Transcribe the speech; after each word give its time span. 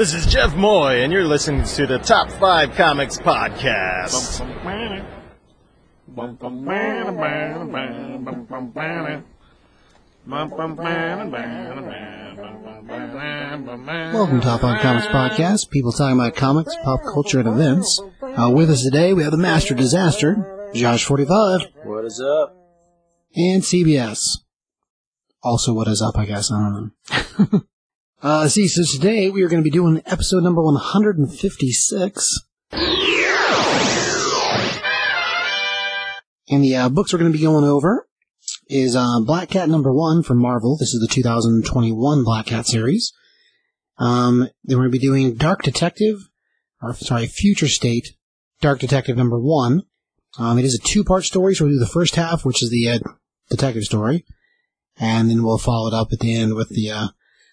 This 0.00 0.14
is 0.14 0.24
Jeff 0.24 0.56
Moy, 0.56 1.02
and 1.02 1.12
you're 1.12 1.26
listening 1.26 1.62
to 1.62 1.86
the 1.86 1.98
Top 1.98 2.30
5 2.30 2.74
Comics 2.74 3.18
Podcast. 3.18 4.40
Welcome 14.14 14.40
to 14.40 14.46
Top 14.46 14.64
on 14.64 14.78
Comics 14.80 15.06
Podcast. 15.08 15.68
People 15.68 15.92
talking 15.92 16.18
about 16.18 16.34
comics, 16.34 16.74
pop 16.82 17.02
culture, 17.02 17.40
and 17.40 17.48
events. 17.48 18.00
Uh, 18.22 18.50
with 18.50 18.70
us 18.70 18.82
today, 18.82 19.12
we 19.12 19.22
have 19.22 19.32
the 19.32 19.36
Master 19.36 19.74
Disaster, 19.74 20.70
Josh 20.72 21.04
Forty 21.04 21.26
Five, 21.26 21.66
What 21.84 22.06
is 22.06 22.18
up? 22.22 22.56
and 23.36 23.62
CBS. 23.62 24.38
Also, 25.42 25.74
what 25.74 25.88
is 25.88 26.00
up? 26.00 26.16
I 26.16 26.24
guess 26.24 26.50
I 26.50 26.58
don't 26.58 26.92
know. 27.52 27.60
uh, 28.22 28.48
see, 28.48 28.68
so 28.68 28.82
today 28.84 29.30
we 29.30 29.42
are 29.42 29.48
going 29.48 29.62
to 29.62 29.68
be 29.68 29.70
doing 29.70 30.02
episode 30.06 30.42
number 30.42 30.62
one 30.62 30.76
hundred 30.76 31.18
and 31.18 31.32
fifty-six. 31.32 32.40
And 36.52 36.64
the 36.64 36.76
uh, 36.76 36.88
books 36.88 37.12
we're 37.12 37.20
going 37.20 37.32
to 37.32 37.38
be 37.38 37.44
going 37.44 37.64
over 37.64 38.08
is 38.68 38.96
uh, 38.96 39.20
Black 39.20 39.50
Cat 39.50 39.68
number 39.68 39.92
one 39.92 40.22
from 40.22 40.38
Marvel. 40.38 40.76
This 40.76 40.92
is 40.92 41.00
the 41.00 41.06
2021 41.06 42.24
Black 42.24 42.46
Cat 42.46 42.66
series. 42.66 43.12
Um, 43.98 44.48
then 44.64 44.76
we're 44.76 44.88
going 44.88 44.92
to 44.92 44.98
be 44.98 45.06
doing 45.06 45.34
Dark 45.34 45.62
Detective, 45.62 46.16
or 46.82 46.94
sorry, 46.94 47.26
Future 47.26 47.68
State, 47.68 48.16
Dark 48.60 48.80
Detective 48.80 49.16
number 49.16 49.38
one. 49.38 49.82
Um, 50.38 50.58
it 50.58 50.64
is 50.64 50.74
a 50.74 50.78
two-part 50.78 51.24
story, 51.24 51.54
so 51.54 51.64
we'll 51.64 51.74
do 51.74 51.78
the 51.78 51.86
first 51.86 52.16
half, 52.16 52.44
which 52.44 52.62
is 52.62 52.70
the 52.70 52.88
uh, 52.88 52.98
detective 53.48 53.84
story, 53.84 54.24
and 54.98 55.30
then 55.30 55.42
we'll 55.44 55.58
follow 55.58 55.88
it 55.88 55.94
up 55.94 56.12
at 56.12 56.18
the 56.18 56.34
end 56.34 56.54
with 56.54 56.70
the 56.70 56.90
uh, 56.90 57.08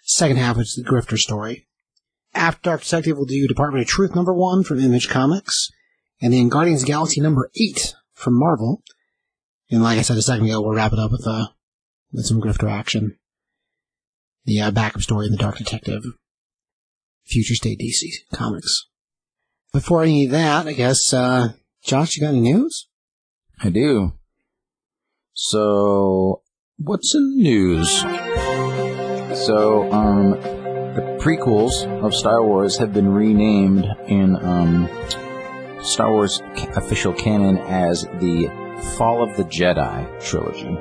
second 0.08 0.38
half, 0.38 0.58
is 0.58 0.76
the 0.76 0.90
grifter 0.90 1.18
story. 1.18 1.68
After 2.34 2.62
Dark 2.62 2.82
Detective, 2.82 3.18
we'll 3.18 3.26
do 3.26 3.48
Department 3.48 3.84
of 3.84 3.88
Truth 3.88 4.16
number 4.16 4.34
one 4.34 4.64
from 4.64 4.80
Image 4.80 5.10
Comics, 5.10 5.72
and 6.22 6.34
then 6.34 6.50
Guardians 6.50 6.82
the 6.82 6.88
Galaxy 6.88 7.22
number 7.22 7.50
eight 7.60 7.96
from 8.14 8.38
Marvel. 8.38 8.84
And 9.70 9.84
like 9.84 10.00
I 10.00 10.02
said 10.02 10.18
a 10.18 10.22
second 10.22 10.46
ago, 10.46 10.62
we'll 10.62 10.76
wrap 10.76 10.94
it 10.94 11.00
up 11.00 11.12
with 11.12 11.26
uh, 11.28 11.48
with 12.12 12.26
some 12.26 12.42
grifter 12.42 12.72
action. 12.72 13.18
The 14.46 14.62
uh, 14.62 14.72
backup 14.72 15.02
story 15.02 15.26
in 15.26 15.34
the 15.34 15.38
Dark 15.38 15.58
Detective, 15.58 16.04
Future 17.26 17.56
State 17.56 17.80
DC 17.80 18.08
Comics. 18.34 18.88
Before 19.74 20.04
any 20.04 20.26
of 20.26 20.32
that, 20.32 20.68
I 20.68 20.74
guess, 20.74 21.14
uh, 21.14 21.50
Josh, 21.84 22.16
you 22.16 22.22
got 22.22 22.30
any 22.30 22.40
news? 22.40 22.88
I 23.60 23.70
do. 23.70 24.14
So, 25.34 26.44
what's 26.78 27.14
in 27.14 27.38
the 27.38 27.44
news? 27.44 28.37
So, 29.46 29.92
um, 29.92 30.32
the 30.32 31.18
prequels 31.22 31.86
of 32.04 32.14
Star 32.14 32.44
Wars 32.44 32.78
have 32.78 32.92
been 32.92 33.14
renamed 33.14 33.86
in 34.08 34.36
um, 34.36 34.90
Star 35.82 36.12
Wars 36.12 36.42
ca- 36.56 36.72
official 36.76 37.14
canon 37.14 37.58
as 37.60 38.04
the 38.20 38.48
Fall 38.98 39.22
of 39.22 39.38
the 39.38 39.44
Jedi 39.44 40.22
trilogy. 40.24 40.76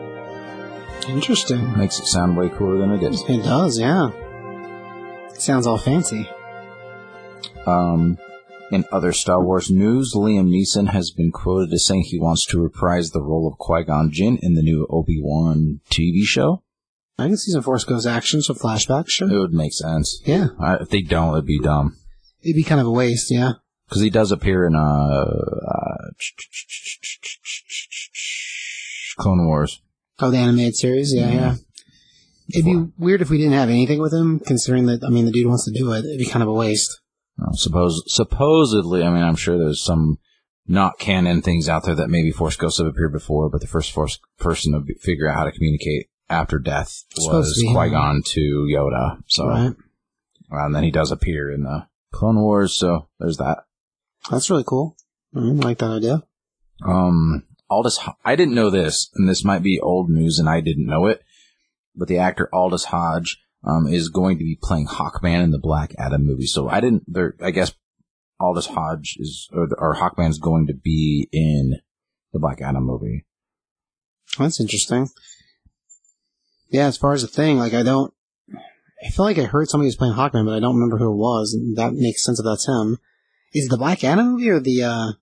Interesting. 1.09 1.77
Makes 1.79 1.99
it 1.99 2.07
sound 2.07 2.37
way 2.37 2.49
cooler 2.49 2.79
than 2.79 2.93
it 2.93 3.03
is. 3.03 3.23
It 3.29 3.43
does, 3.43 3.79
yeah. 3.79 4.11
Sounds 5.35 5.67
all 5.67 5.79
fancy. 5.79 6.29
Um, 7.67 8.19
in 8.73 8.85
other 8.91 9.13
Star 9.13 9.45
Wars 9.45 9.71
news, 9.71 10.15
Liam 10.17 10.49
Neeson 10.49 10.89
has 10.89 11.11
been 11.11 11.31
quoted 11.31 11.73
as 11.73 11.87
saying 11.87 12.05
he 12.07 12.19
wants 12.19 12.47
to 12.47 12.61
reprise 12.61 13.11
the 13.11 13.23
role 13.23 13.47
of 13.47 13.59
Qui-Gon 13.59 14.11
Jinn 14.11 14.39
in 14.43 14.55
the 14.55 14.63
new 14.63 14.87
Obi-Wan 14.91 15.81
TV 15.91 16.23
show. 16.23 16.63
I 17.19 17.27
can 17.27 17.37
see 17.37 17.53
some 17.53 17.63
Force 17.63 17.85
Ghost 17.85 18.07
action, 18.07 18.43
some 18.43 18.57
flashbacks, 18.57 19.09
sure. 19.09 19.33
It 19.33 19.39
would 19.39 19.55
make 19.55 19.73
sense. 19.73 20.21
Yeah. 20.27 20.49
Uh, 20.61 20.79
if 20.81 20.91
they 20.91 21.01
don't, 21.01 21.33
it'd 21.33 21.47
be 21.47 21.59
dumb. 21.59 21.97
It'd 22.43 22.57
be 22.57 22.63
kind 22.63 22.81
of 22.81 22.87
a 22.87 22.91
waste, 22.91 23.31
yeah. 23.31 23.53
Because 23.89 24.03
he 24.03 24.11
does 24.11 24.33
appear 24.33 24.67
in 24.67 24.75
uh, 24.75 24.81
uh, 24.81 26.11
Clone 29.19 29.47
Wars. 29.47 29.81
Oh, 30.19 30.31
the 30.31 30.39
animated 30.39 30.77
series, 30.77 31.15
yeah, 31.15 31.31
yeah. 31.31 31.55
It'd 32.53 32.65
be 32.65 32.93
weird 32.99 33.23
if 33.23 33.31
we 33.31 33.39
didn't 33.39 33.55
have 33.55 33.71
anything 33.71 34.01
with 34.01 34.13
him, 34.13 34.41
considering 34.41 34.87
that, 34.87 35.03
I 35.05 35.09
mean, 35.09 35.25
the 35.25 35.33
dude 35.33 35.47
wants 35.47 35.65
to 35.65 35.73
do 35.73 35.93
it. 35.93 36.05
It'd 36.05 36.19
be 36.19 36.27
kind 36.27 36.43
of 36.43 36.49
a 36.49 36.53
waste. 36.53 37.01
Uh, 37.41 37.53
suppose 37.53 38.03
supposedly, 38.07 39.03
I 39.03 39.11
mean, 39.11 39.23
I'm 39.23 39.37
sure 39.37 39.59
there's 39.59 39.83
some 39.83 40.19
not 40.67 40.99
canon 40.99 41.43
things 41.43 41.69
out 41.69 41.85
there 41.85 41.95
that 41.95 42.09
maybe 42.09 42.31
Force 42.31 42.57
Ghosts 42.57 42.79
have 42.79 42.87
appeared 42.87 43.13
before, 43.13 43.49
but 43.49 43.61
the 43.61 43.67
first 43.67 43.93
Force 43.93 44.19
person 44.39 44.73
to 44.73 44.95
figure 45.01 45.29
out 45.29 45.37
how 45.37 45.45
to 45.45 45.53
communicate 45.53 46.09
after 46.29 46.59
death 46.59 47.05
was. 47.17 47.63
Qui 47.73 47.91
Gon 47.91 48.23
to 48.25 48.67
Yoda. 48.71 49.23
So, 49.27 49.47
Right. 49.49 49.75
and 50.51 50.75
then 50.75 50.83
he 50.83 50.91
does 50.91 51.11
appear 51.13 51.51
in 51.51 51.63
the 51.63 51.87
Clone 52.13 52.41
Wars. 52.41 52.77
So 52.77 53.09
there's 53.19 53.37
that. 53.39 53.65
That's 54.31 54.51
really 54.51 54.65
cool. 54.67 54.97
I 55.35 55.41
like 55.41 55.79
that 55.79 55.91
idea. 55.91 56.23
Um, 56.85 57.45
Aldis, 57.71 57.99
I 58.25 58.37
didn't 58.37 58.55
know 58.55 58.71
this, 58.71 59.11
and 59.15 59.29
this 59.29 59.45
might 59.45 59.63
be 59.63 59.81
old 59.81 60.09
news, 60.11 60.39
and 60.39 60.49
I 60.49 60.61
didn't 60.61 60.87
know 60.87 61.07
it, 61.07 61.23
but 61.95 62.09
the 62.09 62.19
actor 62.19 62.49
Aldis 62.53 62.85
Hodge 62.87 63.39
um, 63.65 63.87
is 63.87 64.09
going 64.09 64.39
to 64.39 64.45
be 64.45 64.59
playing 64.61 64.87
Hawkman 64.87 65.43
in 65.43 65.51
the 65.51 65.59
Black 65.59 65.95
Adam 65.99 66.25
movie. 66.25 66.47
So 66.47 66.69
I 66.69 66.81
didn't. 66.81 67.05
There, 67.07 67.35
I 67.43 67.51
guess 67.51 67.73
Aldis 68.41 68.67
Hodge 68.67 69.17
is, 69.19 69.49
or, 69.53 69.69
or 69.79 69.95
Hawkman's 69.97 70.39
going 70.39 70.67
to 70.69 70.75
be 70.75 71.29
in 71.33 71.81
the 72.33 72.39
Black 72.39 72.61
Adam 72.61 72.85
movie. 72.85 73.25
That's 74.39 74.61
interesting. 74.61 75.09
Yeah, 76.69 76.87
as 76.87 76.97
far 76.97 77.13
as 77.13 77.23
the 77.23 77.29
thing, 77.29 77.59
like, 77.59 77.75
I 77.75 77.83
don't, 77.83 78.13
I 78.53 79.11
feel 79.11 79.25
like 79.25 79.39
I 79.39 79.45
heard 79.45 79.69
somebody 79.69 79.87
was 79.87 79.97
playing 79.97 80.15
Hawkman, 80.15 80.45
but 80.45 80.55
I 80.55 80.61
don't 80.61 80.75
remember 80.75 80.99
who 80.99 81.13
it 81.13 81.17
was, 81.17 81.55
and 81.55 81.77
that 81.77 81.95
makes 81.95 82.25
sense 82.25 82.41
if 82.41 82.45
that's 82.45 82.67
him. 82.67 82.99
Is 83.53 83.67
it 83.67 83.71
the 83.71 83.77
Black 83.77 84.03
Adam 84.03 84.33
movie 84.33 84.49
or 84.49 84.61
the, 84.61 84.83
uh, 84.83 85.13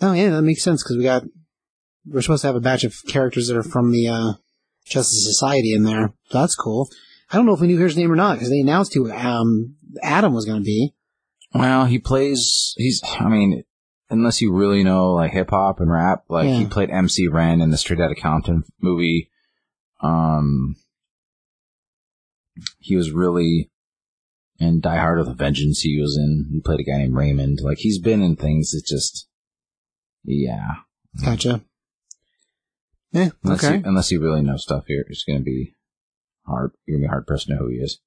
oh 0.00 0.12
yeah, 0.12 0.30
that 0.30 0.42
makes 0.42 0.62
sense, 0.62 0.82
because 0.82 0.96
we 0.96 1.04
got, 1.04 1.24
we're 2.06 2.22
supposed 2.22 2.42
to 2.42 2.48
have 2.48 2.56
a 2.56 2.60
batch 2.60 2.84
of 2.84 2.94
characters 3.08 3.48
that 3.48 3.56
are 3.56 3.62
from 3.62 3.92
the, 3.92 4.08
uh, 4.08 4.32
Justice 4.86 5.24
Society 5.24 5.72
in 5.72 5.84
there. 5.84 6.12
So 6.30 6.38
that's 6.40 6.56
cool. 6.56 6.88
I 7.30 7.36
don't 7.36 7.46
know 7.46 7.54
if 7.54 7.60
we 7.60 7.68
knew 7.68 7.78
his 7.78 7.96
name 7.96 8.10
or 8.10 8.16
not, 8.16 8.34
because 8.34 8.50
they 8.50 8.60
announced 8.60 8.94
who, 8.94 9.10
um, 9.12 9.76
Adam 10.02 10.34
was 10.34 10.44
gonna 10.46 10.62
be. 10.62 10.94
Well, 11.54 11.86
he 11.86 11.98
plays. 11.98 12.74
He's. 12.76 13.02
I 13.04 13.28
mean, 13.28 13.64
unless 14.08 14.40
you 14.40 14.52
really 14.52 14.82
know 14.82 15.12
like 15.12 15.32
hip 15.32 15.50
hop 15.50 15.80
and 15.80 15.90
rap, 15.90 16.24
like 16.28 16.48
he 16.48 16.66
played 16.66 16.90
MC 16.90 17.28
Ren 17.28 17.60
in 17.60 17.70
the 17.70 17.76
Straight 17.76 18.00
Outta 18.00 18.14
Compton 18.14 18.64
movie. 18.80 19.29
Um, 20.02 20.76
he 22.78 22.96
was 22.96 23.10
really 23.10 23.70
in 24.58 24.80
Die 24.80 24.96
Hard 24.96 25.18
with 25.18 25.28
a 25.28 25.34
Vengeance. 25.34 25.80
He 25.80 26.00
was 26.00 26.16
in. 26.16 26.48
He 26.52 26.60
played 26.60 26.80
a 26.80 26.84
guy 26.84 26.98
named 26.98 27.14
Raymond. 27.14 27.60
Like 27.62 27.78
he's 27.78 27.98
been 27.98 28.22
in 28.22 28.36
things 28.36 28.70
that 28.70 28.84
just. 28.86 29.28
Yeah. 30.24 30.74
Gotcha. 31.24 31.62
Yeah, 33.12 33.30
Unless 33.42 33.64
okay. 33.64 33.76
you, 33.78 33.82
unless 33.84 34.12
you 34.12 34.20
really 34.20 34.42
know 34.42 34.56
stuff 34.56 34.84
here, 34.86 35.04
it's 35.08 35.24
gonna 35.24 35.40
be 35.40 35.74
hard. 36.46 36.72
You're 36.86 36.98
gonna 36.98 37.04
be 37.04 37.08
a 37.08 37.10
hard 37.10 37.26
person 37.26 37.50
to 37.50 37.54
know 37.54 37.66
who 37.66 37.72
he 37.72 37.78
is. 37.78 37.98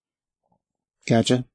Gotcha. 1.07 1.45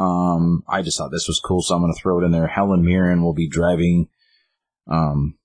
Um, 0.00 0.64
I 0.66 0.80
just 0.80 0.96
thought 0.96 1.10
this 1.10 1.28
was 1.28 1.40
cool, 1.44 1.60
so 1.60 1.74
I'm 1.74 1.82
going 1.82 1.92
to 1.92 2.00
throw 2.00 2.20
it 2.20 2.24
in 2.24 2.30
there. 2.30 2.46
Helen 2.46 2.84
Mirren 2.84 3.22
will 3.22 3.34
be 3.34 3.48
driving, 3.48 4.08
um, 4.88 5.36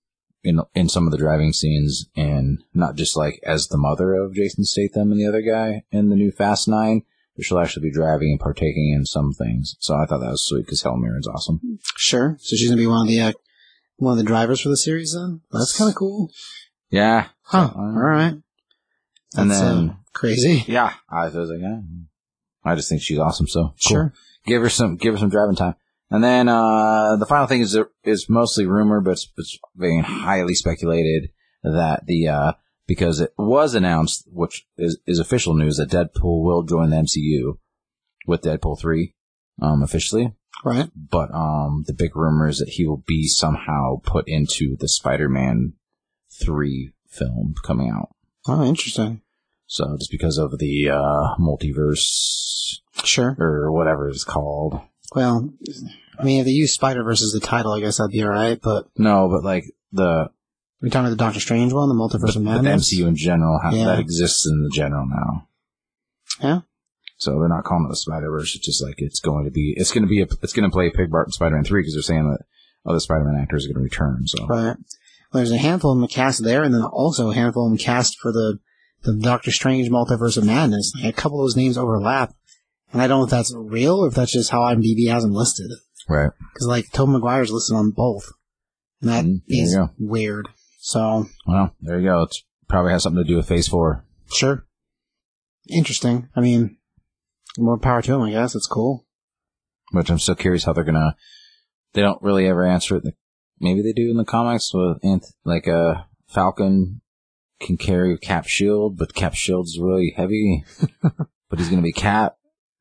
in 0.45 0.61
in 0.73 0.89
some 0.89 1.05
of 1.05 1.11
the 1.11 1.17
driving 1.17 1.53
scenes, 1.53 2.05
and 2.15 2.63
not 2.73 2.95
just 2.95 3.17
like 3.17 3.39
as 3.43 3.67
the 3.67 3.77
mother 3.77 4.13
of 4.13 4.33
Jason 4.35 4.63
Statham 4.65 5.11
and 5.11 5.19
the 5.19 5.27
other 5.27 5.41
guy 5.41 5.83
in 5.91 6.09
the 6.09 6.15
new 6.15 6.31
Fast 6.31 6.67
Nine, 6.67 7.03
but 7.35 7.45
she'll 7.45 7.59
actually 7.59 7.89
be 7.89 7.93
driving 7.93 8.31
and 8.31 8.39
partaking 8.39 8.93
in 8.95 9.05
some 9.05 9.33
things. 9.33 9.75
So 9.79 9.95
I 9.95 10.05
thought 10.05 10.19
that 10.19 10.31
was 10.31 10.47
sweet 10.47 10.65
because 10.65 10.81
Helen 10.83 11.01
Mirren's 11.01 11.27
awesome. 11.27 11.79
Sure. 11.97 12.37
So 12.39 12.55
she's 12.55 12.69
gonna 12.69 12.81
be 12.81 12.87
one 12.87 13.01
of 13.01 13.07
the, 13.07 13.21
uh, 13.21 13.33
one 13.97 14.11
of 14.13 14.17
the 14.17 14.23
drivers 14.23 14.61
for 14.61 14.69
the 14.69 14.77
series 14.77 15.13
then? 15.13 15.41
That's 15.51 15.77
kinda 15.77 15.93
cool. 15.93 16.31
Yeah. 16.89 17.27
Huh. 17.43 17.71
So, 17.73 17.79
uh, 17.79 17.81
Alright. 17.81 18.33
And 19.37 19.51
That's, 19.51 19.59
then, 19.61 19.89
uh, 19.89 19.93
crazy. 20.13 20.63
yeah, 20.67 20.93
I 21.09 21.25
was 21.25 21.49
like, 21.49 21.59
yeah. 21.61 21.79
I 22.63 22.75
just 22.75 22.89
think 22.89 23.01
she's 23.01 23.19
awesome. 23.19 23.47
So 23.47 23.61
cool. 23.63 23.73
Sure. 23.77 24.13
give 24.45 24.61
her 24.61 24.69
some 24.69 24.95
give 24.97 25.13
her 25.13 25.19
some 25.19 25.29
driving 25.29 25.55
time. 25.55 25.75
And 26.11 26.23
then 26.23 26.47
uh 26.47 27.15
the 27.17 27.25
final 27.25 27.47
thing 27.47 27.61
is 27.61 27.77
is 28.03 28.29
mostly 28.29 28.65
rumor, 28.65 29.01
but 29.01 29.11
it's, 29.11 29.27
it's 29.37 29.57
very 29.75 29.99
highly 30.01 30.53
speculated 30.53 31.29
that 31.63 32.05
the 32.05 32.27
uh 32.27 32.53
because 32.87 33.19
it 33.19 33.33
was 33.37 33.73
announced, 33.73 34.27
which 34.31 34.67
is, 34.77 34.99
is 35.07 35.17
official 35.17 35.55
news, 35.55 35.77
that 35.77 35.89
Deadpool 35.89 36.43
will 36.43 36.61
join 36.61 36.91
the 36.91 36.97
MCU 36.97 37.57
with 38.27 38.41
Deadpool 38.43 38.79
three 38.79 39.15
um 39.61 39.81
officially. 39.81 40.33
Right. 40.63 40.89
But 40.95 41.33
um 41.33 41.83
the 41.87 41.93
big 41.93 42.15
rumor 42.15 42.47
is 42.47 42.59
that 42.59 42.69
he 42.69 42.85
will 42.85 43.03
be 43.07 43.27
somehow 43.27 43.99
put 44.03 44.27
into 44.27 44.77
the 44.79 44.87
Spider 44.87 45.27
Man 45.27 45.73
three 46.31 46.93
film 47.09 47.55
coming 47.63 47.89
out. 47.89 48.09
Oh, 48.47 48.63
interesting. 48.63 49.21
So 49.65 49.95
just 49.97 50.11
because 50.11 50.37
of 50.37 50.59
the 50.59 50.89
uh 50.91 51.35
multiverse 51.41 52.77
Sure. 53.03 53.35
or 53.39 53.71
whatever 53.71 54.07
it's 54.07 54.23
called. 54.23 54.79
Well, 55.15 55.49
I 56.19 56.23
mean, 56.23 56.39
if 56.39 56.45
they 56.45 56.51
use 56.51 56.73
Spider 56.73 57.03
Verse 57.03 57.21
as 57.23 57.31
the 57.31 57.39
title, 57.45 57.71
I 57.73 57.79
guess 57.79 57.97
that'd 57.97 58.11
be 58.11 58.23
alright, 58.23 58.59
but 58.61 58.87
No, 58.97 59.29
but 59.29 59.43
like 59.43 59.65
the 59.91 60.29
we're 60.81 60.89
talking 60.89 61.05
about 61.05 61.09
the 61.11 61.15
Doctor 61.15 61.39
Strange 61.39 61.73
one, 61.73 61.87
the 61.89 61.95
Multiverse 61.95 62.35
of 62.35 62.43
but 62.43 62.57
the 62.57 62.61
Madness. 62.63 62.93
MCU 62.93 63.07
in 63.07 63.15
general, 63.15 63.59
how, 63.63 63.71
Yeah. 63.73 63.85
that 63.85 63.99
exists 63.99 64.45
in 64.45 64.61
the 64.63 64.69
general 64.73 65.07
now. 65.07 65.47
Yeah. 66.41 66.59
So 67.17 67.39
they're 67.39 67.47
not 67.47 67.63
calling 67.63 67.85
it 67.85 67.89
the 67.89 67.95
Spider 67.95 68.29
Verse. 68.29 68.55
It's 68.55 68.65
just 68.65 68.83
like 68.83 68.95
it's 68.97 69.19
going 69.21 69.45
to 69.45 69.51
be. 69.51 69.73
It's 69.77 69.91
going 69.91 70.03
to 70.03 70.07
be. 70.09 70.21
A, 70.21 70.27
it's 70.43 70.51
going 70.53 70.69
to 70.69 70.73
play 70.73 70.89
Pig 70.91 71.09
Bart 71.09 71.27
in 71.27 71.31
Spider 71.31 71.55
Man 71.55 71.63
three 71.63 71.81
because 71.81 71.93
they're 71.93 72.01
saying 72.03 72.29
that 72.29 72.39
other 72.85 72.99
Spider 72.99 73.23
Man 73.23 73.41
actors 73.41 73.65
are 73.65 73.69
going 73.69 73.77
to 73.77 73.81
return. 73.83 74.27
So 74.27 74.45
Right. 74.45 74.75
Well, 75.33 75.41
there's 75.41 75.51
a 75.51 75.57
handful 75.57 75.93
of 75.93 75.99
them 75.99 76.07
cast 76.09 76.43
there, 76.43 76.63
and 76.63 76.73
then 76.73 76.83
also 76.83 77.31
a 77.31 77.35
handful 77.35 77.65
of 77.65 77.71
them 77.71 77.77
cast 77.77 78.17
for 78.19 78.31
the 78.33 78.59
the 79.03 79.15
Doctor 79.15 79.51
Strange 79.51 79.89
Multiverse 79.89 80.37
of 80.37 80.45
Madness. 80.45 80.91
Like, 80.95 81.13
a 81.13 81.15
couple 81.15 81.39
of 81.39 81.45
those 81.45 81.55
names 81.55 81.77
overlap, 81.77 82.33
and 82.95 83.01
I 83.01 83.07
don't 83.07 83.19
know 83.19 83.25
if 83.25 83.29
that's 83.29 83.53
real 83.53 83.97
or 83.97 84.07
if 84.07 84.13
that's 84.15 84.31
just 84.31 84.49
how 84.51 84.61
IMDb 84.61 85.09
has 85.09 85.23
them 85.23 85.33
listed. 85.33 85.69
right. 86.07 86.31
Because 86.53 86.67
like 86.67 86.85
Tobey 86.93 87.11
Maguire's 87.11 87.51
listed 87.51 87.75
on 87.75 87.91
both, 87.91 88.31
and 89.01 89.09
that 89.09 89.25
Mm, 89.25 89.41
is 89.49 89.77
weird. 89.99 90.47
So 90.79 91.25
Well, 91.45 91.75
there 91.81 91.99
you 91.99 92.07
go. 92.07 92.21
It's 92.23 92.43
probably 92.69 92.93
has 92.93 93.03
something 93.03 93.21
to 93.23 93.27
do 93.27 93.35
with 93.35 93.47
Phase 93.49 93.67
Four. 93.67 94.05
sure, 94.33 94.65
interesting. 95.69 96.29
I 96.35 96.41
mean, 96.41 96.77
more 97.57 97.77
power 97.77 98.01
to 98.01 98.13
him. 98.13 98.21
I 98.21 98.31
guess 98.31 98.55
it's 98.55 98.67
cool. 98.67 99.05
Which 99.91 100.09
I'm 100.09 100.19
still 100.19 100.35
curious 100.35 100.63
how 100.63 100.73
they're 100.73 100.83
gonna. 100.83 101.15
They 101.93 102.01
don't 102.01 102.21
really 102.21 102.47
ever 102.47 102.65
answer 102.65 102.97
it. 102.97 103.03
Maybe 103.59 103.81
they 103.81 103.93
do 103.93 104.09
in 104.11 104.17
the 104.17 104.25
comics 104.25 104.73
with 104.73 105.01
Anth- 105.03 105.33
like 105.45 105.67
uh, 105.67 106.03
Falcon 106.27 107.01
can 107.61 107.77
carry 107.77 108.17
Cap 108.17 108.47
shield, 108.47 108.97
but 108.97 109.13
Cap 109.15 109.33
shield's 109.33 109.79
really 109.79 110.13
heavy. 110.15 110.63
but 111.01 111.59
he's 111.59 111.69
gonna 111.69 111.81
be 111.81 111.93
Cap. 111.93 112.35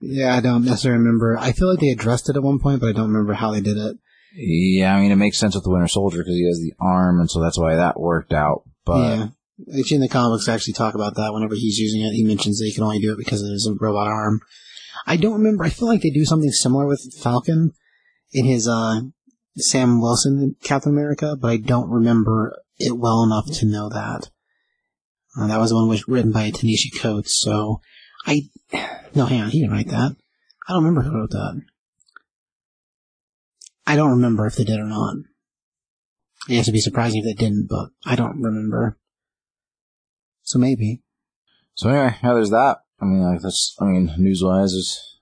Yeah, 0.06 0.36
I 0.36 0.40
don't 0.40 0.64
necessarily 0.64 0.98
remember. 0.98 1.38
I 1.38 1.52
feel 1.52 1.70
like 1.70 1.80
they 1.80 1.88
addressed 1.88 2.28
it 2.28 2.36
at 2.36 2.42
one 2.42 2.58
point, 2.58 2.80
but 2.80 2.88
I 2.88 2.92
don't 2.92 3.08
remember 3.08 3.32
how 3.32 3.52
they 3.52 3.60
did 3.60 3.78
it. 3.78 3.96
Yeah, 4.36 4.94
I 4.94 5.00
mean 5.00 5.12
it 5.12 5.16
makes 5.16 5.38
sense 5.38 5.54
with 5.54 5.64
the 5.64 5.70
Winter 5.70 5.88
Soldier 5.88 6.18
because 6.18 6.34
he 6.34 6.46
has 6.46 6.58
the 6.58 6.74
arm, 6.80 7.20
and 7.20 7.30
so 7.30 7.40
that's 7.40 7.58
why 7.58 7.76
that 7.76 7.98
worked 7.98 8.32
out. 8.32 8.64
But 8.84 9.16
yeah. 9.16 9.28
Actually, 9.78 9.96
in 9.96 10.00
the 10.00 10.08
comics, 10.08 10.46
they 10.46 10.52
actually 10.52 10.74
talk 10.74 10.94
about 10.94 11.14
that 11.14 11.32
whenever 11.32 11.54
he's 11.54 11.78
using 11.78 12.02
it. 12.02 12.12
He 12.12 12.24
mentions 12.24 12.58
that 12.58 12.66
he 12.66 12.74
can 12.74 12.82
only 12.82 12.98
do 12.98 13.12
it 13.12 13.18
because 13.18 13.40
of 13.40 13.50
his 13.50 13.70
robot 13.80 14.08
arm. 14.08 14.40
I 15.06 15.16
don't 15.16 15.34
remember. 15.34 15.64
I 15.64 15.68
feel 15.68 15.86
like 15.86 16.02
they 16.02 16.10
do 16.10 16.24
something 16.24 16.50
similar 16.50 16.86
with 16.86 17.14
Falcon 17.22 17.72
in 18.32 18.44
his 18.44 18.68
uh, 18.68 19.00
Sam 19.56 20.00
Wilson 20.00 20.56
Captain 20.64 20.92
America, 20.92 21.36
but 21.40 21.52
I 21.52 21.56
don't 21.58 21.88
remember 21.88 22.58
it 22.78 22.98
well 22.98 23.22
enough 23.22 23.46
to 23.58 23.66
know 23.66 23.88
that. 23.88 24.30
Uh, 25.38 25.46
that 25.46 25.58
was 25.58 25.70
the 25.70 25.76
one 25.76 25.88
was 25.88 26.08
written 26.08 26.32
by 26.32 26.50
Ta-Nehisi 26.50 27.00
Coates, 27.00 27.40
so 27.40 27.80
I 28.26 28.42
no, 29.14 29.26
hang 29.26 29.42
on, 29.42 29.50
he 29.50 29.60
didn't 29.60 29.74
write 29.74 29.88
that. 29.88 30.16
I 30.68 30.72
don't 30.72 30.84
remember 30.84 31.02
who 31.02 31.16
wrote 31.16 31.30
that. 31.30 31.62
I 33.86 33.96
don't 33.96 34.12
remember 34.12 34.46
if 34.46 34.56
they 34.56 34.64
did 34.64 34.80
or 34.80 34.84
not. 34.84 35.16
I 36.48 36.52
guess 36.52 36.64
it'd 36.64 36.74
be 36.74 36.80
surprising 36.80 37.22
if 37.22 37.24
they 37.24 37.44
didn't, 37.44 37.68
but 37.68 37.90
I 38.04 38.16
don't 38.16 38.40
remember. 38.40 38.98
So 40.42 40.58
maybe. 40.58 41.02
so 41.74 41.88
anyway, 41.88 42.16
yeah, 42.22 42.34
there's 42.34 42.50
that. 42.50 42.78
I 43.00 43.06
mean, 43.06 43.22
like 43.22 43.40
that's. 43.40 43.76
I 43.80 43.86
mean, 43.86 44.14
news 44.18 44.42
wise, 44.42 44.72
there's 44.72 45.18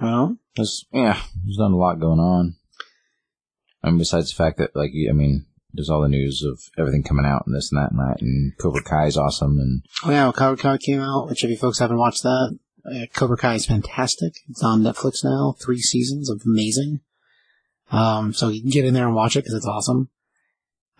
Well, 0.00 0.36
there's 0.56 0.84
yeah, 0.92 1.20
there's 1.44 1.58
not 1.58 1.72
a 1.72 1.76
lot 1.76 2.00
going 2.00 2.20
on. 2.20 2.56
I 3.82 3.88
mean, 3.88 3.98
besides 3.98 4.30
the 4.30 4.36
fact 4.36 4.58
that 4.58 4.74
like 4.74 4.90
I 5.08 5.12
mean, 5.12 5.46
there's 5.72 5.90
all 5.90 6.02
the 6.02 6.08
news 6.08 6.42
of 6.42 6.60
everything 6.78 7.02
coming 7.02 7.26
out 7.26 7.44
and 7.46 7.54
this 7.54 7.70
and 7.72 7.80
that 7.80 7.90
and 7.90 8.00
that, 8.00 8.22
and 8.22 8.56
Cobra 8.58 8.82
Kai 8.82 9.06
is 9.06 9.16
awesome, 9.16 9.58
and 9.58 9.82
oh 10.04 10.10
yeah, 10.10 10.24
well, 10.24 10.32
Cobra 10.32 10.56
Kai 10.56 10.78
came 10.78 11.00
out, 11.00 11.28
which 11.28 11.44
if 11.44 11.50
you 11.50 11.56
folks 11.56 11.78
haven't 11.78 11.98
watched 11.98 12.22
that, 12.22 12.58
uh, 12.86 13.06
Cobra 13.12 13.36
Kai 13.36 13.54
is 13.54 13.66
fantastic. 13.66 14.38
It's 14.48 14.62
on 14.62 14.82
Netflix 14.82 15.24
now, 15.24 15.54
three 15.60 15.80
seasons 15.80 16.30
of 16.30 16.42
amazing. 16.46 17.00
Um, 17.90 18.32
so 18.32 18.48
you 18.48 18.60
can 18.60 18.70
get 18.70 18.84
in 18.84 18.94
there 18.94 19.06
and 19.06 19.14
watch 19.14 19.36
it 19.36 19.40
because 19.40 19.54
it's 19.54 19.66
awesome. 19.66 20.10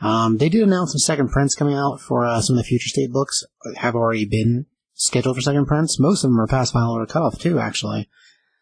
Um, 0.00 0.38
they 0.38 0.49
did 0.49 0.62
announce 0.62 0.93
some 0.93 1.00
second 1.00 1.31
prints 1.31 1.55
coming 1.55 1.75
out 1.75 2.00
for 2.00 2.25
uh, 2.25 2.41
some 2.41 2.56
of 2.56 2.62
the 2.62 2.69
Future 2.69 2.88
State 2.88 3.12
books 3.12 3.44
have 3.76 3.94
already 3.94 4.25
been 4.25 4.67
scheduled 4.94 5.37
for 5.37 5.43
second 5.43 5.67
prints. 5.67 5.99
Most 5.99 6.25
of 6.25 6.31
them 6.31 6.41
are 6.41 6.47
past 6.47 6.73
final 6.73 6.93
order 6.93 7.06
cutoff 7.06 7.38
too, 7.38 7.59
actually. 7.59 8.09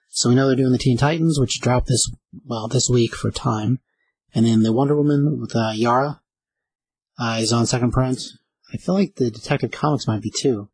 So 0.08 0.30
we 0.30 0.34
know 0.34 0.46
they're 0.46 0.56
doing 0.56 0.72
the 0.72 0.78
Teen 0.78 0.96
Titans, 0.96 1.38
which 1.38 1.60
dropped 1.60 1.88
this 1.88 2.10
well 2.46 2.68
this 2.68 2.88
week 2.88 3.14
for 3.14 3.30
time, 3.30 3.80
and 4.36 4.46
then 4.46 4.62
the 4.62 4.72
Wonder 4.72 4.94
Woman 4.94 5.40
with 5.40 5.56
uh, 5.56 5.72
Yara 5.74 6.20
uh, 7.18 7.38
is 7.40 7.52
on 7.52 7.66
second 7.66 7.90
print. 7.92 8.22
I 8.72 8.76
feel 8.76 8.94
like 8.94 9.14
the 9.16 9.30
Detective 9.30 9.70
Comics 9.70 10.06
might 10.06 10.20
be 10.22 10.30
too. 10.30 10.68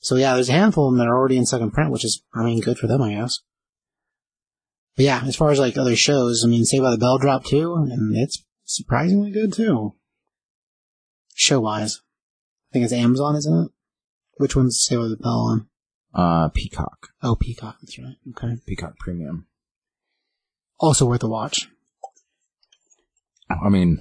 So 0.00 0.14
yeah, 0.16 0.34
there's 0.34 0.48
a 0.48 0.52
handful 0.52 0.86
of 0.86 0.92
them 0.92 0.98
that 1.00 1.08
are 1.10 1.16
already 1.18 1.36
in 1.36 1.44
second 1.46 1.72
print, 1.72 1.90
which 1.90 2.04
is 2.04 2.22
I 2.34 2.44
mean 2.44 2.60
good 2.60 2.78
for 2.78 2.86
them, 2.86 3.02
I 3.02 3.14
guess. 3.14 3.40
But 4.96 5.04
yeah, 5.06 5.22
as 5.26 5.36
far 5.36 5.50
as 5.50 5.58
like 5.58 5.76
other 5.76 5.96
shows, 5.96 6.42
I 6.44 6.48
mean, 6.48 6.64
Saved 6.64 6.82
by 6.84 6.90
the 6.92 6.98
Bell 6.98 7.18
dropped 7.18 7.46
too, 7.48 7.74
and 7.74 8.16
it's 8.16 8.44
surprisingly 8.64 9.30
good 9.32 9.52
too. 9.52 9.94
Show 11.34 11.60
wise, 11.60 12.00
I 12.70 12.72
think 12.72 12.84
it's 12.84 12.92
Amazon, 12.92 13.36
isn't 13.36 13.64
it? 13.66 13.70
Which 14.36 14.54
one's 14.56 14.80
Saved 14.80 15.02
by 15.02 15.08
the 15.08 15.16
Bell 15.16 15.40
on? 15.50 15.68
uh, 16.14 16.48
Peacock, 16.48 17.08
Oh, 17.22 17.34
Peacock. 17.36 17.76
That's 17.80 17.98
right. 17.98 18.16
Okay. 18.30 18.56
Peacock 18.66 18.98
Premium. 18.98 19.46
Also 20.80 21.06
worth 21.06 21.22
a 21.24 21.28
watch. 21.28 21.68
I 23.50 23.68
mean, 23.68 24.00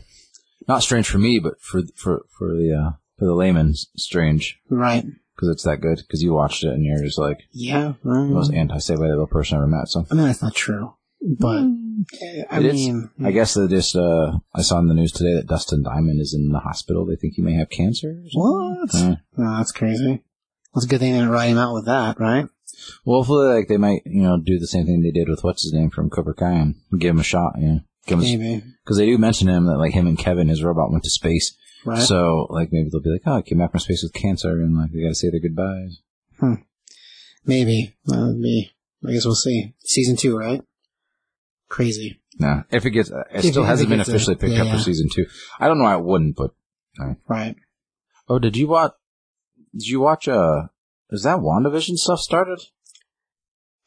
not 0.68 0.84
strange 0.84 1.08
for 1.10 1.18
me, 1.18 1.40
but 1.40 1.62
for 1.62 1.82
for 1.96 2.26
for 2.38 2.50
the 2.50 2.74
uh, 2.74 2.92
for 3.18 3.26
the 3.26 3.34
layman, 3.36 3.74
strange 3.98 4.60
Right. 4.70 5.04
because 5.36 5.50
it's 5.50 5.64
that 5.64 5.82
good. 5.82 5.98
Because 5.98 6.22
you 6.22 6.34
watched 6.34 6.64
it 6.64 6.70
and 6.74 6.84
you're 6.84 7.04
just 7.04 7.18
like 7.18 7.40
Yeah. 7.52 7.94
the 8.04 8.10
right. 8.10 8.30
most 8.30 8.54
anti 8.54 8.78
Saved 8.80 9.00
by 9.02 9.08
the 9.08 9.26
person 9.30 9.56
I 9.56 9.60
ever 9.60 9.68
met. 9.68 9.88
So 9.88 10.06
I 10.12 10.14
mean, 10.16 10.26
that's 10.26 10.42
not 10.42 10.56
true, 10.56 10.94
but 11.22 11.64
eh, 12.22 12.44
I 12.50 12.60
It 12.60 12.66
is. 12.66 12.74
mean, 12.74 13.10
I 13.24 13.32
guess 13.32 13.54
they 13.54 13.68
just 13.68 13.96
uh, 13.96 14.40
I 14.54 14.62
saw 14.62 14.80
in 14.80 14.88
the 14.88 14.94
news 14.94 15.12
today 15.12 15.34
that 15.36 15.48
Dustin 15.48 15.84
Diamond 15.84 16.20
is 16.22 16.34
in 16.34 16.50
the 16.50 16.60
hospital. 16.60 17.06
They 17.06 17.16
think 17.16 17.36
he 17.36 17.42
may 17.42 17.54
have 17.54 17.70
cancer. 17.70 18.22
what? 18.34 18.90
Yeah. 18.94 19.16
Oh, 19.38 19.58
that's 19.58 19.72
crazy. 19.72 20.22
That's 20.76 20.86
a 20.86 20.90
good 20.90 21.00
thing 21.00 21.14
they 21.14 21.18
didn't 21.20 21.32
write 21.32 21.48
him 21.50 21.58
out 21.58 21.74
with 21.74 21.86
that, 21.86 22.20
right? 22.20 22.48
Well, 23.04 23.20
hopefully, 23.22 23.48
like 23.56 23.68
they 23.68 23.78
might, 23.78 24.04
you 24.06 24.22
know, 24.22 24.38
do 24.38 24.60
the 24.60 24.68
same 24.68 24.86
thing 24.86 25.02
they 25.02 25.10
did 25.12 25.28
with 25.30 25.44
what's 25.44 25.64
his 25.64 25.74
name 25.74 25.90
from 25.90 26.12
Cobra 26.12 26.36
Kai 26.36 26.52
and 26.52 26.76
give 27.00 27.12
him 27.12 27.20
a 27.20 27.24
shot. 27.24 27.54
You 27.58 27.68
know, 27.68 27.80
Maybe. 28.10 28.64
because 28.84 28.98
they 28.98 29.06
do 29.06 29.18
mention 29.18 29.48
him 29.50 29.66
that 29.66 29.78
like 29.78 29.94
him 29.94 30.08
and 30.08 30.18
Kevin, 30.18 30.48
his 30.48 30.64
robot, 30.64 30.92
went 30.92 31.04
to 31.04 31.10
space. 31.10 31.56
Right. 31.86 32.02
So 32.02 32.48
like 32.50 32.72
maybe 32.72 32.90
they'll 32.92 33.02
be 33.02 33.10
like, 33.12 33.22
oh, 33.26 33.38
I 33.38 33.42
came 33.42 33.58
back 33.60 33.72
from 33.72 33.80
space 33.80 34.04
with 34.04 34.14
cancer, 34.14 34.52
and 34.62 34.76
like 34.78 34.92
we 34.92 35.04
got 35.04 35.10
to 35.10 35.16
say 35.16 35.30
their 35.30 35.40
goodbyes. 35.40 36.00
Hmm. 36.40 36.56
Maybe. 37.46 37.96
That 38.06 38.18
would 38.20 38.42
be. 38.42 38.72
I 39.08 39.12
guess 39.14 39.26
we'll 39.26 39.36
see. 39.36 39.74
Season 39.86 40.16
two, 40.16 40.38
right? 40.38 40.62
Crazy. 41.70 42.20
Nah, 42.40 42.64
if 42.72 42.86
it 42.86 42.92
gets, 42.92 43.10
it 43.10 43.16
If 43.32 43.46
still 43.46 43.64
it- 43.64 43.68
hasn't 43.68 43.90
been 43.90 44.00
gets 44.00 44.10
a- 44.10 44.12
officially 44.14 44.36
picked 44.36 44.54
yeah, 44.54 44.64
up 44.64 44.72
for 44.78 44.84
season 44.84 45.08
two. 45.14 45.26
I 45.60 45.68
don't 45.68 45.78
know 45.78 45.86
why 45.86 45.96
it 45.98 46.04
wouldn't, 46.04 46.36
but 46.36 46.52
Right. 47.28 47.56
oh, 48.30 48.40
did 48.40 48.58
you 48.58 48.68
watch? 48.68 48.94
Did 49.74 49.88
you 49.88 50.00
watch? 50.00 50.28
Uh, 50.28 50.64
is 51.12 51.24
that 51.24 51.40
WandaVision 51.40 51.96
stuff 51.98 52.20
started? 52.20 52.60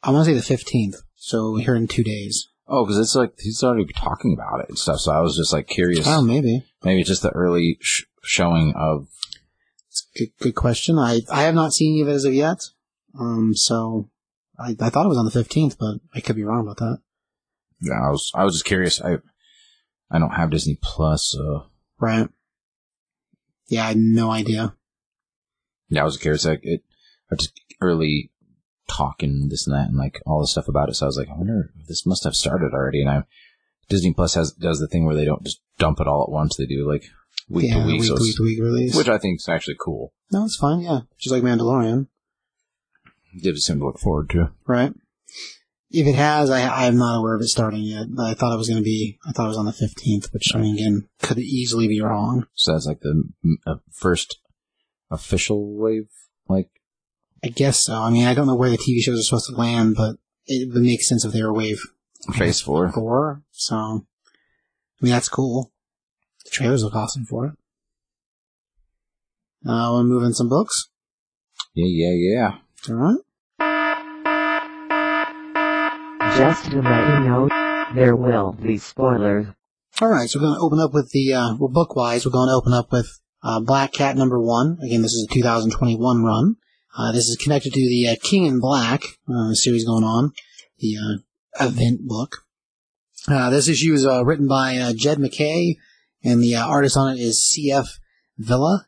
I 0.02 0.10
want 0.10 0.24
to 0.26 0.30
say 0.30 0.36
the 0.36 0.42
fifteenth. 0.42 0.96
So 1.16 1.56
here 1.56 1.74
in 1.74 1.86
two 1.86 2.02
days. 2.04 2.48
Oh, 2.72 2.84
because 2.84 2.98
it's 2.98 3.16
like 3.16 3.32
he's 3.38 3.64
already 3.64 3.84
talking 3.92 4.32
about 4.32 4.60
it 4.60 4.68
and 4.68 4.78
stuff. 4.78 5.00
So 5.00 5.10
I 5.12 5.20
was 5.20 5.36
just 5.36 5.52
like 5.52 5.66
curious. 5.66 6.06
Oh, 6.06 6.22
maybe. 6.22 6.64
Maybe 6.84 7.02
just 7.02 7.22
the 7.22 7.30
early 7.30 7.78
sh- 7.80 8.04
showing 8.22 8.72
of. 8.76 9.08
It's 9.88 10.06
a 10.14 10.18
good, 10.18 10.28
good 10.40 10.54
question. 10.54 10.96
I 10.98 11.20
I 11.32 11.42
have 11.42 11.54
not 11.56 11.72
seen 11.72 11.94
any 11.94 12.02
of 12.02 12.08
it 12.08 12.12
as 12.12 12.24
of 12.24 12.32
yet. 12.32 12.62
Um. 13.18 13.54
So 13.54 14.08
I 14.58 14.76
I 14.80 14.88
thought 14.88 15.04
it 15.04 15.08
was 15.08 15.18
on 15.18 15.24
the 15.24 15.32
fifteenth, 15.32 15.78
but 15.78 15.96
I 16.14 16.20
could 16.20 16.36
be 16.36 16.44
wrong 16.44 16.60
about 16.60 16.76
that. 16.76 16.98
Yeah, 17.80 17.94
I 18.06 18.10
was. 18.10 18.30
I 18.36 18.44
was 18.44 18.54
just 18.54 18.64
curious. 18.66 19.02
I 19.02 19.16
I 20.10 20.18
don't 20.20 20.30
have 20.34 20.50
Disney 20.50 20.78
Plus, 20.80 21.24
so 21.24 21.66
Right. 21.98 22.28
Yeah, 23.66 23.84
I 23.84 23.88
had 23.88 23.96
no 23.98 24.30
idea. 24.30 24.74
yeah, 25.88 26.02
I 26.02 26.04
was 26.04 26.16
curious. 26.18 26.44
Like 26.44 26.60
it, 26.62 26.82
I 27.32 27.36
just 27.36 27.60
early 27.80 28.30
talk 28.90 29.22
and 29.22 29.50
this 29.50 29.66
and 29.66 29.74
that 29.76 29.88
and 29.88 29.96
like 29.96 30.20
all 30.26 30.40
the 30.40 30.46
stuff 30.46 30.68
about 30.68 30.88
it. 30.88 30.94
So 30.94 31.06
I 31.06 31.08
was 31.08 31.16
like, 31.18 31.28
I 31.28 31.34
wonder 31.34 31.70
if 31.78 31.86
this 31.86 32.04
must 32.06 32.24
have 32.24 32.34
started 32.34 32.72
already. 32.72 33.00
And 33.02 33.10
I 33.10 33.22
Disney 33.88 34.12
Plus 34.12 34.34
has 34.34 34.52
does 34.52 34.78
the 34.78 34.86
thing 34.88 35.04
where 35.06 35.14
they 35.16 35.24
don't 35.24 35.42
just 35.44 35.60
dump 35.78 36.00
it 36.00 36.06
all 36.06 36.22
at 36.22 36.32
once. 36.32 36.56
They 36.56 36.66
do 36.66 36.86
like 36.88 37.04
week 37.48 37.70
yeah, 37.70 37.80
to 37.80 37.86
week, 37.86 38.00
week 38.00 38.08
so 38.08 38.16
to 38.16 38.22
week 38.22 38.36
to 38.36 38.42
week 38.42 38.60
release. 38.60 38.96
which 38.96 39.08
I 39.08 39.18
think 39.18 39.40
is 39.40 39.48
actually 39.48 39.76
cool. 39.80 40.12
no, 40.32 40.44
it's 40.44 40.56
fine. 40.56 40.80
Yeah, 40.80 41.00
just 41.18 41.32
like 41.32 41.42
Mandalorian, 41.42 42.06
Gives 43.42 43.60
us 43.60 43.66
something 43.66 43.80
to 43.80 43.86
look 43.86 43.98
forward 44.00 44.28
to. 44.30 44.50
right? 44.66 44.92
If 45.92 46.06
it 46.06 46.14
has, 46.14 46.50
I 46.50 46.86
I'm 46.86 46.98
not 46.98 47.18
aware 47.18 47.34
of 47.34 47.40
it 47.40 47.48
starting 47.48 47.82
yet. 47.82 48.06
But 48.10 48.26
I 48.26 48.34
thought 48.34 48.52
it 48.54 48.58
was 48.58 48.68
going 48.68 48.80
to 48.80 48.84
be. 48.84 49.18
I 49.26 49.32
thought 49.32 49.46
it 49.46 49.48
was 49.48 49.58
on 49.58 49.66
the 49.66 49.72
fifteenth, 49.72 50.32
which 50.32 50.52
I 50.54 50.58
mean, 50.58 50.74
again, 50.76 51.08
could 51.20 51.38
easily 51.38 51.88
be 51.88 52.00
wrong. 52.00 52.46
So 52.54 52.72
that's 52.72 52.86
like 52.86 53.00
the 53.00 53.24
uh, 53.66 53.76
first 53.90 54.38
official 55.10 55.76
wave. 55.76 56.08
Like 56.48 56.68
I 57.42 57.48
guess 57.48 57.84
so. 57.84 57.94
I 57.94 58.10
mean, 58.10 58.26
I 58.26 58.34
don't 58.34 58.46
know 58.46 58.54
where 58.54 58.70
the 58.70 58.78
TV 58.78 59.00
shows 59.00 59.18
are 59.18 59.22
supposed 59.22 59.48
to 59.48 59.56
land, 59.56 59.96
but 59.96 60.16
it 60.46 60.72
would 60.72 60.82
make 60.82 61.02
sense 61.02 61.24
if 61.24 61.32
they 61.32 61.42
were 61.42 61.52
wave 61.52 61.80
phase 62.34 62.60
four. 62.60 62.90
four. 62.92 63.42
So, 63.52 63.76
I 63.76 64.00
mean, 65.00 65.12
that's 65.12 65.28
cool. 65.28 65.72
The 66.44 66.50
trailers 66.50 66.84
look 66.84 66.94
awesome 66.94 67.24
for 67.24 67.46
it. 67.46 67.52
Uh, 69.66 69.90
we're 69.92 70.04
moving 70.04 70.32
some 70.32 70.48
books. 70.48 70.88
Yeah, 71.74 71.86
yeah, 71.86 72.14
yeah. 72.14 72.58
All 72.88 72.96
right. 72.96 73.18
Just 76.36 76.70
to 76.70 76.80
let 76.80 77.08
you 77.08 77.28
know, 77.28 77.48
there 77.94 78.16
will 78.16 78.52
be 78.52 78.78
spoilers. 78.78 79.46
All 80.00 80.08
right. 80.08 80.28
So 80.28 80.38
we're 80.38 80.46
going 80.46 80.58
to 80.58 80.64
open 80.64 80.80
up 80.80 80.94
with 80.94 81.10
the, 81.10 81.34
uh, 81.34 81.54
well, 81.58 81.68
book 81.68 81.94
wise, 81.94 82.24
we're 82.24 82.32
going 82.32 82.48
to 82.48 82.54
open 82.54 82.72
up 82.72 82.90
with, 82.92 83.20
uh, 83.42 83.60
Black 83.60 83.92
Cat 83.92 84.16
number 84.16 84.40
one. 84.40 84.78
Again, 84.82 85.02
this 85.02 85.12
is 85.12 85.26
a 85.30 85.34
2021 85.34 86.22
run. 86.22 86.56
Uh, 86.96 87.12
this 87.12 87.28
is 87.28 87.36
connected 87.36 87.72
to 87.72 87.80
the 87.80 88.08
uh, 88.08 88.16
King 88.22 88.46
in 88.46 88.60
Black 88.60 89.02
uh, 89.28 89.54
series 89.54 89.84
going 89.84 90.04
on, 90.04 90.32
the 90.78 90.96
uh, 90.96 91.64
event 91.64 92.00
book. 92.02 92.44
Uh, 93.28 93.50
this 93.50 93.68
issue 93.68 93.92
is 93.92 94.04
uh, 94.04 94.24
written 94.24 94.48
by 94.48 94.92
Jed 94.96 95.18
MacKay, 95.18 95.76
and 96.24 96.42
the 96.42 96.56
artist 96.56 96.96
on 96.96 97.16
it 97.16 97.20
is 97.20 97.46
C.F. 97.46 97.98
Villa. 98.38 98.86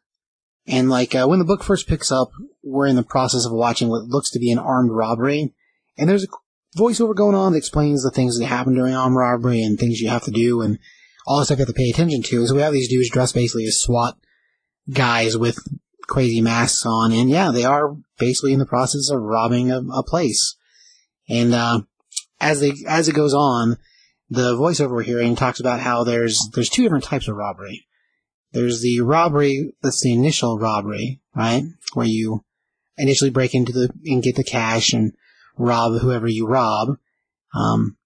And 0.67 0.89
like 0.91 1.13
when 1.13 1.39
the 1.39 1.45
book 1.45 1.63
first 1.63 1.89
picks 1.89 2.11
up, 2.11 2.31
we're 2.63 2.87
in 2.87 2.97
the 2.97 3.03
process 3.03 3.45
of 3.45 3.53
watching 3.53 3.89
what 3.89 4.05
looks 4.05 4.31
to 4.31 4.39
be 4.39 4.51
an 4.51 4.59
armed 4.59 4.91
robbery, 4.93 5.55
and 5.97 6.09
there's 6.09 6.25
a 6.25 6.79
voiceover 6.79 7.15
going 7.15 7.35
on 7.35 7.53
that 7.53 7.59
explains 7.59 8.03
the 8.03 8.11
things 8.11 8.39
that 8.39 8.47
happen 8.47 8.75
during 8.75 8.95
armed 8.95 9.17
robbery 9.17 9.63
and 9.63 9.79
things 9.79 10.01
you 10.01 10.09
have 10.09 10.25
to 10.25 10.31
do 10.31 10.63
and 10.63 10.79
all 11.27 11.39
the 11.39 11.45
stuff 11.45 11.59
you 11.59 11.65
have 11.65 11.75
to 11.75 11.79
pay 11.79 11.91
attention 11.91 12.23
to. 12.23 12.47
So 12.47 12.55
we 12.55 12.63
have 12.63 12.73
these 12.73 12.89
dudes 12.89 13.11
dressed 13.11 13.35
basically 13.35 13.65
as 13.65 13.81
SWAT 13.81 14.17
guys 14.91 15.37
with 15.37 15.59
crazy 16.07 16.41
masks 16.41 16.85
on, 16.87 17.13
and 17.13 17.31
yeah, 17.31 17.51
they 17.51 17.65
are 17.65 17.97
basically 18.19 18.53
in 18.53 18.59
the 18.59 18.67
process 18.67 19.11
of 19.11 19.23
robbing 19.23 19.71
a, 19.71 19.81
a 19.81 20.03
place. 20.03 20.57
And 21.29 21.55
uh, 21.55 21.83
as 22.41 22.61
they 22.61 22.73
as 22.87 23.09
it 23.09 23.15
goes 23.15 23.35
on, 23.35 23.79
the 24.29 24.57
voiceover 24.57 24.93
we're 24.93 25.03
hearing 25.03 25.37
talks 25.37 25.61
about 25.61 25.81
how 25.81 26.05
there's 26.05 26.49
there's 26.55 26.69
two 26.69 26.83
different 26.83 27.05
types 27.05 27.29
of 27.29 27.37
robbery. 27.37 27.87
There's 28.53 28.83
the 28.83 29.01
robbery 29.01 29.75
that's 29.83 30.03
the 30.03 30.13
initial 30.13 30.59
robbery, 30.59 31.21
right, 31.35 31.65
where 31.95 32.07
you 32.07 32.45
initially 32.97 33.31
break 33.31 33.55
into 33.55 33.73
the 33.73 33.91
and 34.05 34.23
get 34.23 34.37
the 34.37 34.45
cash 34.45 34.93
and 34.93 35.13
rob 35.57 36.01
whoever 36.01 36.29
you 36.29 36.47
rob. 36.47 36.97
Um, 37.55 37.97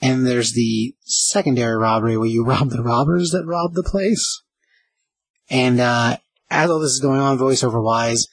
and 0.00 0.26
there's 0.26 0.52
the 0.52 0.94
secondary 1.00 1.76
robbery 1.76 2.16
where 2.16 2.28
you 2.28 2.44
rob 2.46 2.70
the 2.70 2.82
robbers 2.82 3.30
that 3.30 3.46
rob 3.46 3.74
the 3.74 3.82
place. 3.82 4.42
And 5.50 5.80
uh, 5.80 6.18
as 6.50 6.70
all 6.70 6.80
this 6.80 6.92
is 6.92 7.00
going 7.00 7.20
on, 7.20 7.38
voiceover 7.38 7.82
wise, 7.82 8.26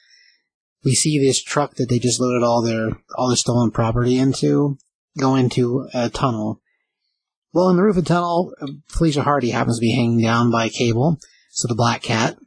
we 0.84 0.94
see 0.94 1.20
this 1.20 1.42
truck 1.42 1.76
that 1.76 1.90
they 1.90 2.00
just 2.00 2.22
loaded 2.22 2.44
all 2.44 2.62
their 2.62 2.92
all 3.18 3.28
their 3.28 3.36
stolen 3.36 3.72
property 3.72 4.18
into 4.18 4.78
go 5.18 5.36
into 5.36 5.88
a 5.94 6.10
tunnel. 6.10 6.62
Well, 7.54 7.70
in 7.70 7.78
the 7.78 7.84
roof 7.84 7.98
of 7.98 8.04
the 8.04 8.10
tunnel, 8.10 8.54
Felicia 8.90 9.24
Hardy 9.24 9.50
happens 9.50 9.78
to 9.78 9.82
be 9.82 9.96
hanging 9.96 10.22
down 10.22 10.52
by 10.52 10.66
a 10.66 10.70
cable, 10.70 11.18
so 11.52 11.68
the 11.68 11.76
Black 11.76 12.02
Cat, 12.02 12.38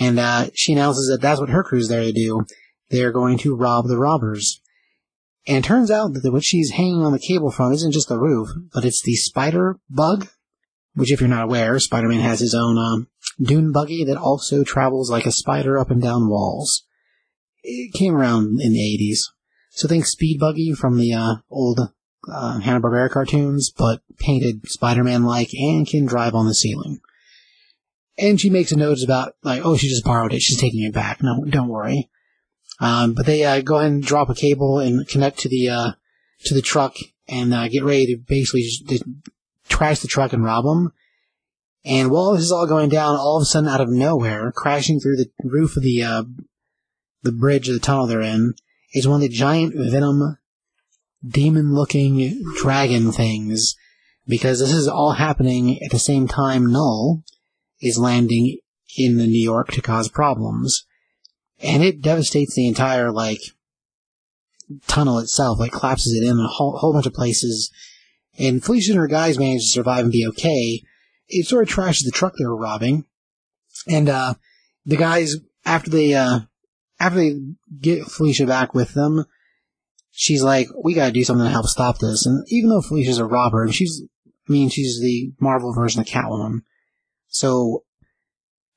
and 0.00 0.18
uh, 0.18 0.46
she 0.54 0.72
announces 0.72 1.08
that 1.08 1.20
that's 1.20 1.40
what 1.40 1.50
her 1.50 1.62
crew's 1.62 1.88
there 1.88 2.02
to 2.02 2.12
do. 2.12 2.46
They're 2.88 3.12
going 3.12 3.38
to 3.38 3.56
rob 3.56 3.86
the 3.86 3.98
robbers. 3.98 4.60
And 5.46 5.58
it 5.58 5.64
turns 5.64 5.90
out 5.90 6.12
that 6.14 6.32
what 6.32 6.44
she's 6.44 6.70
hanging 6.70 7.02
on 7.02 7.12
the 7.12 7.18
cable 7.18 7.50
from 7.50 7.72
isn't 7.72 7.92
just 7.92 8.08
the 8.08 8.18
roof, 8.18 8.48
but 8.72 8.84
it's 8.84 9.02
the 9.02 9.16
spider 9.16 9.78
bug, 9.90 10.28
which 10.94 11.10
if 11.10 11.20
you're 11.20 11.28
not 11.28 11.44
aware, 11.44 11.78
Spider-Man 11.78 12.20
has 12.20 12.40
his 12.40 12.54
own 12.54 12.78
um, 12.78 13.08
dune 13.40 13.72
buggy 13.72 14.04
that 14.04 14.16
also 14.16 14.64
travels 14.64 15.10
like 15.10 15.26
a 15.26 15.32
spider 15.32 15.78
up 15.78 15.90
and 15.90 16.02
down 16.02 16.28
walls. 16.28 16.84
It 17.62 17.92
came 17.94 18.14
around 18.14 18.60
in 18.60 18.72
the 18.72 18.80
80s. 18.80 19.18
So 19.70 19.88
think 19.88 20.04
Speed 20.04 20.38
Buggy 20.38 20.74
from 20.74 20.98
the 20.98 21.14
uh, 21.14 21.34
old 21.50 21.80
uh, 22.30 22.58
Hanna-Barbera 22.58 23.10
cartoons, 23.10 23.72
but 23.76 24.02
painted 24.18 24.68
Spider-Man-like 24.68 25.54
and 25.54 25.86
can 25.86 26.04
drive 26.04 26.34
on 26.34 26.46
the 26.46 26.54
ceiling. 26.54 27.00
And 28.18 28.40
she 28.40 28.50
makes 28.50 28.72
a 28.72 28.76
note 28.76 28.98
about, 29.02 29.34
like, 29.42 29.64
oh, 29.64 29.76
she 29.76 29.88
just 29.88 30.04
borrowed 30.04 30.34
it. 30.34 30.42
She's 30.42 30.60
taking 30.60 30.82
it 30.82 30.92
back. 30.92 31.22
No, 31.22 31.44
don't 31.48 31.68
worry. 31.68 32.10
Um, 32.80 33.14
but 33.14 33.26
they 33.26 33.44
uh, 33.44 33.62
go 33.62 33.78
ahead 33.78 33.92
and 33.92 34.02
drop 34.02 34.28
a 34.28 34.34
cable 34.34 34.78
and 34.78 35.06
connect 35.08 35.38
to 35.40 35.48
the 35.48 35.68
uh, 35.68 35.92
to 36.46 36.54
the 36.54 36.62
truck 36.62 36.96
and 37.28 37.54
uh, 37.54 37.68
get 37.68 37.84
ready 37.84 38.06
to 38.06 38.16
basically 38.16 38.62
just, 38.62 39.04
trash 39.68 40.00
the 40.00 40.08
truck 40.08 40.32
and 40.32 40.44
rob 40.44 40.64
them. 40.64 40.92
And 41.84 42.10
while 42.10 42.32
this 42.32 42.42
is 42.42 42.52
all 42.52 42.66
going 42.66 42.88
down, 42.88 43.16
all 43.16 43.38
of 43.38 43.42
a 43.42 43.46
sudden, 43.46 43.68
out 43.68 43.80
of 43.80 43.88
nowhere, 43.88 44.52
crashing 44.52 45.00
through 45.00 45.16
the 45.16 45.30
roof 45.42 45.76
of 45.76 45.82
the 45.82 46.02
uh, 46.02 46.24
the 47.22 47.32
bridge 47.32 47.68
of 47.68 47.74
the 47.74 47.80
tunnel 47.80 48.06
they're 48.06 48.20
in, 48.20 48.54
is 48.94 49.06
one 49.06 49.16
of 49.16 49.22
the 49.22 49.28
giant 49.28 49.74
venom, 49.74 50.38
demon-looking 51.26 52.42
dragon 52.60 53.12
things. 53.12 53.76
Because 54.26 54.60
this 54.60 54.72
is 54.72 54.86
all 54.86 55.12
happening 55.12 55.82
at 55.82 55.90
the 55.90 55.98
same 55.98 56.28
time 56.28 56.70
Null 56.70 57.24
is 57.80 57.98
landing 57.98 58.58
in 58.96 59.16
the 59.18 59.26
New 59.26 59.42
York 59.42 59.72
to 59.72 59.82
cause 59.82 60.08
problems 60.08 60.86
and 61.62 61.82
it 61.82 62.02
devastates 62.02 62.54
the 62.54 62.66
entire 62.66 63.12
like 63.12 63.40
tunnel 64.86 65.18
itself. 65.18 65.58
Like 65.58 65.72
collapses 65.72 66.14
it 66.14 66.26
in 66.26 66.38
a 66.38 66.48
whole, 66.48 66.76
whole 66.76 66.92
bunch 66.92 67.06
of 67.06 67.14
places. 67.14 67.70
And 68.38 68.62
Felicia 68.62 68.92
and 68.92 69.00
her 69.00 69.06
guys 69.06 69.38
manage 69.38 69.62
to 69.62 69.68
survive 69.68 70.04
and 70.04 70.12
be 70.12 70.26
okay. 70.28 70.82
It 71.34 71.46
sort 71.46 71.68
of 71.68 71.74
trashes 71.74 72.04
the 72.04 72.10
truck 72.12 72.34
they 72.38 72.44
were 72.44 72.56
robbing, 72.56 73.04
and 73.88 74.08
uh, 74.08 74.34
the 74.84 74.96
guys 74.96 75.36
after 75.64 75.90
they 75.90 76.14
uh, 76.14 76.40
after 77.00 77.18
they 77.18 77.40
get 77.80 78.06
Felicia 78.06 78.46
back 78.46 78.74
with 78.74 78.94
them, 78.94 79.24
she's 80.10 80.42
like, 80.42 80.68
"We 80.84 80.94
got 80.94 81.06
to 81.06 81.12
do 81.12 81.24
something 81.24 81.44
to 81.44 81.50
help 81.50 81.66
stop 81.66 81.98
this." 81.98 82.26
And 82.26 82.44
even 82.48 82.70
though 82.70 82.82
Felicia's 82.82 83.18
a 83.18 83.24
robber, 83.24 83.64
and 83.64 83.74
she's 83.74 84.02
I 84.48 84.52
mean 84.52 84.68
she's 84.68 85.00
the 85.00 85.32
Marvel 85.40 85.72
version 85.72 86.00
of 86.00 86.06
Catwoman, 86.06 86.60
so 87.28 87.84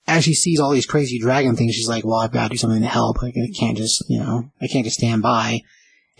as 0.07 0.23
she 0.23 0.33
sees 0.33 0.59
all 0.59 0.71
these 0.71 0.85
crazy 0.85 1.19
dragon 1.19 1.55
things, 1.55 1.73
she's 1.73 1.89
like, 1.89 2.05
well, 2.05 2.19
I've 2.19 2.31
got 2.31 2.43
to 2.43 2.49
do 2.49 2.57
something 2.57 2.81
to 2.81 2.87
help. 2.87 3.21
Like, 3.21 3.33
I 3.35 3.51
can't 3.57 3.77
just, 3.77 4.03
you 4.07 4.19
know, 4.19 4.51
I 4.61 4.67
can't 4.67 4.85
just 4.85 4.97
stand 4.97 5.21
by. 5.21 5.61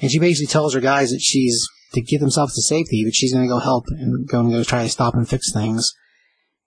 And 0.01 0.12
she 0.12 0.20
basically 0.20 0.51
tells 0.51 0.74
her 0.74 0.82
guys 0.82 1.12
that 1.12 1.22
she's 1.22 1.68
to 1.94 2.01
get 2.01 2.20
themselves 2.20 2.56
to 2.56 2.62
safety, 2.62 3.04
but 3.06 3.13
she's 3.13 3.34
going 3.34 3.46
to 3.46 3.54
go 3.54 3.60
help 3.60 3.86
and 3.89 4.27
go 4.27 4.39
and 4.42 4.51
go 4.51 4.63
try 4.63 4.84
to 4.84 4.89
stop 4.89 5.13
and 5.13 5.30
fix 5.30 5.54
things. 5.54 5.94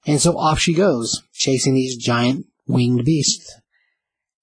And 0.08 0.22
so 0.22 0.38
off 0.38 0.58
she 0.58 0.72
goes, 0.72 1.22
chasing 1.34 1.74
these 1.74 1.94
giant 1.98 2.46
winged 2.66 3.04
beasts. 3.04 3.60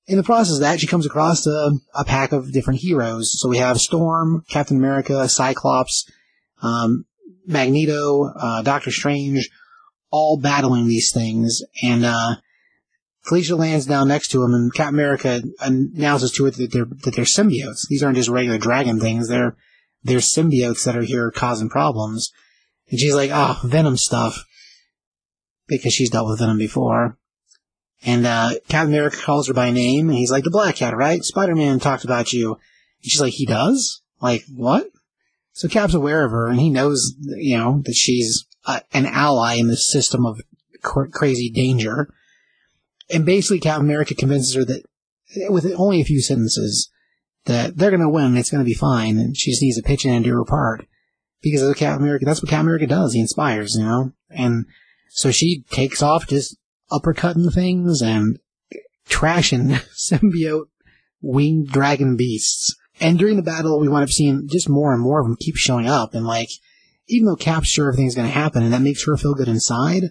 In 0.05 0.15
the 0.15 0.23
process 0.23 0.57
of 0.57 0.59
that, 0.61 0.79
she 0.79 0.85
comes 0.85 1.07
across 1.07 1.47
a, 1.47 1.71
a 1.95 2.05
pack 2.05 2.31
of 2.31 2.51
different 2.51 2.81
heroes. 2.81 3.33
So 3.39 3.49
we 3.49 3.57
have 3.57 3.79
Storm, 3.79 4.45
Captain 4.47 4.77
America, 4.77 5.27
Cyclops, 5.27 6.07
um, 6.61 7.05
Magneto, 7.47 8.25
uh, 8.25 8.61
Doctor 8.61 8.91
Strange, 8.91 9.49
all 10.11 10.37
battling 10.37 10.87
these 10.87 11.11
things. 11.11 11.63
And, 11.81 12.05
uh, 12.05 12.35
Felicia 13.23 13.55
lands 13.55 13.87
down 13.87 14.07
next 14.07 14.27
to 14.29 14.43
him, 14.43 14.53
and 14.53 14.71
Captain 14.71 14.93
America 14.93 15.41
announces 15.59 16.31
to 16.33 16.45
it 16.45 16.57
that 16.57 16.71
they're 16.71 16.85
that 16.85 17.15
they're 17.15 17.25
symbiotes. 17.25 17.87
These 17.89 18.03
aren't 18.03 18.17
just 18.17 18.29
regular 18.29 18.59
dragon 18.59 18.99
things; 18.99 19.29
they're 19.29 19.57
they're 20.03 20.19
symbiotes 20.19 20.85
that 20.85 20.95
are 20.95 21.01
here 21.01 21.31
causing 21.31 21.67
problems. 21.67 22.31
And 22.91 22.99
she's 22.99 23.15
like, 23.15 23.31
"Oh, 23.33 23.59
Venom 23.63 23.97
stuff," 23.97 24.45
because 25.67 25.93
she's 25.93 26.09
dealt 26.09 26.27
with 26.27 26.39
Venom 26.39 26.57
before. 26.57 27.17
And 28.03 28.25
uh, 28.25 28.51
Captain 28.67 28.93
America 28.93 29.17
calls 29.17 29.47
her 29.47 29.53
by 29.53 29.71
name, 29.71 30.09
and 30.09 30.17
he's 30.17 30.31
like, 30.31 30.43
"The 30.43 30.51
Black 30.51 30.75
Cat, 30.75 30.95
right? 30.95 31.23
Spider-Man 31.23 31.79
talked 31.79 32.03
about 32.03 32.33
you." 32.33 32.53
And 32.53 33.11
she's 33.11 33.21
like, 33.21 33.33
"He 33.33 33.45
does? 33.45 34.01
Like 34.21 34.43
what?" 34.53 34.89
So 35.53 35.67
Cap's 35.67 35.93
aware 35.93 36.25
of 36.25 36.31
her, 36.31 36.47
and 36.47 36.59
he 36.59 36.69
knows, 36.69 37.15
you 37.19 37.57
know, 37.57 37.81
that 37.85 37.95
she's 37.95 38.45
uh, 38.65 38.81
an 38.93 39.05
ally 39.05 39.55
in 39.55 39.67
this 39.67 39.89
system 39.91 40.25
of 40.25 40.41
cr- 40.81 41.05
crazy 41.05 41.49
danger. 41.49 42.13
And 43.09 43.25
basically, 43.25 43.59
Captain 43.59 43.85
America 43.85 44.15
convinces 44.15 44.53
her 44.55 44.65
that, 44.65 44.83
with 45.49 45.65
only 45.77 46.01
a 46.01 46.05
few 46.05 46.21
sentences, 46.21 46.91
that 47.45 47.77
they're 47.77 47.91
going 47.91 48.01
to 48.01 48.09
win. 48.09 48.35
It's 48.35 48.51
going 48.51 48.63
to 48.63 48.69
be 48.69 48.73
fine, 48.73 49.17
and 49.17 49.37
she 49.37 49.51
just 49.51 49.61
needs 49.61 49.77
to 49.77 49.83
pitch 49.83 50.05
in 50.05 50.13
and 50.13 50.25
do 50.25 50.33
her 50.33 50.43
part. 50.43 50.85
Because 51.41 51.61
of 51.61 51.75
Captain 51.77 52.03
America, 52.03 52.25
that's 52.25 52.41
what 52.41 52.49
Captain 52.49 52.65
America 52.65 52.87
does. 52.87 53.13
He 53.13 53.21
inspires, 53.21 53.75
you 53.77 53.85
know. 53.85 54.11
And 54.29 54.65
so 55.09 55.31
she 55.31 55.63
takes 55.69 56.01
off, 56.01 56.27
just 56.27 56.57
uppercutting 56.91 57.53
things 57.53 58.01
and 58.01 58.39
trashing 59.07 59.81
symbiote 60.11 60.67
winged 61.21 61.69
dragon 61.69 62.15
beasts. 62.15 62.75
And 62.99 63.19
during 63.19 63.35
the 63.35 63.43
battle, 63.43 63.79
we 63.79 63.89
wind 63.89 64.03
up 64.03 64.09
seeing 64.09 64.47
just 64.49 64.69
more 64.69 64.93
and 64.93 65.01
more 65.01 65.19
of 65.19 65.25
them 65.25 65.37
keep 65.39 65.55
showing 65.55 65.87
up. 65.87 66.13
And 66.13 66.25
like, 66.25 66.49
even 67.07 67.27
though 67.27 67.35
Cap's 67.35 67.67
sure 67.67 67.87
everything's 67.87 68.15
going 68.15 68.27
to 68.27 68.33
happen, 68.33 68.63
and 68.63 68.73
that 68.73 68.81
makes 68.81 69.05
her 69.05 69.17
feel 69.17 69.33
good 69.33 69.47
inside, 69.47 70.03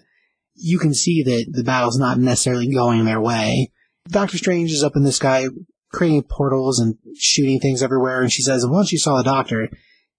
you 0.53 0.79
can 0.79 0.93
see 0.93 1.23
that 1.23 1.47
the 1.51 1.63
battle's 1.63 1.97
not 1.97 2.17
necessarily 2.17 2.71
going 2.71 3.05
their 3.05 3.19
way. 3.19 3.71
Doctor 4.07 4.37
Strange 4.37 4.71
is 4.71 4.83
up 4.83 4.95
in 4.95 5.03
the 5.03 5.11
sky 5.11 5.47
creating 5.91 6.23
portals 6.23 6.79
and 6.79 6.97
shooting 7.17 7.59
things 7.59 7.81
everywhere, 7.81 8.21
and 8.21 8.31
she 8.31 8.41
says 8.41 8.65
once 8.67 8.89
she 8.89 8.97
saw 8.97 9.17
the 9.17 9.23
doctor, 9.23 9.69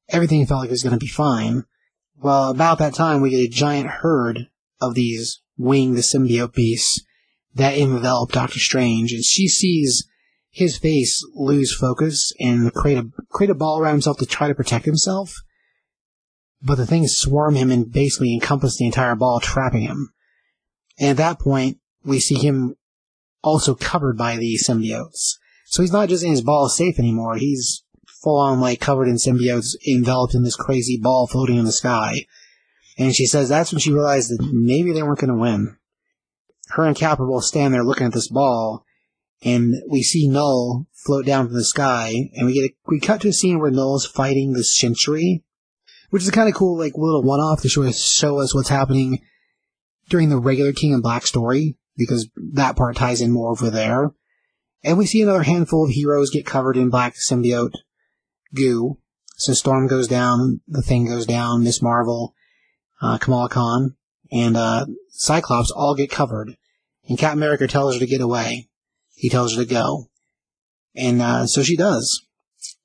everything 0.09 0.45
felt 0.47 0.61
like 0.61 0.69
it 0.69 0.73
was 0.73 0.83
going 0.83 0.99
to 0.99 1.05
be 1.05 1.07
fine. 1.07 1.65
Well, 2.19 2.51
about 2.51 2.79
that 2.79 2.95
time, 2.95 3.21
we 3.21 3.31
get 3.31 3.41
a 3.41 3.49
giant 3.49 3.89
herd 3.89 4.49
of 4.81 4.95
these 4.95 5.41
winged 5.57 5.97
symbiote 5.99 6.55
beasts 6.55 7.05
that 7.55 7.77
envelop 7.77 8.33
Doctor 8.33 8.59
Strange, 8.59 9.13
and 9.13 9.25
she 9.25 9.49
sees 9.49 10.07
his 10.51 10.79
face 10.79 11.23
lose 11.35 11.75
focus 11.75 12.33
and 12.39 12.73
create 12.73 12.99
a 12.99 13.07
create 13.31 13.51
a 13.51 13.55
ball 13.55 13.79
around 13.79 13.95
himself 13.95 14.19
to 14.19 14.27
try 14.27 14.49
to 14.49 14.55
protect 14.55 14.85
himself. 14.85 15.35
But 16.63 16.77
the 16.77 16.87
things 16.87 17.17
swarm 17.17 17.55
him 17.55 17.71
and 17.71 17.93
basically 17.93 18.33
encompass 18.33 18.77
the 18.77 18.87
entire 18.87 19.15
ball, 19.15 19.41
trapping 19.41 19.83
him. 19.83 20.13
And 20.99 21.11
at 21.11 21.17
that 21.19 21.39
point, 21.39 21.79
we 22.05 22.21
see 22.21 22.37
him 22.37 22.77
also 23.43 23.75
covered 23.75 24.17
by 24.17 24.37
the 24.37 24.59
symbiotes. 24.67 25.35
So 25.67 25.83
he's 25.83 25.93
not 25.93 26.09
just 26.09 26.25
in 26.25 26.31
his 26.31 26.43
ball 26.43 26.69
safe 26.69 26.99
anymore. 26.99 27.37
He's 27.37 27.85
full 28.23 28.39
on 28.39 28.61
like 28.61 28.81
covered 28.81 29.09
in 29.09 29.17
symbiotes, 29.17 29.75
enveloped 29.87 30.35
in 30.35 30.43
this 30.43 30.57
crazy 30.57 30.99
ball 31.01 31.27
floating 31.27 31.59
in 31.59 31.65
the 31.65 31.73
sky. 31.73 32.25
And 32.99 33.15
she 33.15 33.27
says 33.27 33.49
that's 33.49 33.73
when 33.73 33.81
she 33.81 33.93
realized 33.93 34.31
that 34.31 34.49
maybe 34.53 34.93
they 34.93 35.03
weren't 35.03 35.19
going 35.19 35.33
to 35.33 35.41
win. 35.41 35.77
Her 36.69 36.85
and 36.85 36.97
Cap 36.97 37.19
both 37.19 37.45
stand 37.45 37.75
there 37.75 37.85
looking 37.85 38.07
at 38.07 38.13
this 38.13 38.29
ball, 38.29 38.85
and 39.43 39.75
we 39.89 40.03
see 40.03 40.29
Null 40.29 40.87
float 40.93 41.27
down 41.27 41.47
from 41.47 41.55
the 41.55 41.65
sky, 41.65 42.13
and 42.35 42.47
we 42.47 42.55
get 42.55 42.71
a, 42.71 42.75
we 42.87 42.99
cut 42.99 43.21
to 43.21 43.29
a 43.29 43.33
scene 43.33 43.61
where 43.61 43.71
Null's 43.71 44.07
fighting 44.07 44.53
the 44.53 44.65
Sentry, 44.65 45.45
which 46.11 46.23
is 46.23 46.31
kind 46.31 46.49
of 46.49 46.55
cool 46.55 46.77
like 46.79 46.95
little 46.97 47.23
one 47.23 47.41
off 47.41 47.63
to 47.63 47.69
show 47.69 47.85
us 47.85 48.03
show 48.03 48.41
us 48.41 48.55
what's 48.55 48.69
happening 48.69 49.21
during 50.09 50.29
the 50.29 50.39
regular 50.39 50.73
King 50.73 50.93
in 50.93 51.01
Black 51.01 51.27
story 51.27 51.77
because 51.97 52.29
that 52.37 52.77
part 52.77 52.97
ties 52.97 53.21
in 53.21 53.33
more 53.33 53.51
over 53.51 53.71
there. 53.71 54.13
And 54.85 54.99
we 54.99 55.07
see 55.07 55.23
another 55.23 55.43
handful 55.43 55.85
of 55.85 55.91
heroes 55.91 56.31
get 56.31 56.47
covered 56.47 56.77
in 56.77 56.91
black 56.91 57.15
symbiote 57.15 57.75
goo. 58.55 58.99
So 59.37 59.53
Storm 59.53 59.89
goes 59.89 60.07
down, 60.07 60.61
the 60.69 60.83
Thing 60.83 61.07
goes 61.07 61.27
down, 61.27 61.65
Miss 61.65 61.83
Marvel, 61.83 62.36
uh, 63.01 63.19
Kamala 63.19 63.49
Khan, 63.49 63.97
and 64.33 64.57
uh, 64.57 64.87
Cyclops 65.11 65.71
all 65.71 65.95
get 65.95 66.11
covered. 66.11 66.57
And 67.09 67.19
Captain 67.19 67.39
America 67.39 67.69
tells 67.69 67.95
her 67.95 68.01
to 68.01 68.07
get 68.07 68.21
away. 68.21 68.69
He 69.15 69.29
tells 69.29 69.55
her 69.55 69.63
to 69.63 69.69
go. 69.69 70.11
And 70.95 71.23
uh, 71.23 71.47
so 71.47 71.63
she 71.63 71.77
does. 71.77 72.27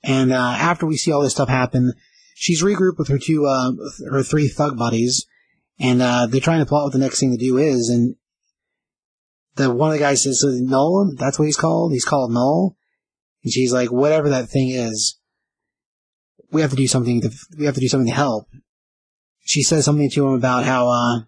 And 0.03 0.31
uh, 0.31 0.55
after 0.57 0.85
we 0.85 0.97
see 0.97 1.11
all 1.11 1.21
this 1.21 1.33
stuff 1.33 1.49
happen, 1.49 1.93
she's 2.35 2.63
regrouped 2.63 2.97
with 2.97 3.07
her 3.07 3.19
two, 3.19 3.45
uh, 3.45 3.71
her 4.09 4.23
three 4.23 4.47
thug 4.47 4.77
buddies, 4.77 5.25
and 5.79 6.01
uh, 6.01 6.27
they're 6.27 6.41
trying 6.41 6.59
to 6.59 6.65
plot 6.65 6.85
what 6.85 6.93
the 6.93 6.99
next 6.99 7.19
thing 7.19 7.31
to 7.31 7.37
do 7.37 7.57
is. 7.57 7.89
And 7.89 8.15
the 9.55 9.71
one 9.71 9.89
of 9.89 9.93
the 9.93 9.99
guys 9.99 10.23
says, 10.23 10.43
"Null." 10.43 11.13
That's 11.17 11.37
what 11.37 11.45
he's 11.45 11.57
called. 11.57 11.93
He's 11.93 12.05
called 12.05 12.31
Null. 12.31 12.77
And 13.43 13.51
she's 13.51 13.73
like, 13.73 13.91
"Whatever 13.91 14.29
that 14.29 14.49
thing 14.49 14.69
is, 14.69 15.19
we 16.51 16.61
have 16.61 16.71
to 16.71 16.75
do 16.75 16.87
something. 16.87 17.21
To, 17.21 17.31
we 17.57 17.65
have 17.65 17.75
to 17.75 17.81
do 17.81 17.87
something 17.87 18.09
to 18.09 18.15
help." 18.15 18.47
She 19.51 19.63
says 19.63 19.83
something 19.83 20.09
to 20.11 20.27
him 20.27 20.33
about 20.33 20.63
how 20.63 20.87
uh, 20.87 21.23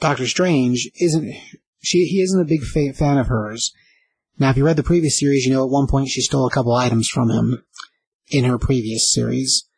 Doctor 0.00 0.26
Strange 0.26 0.90
isn't. 1.00 1.32
She 1.80 2.06
he 2.06 2.20
isn't 2.20 2.40
a 2.40 2.44
big 2.44 2.64
fa- 2.64 2.92
fan 2.94 3.16
of 3.16 3.28
hers. 3.28 3.72
Now, 4.40 4.50
if 4.50 4.56
you 4.56 4.66
read 4.66 4.74
the 4.74 4.82
previous 4.82 5.20
series, 5.20 5.46
you 5.46 5.52
know 5.52 5.62
at 5.62 5.70
one 5.70 5.86
point 5.86 6.08
she 6.08 6.20
stole 6.20 6.48
a 6.48 6.50
couple 6.50 6.74
items 6.74 7.08
from 7.08 7.30
him 7.30 7.64
in 8.26 8.42
her 8.42 8.58
previous 8.58 9.14
series. 9.14 9.68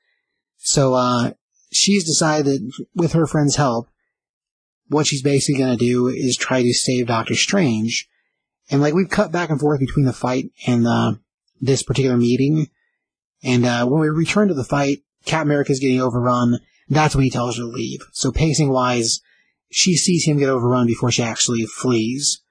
So 0.57 0.95
uh, 0.95 1.33
she's 1.71 2.07
decided, 2.07 2.63
with 2.95 3.13
her 3.13 3.27
friend's 3.27 3.57
help, 3.57 3.91
what 4.89 5.07
she's 5.07 5.23
basically 5.23 5.59
going 5.59 5.77
to 5.77 5.85
do 5.85 6.09
is 6.09 6.39
try 6.39 6.63
to 6.63 6.73
save 6.73 7.09
Doctor 7.09 7.35
Strange. 7.35 8.09
And 8.71 8.81
like 8.81 8.95
we've 8.95 9.11
cut 9.11 9.33
back 9.33 9.51
and 9.51 9.61
forth 9.61 9.81
between 9.81 10.07
the 10.07 10.15
fight 10.15 10.47
and 10.67 10.87
uh, 10.87 11.13
this 11.61 11.83
particular 11.83 12.17
meeting. 12.17 12.69
And 13.45 13.67
uh, 13.67 13.85
when 13.85 14.01
we 14.01 14.09
return 14.09 14.49
to 14.49 14.55
the 14.55 14.65
fight, 14.65 15.03
Cap 15.27 15.43
America 15.43 15.73
is 15.73 15.81
getting 15.81 16.01
overrun. 16.01 16.59
That's 16.91 17.15
when 17.15 17.25
he 17.25 17.31
tells 17.31 17.57
her 17.57 17.63
to 17.63 17.69
leave. 17.69 18.01
So 18.13 18.33
pacing 18.33 18.71
wise, 18.71 19.21
she 19.71 19.97
sees 19.97 20.27
him 20.27 20.39
get 20.39 20.49
overrun 20.49 20.89
before 20.89 21.13
she 21.13 21.23
actually 21.23 21.65
flees. 21.65 22.43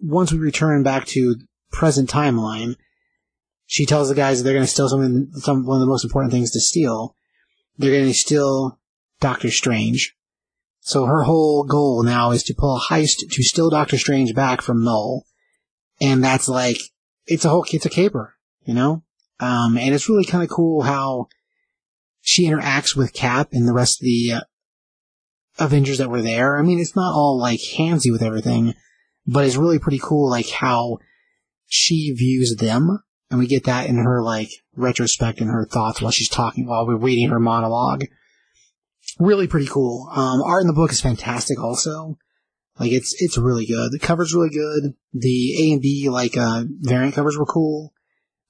Once 0.00 0.32
we 0.32 0.38
return 0.38 0.82
back 0.82 1.04
to 1.08 1.36
present 1.70 2.08
timeline, 2.08 2.76
she 3.66 3.84
tells 3.84 4.08
the 4.08 4.14
guys 4.14 4.38
that 4.38 4.44
they're 4.44 4.54
going 4.54 4.64
to 4.64 4.70
steal 4.70 4.88
something, 4.88 5.30
some, 5.34 5.66
one 5.66 5.76
of 5.76 5.80
the 5.80 5.86
most 5.86 6.04
important 6.04 6.32
things 6.32 6.50
to 6.52 6.60
steal. 6.60 7.14
They're 7.76 7.92
going 7.92 8.06
to 8.06 8.14
steal 8.14 8.80
Doctor 9.20 9.50
Strange. 9.50 10.16
So 10.80 11.04
her 11.04 11.24
whole 11.24 11.64
goal 11.64 12.02
now 12.02 12.30
is 12.30 12.42
to 12.44 12.54
pull 12.54 12.76
a 12.76 12.80
heist 12.80 13.28
to 13.30 13.42
steal 13.42 13.68
Doctor 13.68 13.98
Strange 13.98 14.34
back 14.34 14.62
from 14.62 14.82
Null. 14.82 15.26
And 16.00 16.24
that's 16.24 16.48
like, 16.48 16.78
it's 17.26 17.44
a 17.44 17.50
whole, 17.50 17.66
it's 17.70 17.84
a 17.84 17.90
caper, 17.90 18.36
you 18.64 18.72
know? 18.72 19.02
Um, 19.40 19.76
and 19.76 19.94
it's 19.94 20.08
really 20.08 20.24
kind 20.24 20.42
of 20.42 20.48
cool 20.48 20.82
how 20.82 21.28
she 22.28 22.46
interacts 22.46 22.94
with 22.94 23.14
Cap 23.14 23.48
and 23.52 23.66
the 23.66 23.72
rest 23.72 24.02
of 24.02 24.04
the 24.04 24.32
uh, 24.34 24.40
Avengers 25.58 25.96
that 25.96 26.10
were 26.10 26.20
there. 26.20 26.58
I 26.58 26.62
mean, 26.62 26.78
it's 26.78 26.94
not 26.94 27.14
all 27.14 27.38
like 27.40 27.58
handsy 27.58 28.12
with 28.12 28.22
everything, 28.22 28.74
but 29.26 29.46
it's 29.46 29.56
really 29.56 29.78
pretty 29.78 29.98
cool, 29.98 30.28
like 30.28 30.50
how 30.50 30.98
she 31.64 32.12
views 32.12 32.54
them. 32.56 33.02
And 33.30 33.40
we 33.40 33.46
get 33.46 33.64
that 33.64 33.86
in 33.86 33.96
her 33.96 34.22
like 34.22 34.50
retrospect 34.76 35.40
and 35.40 35.48
her 35.48 35.64
thoughts 35.64 36.02
while 36.02 36.10
she's 36.10 36.28
talking, 36.28 36.66
while 36.66 36.86
we're 36.86 36.98
reading 36.98 37.30
her 37.30 37.40
monologue. 37.40 38.04
Really 39.18 39.46
pretty 39.46 39.66
cool. 39.66 40.06
Um, 40.14 40.42
art 40.42 40.60
in 40.60 40.66
the 40.66 40.74
book 40.74 40.92
is 40.92 41.00
fantastic 41.00 41.58
also. 41.58 42.18
Like 42.78 42.92
it's, 42.92 43.16
it's 43.20 43.38
really 43.38 43.64
good. 43.64 43.90
The 43.90 43.98
cover's 43.98 44.34
really 44.34 44.50
good. 44.50 44.92
The 45.14 45.62
A 45.62 45.72
and 45.72 45.80
B, 45.80 46.10
like, 46.10 46.36
uh, 46.36 46.64
variant 46.80 47.14
covers 47.14 47.38
were 47.38 47.46
cool. 47.46 47.94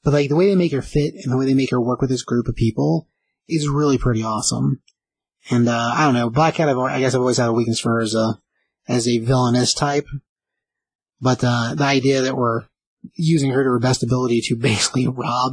But 0.03 0.15
like 0.15 0.29
the 0.31 0.37
way 0.37 0.49
they 0.49 0.57
make 0.57 0.73
her 0.73 0.83
fit 0.83 1.15
and 1.23 1.33
the 1.33 1.37
way 1.37 1.47
they 1.47 1.55
make 1.55 1.71
her 1.71 1.81
work 1.81 2.01
with 2.01 2.11
this 2.11 2.25
group 2.25 2.49
of 2.49 2.57
people 2.57 3.09
is 3.49 3.69
really 3.69 3.99
pretty 3.99 4.23
awesome. 4.23 4.83
And, 5.51 5.69
uh, 5.69 5.93
I 5.95 6.05
don't 6.05 6.15
know, 6.15 6.31
Black 6.31 6.55
Cat, 6.55 6.69
I've, 6.69 6.79
I 6.79 7.01
guess 7.01 7.15
I've 7.15 7.21
always 7.21 7.39
had 7.39 7.49
a 7.49 7.53
weakness 7.53 7.81
for 7.81 7.95
her 7.95 8.01
as 8.01 8.15
a, 8.15 8.39
as 8.87 9.09
a 9.09 9.19
villainous 9.19 9.73
type. 9.73 10.07
But, 11.21 11.43
uh, 11.43 11.75
the 11.75 11.85
idea 11.85 12.23
that 12.23 12.37
we're 12.37 12.65
using 13.15 13.51
her 13.51 13.63
to 13.63 13.71
her 13.71 13.79
best 13.79 14.03
ability 14.03 14.41
to 14.43 14.57
basically 14.61 15.07
rob 15.07 15.53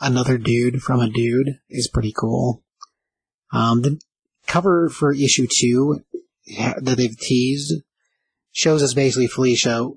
another 0.00 0.38
dude 0.38 0.82
from 0.82 1.00
a 1.00 1.08
dude 1.08 1.58
is 1.68 1.88
pretty 1.88 2.12
cool. 2.12 2.62
Um, 3.52 3.82
the 3.82 4.00
cover 4.46 4.88
for 4.88 5.12
issue 5.12 5.46
two 5.50 6.04
that 6.46 6.96
they've 6.96 7.18
teased 7.18 7.82
shows 8.52 8.82
us 8.82 8.94
basically 8.94 9.26
Felicia, 9.26 9.90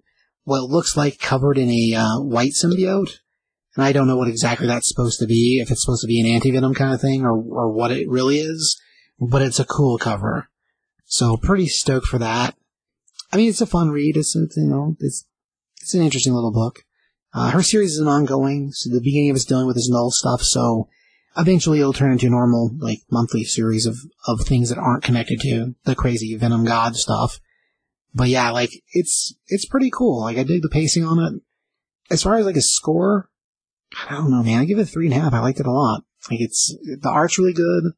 what 0.43 0.63
looks 0.63 0.97
like 0.97 1.19
covered 1.19 1.57
in 1.57 1.69
a 1.69 1.93
uh, 1.95 2.19
white 2.19 2.51
symbiote. 2.51 3.19
And 3.75 3.83
I 3.85 3.91
don't 3.91 4.07
know 4.07 4.17
what 4.17 4.27
exactly 4.27 4.67
that's 4.67 4.89
supposed 4.89 5.19
to 5.19 5.27
be, 5.27 5.59
if 5.61 5.69
it's 5.69 5.83
supposed 5.83 6.01
to 6.01 6.07
be 6.07 6.19
an 6.19 6.27
anti-venom 6.27 6.73
kind 6.73 6.93
of 6.93 7.01
thing 7.01 7.23
or, 7.23 7.33
or 7.33 7.71
what 7.71 7.91
it 7.91 8.09
really 8.09 8.39
is, 8.39 8.81
but 9.19 9.41
it's 9.41 9.59
a 9.59 9.65
cool 9.65 9.97
cover. 9.97 10.49
So 11.05 11.37
pretty 11.37 11.67
stoked 11.67 12.07
for 12.07 12.17
that. 12.17 12.55
I 13.31 13.37
mean, 13.37 13.49
it's 13.49 13.61
a 13.61 13.67
fun 13.67 13.91
read. 13.91 14.17
It's, 14.17 14.35
you 14.35 14.49
know, 14.57 14.95
it's, 14.99 15.25
it's 15.81 15.93
an 15.93 16.01
interesting 16.01 16.33
little 16.33 16.51
book. 16.51 16.83
Uh, 17.31 17.51
her 17.51 17.61
series 17.61 17.91
is 17.91 17.99
an 17.99 18.07
ongoing, 18.07 18.71
so 18.71 18.89
the 18.89 18.99
beginning 18.99 19.29
of 19.29 19.35
it's 19.35 19.45
dealing 19.45 19.67
with 19.67 19.75
this 19.75 19.87
null 19.87 20.09
stuff, 20.09 20.41
so 20.41 20.89
eventually 21.37 21.79
it'll 21.79 21.93
turn 21.93 22.11
into 22.11 22.25
a 22.25 22.29
normal, 22.31 22.71
like, 22.79 23.01
monthly 23.11 23.43
series 23.43 23.85
of, 23.85 23.97
of 24.25 24.41
things 24.41 24.69
that 24.69 24.79
aren't 24.79 25.03
connected 25.03 25.39
to 25.41 25.75
the 25.83 25.93
crazy 25.93 26.35
Venom 26.35 26.65
God 26.65 26.95
stuff. 26.95 27.39
But 28.15 28.29
yeah, 28.29 28.49
like, 28.49 28.71
it's, 28.93 29.35
it's 29.47 29.67
pretty 29.67 29.91
cool. 29.91 30.21
Like, 30.21 30.37
I 30.39 30.43
dig 30.43 30.63
the 30.63 30.69
pacing 30.69 31.03
on 31.03 31.19
it. 31.19 31.41
As 32.11 32.23
far 32.23 32.37
as, 32.37 32.47
like, 32.47 32.57
a 32.57 32.61
score, 32.61 33.28
I 34.07 34.15
don't 34.15 34.31
know, 34.31 34.43
man. 34.43 34.59
I 34.59 34.65
give 34.65 34.79
it 34.79 34.85
three 34.85 35.07
and 35.07 35.15
a 35.15 35.19
half. 35.19 35.33
I 35.33 35.39
liked 35.39 35.59
it 35.59 35.65
a 35.65 35.71
lot. 35.71 36.03
Like, 36.29 36.41
it's, 36.41 36.75
the 36.83 37.09
art's 37.09 37.39
really 37.39 37.53
good, 37.53 37.93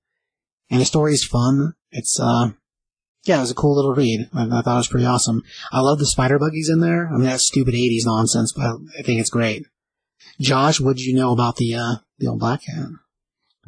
and 0.69 0.81
the 0.81 0.85
story's 0.85 1.23
fun. 1.23 1.73
It's, 1.91 2.19
uh, 2.19 2.51
yeah, 3.23 3.37
it 3.37 3.41
was 3.41 3.51
a 3.51 3.55
cool 3.55 3.75
little 3.75 3.93
read. 3.93 4.29
I, 4.33 4.45
I 4.45 4.61
thought 4.61 4.75
it 4.75 4.77
was 4.77 4.87
pretty 4.87 5.05
awesome. 5.05 5.43
I 5.71 5.81
love 5.81 5.99
the 5.99 6.05
spider 6.05 6.39
buggies 6.39 6.69
in 6.69 6.79
there. 6.79 7.07
I 7.07 7.13
mean, 7.13 7.23
that's 7.23 7.47
stupid 7.47 7.73
80s 7.73 8.05
nonsense, 8.05 8.53
but 8.55 8.77
I 8.97 9.01
think 9.01 9.19
it's 9.19 9.29
great. 9.29 9.65
Josh, 10.39 10.79
what 10.79 10.97
did 10.97 11.05
you 11.05 11.15
know 11.15 11.31
about 11.31 11.57
the, 11.57 11.75
uh, 11.75 11.95
the 12.19 12.27
old 12.27 12.39
black 12.39 12.63
cat? 12.65 12.87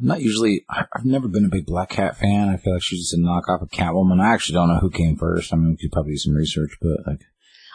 I'm 0.00 0.06
not 0.06 0.22
usually. 0.22 0.64
I've 0.68 1.04
never 1.04 1.28
been 1.28 1.44
a 1.44 1.48
big 1.48 1.66
Black 1.66 1.90
Cat 1.90 2.16
fan. 2.16 2.48
I 2.48 2.56
feel 2.56 2.72
like 2.74 2.82
she's 2.82 3.00
just 3.00 3.14
a 3.14 3.16
knockoff 3.16 3.62
of 3.62 3.70
Catwoman. 3.70 4.20
I 4.20 4.32
actually 4.32 4.54
don't 4.54 4.68
know 4.68 4.80
who 4.80 4.90
came 4.90 5.16
first. 5.16 5.52
I 5.52 5.56
mean, 5.56 5.70
we 5.70 5.76
could 5.76 5.92
probably 5.92 6.12
do 6.12 6.18
some 6.18 6.34
research, 6.34 6.76
but 6.80 7.06
like, 7.06 7.20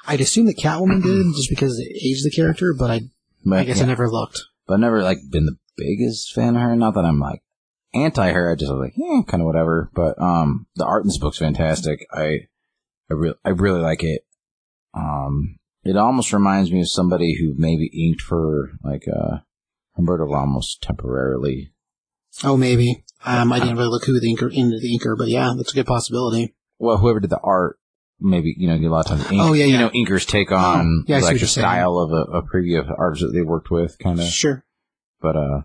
I'd 0.06 0.22
assume 0.22 0.46
that 0.48 0.58
Catwoman 0.58 1.02
did, 1.02 1.26
just 1.36 1.50
because 1.50 1.72
of 1.74 1.78
the 1.78 1.96
age 1.96 2.18
of 2.20 2.24
the 2.24 2.36
character, 2.36 2.74
but 2.78 2.92
I, 2.92 3.02
but, 3.46 3.60
I 3.60 3.64
guess 3.64 3.78
yeah. 3.78 3.86
I 3.86 3.88
never 3.88 4.10
looked. 4.10 4.42
but 4.68 4.76
I've 4.76 4.80
never 4.80 5.02
like 5.02 5.20
been 5.30 5.46
the 5.46 5.58
biggest 5.78 6.34
fan 6.34 6.56
of 6.56 6.62
her. 6.62 6.76
Not 6.76 6.94
that 6.96 7.06
I'm 7.06 7.20
like 7.20 7.42
anti 7.94 8.32
her. 8.32 8.52
I 8.52 8.56
just 8.56 8.72
was 8.72 8.80
like, 8.80 8.94
yeah, 8.96 9.22
kind 9.28 9.42
of 9.42 9.48
whatever. 9.48 9.90
But 9.94 10.22
um, 10.22 10.68
the 10.76 10.86
art 10.86 11.04
in 11.04 11.08
this 11.08 11.18
book's 11.18 11.40
fantastic. 11.40 12.06
I 12.14 12.48
I 13.10 13.14
really 13.14 13.36
I 13.46 13.50
really 13.50 13.82
like 13.82 14.04
it. 14.04 14.24
Um, 14.94 15.58
it 15.84 15.96
almost 15.96 16.34
reminds 16.34 16.72
me 16.72 16.82
of 16.82 16.90
somebody 16.90 17.36
who 17.40 17.54
maybe 17.58 17.90
inked 17.94 18.22
for 18.22 18.72
like 18.84 19.06
uh 19.08 19.40
Humberto 19.98 20.32
Ramos 20.32 20.78
temporarily. 20.82 21.74
Oh, 22.44 22.58
maybe. 22.58 23.04
Um, 23.26 23.52
I 23.52 23.60
didn't 23.60 23.76
really 23.76 23.90
look 23.90 24.06
who 24.06 24.20
the 24.20 24.34
inker, 24.34 24.54
into 24.54 24.80
the 24.80 24.98
inker, 24.98 25.18
but 25.18 25.28
yeah, 25.28 25.54
that's 25.58 25.74
a 25.74 25.76
good 25.76 25.88
possibility. 25.88 26.54
Well, 26.78 26.98
whoever 26.98 27.20
did 27.20 27.32
the 27.32 27.40
art. 27.44 27.78
Maybe 28.22 28.54
you 28.58 28.68
know 28.68 28.76
a 28.76 28.92
lot 28.92 29.10
of 29.10 29.18
times. 29.18 29.32
Ink, 29.32 29.42
Oh, 29.42 29.54
yeah, 29.54 29.66
You 29.66 29.78
know, 29.78 29.90
inkers 29.90 30.28
take 30.28 30.52
on 30.52 31.06
Yeah, 31.08 31.20
see 31.20 31.24
what 31.24 31.32
like 31.34 31.42
the 31.42 31.48
saying. 31.48 31.64
style 31.64 31.98
of 31.98 32.12
a, 32.12 32.38
a 32.38 32.42
previous 32.42 32.86
artist 32.98 33.22
that 33.24 33.32
they 33.34 33.42
worked 33.42 33.72
with, 33.72 33.98
kind 34.00 34.20
of. 34.20 34.26
Sure. 34.26 34.64
But 35.22 35.36
uh, 35.36 35.62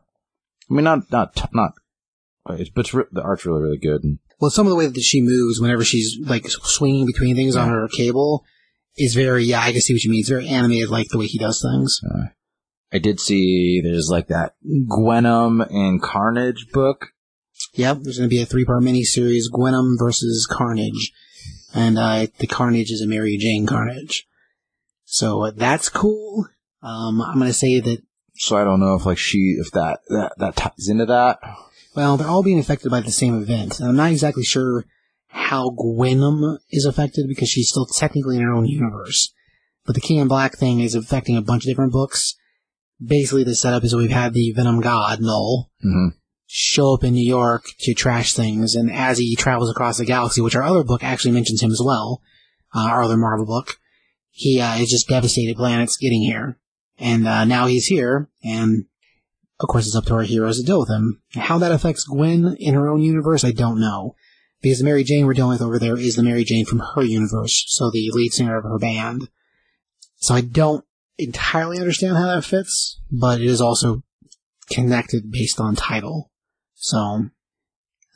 I 0.70 0.74
mean, 0.74 0.84
not 0.84 1.10
not 1.10 1.52
not. 1.52 1.72
It's, 2.50 2.70
but 2.70 2.80
it's, 2.86 2.94
re- 2.94 3.04
the 3.10 3.22
art's 3.22 3.46
really 3.46 3.62
really 3.62 3.78
good. 3.78 4.04
And 4.04 4.18
Well, 4.40 4.50
some 4.50 4.66
of 4.66 4.70
the 4.70 4.76
way 4.76 4.86
that 4.86 5.00
she 5.00 5.20
moves 5.22 5.60
whenever 5.60 5.84
she's 5.84 6.16
like 6.20 6.46
swinging 6.48 7.06
between 7.06 7.34
things 7.36 7.56
on 7.56 7.68
her 7.70 7.88
cable 7.88 8.44
is 8.96 9.14
very, 9.14 9.44
yeah, 9.44 9.60
I 9.60 9.72
can 9.72 9.80
see 9.80 9.94
what 9.94 10.04
you 10.04 10.10
mean. 10.10 10.20
It's 10.20 10.28
very 10.28 10.46
animated, 10.48 10.90
like 10.90 11.08
the 11.08 11.18
way 11.18 11.26
he 11.26 11.38
does 11.38 11.60
things. 11.62 12.00
I 12.92 12.98
did 12.98 13.18
see 13.18 13.80
there's 13.82 14.08
like 14.10 14.28
that 14.28 14.54
Gwenom 14.64 15.66
and 15.70 16.00
Carnage 16.00 16.66
book. 16.72 17.08
Yep, 17.74 17.98
there's 18.02 18.18
going 18.18 18.28
to 18.28 18.34
be 18.34 18.42
a 18.42 18.46
three 18.46 18.64
part 18.64 18.82
miniseries, 18.82 19.44
Gwenom 19.52 19.94
versus 19.98 20.46
Carnage. 20.50 21.12
And 21.74 21.98
uh, 21.98 22.28
the 22.38 22.46
Carnage 22.46 22.90
is 22.90 23.00
a 23.02 23.06
Mary 23.06 23.36
Jane 23.36 23.66
Carnage. 23.66 24.26
So 25.04 25.42
uh, 25.46 25.50
that's 25.50 25.88
cool. 25.88 26.46
Um, 26.82 27.20
I'm 27.20 27.38
going 27.38 27.48
to 27.48 27.52
say 27.52 27.80
that, 27.80 28.02
So 28.36 28.56
I 28.56 28.64
don't 28.64 28.80
know 28.80 28.94
if 28.94 29.04
like 29.06 29.18
she 29.18 29.56
if 29.58 29.70
that 29.72 30.00
that 30.08 30.32
that 30.38 30.56
ties 30.56 30.88
into 30.88 31.06
that. 31.06 31.38
well, 31.96 32.16
they're 32.16 32.28
all 32.28 32.42
being 32.42 32.58
affected 32.58 32.90
by 32.90 33.00
the 33.00 33.10
same 33.10 33.40
event. 33.42 33.80
And 33.80 33.88
I'm 33.88 33.96
not 33.96 34.12
exactly 34.12 34.44
sure 34.44 34.84
how 35.28 35.70
Gwenom 35.70 36.58
is 36.70 36.84
affected 36.84 37.26
because 37.28 37.48
she's 37.48 37.68
still 37.68 37.86
technically 37.86 38.36
in 38.36 38.42
her 38.42 38.52
own 38.52 38.66
universe. 38.66 39.32
But 39.84 39.94
the 39.94 40.00
King 40.00 40.18
in 40.18 40.28
Black 40.28 40.56
thing 40.56 40.80
is 40.80 40.94
affecting 40.94 41.36
a 41.36 41.42
bunch 41.42 41.64
of 41.64 41.68
different 41.68 41.92
books. 41.92 42.36
Basically, 43.04 43.42
the 43.44 43.54
setup 43.56 43.82
is 43.84 43.90
that 43.90 43.96
we've 43.98 44.10
had 44.10 44.32
the 44.32 44.52
Venom 44.52 44.80
God, 44.80 45.20
Null, 45.20 45.70
hmm 45.82 46.08
show 46.46 46.94
up 46.94 47.04
in 47.04 47.14
New 47.14 47.26
York 47.26 47.64
to 47.80 47.94
trash 47.94 48.34
things, 48.34 48.74
and 48.74 48.92
as 48.92 49.18
he 49.18 49.36
travels 49.36 49.70
across 49.70 49.98
the 49.98 50.04
galaxy, 50.04 50.40
which 50.40 50.56
our 50.56 50.62
other 50.62 50.84
book 50.84 51.02
actually 51.02 51.32
mentions 51.32 51.62
him 51.62 51.70
as 51.70 51.80
well, 51.84 52.22
uh, 52.74 52.86
our 52.88 53.02
other 53.02 53.16
Marvel 53.16 53.46
book, 53.46 53.78
he 54.30 54.60
uh, 54.60 54.76
is 54.76 54.90
just 54.90 55.08
devastated 55.08 55.56
planets 55.56 55.96
getting 55.96 56.22
here. 56.22 56.58
And 56.98 57.26
uh, 57.26 57.44
now 57.44 57.66
he's 57.66 57.86
here, 57.86 58.28
and 58.42 58.86
of 59.60 59.68
course 59.68 59.86
it's 59.86 59.96
up 59.96 60.04
to 60.06 60.14
our 60.14 60.22
heroes 60.22 60.58
to 60.58 60.66
deal 60.66 60.80
with 60.80 60.90
him. 60.90 61.22
How 61.34 61.58
that 61.58 61.72
affects 61.72 62.04
Gwen 62.04 62.56
in 62.58 62.74
her 62.74 62.88
own 62.88 63.00
universe, 63.00 63.44
I 63.44 63.52
don't 63.52 63.80
know. 63.80 64.14
Because 64.60 64.78
the 64.78 64.84
Mary 64.84 65.04
Jane 65.04 65.26
we're 65.26 65.34
dealing 65.34 65.50
with 65.50 65.60
over 65.60 65.78
there 65.78 65.98
is 65.98 66.16
the 66.16 66.22
Mary 66.22 66.42
Jane 66.42 66.64
from 66.64 66.82
her 66.94 67.02
universe, 67.02 67.64
so 67.68 67.90
the 67.90 68.10
lead 68.12 68.32
singer 68.32 68.56
of 68.56 68.64
her 68.64 68.78
band. 68.78 69.28
So 70.16 70.34
I 70.34 70.40
don't 70.40 70.84
entirely 71.18 71.78
understand 71.78 72.16
how 72.16 72.26
that 72.26 72.44
fits, 72.44 73.00
but 73.10 73.40
it 73.40 73.46
is 73.46 73.60
also 73.60 74.02
connected 74.70 75.30
based 75.30 75.60
on 75.60 75.76
title. 75.76 76.30
So 76.84 77.30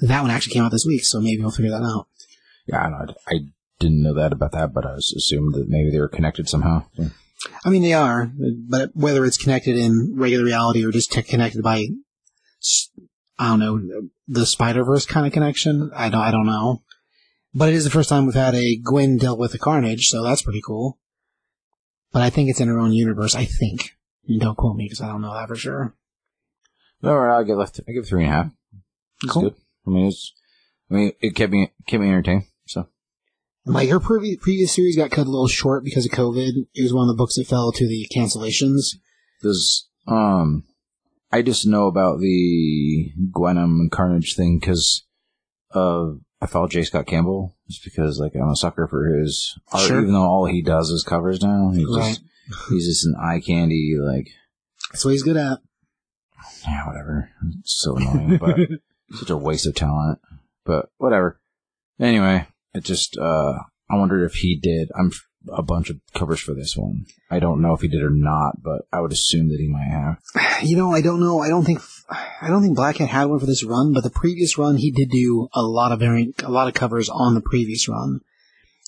that 0.01 0.21
one 0.21 0.31
actually 0.31 0.53
came 0.53 0.63
out 0.63 0.73
this 0.73 0.85
week, 0.87 1.07
so 1.07 1.21
maybe 1.21 1.41
we'll 1.41 1.51
figure 1.51 1.71
that 1.71 1.83
out. 1.83 2.07
Yeah, 2.67 2.83
I, 2.83 2.91
know, 2.91 3.15
I 3.27 3.35
didn't 3.79 4.03
know 4.03 4.13
that 4.13 4.31
about 4.31 4.53
that, 4.53 4.75
but 4.75 4.85
I 4.85 4.93
was 4.93 5.15
assumed 5.17 5.55
that 5.55 5.71
maybe 5.71 5.91
they 5.91 6.01
were 6.01 6.09
connected 6.09 6.51
somehow. 6.51 6.85
Yeah. 6.93 7.09
I 7.65 7.71
mean, 7.71 7.83
they 7.83 7.95
are, 7.95 8.31
but 8.69 8.91
whether 8.95 9.25
it's 9.25 9.39
connected 9.39 9.79
in 9.79 10.17
regular 10.17 10.45
reality 10.45 10.85
or 10.85 10.93
just 10.93 11.11
connected 11.11 11.63
by, 11.63 11.87
I 13.39 13.49
don't 13.49 13.59
know, 13.59 14.09
the 14.27 14.45
Spider 14.45 14.85
Verse 14.85 15.07
kind 15.07 15.27
of 15.27 15.33
connection, 15.33 15.91
I 15.97 16.11
don't, 16.11 16.21
I 16.21 16.31
don't 16.31 16.47
know. 16.47 16.83
But 17.55 17.71
it 17.71 17.75
is 17.75 17.85
the 17.85 17.91
first 17.91 18.11
time 18.11 18.27
we've 18.27 18.35
had 18.35 18.55
a 18.55 18.77
Gwen 18.77 19.17
dealt 19.17 19.39
with 19.39 19.55
a 19.55 19.59
Carnage, 19.59 20.09
so 20.09 20.23
that's 20.23 20.43
pretty 20.43 20.61
cool. 20.61 20.99
But 22.13 22.21
I 22.21 22.29
think 22.29 22.51
it's 22.51 22.61
in 22.61 22.69
her 22.69 22.79
own 22.79 22.93
universe. 22.93 23.35
I 23.35 23.47
think. 23.47 23.93
Don't 24.41 24.57
quote 24.57 24.77
me 24.77 24.85
because 24.85 25.01
I 25.01 25.09
don't 25.09 25.23
know 25.23 25.33
that 25.33 25.49
for 25.49 25.57
sure. 25.57 25.95
All 27.03 27.19
right, 27.19 27.37
I'll 27.37 27.57
left. 27.57 27.81
I 27.89 27.93
give 27.93 28.07
three 28.07 28.25
and 28.25 28.33
a 28.33 28.37
half. 28.37 28.53
It's 29.23 29.33
Cool. 29.33 29.43
good. 29.43 29.55
I 29.87 29.91
mean, 29.91 30.07
it's. 30.07 30.33
I 30.91 30.95
mean, 30.95 31.13
it 31.21 31.35
kept 31.35 31.53
me 31.53 31.71
kept 31.87 32.01
me 32.01 32.09
entertained. 32.09 32.45
So 32.67 32.89
Like 33.67 33.89
her 33.91 34.01
previous 34.01 34.39
previous 34.41 34.75
series 34.75 34.97
got 34.97 35.11
cut 35.11 35.27
a 35.27 35.31
little 35.31 35.49
short 35.49 35.85
because 35.85 36.07
of 36.07 36.13
COVID. 36.13 36.53
It 36.75 36.83
was 36.83 36.95
one 36.95 37.09
of 37.09 37.15
the 37.15 37.19
books 37.21 37.37
that 37.37 37.47
fell 37.47 37.73
to 37.73 37.87
the 37.87 38.09
cancellations. 38.15 38.97
There's, 39.43 39.89
um, 40.07 40.65
I 41.31 41.43
just 41.43 41.67
know 41.67 41.87
about 41.87 42.21
the 42.21 43.13
Gwenom 43.31 43.81
and 43.81 43.91
Carnage 43.91 44.35
thing 44.35 44.59
because 44.59 45.05
uh, 45.75 46.13
I 46.41 46.47
follow 46.47 46.67
J. 46.69 46.83
Scott 46.85 47.07
Campbell 47.07 47.57
just 47.69 47.85
because, 47.85 48.19
like, 48.19 48.33
I'm 48.35 48.49
a 48.49 48.57
sucker 48.57 48.89
for 48.89 49.07
his 49.15 49.57
art, 49.73 49.87
Sure. 49.87 50.01
even 50.01 50.13
though 50.15 50.23
all 50.23 50.47
he 50.47 50.63
does 50.63 50.89
is 50.91 51.05
covers 51.05 51.43
now. 51.43 51.71
He's 51.75 51.87
Right. 51.87 52.09
just, 52.49 52.69
he's 52.71 52.87
just 52.87 53.05
an 53.07 53.15
eye 53.21 53.41
candy, 53.41 53.97
like, 54.01 54.29
That's 54.91 55.05
what 55.05 55.11
he's 55.13 55.23
good 55.23 55.37
at. 55.37 55.59
yeah, 56.67 56.87
whatever. 56.87 57.31
It's 57.61 57.75
so 57.81 57.97
annoying, 57.97 58.39
but 58.39 58.57
such 59.13 59.31
a 59.31 59.37
waste 59.37 59.67
of 59.67 59.75
talent. 59.75 60.21
But 60.65 60.91
whatever. 60.99 61.41
Anyway, 61.99 62.47
it 62.75 62.85
just, 62.85 63.17
uh, 63.19 63.55
I 63.91 63.97
wondered 63.97 64.25
if 64.25 64.35
he 64.35 64.59
did. 64.61 64.91
I'm 64.99 65.13
a 65.51 65.63
bunch 65.63 65.91
of 65.91 65.99
covers 66.15 66.41
for 66.41 66.55
this 66.55 66.77
one. 66.77 67.07
I 67.31 67.39
don't 67.39 67.63
know 67.63 67.73
if 67.73 67.81
he 67.81 67.89
did 67.89 68.03
or 68.03 68.11
not, 68.11 68.63
but 68.63 68.83
I 68.93 69.01
would 69.01 69.13
assume 69.13 69.49
that 69.49 69.61
he 69.61 69.69
might 69.69 69.91
have. 69.91 70.19
You 70.61 70.77
know, 70.77 70.93
I 70.93 71.03
don't 71.03 71.21
know. 71.21 71.39
I 71.39 71.49
don't 71.49 71.65
think 71.65 71.81
I 72.11 72.49
don't 72.49 72.63
think 72.63 72.75
Black 72.75 72.97
Cat 72.97 73.09
had 73.09 73.27
one 73.27 73.39
for 73.39 73.47
this 73.47 73.65
run, 73.65 73.93
but 73.93 74.03
the 74.03 74.11
previous 74.11 74.59
run 74.59 74.77
he 74.77 74.91
did 74.91 75.09
do 75.09 75.49
a 75.55 75.63
lot 75.63 75.93
of 75.93 76.01
variant, 76.01 76.43
a 76.43 76.49
lot 76.49 76.67
of 76.67 76.75
covers 76.75 77.09
on 77.09 77.35
the 77.35 77.41
previous 77.41 77.89
run. 77.89 78.21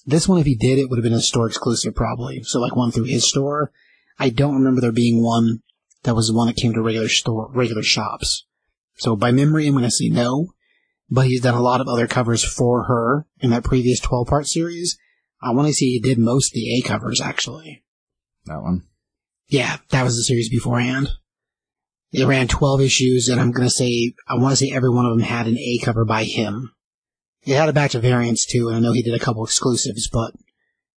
This 0.04 0.26
one, 0.26 0.40
if 0.40 0.46
he 0.46 0.56
did, 0.56 0.78
it 0.78 0.90
would 0.90 0.96
have 0.96 1.04
been 1.04 1.12
a 1.12 1.20
store 1.20 1.46
exclusive 1.46 1.94
probably. 1.94 2.42
So 2.42 2.60
like 2.60 2.74
one 2.74 2.90
through 2.90 3.04
his 3.04 3.28
store. 3.28 3.70
I 4.18 4.30
don't 4.30 4.56
remember 4.56 4.80
there 4.80 4.92
being 4.92 5.22
one 5.22 5.62
that 6.02 6.16
was 6.16 6.28
the 6.28 6.34
one 6.34 6.48
that 6.48 6.56
came 6.56 6.72
to 6.72 6.82
regular 6.82 7.08
store, 7.08 7.50
regular 7.52 7.82
shops. 7.82 8.46
So 9.00 9.16
by 9.16 9.32
memory, 9.32 9.66
I'm 9.66 9.72
going 9.72 9.84
to 9.84 9.90
say 9.90 10.08
no. 10.08 10.52
But 11.10 11.26
he's 11.26 11.40
done 11.40 11.54
a 11.54 11.62
lot 11.62 11.80
of 11.80 11.88
other 11.88 12.06
covers 12.06 12.44
for 12.44 12.84
her 12.84 13.26
in 13.40 13.50
that 13.50 13.64
previous 13.64 13.98
12 13.98 14.28
part 14.28 14.46
series. 14.46 14.96
I 15.42 15.50
want 15.50 15.66
to 15.66 15.74
say 15.74 15.86
he 15.86 16.00
did 16.00 16.18
most 16.18 16.50
of 16.50 16.54
the 16.54 16.78
A 16.78 16.82
covers 16.82 17.20
actually. 17.20 17.82
That 18.44 18.62
one. 18.62 18.84
Yeah, 19.48 19.78
that 19.88 20.04
was 20.04 20.16
the 20.16 20.22
series 20.22 20.48
beforehand. 20.48 21.08
It 22.12 22.26
ran 22.26 22.46
12 22.48 22.80
issues, 22.80 23.28
and 23.28 23.40
I'm 23.40 23.52
going 23.52 23.66
to 23.66 23.74
say, 23.74 24.14
I 24.28 24.34
want 24.34 24.52
to 24.52 24.56
say 24.56 24.70
every 24.72 24.90
one 24.90 25.06
of 25.06 25.12
them 25.12 25.26
had 25.26 25.46
an 25.46 25.58
A 25.58 25.78
cover 25.82 26.04
by 26.04 26.24
him. 26.24 26.72
It 27.42 27.56
had 27.56 27.68
a 27.68 27.72
batch 27.72 27.94
of 27.94 28.02
variants 28.02 28.44
too, 28.44 28.68
and 28.68 28.76
I 28.76 28.80
know 28.80 28.92
he 28.92 29.02
did 29.02 29.14
a 29.14 29.24
couple 29.24 29.44
exclusives, 29.44 30.08
but 30.08 30.34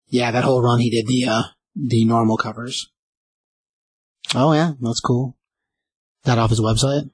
yeah, 0.08 0.32
that 0.32 0.44
whole 0.44 0.62
run 0.62 0.80
he 0.80 0.90
did 0.90 1.08
the, 1.08 1.26
uh, 1.26 1.44
the 1.76 2.06
normal 2.06 2.38
covers. 2.38 2.92
Oh 4.36 4.54
yeah, 4.54 4.74
that's 4.82 5.00
cool. 5.00 5.38
That 6.26 6.38
off 6.38 6.50
his 6.50 6.62
website? 6.62 7.10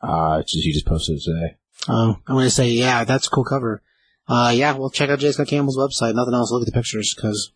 Uh, 0.00 0.42
just, 0.42 0.64
he 0.64 0.72
just 0.72 0.86
posted 0.86 1.16
it 1.18 1.22
today. 1.24 1.56
Oh, 1.88 2.16
I'm 2.26 2.38
to 2.38 2.50
say, 2.50 2.68
yeah, 2.68 3.04
that's 3.04 3.26
a 3.26 3.30
cool 3.30 3.44
cover. 3.44 3.82
Uh, 4.28 4.52
yeah, 4.54 4.72
well, 4.72 4.90
check 4.90 5.10
out 5.10 5.18
J. 5.18 5.32
Scott 5.32 5.48
Campbell's 5.48 5.76
website. 5.78 6.14
Nothing 6.14 6.34
else, 6.34 6.52
look 6.52 6.62
at 6.62 6.66
the 6.66 6.78
pictures, 6.78 7.14
because 7.14 7.52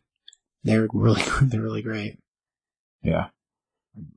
they're 0.62 0.88
really, 0.92 1.22
they're 1.42 1.62
really 1.62 1.82
great. 1.82 2.18
Yeah. 3.02 3.28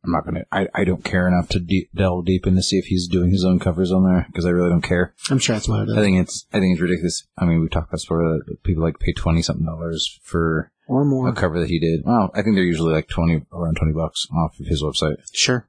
I'm 0.03 0.11
not 0.11 0.25
gonna, 0.25 0.43
I, 0.51 0.67
I 0.73 0.85
don't 0.85 1.03
care 1.03 1.27
enough 1.27 1.49
to 1.49 1.59
de- 1.59 1.87
delve 1.93 2.25
deep 2.25 2.47
in 2.47 2.55
to 2.55 2.63
see 2.63 2.77
if 2.77 2.85
he's 2.85 3.07
doing 3.07 3.29
his 3.29 3.45
own 3.45 3.59
covers 3.59 3.91
on 3.91 4.05
there, 4.05 4.25
because 4.27 4.43
I 4.43 4.49
really 4.49 4.69
don't 4.71 4.81
care. 4.81 5.13
I'm 5.29 5.37
sure 5.37 5.55
that's 5.55 5.69
what 5.69 5.81
it 5.81 5.89
is. 5.91 5.97
I 5.97 6.01
think 6.01 6.19
it's, 6.19 6.47
I 6.51 6.59
think 6.59 6.73
it's 6.73 6.81
ridiculous. 6.81 7.27
I 7.37 7.45
mean, 7.45 7.61
we 7.61 7.69
talked 7.69 7.89
about 7.89 8.01
before, 8.01 8.23
that 8.47 8.63
people 8.63 8.81
like 8.81 8.97
pay 8.97 9.13
20 9.13 9.43
something 9.43 9.65
dollars 9.65 10.19
for 10.23 10.71
or 10.87 11.05
more. 11.05 11.29
a 11.29 11.33
cover 11.33 11.59
that 11.59 11.69
he 11.69 11.79
did. 11.79 12.01
Well, 12.05 12.31
I 12.33 12.41
think 12.41 12.55
they're 12.55 12.63
usually 12.63 12.93
like 12.93 13.07
20, 13.07 13.45
around 13.53 13.75
20 13.75 13.93
bucks 13.93 14.25
off 14.35 14.59
of 14.59 14.65
his 14.65 14.81
website. 14.81 15.17
Sure. 15.31 15.67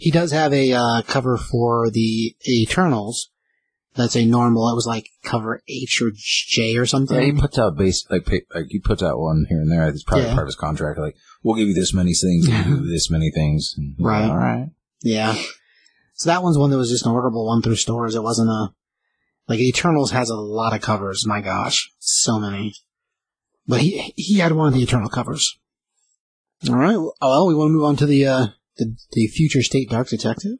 He 0.00 0.10
does 0.10 0.32
have 0.32 0.54
a 0.54 0.72
uh, 0.72 1.02
cover 1.02 1.36
for 1.36 1.90
the 1.90 2.34
Eternals. 2.48 3.30
That's 3.94 4.16
a 4.16 4.24
normal. 4.24 4.70
It 4.70 4.74
was 4.74 4.86
like 4.86 5.10
cover 5.22 5.62
H 5.68 6.00
or 6.00 6.10
J 6.14 6.76
or 6.76 6.86
something. 6.86 7.18
Yeah, 7.18 7.24
he 7.24 7.32
puts 7.32 7.58
out 7.58 7.76
base 7.76 8.06
like, 8.08 8.24
pay, 8.24 8.42
like 8.54 8.66
he 8.70 8.78
puts 8.78 9.02
out 9.02 9.18
one 9.18 9.44
here 9.50 9.60
and 9.60 9.70
there. 9.70 9.86
It's 9.88 10.02
probably 10.02 10.24
Yeah. 10.26 10.32
part 10.32 10.44
of 10.44 10.48
his 10.48 10.56
contract. 10.56 10.98
Like 10.98 11.16
we'll 11.42 11.56
give 11.56 11.68
you 11.68 11.74
this 11.74 11.92
many 11.92 12.14
things, 12.14 12.48
we'll 12.48 12.82
this 12.90 13.10
many 13.10 13.30
things. 13.30 13.74
And 13.76 13.94
Right. 13.98 14.30
All 14.30 14.38
right. 14.38 14.70
Yeah. 15.02 15.34
So 16.14 16.30
that 16.30 16.42
one's 16.42 16.56
one 16.56 16.70
that 16.70 16.78
was 16.78 16.90
just 16.90 17.04
an 17.04 17.12
orderable 17.12 17.46
one 17.46 17.60
through 17.60 17.76
stores. 17.76 18.14
It 18.14 18.22
wasn't 18.22 18.48
a 18.48 18.72
like 19.48 19.60
Eternals 19.60 20.12
has 20.12 20.30
a 20.30 20.36
lot 20.36 20.74
of 20.74 20.80
covers. 20.80 21.26
My 21.26 21.42
gosh, 21.42 21.92
so 21.98 22.38
many. 22.38 22.74
But 23.66 23.80
he 23.82 24.14
he 24.16 24.38
had 24.38 24.52
one 24.52 24.68
of 24.68 24.74
the 24.74 24.82
Eternal 24.82 25.10
covers. 25.10 25.58
All 26.70 26.76
right. 26.76 26.96
Well, 26.96 27.14
well, 27.20 27.46
we 27.48 27.54
want 27.54 27.68
to 27.68 27.72
move 27.72 27.84
on 27.84 27.96
to 27.96 28.06
the 28.06 28.26
uh 28.26 28.46
the, 28.76 28.96
the 29.12 29.26
future 29.26 29.62
state 29.62 29.90
dark 29.90 30.08
detective. 30.08 30.58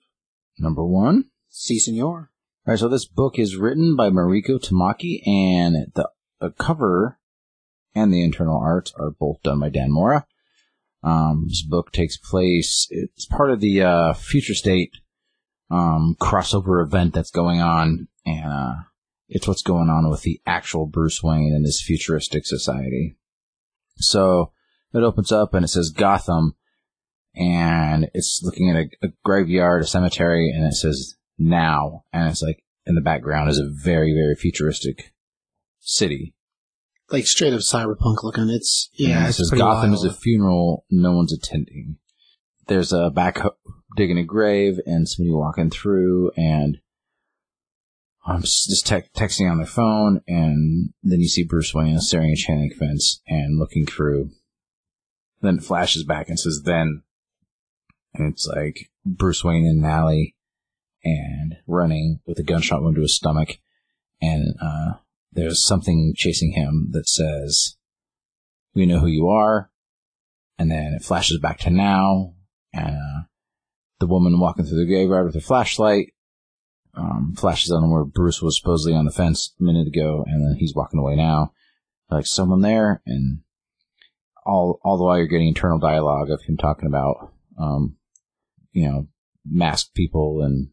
Number 0.59 0.85
one. 0.85 1.27
Si, 1.49 1.79
senor. 1.79 2.31
All 2.67 2.73
right. 2.73 2.79
So 2.79 2.89
this 2.89 3.07
book 3.07 3.39
is 3.39 3.57
written 3.57 3.97
by 3.97 4.11
Mariko 4.11 4.61
Tamaki, 4.61 5.27
and 5.27 5.93
the, 5.95 6.09
the 6.41 6.51
cover 6.51 7.19
and 7.95 8.13
the 8.13 8.23
internal 8.23 8.59
art 8.59 8.93
are 8.97 9.11
both 9.11 9.43
done 9.43 9.61
by 9.61 9.69
Dan 9.69 9.91
Mora. 9.91 10.27
Um, 11.03 11.47
this 11.49 11.63
book 11.63 11.93
takes 11.93 12.19
place. 12.19 12.87
It's 12.91 13.27
part 13.27 13.51
of 13.51 13.61
the 13.61 13.83
uh, 13.83 14.13
future 14.13 14.55
state 14.55 14.93
um, 15.71 16.17
crossover 16.21 16.85
event 16.85 17.15
that's 17.15 17.31
going 17.31 17.61
on, 17.61 18.09
and 18.27 18.53
uh, 18.53 18.75
it's 19.29 19.49
what's 19.49 19.63
going 19.63 19.89
on 19.89 20.11
with 20.11 20.23
the 20.23 20.41
actual 20.47 20.87
Bruce 20.87 21.23
Wayne 21.23 21.55
in 21.55 21.63
this 21.63 21.81
futuristic 21.81 22.47
society. 22.47 23.17
So 23.97 24.53
it 24.93 25.03
opens 25.03 25.31
up 25.31 25.55
and 25.55 25.65
it 25.65 25.69
says 25.69 25.91
Gotham, 25.91 26.57
and 27.35 28.11
it's 28.15 28.41
looking 28.43 28.71
at 28.71 28.77
a, 28.77 29.07
a 29.07 29.13
graveyard, 29.25 29.83
a 29.83 29.87
cemetery, 29.87 30.51
and 30.51 30.67
it 30.67 30.75
says 30.75 31.17
now, 31.39 32.05
and 32.13 32.31
it's 32.31 32.43
like 32.43 32.63
in 32.87 32.95
the 32.95 33.01
background 33.01 33.51
is 33.51 33.59
a 33.59 33.69
very, 33.71 34.13
very 34.13 34.35
futuristic 34.35 35.13
city. 35.79 36.35
Like 37.11 37.27
straight 37.27 37.53
up 37.53 37.61
cyberpunk 37.61 38.23
looking. 38.23 38.49
It's 38.51 38.91
yeah. 38.95 39.21
And 39.21 39.29
it 39.29 39.33
says 39.33 39.51
Gotham 39.51 39.91
wild. 39.91 39.95
is 39.95 40.05
a 40.05 40.13
funeral 40.13 40.85
no 40.91 41.13
one's 41.13 41.33
attending. 41.33 41.97
There's 42.69 42.93
a 42.93 43.11
backhoe 43.13 43.55
digging 43.97 44.19
a 44.19 44.25
grave 44.25 44.79
and 44.87 45.09
somebody 45.09 45.33
walking 45.33 45.71
through 45.71 46.31
and 46.37 46.79
I'm 48.25 48.43
just 48.43 48.87
te- 48.87 49.09
texting 49.17 49.51
on 49.51 49.57
their 49.57 49.67
phone 49.67 50.21
and 50.29 50.91
then 51.03 51.19
you 51.19 51.27
see 51.27 51.43
Bruce 51.43 51.75
Wayne 51.75 51.99
staring 51.99 52.31
at 52.31 52.39
chain 52.39 52.61
link 52.61 52.77
fence 52.77 53.21
and 53.27 53.59
looking 53.59 53.87
through. 53.87 54.31
Then 55.41 55.57
it 55.59 55.65
flashes 55.65 56.05
back 56.05 56.29
and 56.29 56.39
says 56.39 56.63
then 56.65 57.03
and 58.15 58.33
it's 58.33 58.47
like 58.47 58.91
Bruce 59.05 59.45
Wayne 59.45 59.65
in 59.65 59.85
an 59.85 59.91
alley 59.91 60.37
and 61.03 61.57
running 61.67 62.21
with 62.27 62.39
a 62.39 62.43
gunshot 62.43 62.83
wound 62.83 62.97
to 62.97 63.03
his 63.03 63.17
stomach 63.17 63.59
and 64.21 64.55
uh 64.61 64.95
there's 65.33 65.65
something 65.65 66.13
chasing 66.17 66.53
him 66.53 66.89
that 66.91 67.09
says 67.09 67.77
we 68.75 68.87
know 68.87 69.01
who 69.01 69.07
you 69.07 69.29
are. 69.29 69.71
And 70.59 70.71
then 70.71 70.95
it 70.95 71.03
flashes 71.03 71.39
back 71.41 71.59
to 71.61 71.71
now, 71.71 72.35
and 72.73 72.95
uh, 72.95 73.23
the 73.99 74.07
woman 74.07 74.39
walking 74.39 74.67
through 74.67 74.79
the 74.79 74.87
graveyard 74.87 75.25
with 75.25 75.35
her 75.35 75.41
flashlight 75.41 76.13
um, 76.95 77.35
flashes 77.37 77.71
on 77.71 77.91
where 77.91 78.05
Bruce 78.05 78.43
was 78.43 78.59
supposedly 78.59 78.97
on 78.97 79.07
the 79.07 79.11
fence 79.11 79.55
a 79.59 79.63
minute 79.63 79.87
ago, 79.87 80.23
and 80.27 80.45
then 80.45 80.57
he's 80.59 80.75
walking 80.75 81.01
away 81.01 81.17
now. 81.17 81.53
Like 82.11 82.27
someone 82.27 82.61
there, 82.61 83.01
and 83.07 83.41
all 84.45 84.81
all 84.85 84.99
the 84.99 85.05
while 85.05 85.17
you're 85.17 85.29
getting 85.29 85.49
internal 85.49 85.79
dialogue 85.79 86.31
of 86.31 86.43
him 86.43 86.59
talking 86.59 86.87
about, 86.87 87.33
um, 87.59 87.97
you 88.73 88.89
know, 88.89 89.09
masked 89.45 89.95
people 89.95 90.43
and 90.43 90.69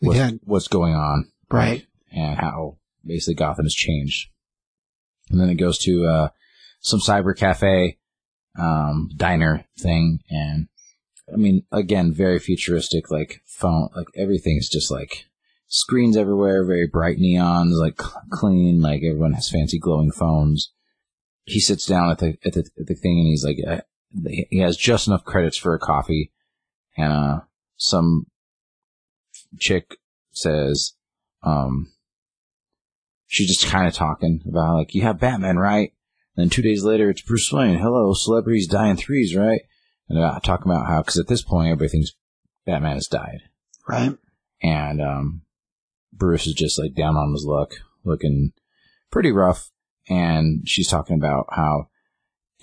what's, 0.00 0.18
Yeah. 0.18 0.30
what's 0.44 0.68
going 0.68 0.94
on, 0.94 1.30
Right. 1.50 1.86
and 2.12 2.38
how 2.38 2.78
basically 3.04 3.34
Gotham 3.34 3.64
has 3.66 3.74
changed. 3.74 4.28
And 5.30 5.40
then 5.40 5.48
it 5.50 5.54
goes 5.56 5.78
to 5.78 6.06
uh, 6.06 6.28
some 6.80 7.00
cyber 7.00 7.36
cafe 7.36 7.98
um, 8.58 9.10
diner 9.16 9.64
thing, 9.78 10.20
and 10.30 10.68
I 11.32 11.36
mean, 11.36 11.64
again, 11.72 12.12
very 12.12 12.38
futuristic, 12.38 13.10
like 13.10 13.40
phone, 13.46 13.88
like 13.96 14.06
everything's 14.14 14.68
just 14.68 14.90
like 14.90 15.24
screens 15.66 16.16
everywhere, 16.16 16.64
very 16.64 16.86
bright 16.86 17.18
neons, 17.18 17.72
like 17.80 17.96
clean, 18.30 18.80
like 18.80 19.02
everyone 19.02 19.32
has 19.32 19.50
fancy 19.50 19.78
glowing 19.78 20.12
phones. 20.12 20.70
He 21.46 21.58
sits 21.60 21.86
down 21.86 22.10
at 22.10 22.18
the 22.18 22.36
at 22.44 22.52
the, 22.52 22.64
at 22.78 22.86
the 22.86 22.94
thing, 22.94 23.18
and 23.18 23.26
he's 23.26 23.44
like, 23.44 23.58
uh, 23.66 23.80
he 24.50 24.58
has 24.58 24.76
just 24.76 25.08
enough 25.08 25.24
credits 25.24 25.56
for 25.56 25.74
a 25.74 25.78
coffee, 25.80 26.30
and 26.96 27.12
uh, 27.12 27.40
some 27.76 28.26
chick 29.58 29.96
says, 30.32 30.92
um, 31.42 31.92
she's 33.26 33.48
just 33.48 33.70
kind 33.70 33.86
of 33.86 33.94
talking 33.94 34.40
about 34.48 34.74
like, 34.76 34.94
you 34.94 35.02
have 35.02 35.20
Batman, 35.20 35.56
right? 35.56 35.92
And 36.36 36.44
then 36.44 36.50
two 36.50 36.62
days 36.62 36.82
later, 36.84 37.10
it's 37.10 37.22
Bruce 37.22 37.52
Wayne. 37.52 37.78
Hello, 37.78 38.12
celebrities 38.14 38.66
die 38.66 38.88
in 38.88 38.96
threes, 38.96 39.36
right? 39.36 39.60
And 40.08 40.18
uh, 40.18 40.38
talking 40.40 40.70
about 40.70 40.86
how, 40.86 41.02
because 41.02 41.18
at 41.18 41.28
this 41.28 41.42
point, 41.42 41.68
everybody 41.68 41.88
thinks 41.90 42.10
Batman 42.66 42.94
has 42.94 43.06
died, 43.06 43.40
Right. 43.88 44.16
and 44.62 45.00
um, 45.00 45.42
Bruce 46.12 46.46
is 46.46 46.54
just 46.54 46.78
like 46.78 46.94
down 46.94 47.16
on 47.16 47.32
his 47.32 47.44
luck, 47.46 47.72
looking 48.04 48.52
pretty 49.10 49.30
rough. 49.32 49.70
And 50.08 50.68
she's 50.68 50.88
talking 50.88 51.16
about 51.16 51.46
how, 51.50 51.88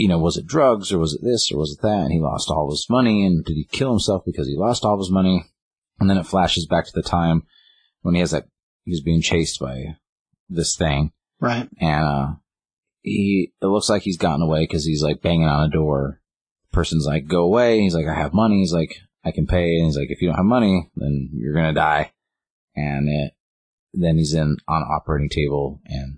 you 0.01 0.07
know, 0.07 0.17
was 0.19 0.37
it 0.37 0.45
drugs 0.47 0.91
or 0.91 0.97
was 0.99 1.13
it 1.13 1.21
this 1.23 1.51
or 1.51 1.57
was 1.59 1.71
it 1.77 1.81
that? 1.81 2.01
And 2.03 2.11
he 2.11 2.19
lost 2.19 2.49
all 2.49 2.69
his 2.69 2.87
money, 2.89 3.25
and 3.25 3.43
did 3.45 3.53
he 3.55 3.65
kill 3.71 3.91
himself 3.91 4.23
because 4.25 4.47
he 4.47 4.55
lost 4.57 4.83
all 4.83 4.95
of 4.95 4.99
his 4.99 5.11
money? 5.11 5.43
And 5.99 6.09
then 6.09 6.17
it 6.17 6.25
flashes 6.25 6.65
back 6.65 6.85
to 6.85 6.91
the 6.93 7.03
time 7.03 7.43
when 8.01 8.15
he 8.15 8.21
has 8.21 8.31
that 8.31 8.47
he's 8.85 9.01
being 9.01 9.21
chased 9.21 9.59
by 9.59 9.97
this 10.49 10.75
thing, 10.75 11.11
Right. 11.39 11.69
and 11.79 12.05
uh, 12.05 12.27
he 13.01 13.53
it 13.61 13.65
looks 13.67 13.89
like 13.89 14.01
he's 14.01 14.17
gotten 14.17 14.41
away 14.41 14.61
because 14.63 14.85
he's 14.85 15.03
like 15.03 15.21
banging 15.21 15.47
on 15.47 15.65
a 15.69 15.71
door. 15.71 16.19
Person's 16.71 17.05
like, 17.05 17.27
"Go 17.27 17.43
away!" 17.43 17.75
And 17.75 17.83
he's 17.83 17.95
like, 17.95 18.07
"I 18.07 18.15
have 18.15 18.33
money." 18.33 18.57
He's 18.59 18.73
like, 18.73 18.95
"I 19.23 19.31
can 19.31 19.45
pay." 19.45 19.75
And 19.77 19.85
he's 19.85 19.97
like, 19.97 20.09
"If 20.09 20.21
you 20.21 20.27
don't 20.29 20.37
have 20.37 20.45
money, 20.45 20.89
then 20.95 21.29
you're 21.33 21.53
gonna 21.53 21.73
die." 21.73 22.11
And 22.75 23.07
it, 23.09 23.33
then 23.93 24.17
he's 24.17 24.33
in 24.33 24.57
on 24.67 24.81
operating 24.83 25.29
table, 25.29 25.81
and 25.85 26.17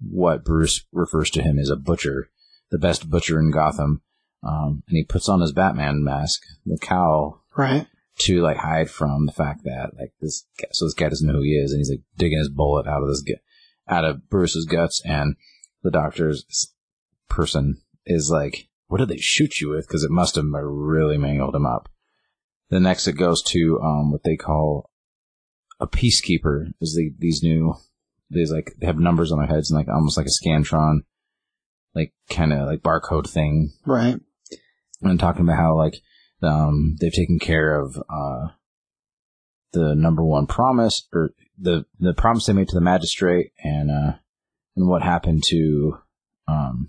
what 0.00 0.44
Bruce 0.44 0.84
refers 0.92 1.30
to 1.30 1.42
him 1.42 1.58
as 1.58 1.68
a 1.70 1.76
butcher, 1.76 2.30
the 2.70 2.78
best 2.78 3.08
butcher 3.10 3.38
in 3.38 3.50
Gotham. 3.50 4.02
Um, 4.42 4.82
and 4.88 4.96
he 4.96 5.04
puts 5.04 5.28
on 5.28 5.40
his 5.40 5.52
Batman 5.52 6.04
mask, 6.04 6.40
the 6.64 6.78
cowl, 6.78 7.42
Right. 7.56 7.86
to 8.20 8.42
like 8.42 8.58
hide 8.58 8.90
from 8.90 9.26
the 9.26 9.32
fact 9.32 9.64
that 9.64 9.90
like 9.98 10.12
this 10.20 10.46
guy, 10.60 10.68
so 10.72 10.84
this 10.84 10.94
guy 10.94 11.08
doesn't 11.08 11.26
know 11.26 11.34
who 11.38 11.42
he 11.42 11.56
is 11.56 11.72
and 11.72 11.80
he's 11.80 11.90
like 11.90 12.02
digging 12.16 12.38
his 12.38 12.50
bullet 12.50 12.86
out 12.86 13.02
of 13.02 13.08
this 13.08 13.24
out 13.88 14.04
of 14.04 14.28
Bruce's 14.28 14.66
guts 14.66 15.00
and 15.04 15.36
the 15.82 15.90
doctor's 15.90 16.44
person 17.28 17.80
is 18.04 18.30
like 18.30 18.68
what 18.88 18.98
did 18.98 19.08
they 19.08 19.16
shoot 19.16 19.60
you 19.60 19.70
with 19.70 19.86
because 19.86 20.04
it 20.04 20.10
must 20.10 20.36
have 20.36 20.44
really 20.52 21.18
mangled 21.18 21.54
him 21.54 21.66
up 21.66 21.88
the 22.68 22.80
next 22.80 23.06
it 23.06 23.12
goes 23.14 23.42
to 23.42 23.80
um 23.82 24.12
what 24.12 24.22
they 24.24 24.36
call 24.36 24.90
a 25.80 25.86
peacekeeper 25.86 26.66
is 26.80 26.94
the 26.94 27.12
these 27.18 27.42
new 27.42 27.74
these 28.30 28.50
like 28.52 28.74
they 28.80 28.86
have 28.86 28.98
numbers 28.98 29.32
on 29.32 29.38
their 29.38 29.46
heads 29.48 29.70
and 29.70 29.78
like 29.78 29.88
almost 29.88 30.16
like 30.16 30.26
a 30.26 30.46
scantron 30.48 31.00
like 31.96 32.12
kind 32.30 32.52
of 32.52 32.68
like 32.68 32.80
barcode 32.82 33.28
thing 33.28 33.72
Right. 33.84 34.20
and 35.02 35.18
talking 35.18 35.42
about 35.42 35.56
how 35.56 35.76
like 35.76 35.96
um, 36.42 36.96
they've 37.00 37.12
taken 37.12 37.38
care 37.40 37.80
of 37.80 37.96
uh, 38.08 38.48
the 39.72 39.94
number 39.94 40.24
one 40.24 40.46
promise 40.46 41.08
or 41.12 41.30
the 41.58 41.84
the 41.98 42.12
promise 42.14 42.46
they 42.46 42.52
made 42.52 42.68
to 42.68 42.74
the 42.74 42.80
magistrate 42.80 43.52
and 43.64 43.90
uh, 43.90 44.12
and 44.76 44.88
what 44.88 45.02
happened 45.02 45.42
to 45.44 45.98
um, 46.46 46.88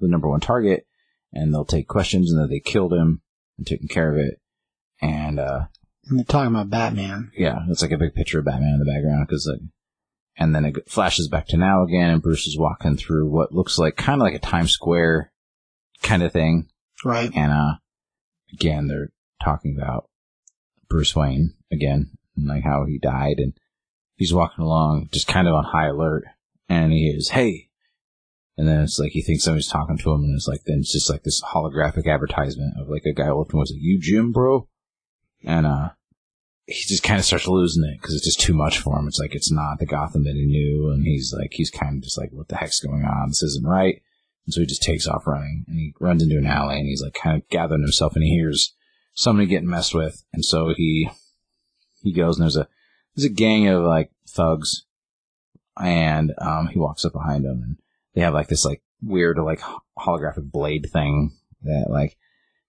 the 0.00 0.08
number 0.08 0.28
one 0.28 0.40
target 0.40 0.86
and 1.32 1.52
they'll 1.52 1.64
take 1.64 1.88
questions 1.88 2.30
and 2.32 2.40
that 2.40 2.48
they 2.48 2.60
killed 2.60 2.92
him 2.92 3.20
and 3.58 3.66
taken 3.66 3.88
care 3.88 4.12
of 4.12 4.18
it 4.18 4.40
and 5.02 5.38
uh, 5.40 5.64
And 6.06 6.18
they're 6.18 6.24
talking 6.24 6.54
about 6.54 6.70
Batman. 6.70 7.32
yeah 7.36 7.58
it's 7.68 7.82
like 7.82 7.90
a 7.90 7.98
big 7.98 8.14
picture 8.14 8.38
of 8.38 8.44
Batman 8.44 8.74
in 8.74 8.78
the 8.78 8.84
background 8.92 9.26
because 9.26 9.50
like 9.52 9.68
and 10.36 10.54
then 10.54 10.64
it 10.64 10.88
flashes 10.88 11.28
back 11.28 11.46
to 11.48 11.56
now 11.56 11.84
again 11.84 12.10
and 12.10 12.22
Bruce 12.22 12.46
is 12.46 12.58
walking 12.58 12.96
through 12.96 13.28
what 13.28 13.52
looks 13.52 13.78
like 13.78 13.96
kind 13.96 14.20
of 14.20 14.24
like 14.24 14.34
a 14.34 14.38
Times 14.38 14.72
Square 14.72 15.32
kind 16.02 16.22
of 16.22 16.32
thing. 16.32 16.68
Right. 17.04 17.30
and 17.34 17.52
uh, 17.52 17.74
again, 18.52 18.86
they're 18.88 19.10
talking 19.42 19.76
about 19.76 20.08
Bruce 20.88 21.14
Wayne 21.14 21.54
again, 21.72 22.10
and 22.36 22.46
like 22.46 22.64
how 22.64 22.84
he 22.86 22.98
died, 22.98 23.38
and 23.38 23.52
he's 24.16 24.32
walking 24.32 24.64
along 24.64 25.08
just 25.12 25.26
kind 25.26 25.48
of 25.48 25.54
on 25.54 25.64
high 25.64 25.88
alert, 25.88 26.24
and 26.68 26.92
he 26.92 27.08
is, 27.08 27.30
hey, 27.30 27.68
and 28.56 28.68
then 28.68 28.82
it's 28.82 28.98
like 28.98 29.12
he 29.12 29.22
thinks 29.22 29.44
somebody's 29.44 29.68
talking 29.68 29.98
to 29.98 30.12
him, 30.12 30.22
and 30.22 30.34
it's 30.34 30.48
like 30.48 30.62
then 30.64 30.78
it's 30.78 30.92
just 30.92 31.10
like 31.10 31.24
this 31.24 31.42
holographic 31.42 32.06
advertisement 32.06 32.74
of 32.78 32.88
like 32.88 33.04
a 33.04 33.12
guy 33.12 33.30
lifting 33.32 33.58
was 33.58 33.72
like, 33.72 33.82
"You 33.82 33.98
Jim, 34.00 34.32
bro," 34.32 34.68
and 35.44 35.66
uh, 35.66 35.90
he 36.66 36.82
just 36.86 37.02
kind 37.02 37.18
of 37.18 37.24
starts 37.26 37.46
losing 37.46 37.84
it 37.84 38.00
because 38.00 38.14
it's 38.14 38.24
just 38.24 38.40
too 38.40 38.54
much 38.54 38.78
for 38.78 38.98
him. 38.98 39.06
It's 39.06 39.18
like 39.18 39.34
it's 39.34 39.52
not 39.52 39.78
the 39.78 39.86
Gotham 39.86 40.24
that 40.24 40.34
he 40.34 40.46
knew, 40.46 40.90
and 40.90 41.04
he's 41.04 41.34
like 41.36 41.52
he's 41.52 41.70
kind 41.70 41.96
of 41.96 42.02
just 42.02 42.18
like, 42.18 42.30
"What 42.32 42.48
the 42.48 42.56
heck's 42.56 42.80
going 42.80 43.04
on? 43.04 43.28
This 43.28 43.42
isn't 43.42 43.66
right." 43.66 44.02
And 44.46 44.52
so 44.52 44.60
he 44.60 44.66
just 44.66 44.82
takes 44.82 45.06
off 45.06 45.26
running 45.26 45.64
and 45.68 45.78
he 45.78 45.94
runs 46.00 46.22
into 46.22 46.36
an 46.36 46.46
alley 46.46 46.78
and 46.78 46.86
he's 46.86 47.02
like 47.02 47.14
kind 47.14 47.40
of 47.40 47.48
gathering 47.48 47.82
himself 47.82 48.14
and 48.14 48.22
he 48.22 48.30
hears 48.30 48.74
somebody 49.14 49.46
getting 49.46 49.68
messed 49.68 49.94
with. 49.94 50.22
And 50.32 50.44
so 50.44 50.74
he, 50.76 51.08
he 52.02 52.12
goes 52.12 52.36
and 52.38 52.44
there's 52.44 52.56
a, 52.56 52.68
there's 53.14 53.24
a 53.24 53.34
gang 53.34 53.68
of 53.68 53.84
like 53.84 54.10
thugs 54.28 54.84
and, 55.76 56.34
um, 56.38 56.68
he 56.68 56.78
walks 56.78 57.04
up 57.04 57.12
behind 57.12 57.44
them 57.44 57.62
and 57.62 57.76
they 58.14 58.20
have 58.20 58.34
like 58.34 58.48
this 58.48 58.64
like 58.64 58.82
weird 59.02 59.38
like 59.38 59.60
holographic 59.98 60.50
blade 60.50 60.90
thing 60.92 61.32
that 61.62 61.86
like, 61.88 62.16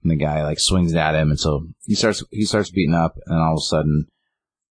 and 0.06 0.12
the 0.12 0.15
guy 0.24 0.44
like 0.44 0.60
swings 0.60 0.94
at 0.94 1.15
him. 1.15 1.32
And 1.32 1.39
so 1.39 1.68
he 1.86 1.96
starts, 1.96 2.24
he 2.32 2.46
starts 2.46 2.70
beating 2.70 2.94
up 2.96 3.18
and 3.26 3.38
all 3.41 3.54
of 3.56 3.58
a 3.58 3.62
sudden 3.62 4.08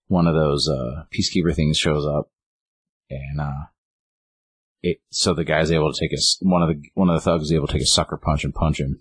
one 0.09 0.27
of 0.27 0.35
those, 0.35 0.69
uh, 0.69 1.05
peacekeeper 1.11 1.55
things 1.55 1.79
shows 1.79 2.07
up 2.07 2.31
and, 3.11 3.41
uh, 3.41 3.65
it, 4.83 4.99
so 5.11 5.33
the 5.33 5.45
guy's 5.45 5.71
able 5.71 5.93
to 5.93 5.99
take 5.99 6.13
a 6.13 6.17
s- 6.17 6.39
one 6.43 6.61
of 6.61 6.69
the 6.69 6.83
one 6.95 7.09
of 7.09 7.15
the 7.15 7.21
thugs 7.21 7.45
is 7.45 7.53
able 7.53 7.69
to 7.69 7.73
take 7.73 7.83
a 7.83 7.87
sucker 7.87 8.17
punch 8.17 8.43
and 8.43 8.53
punch 8.53 8.81
him, 8.81 9.01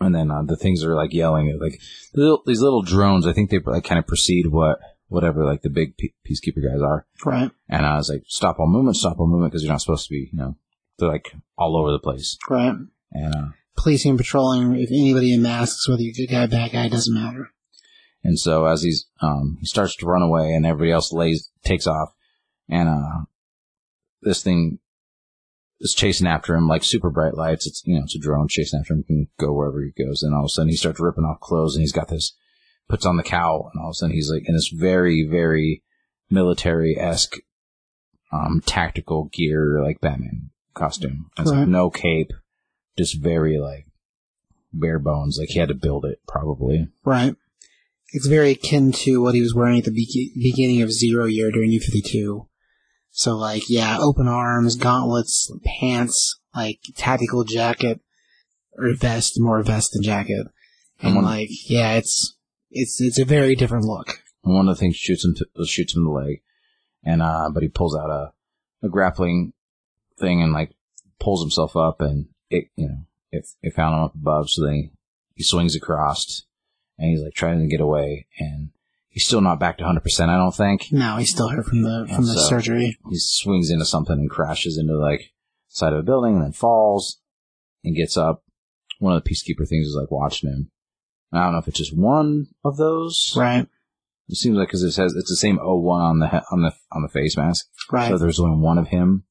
and 0.00 0.14
then 0.14 0.30
uh, 0.30 0.40
the 0.44 0.56
things 0.56 0.82
are 0.82 0.94
like 0.94 1.12
yelling 1.12 1.58
like 1.60 1.78
little, 2.14 2.42
these 2.46 2.62
little 2.62 2.80
drones. 2.80 3.26
I 3.26 3.34
think 3.34 3.50
they 3.50 3.58
like 3.58 3.84
kind 3.84 3.98
of 3.98 4.06
precede 4.06 4.46
what 4.46 4.78
whatever 5.08 5.44
like 5.44 5.60
the 5.60 5.68
big 5.68 5.98
pe- 5.98 6.14
peacekeeper 6.26 6.62
guys 6.66 6.80
are. 6.80 7.06
Right. 7.22 7.50
And 7.68 7.84
I 7.84 7.96
was 7.96 8.08
like, 8.08 8.22
stop 8.28 8.58
all 8.58 8.66
movement, 8.66 8.96
stop 8.96 9.20
all 9.20 9.26
movement, 9.26 9.52
because 9.52 9.62
you're 9.62 9.72
not 9.74 9.82
supposed 9.82 10.06
to 10.06 10.10
be, 10.10 10.30
you 10.32 10.38
know, 10.38 10.56
they're 10.98 11.10
like 11.10 11.34
all 11.58 11.76
over 11.76 11.92
the 11.92 11.98
place. 11.98 12.38
Right. 12.48 12.74
And 13.12 13.34
uh, 13.34 13.48
Policing 13.76 14.10
and 14.10 14.18
patrolling, 14.18 14.76
if 14.76 14.90
anybody 14.90 15.32
in 15.32 15.42
masks, 15.42 15.88
whether 15.88 16.02
you're 16.02 16.12
a 16.12 16.26
good 16.26 16.32
guy, 16.32 16.46
bad 16.46 16.72
guy, 16.72 16.88
doesn't 16.88 17.14
matter. 17.14 17.50
And 18.24 18.38
so 18.38 18.66
as 18.66 18.82
he's 18.82 19.06
um 19.20 19.58
he 19.60 19.66
starts 19.66 19.96
to 19.96 20.06
run 20.06 20.22
away 20.22 20.52
and 20.52 20.64
everybody 20.64 20.92
else 20.92 21.12
lays 21.12 21.50
takes 21.64 21.86
off 21.86 22.10
and 22.68 22.88
uh 22.88 23.24
this 24.20 24.42
thing 24.42 24.78
is 25.80 25.94
chasing 25.94 26.28
after 26.28 26.54
him 26.54 26.68
like 26.68 26.84
super 26.84 27.10
bright 27.10 27.34
lights. 27.34 27.66
It's 27.66 27.82
you 27.84 27.96
know, 27.96 28.04
it's 28.04 28.14
a 28.14 28.20
drone 28.20 28.46
chasing 28.48 28.78
after 28.78 28.94
him, 28.94 29.04
He 29.08 29.14
can 29.14 29.28
go 29.40 29.52
wherever 29.52 29.82
he 29.82 29.90
goes, 29.90 30.22
and 30.22 30.34
all 30.34 30.42
of 30.42 30.46
a 30.46 30.48
sudden 30.48 30.68
he 30.70 30.76
starts 30.76 31.00
ripping 31.00 31.24
off 31.24 31.40
clothes 31.40 31.74
and 31.74 31.82
he's 31.82 31.92
got 31.92 32.08
this 32.08 32.36
puts 32.88 33.06
on 33.06 33.16
the 33.16 33.22
cowl 33.22 33.70
and 33.72 33.80
all 33.80 33.88
of 33.88 33.92
a 33.92 33.94
sudden 33.94 34.14
he's 34.14 34.30
like 34.30 34.44
in 34.46 34.54
this 34.54 34.68
very, 34.68 35.26
very 35.28 35.82
military 36.30 36.96
esque 36.98 37.36
um 38.32 38.62
tactical 38.64 39.28
gear 39.32 39.82
like 39.82 40.00
Batman 40.00 40.50
costume. 40.74 41.30
It's 41.38 41.50
like 41.50 41.68
no 41.68 41.90
cape, 41.90 42.32
just 42.96 43.20
very 43.20 43.58
like 43.58 43.86
bare 44.72 44.98
bones. 44.98 45.38
Like 45.38 45.50
he 45.50 45.58
had 45.58 45.68
to 45.68 45.74
build 45.74 46.04
it 46.04 46.20
probably. 46.26 46.88
Right. 47.04 47.34
It's 48.14 48.26
very 48.26 48.50
akin 48.50 48.92
to 48.92 49.22
what 49.22 49.34
he 49.34 49.40
was 49.40 49.54
wearing 49.54 49.78
at 49.78 49.84
the 49.84 49.90
be- 49.90 50.32
beginning 50.36 50.82
of 50.82 50.92
Zero 50.92 51.24
Year 51.24 51.50
during 51.50 51.70
New 51.70 51.80
52. 51.80 52.46
So 53.10 53.36
like, 53.36 53.68
yeah, 53.68 53.98
open 54.00 54.28
arms, 54.28 54.76
gauntlets, 54.76 55.50
pants, 55.64 56.38
like 56.54 56.80
tactical 56.94 57.44
jacket, 57.44 58.00
or 58.76 58.94
vest, 58.94 59.40
more 59.40 59.62
vest 59.62 59.92
than 59.92 60.02
jacket. 60.02 60.46
And 61.00 61.16
one- 61.16 61.24
like, 61.24 61.48
yeah, 61.68 61.94
it's, 61.94 62.36
it's, 62.70 63.00
it's 63.00 63.18
a 63.18 63.24
very 63.24 63.54
different 63.54 63.84
look. 63.84 64.22
One 64.42 64.68
of 64.68 64.76
the 64.76 64.80
things 64.80 64.96
shoots 64.96 65.24
him 65.24 65.34
to, 65.36 65.64
shoots 65.66 65.94
him 65.94 66.00
in 66.00 66.04
the 66.04 66.10
leg, 66.10 66.42
and 67.04 67.22
uh, 67.22 67.48
but 67.54 67.62
he 67.62 67.68
pulls 67.68 67.96
out 67.96 68.10
a, 68.10 68.32
a 68.82 68.88
grappling 68.88 69.52
thing 70.18 70.42
and 70.42 70.52
like 70.52 70.72
pulls 71.20 71.42
himself 71.42 71.76
up, 71.76 72.00
and 72.00 72.26
it 72.52 72.68
you 72.76 72.88
know 72.88 72.98
it 73.30 73.46
it 73.62 73.74
found 73.74 73.94
him 73.96 74.04
up 74.04 74.14
above, 74.14 74.50
so 74.50 74.64
then 74.64 74.74
he, 74.74 74.90
he 75.34 75.42
swings 75.42 75.74
across, 75.76 76.44
and 76.98 77.10
he's 77.10 77.22
like 77.22 77.34
trying 77.34 77.60
to 77.60 77.66
get 77.66 77.80
away, 77.80 78.26
and 78.38 78.70
he's 79.08 79.26
still 79.26 79.40
not 79.40 79.58
back 79.60 79.78
to 79.78 79.84
hundred 79.84 80.02
percent. 80.02 80.30
I 80.30 80.36
don't 80.36 80.54
think 80.54 80.88
No, 80.92 81.16
he's 81.16 81.30
still 81.30 81.48
hurt 81.48 81.66
from 81.66 81.82
the, 81.82 82.06
from 82.14 82.26
the 82.26 82.34
So- 82.34 82.48
surgery. 82.48 82.96
he 83.08 83.16
swings 83.18 83.70
into 83.70 83.84
something 83.84 84.18
and 84.18 84.30
crashes 84.30 84.78
into 84.78 84.96
like 84.98 85.32
side 85.68 85.92
of 85.92 85.98
a 86.00 86.02
building, 86.02 86.34
and 86.36 86.44
then 86.44 86.52
falls, 86.52 87.18
and 87.84 87.96
gets 87.96 88.16
up. 88.16 88.44
One 88.98 89.16
of 89.16 89.24
the 89.24 89.30
peacekeeper 89.30 89.66
things 89.68 89.86
is 89.86 89.96
like 89.98 90.10
watching 90.10 90.50
him. 90.50 90.70
I 91.32 91.44
don't 91.44 91.52
know 91.54 91.58
if 91.58 91.66
it's 91.68 91.78
just 91.78 91.96
one 91.96 92.48
of 92.64 92.76
those. 92.76 93.34
Right. 93.36 93.66
It 94.28 94.36
seems 94.36 94.56
like 94.56 94.68
because 94.68 94.82
it 94.82 94.92
says 94.92 95.14
it's 95.16 95.28
the 95.30 95.36
same 95.36 95.58
O1 95.58 96.00
on 96.00 96.18
the 96.20 96.26
on 96.52 96.62
the 96.62 96.72
on 96.92 97.02
the 97.02 97.08
face 97.08 97.36
mask. 97.36 97.66
Right. 97.90 98.08
So 98.10 98.18
there's 98.18 98.38
only 98.38 98.58
one 98.60 98.78
of 98.78 98.88
him, 98.88 99.24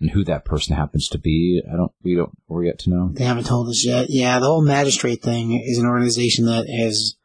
and 0.00 0.10
who 0.10 0.24
that 0.24 0.44
person 0.44 0.76
happens 0.76 1.08
to 1.08 1.18
be, 1.18 1.62
I 1.70 1.76
don't. 1.76 1.92
We 2.02 2.14
don't. 2.14 2.36
We're 2.48 2.64
yet 2.64 2.78
to 2.80 2.90
know. 2.90 3.10
They 3.12 3.24
haven't 3.24 3.46
told 3.46 3.68
us 3.68 3.84
yet. 3.84 4.06
Yeah, 4.08 4.38
the 4.38 4.46
whole 4.46 4.64
magistrate 4.64 5.22
thing 5.22 5.62
is 5.64 5.78
an 5.78 5.86
organization 5.86 6.46
that 6.46 6.68
has 6.68 7.16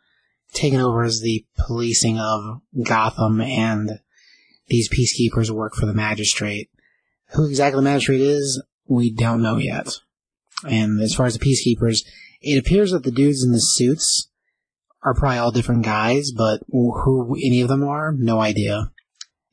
taken 0.53 0.79
over 0.79 1.03
as 1.03 1.21
the 1.21 1.45
policing 1.57 2.19
of 2.19 2.61
Gotham, 2.83 3.41
and 3.41 3.99
these 4.67 4.89
peacekeepers 4.89 5.49
work 5.49 5.75
for 5.75 5.85
the 5.85 5.93
magistrate. 5.93 6.69
Who 7.33 7.47
exactly 7.47 7.77
the 7.77 7.83
magistrate 7.83 8.21
is, 8.21 8.61
we 8.87 9.11
don't 9.11 9.41
know 9.41 9.57
yet. 9.57 9.89
And 10.67 11.01
as 11.01 11.13
far 11.13 11.25
as 11.25 11.37
the 11.37 11.45
peacekeepers, 11.45 12.05
it 12.41 12.57
appears 12.57 12.91
that 12.91 13.03
the 13.03 13.11
dudes 13.11 13.43
in 13.43 13.51
the 13.51 13.61
suits 13.61 14.29
are 15.03 15.13
probably 15.13 15.37
all 15.37 15.51
different 15.51 15.83
guys, 15.83 16.31
but 16.31 16.61
who 16.69 17.35
any 17.35 17.61
of 17.61 17.67
them 17.67 17.83
are, 17.83 18.11
no 18.11 18.39
idea. 18.39 18.91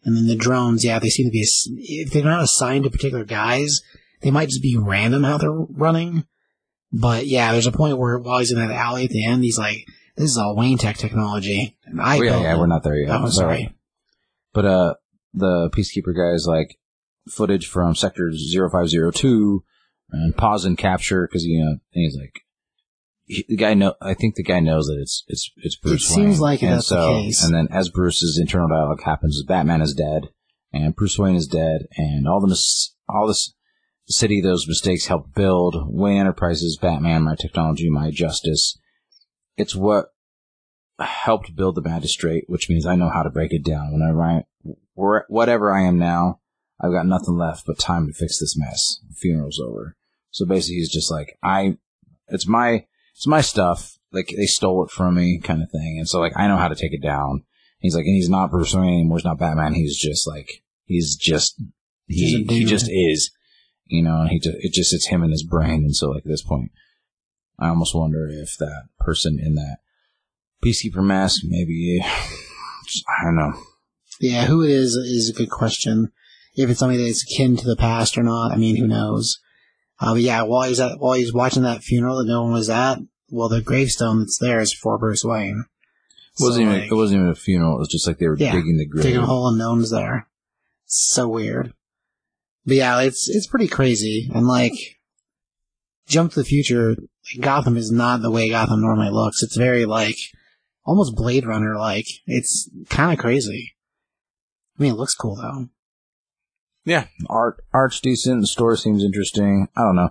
And 0.05 0.17
then 0.17 0.27
the 0.27 0.37
drones, 0.37 0.85
yeah, 0.85 0.99
they 0.99 1.09
seem 1.11 1.27
to 1.27 1.31
be, 1.31 1.47
if 1.77 2.13
they're 2.13 2.25
not 2.25 2.43
assigned 2.43 2.85
to 2.85 2.91
particular 2.91 3.25
guys, 3.25 3.81
they 4.23 4.31
might 4.31 4.49
just 4.49 4.63
be 4.63 4.77
random 4.77 5.25
how 5.25 5.39
they're 5.39 5.51
running. 5.51 6.25
But 6.93 7.27
yeah, 7.27 7.53
there's 7.53 7.67
a 7.67 7.73
point 7.73 7.99
where 7.99 8.19
while 8.19 8.39
he's 8.39 8.53
in 8.53 8.59
that 8.59 8.71
alley 8.71 9.05
at 9.05 9.11
the 9.11 9.27
end, 9.27 9.43
he's 9.43 9.59
like, 9.59 9.85
this 10.17 10.31
is 10.31 10.39
all 10.39 10.57
Wayne 10.57 10.79
Tech 10.79 10.97
technology. 10.97 11.77
And 11.85 12.01
I 12.01 12.19
Oh, 12.19 12.23
yeah, 12.23 12.41
yeah, 12.41 12.59
we're 12.59 12.67
not 12.67 12.83
there 12.83 12.97
yet. 12.97 13.11
Oh, 13.11 13.23
But- 13.23 13.33
sorry. 13.33 13.75
But 14.55 14.65
uh, 14.65 14.95
the 15.35 15.71
peacekeeper 15.71 16.17
guy 16.17 16.35
is 16.35 16.47
like 16.49 16.79
footage 17.29 17.67
from 17.67 17.95
sector 17.95 18.33
0502 18.33 19.63
and 20.11 20.37
pause 20.37 20.65
and 20.65 20.79
capture 20.79 21.27
because 21.27 21.45
you 21.45 21.63
know 21.63 21.79
he's 21.91 22.17
like 22.17 22.41
he, 23.29 23.45
the 23.49 23.57
guy 23.57 23.75
know 23.75 23.95
I 24.01 24.15
think 24.15 24.35
the 24.35 24.43
guy 24.43 24.61
knows 24.61 24.87
that 24.87 24.99
it's 25.01 25.25
it's 25.29 25.51
it's 25.59 25.77
Bruce. 25.77 26.11
Wayne. 26.11 26.21
It 26.21 26.23
seems 26.23 26.35
Wayne. 26.37 26.41
like 26.41 26.63
and 26.63 26.73
that's 26.73 26.89
the 26.89 26.97
case. 26.97 27.45
And 27.45 27.55
then 27.55 27.69
as 27.71 27.89
Bruce's 27.89 28.39
internal 28.39 28.69
dialogue 28.69 29.03
happens, 29.03 29.43
Batman 29.47 29.81
is 29.81 29.95
dead 29.95 30.31
and 30.73 30.95
Bruce 30.95 31.19
Wayne 31.19 31.37
is 31.37 31.47
dead, 31.47 31.87
and 31.97 32.29
all 32.29 32.41
the 32.41 32.49
mis- 32.49 32.95
all 33.09 33.27
this 33.27 33.55
city 34.07 34.41
those 34.41 34.67
mistakes 34.69 35.07
helped 35.07 35.35
build 35.35 35.77
Wayne 35.89 36.19
Enterprises, 36.19 36.79
Batman, 36.81 37.23
my 37.23 37.35
technology, 37.35 37.89
my 37.91 38.11
justice. 38.11 38.79
It's 39.57 39.75
what 39.75 40.07
helped 40.99 41.57
build 41.57 41.75
the 41.75 41.83
magistrate, 41.83 42.45
which 42.49 42.69
means 42.69 42.87
I 42.87 42.97
know 42.97 43.11
how 43.11 43.23
to 43.23 43.31
break 43.31 43.53
it 43.53 43.65
down. 43.65 43.93
Whenever 43.93 44.23
I, 44.23 44.45
whatever 44.95 45.73
I 45.73 45.83
am 45.83 45.99
now, 45.99 46.41
I've 46.81 46.93
got 46.93 47.07
nothing 47.07 47.37
left 47.37 47.67
but 47.67 47.79
time 47.79 48.07
to 48.07 48.13
fix 48.13 48.39
this 48.39 48.57
mess. 48.57 49.01
Funeral's 49.23 49.61
over. 49.61 49.97
So 50.31 50.47
basically, 50.47 50.77
he's 50.77 50.93
just 50.93 51.11
like, 51.11 51.37
I, 51.43 51.79
it's 52.29 52.47
my, 52.47 52.87
it's 53.19 53.27
my 53.27 53.41
stuff. 53.41 53.99
Like 54.13 54.33
they 54.35 54.47
stole 54.47 54.85
it 54.85 54.93
from 54.93 55.17
me, 55.17 55.41
kind 55.43 55.61
of 55.61 55.71
thing. 55.71 55.97
And 55.99 56.09
so 56.09 56.21
like 56.21 56.33
I 56.37 56.47
know 56.47 56.57
how 56.57 56.69
to 56.69 56.77
take 56.77 56.93
it 56.93 57.03
down. 57.03 57.43
He's 57.81 57.95
like, 57.95 58.05
and 58.05 58.15
he's 58.15 58.31
not 58.31 58.51
Bruce 58.51 58.75
Wayne 58.75 58.85
anymore. 58.85 59.19
He's 59.19 59.25
not 59.25 59.39
Batman. 59.39 59.75
He's 59.75 59.97
just 59.97 60.27
like, 60.27 60.63
he's 60.85 61.17
just, 61.17 61.61
he, 62.07 62.45
he 62.49 62.65
just 62.65 62.89
is. 62.89 63.31
You 63.87 64.03
know, 64.03 64.21
and 64.21 64.31
he 64.31 64.39
just, 64.39 64.57
it 64.61 64.73
just, 64.73 64.95
it's 64.95 65.09
him 65.09 65.25
in 65.25 65.31
his 65.31 65.43
brain. 65.43 65.83
And 65.83 65.97
so 65.97 66.11
like 66.11 66.25
at 66.25 66.29
this 66.29 66.43
point, 66.43 66.71
I 67.59 67.69
almost 67.69 67.95
wonder 67.95 68.29
if 68.29 68.57
that 68.59 68.89
person 69.01 69.39
in 69.41 69.55
that 69.57 69.79
peacekeeper 70.65 71.05
mask, 71.05 71.43
maybe, 71.45 72.01
I 72.05 73.25
don't 73.25 73.37
know. 73.37 73.53
Yeah, 74.21 74.47
who 74.47 74.63
it 74.63 74.71
is 74.71 74.95
is 74.95 75.29
a 75.29 75.37
good 75.37 75.51
question. 75.51 76.13
If 76.55 76.71
it's 76.71 76.81
somebody 76.81 77.05
that's 77.05 77.25
akin 77.25 77.57
to 77.57 77.67
the 77.67 77.77
past 77.77 78.17
or 78.17 78.23
not, 78.23 78.53
I 78.53 78.57
mean, 78.57 78.77
who 78.77 78.87
knows? 78.87 79.41
Uh, 80.01 80.15
but 80.15 80.21
yeah, 80.23 80.43
while 80.43 80.69
he's 80.69 80.81
at, 80.81 80.99
while 81.01 81.15
he's 81.15 81.33
watching 81.35 81.63
that 81.65 81.83
funeral 81.83 82.19
that 82.19 82.27
no 82.29 82.43
one 82.45 82.53
was 82.53 82.71
at, 82.71 82.99
well, 83.31 83.49
the 83.49 83.61
gravestone 83.61 84.21
that's 84.21 84.39
there 84.39 84.61
is 84.61 84.73
for 84.73 84.97
Bruce 84.99 85.25
Wayne. 85.25 85.65
It 86.39 86.43
wasn't 86.43 86.67
So, 86.67 86.71
even, 86.71 86.81
like, 86.83 86.91
it 86.93 86.95
wasn't 86.95 87.19
even 87.21 87.31
a 87.31 87.35
funeral. 87.35 87.77
It 87.77 87.81
was 87.81 87.89
just 87.89 88.07
like 88.07 88.19
they 88.19 88.29
were 88.29 88.37
Yeah, 88.37 88.53
digging 88.53 88.77
the 88.79 88.87
grave. 88.87 89.03
digging 89.03 89.21
a 89.21 89.27
hole 89.27 89.49
and 89.49 89.59
no 89.59 89.71
one's 89.71 89.91
there. 89.91 90.29
So 90.87 91.29
weird. 91.29 91.75
But 92.65 92.77
yeah, 92.77 93.01
it's 93.01 93.29
it's 93.29 93.47
pretty 93.47 93.67
crazy. 93.67 94.31
And 94.33 94.47
like, 94.47 94.73
jump 96.07 96.33
to 96.33 96.41
the 96.41 96.45
future, 96.45 96.91
like, 96.91 97.41
Gotham 97.41 97.77
is 97.77 97.91
not 97.91 98.23
the 98.23 98.31
way 98.31 98.49
Gotham 98.51 98.81
normally 98.83 99.11
looks. 99.11 99.43
It's 99.43 99.57
very 99.57 99.85
like 99.85 100.17
almost 100.85 101.17
Blade 101.17 101.45
Runner 101.47 101.77
like. 101.77 102.07
It's 102.27 102.71
kind 102.89 103.13
of 103.13 103.19
crazy. 103.19 103.75
I 104.79 104.83
mean, 104.83 104.93
it 104.93 104.97
looks 104.99 105.15
cool 105.15 105.35
though. 105.37 105.69
Yeah, 106.89 107.07
art 107.29 107.63
art's 107.73 108.01
decent. 108.01 108.41
The 108.41 108.47
story 108.47 108.79
seems 108.79 109.05
interesting. 109.05 109.69
I 109.77 109.83
don't 109.83 109.97
know. 109.97 110.09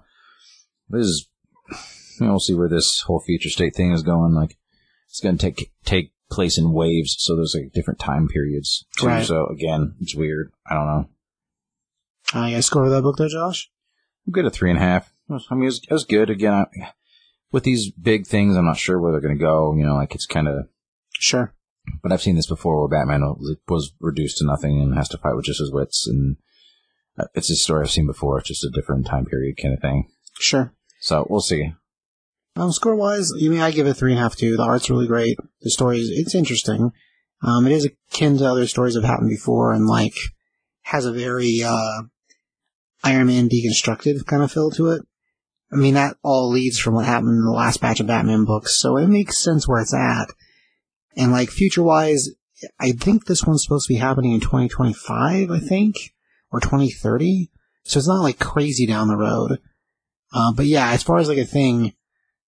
This 0.89 1.07
is, 1.07 1.27
you 2.19 2.25
know, 2.27 2.33
we'll 2.33 2.39
see 2.39 2.53
where 2.53 2.69
this 2.69 3.01
whole 3.01 3.19
future 3.19 3.49
state 3.49 3.75
thing 3.75 3.91
is 3.93 4.03
going. 4.03 4.33
Like, 4.33 4.57
it's 5.09 5.19
going 5.19 5.37
to 5.37 5.41
take 5.41 5.71
take 5.85 6.13
place 6.29 6.57
in 6.57 6.73
waves, 6.73 7.15
so 7.17 7.35
there's 7.35 7.55
like 7.59 7.73
different 7.73 7.99
time 7.99 8.27
periods. 8.27 8.85
Too. 8.99 9.07
Right. 9.07 9.25
So 9.25 9.47
again, 9.47 9.95
it's 10.01 10.15
weird. 10.15 10.51
I 10.69 10.75
don't 10.75 10.85
know. 10.85 11.09
Uh, 12.35 12.45
you 12.45 12.55
guys 12.55 12.65
score 12.65 12.89
that 12.89 13.01
book 13.01 13.17
there, 13.17 13.29
Josh? 13.29 13.71
I'm 14.27 14.33
good 14.33 14.45
at 14.45 14.53
three 14.53 14.69
and 14.69 14.77
a 14.77 14.81
half. 14.81 15.13
I 15.29 15.55
mean, 15.55 15.63
it 15.63 15.65
was, 15.65 15.81
it 15.89 15.93
was 15.93 16.05
good. 16.05 16.29
Again, 16.29 16.53
I, 16.53 16.65
with 17.51 17.63
these 17.63 17.89
big 17.91 18.27
things, 18.27 18.55
I'm 18.55 18.65
not 18.65 18.77
sure 18.77 18.99
where 18.99 19.11
they're 19.11 19.21
going 19.21 19.37
to 19.37 19.43
go. 19.43 19.73
You 19.75 19.85
know, 19.85 19.95
like 19.95 20.13
it's 20.13 20.25
kind 20.27 20.47
of. 20.47 20.67
Sure. 21.19 21.53
But 22.03 22.11
I've 22.11 22.21
seen 22.21 22.35
this 22.35 22.47
before, 22.47 22.79
where 22.79 22.99
Batman 22.99 23.21
was- 23.21 23.55
was 23.67 23.93
reduced 23.99 24.37
to 24.37 24.45
nothing 24.45 24.79
and 24.79 24.93
has 24.95 25.09
to 25.09 25.17
fight 25.17 25.35
with 25.35 25.45
just 25.45 25.59
his 25.59 25.71
wits, 25.71 26.05
and 26.07 26.35
uh, 26.35 26.39
it's 27.33 27.49
a 27.49 27.55
story 27.55 27.83
I've 27.83 27.91
seen 27.91 28.07
before. 28.07 28.39
It's 28.39 28.47
just 28.47 28.63
a 28.63 28.69
different 28.69 29.05
time 29.05 29.25
period 29.25 29.57
kind 29.61 29.73
of 29.73 29.81
thing. 29.81 30.09
Sure. 30.39 30.73
So 30.99 31.25
we'll 31.29 31.41
see. 31.41 31.73
Um, 32.55 32.71
score 32.71 32.95
wise, 32.95 33.31
you 33.35 33.51
mean 33.51 33.61
I 33.61 33.71
give 33.71 33.85
it 33.85 33.93
three 33.93 34.11
and 34.11 34.19
a 34.19 34.23
half 34.23 34.35
too. 34.35 34.57
The 34.57 34.63
art's 34.63 34.89
really 34.89 35.07
great. 35.07 35.37
The 35.61 35.69
story 35.69 35.99
is 35.99 36.09
it's 36.09 36.33
interesting. 36.33 36.91
Um, 37.43 37.67
it 37.67 37.73
is 37.73 37.85
akin 37.85 38.37
to 38.39 38.45
other 38.45 38.65
stories 38.65 38.95
that 38.95 39.01
have 39.01 39.09
happened 39.09 39.29
before, 39.29 39.73
and 39.73 39.85
like 39.85 40.15
has 40.81 41.05
a 41.05 41.11
very 41.11 41.61
uh, 41.63 42.01
Iron 43.03 43.27
Man 43.27 43.47
deconstructed 43.47 44.25
kind 44.25 44.41
of 44.41 44.51
feel 44.51 44.71
to 44.71 44.89
it. 44.89 45.03
I 45.71 45.75
mean 45.75 45.93
that 45.93 46.17
all 46.23 46.49
leads 46.49 46.79
from 46.79 46.95
what 46.95 47.05
happened 47.05 47.37
in 47.37 47.45
the 47.45 47.51
last 47.51 47.79
batch 47.79 47.99
of 47.99 48.07
Batman 48.07 48.45
books, 48.45 48.79
so 48.79 48.97
it 48.97 49.07
makes 49.07 49.37
sense 49.37 49.67
where 49.67 49.81
it's 49.81 49.93
at. 49.93 50.27
And 51.15 51.31
like 51.31 51.49
future 51.49 51.83
wise, 51.83 52.29
I 52.79 52.93
think 52.93 53.25
this 53.25 53.43
one's 53.43 53.63
supposed 53.63 53.87
to 53.87 53.93
be 53.93 53.99
happening 53.99 54.31
in 54.31 54.39
2025, 54.39 55.51
I 55.51 55.59
think, 55.59 55.95
or 56.51 56.59
2030. 56.59 57.49
So 57.83 57.99
it's 57.99 58.07
not 58.07 58.21
like 58.21 58.39
crazy 58.39 58.85
down 58.85 59.07
the 59.07 59.17
road. 59.17 59.59
Uh, 60.33 60.51
but 60.53 60.65
yeah, 60.65 60.91
as 60.91 61.03
far 61.03 61.19
as 61.19 61.29
like 61.29 61.37
a 61.37 61.45
thing, 61.45 61.93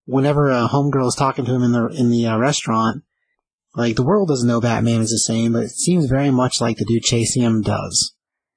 whenever 0.06 0.50
a 0.50 0.68
homegirl 0.68 1.08
is 1.08 1.16
talking 1.16 1.46
to 1.46 1.54
him 1.54 1.64
in 1.64 1.72
the 1.72 1.88
in 1.88 2.10
the 2.10 2.28
uh, 2.28 2.38
restaurant, 2.38 3.04
like 3.76 3.96
the 3.96 4.04
world 4.04 4.28
doesn't 4.28 4.48
know 4.48 4.60
Batman 4.60 5.02
is 5.02 5.12
the 5.12 5.20
same, 5.20 5.54
but 5.54 5.64
it 5.64 5.70
seems 5.70 6.08
very 6.08 6.32
much 6.32 6.60
like 6.60 6.78
the 6.78 6.86
dude 6.86 7.04
chasing 7.04 7.44
him 7.44 7.62
does. 7.62 8.14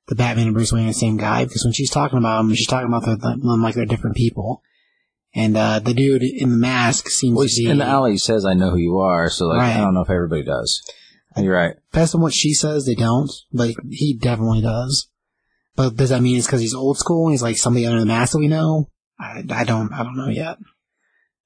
The 0.09 0.17
Batman 0.17 0.47
and 0.47 0.55
Bruce 0.55 0.73
Wayne 0.73 0.85
are 0.85 0.89
the 0.89 0.95
same 0.95 1.17
guy 1.17 1.45
because 1.45 1.65
when 1.65 1.73
she's 1.73 1.91
talking 1.91 2.19
about 2.19 2.41
him, 2.41 2.55
she's 2.55 2.67
talking 2.67 2.89
about 2.89 3.05
them 3.05 3.63
like 3.63 3.75
they're 3.75 3.85
different 3.87 4.17
people. 4.17 4.63
And 5.35 5.57
uh, 5.57 5.79
the 5.79 5.95
dude 5.95 6.23
in 6.23 6.51
the 6.51 6.59
mask 6.59 7.09
seems 7.09 7.37
Well, 7.37 7.47
to 7.47 7.55
be 7.57 7.71
in 7.71 7.79
the 7.79 7.87
alley, 7.87 8.19
says, 8.19 8.45
"I 8.45 8.53
know 8.55 8.71
who 8.71 8.77
you 8.77 8.99
are." 8.99 9.31
So, 9.31 9.47
like, 9.47 9.61
Right. 9.61 9.77
I 9.77 9.81
don't 9.81 9.95
know 9.95 10.03
if 10.03 10.11
everybody 10.11 10.45
does. 10.45 10.83
You're 11.37 11.55
right. 11.55 11.77
Based 11.93 12.15
on 12.15 12.21
what 12.21 12.35
she 12.35 12.53
says, 12.53 12.85
they 12.85 12.95
don't, 12.95 13.31
but 13.53 13.71
he 13.91 14.15
definitely 14.15 14.61
does. 14.61 15.09
But 15.75 15.97
does 15.97 16.11
that 16.11 16.23
mean 16.23 16.37
it's 16.37 16.47
because 16.47 16.61
he's 16.61 16.75
old 16.75 16.99
school 16.99 17.27
and 17.27 17.33
he's 17.33 17.43
like 17.43 17.57
somebody 17.57 17.87
under 17.87 18.01
the 18.01 18.07
mask 18.07 18.33
that 18.33 18.39
we 18.39 18.49
know? 18.49 18.89
I, 19.19 19.45
I 19.51 19.65
don't, 19.65 19.93
I 19.93 20.03
don't 20.03 20.17
know 20.17 20.29
yet. 20.29 20.59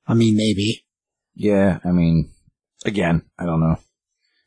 I 0.06 0.14
mean, 0.14 0.36
maybe. 0.36 0.84
Yeah, 1.34 1.78
I 1.84 1.90
mean, 1.90 2.32
again, 2.84 3.22
I 3.38 3.44
don't 3.44 3.60
know. 3.60 3.76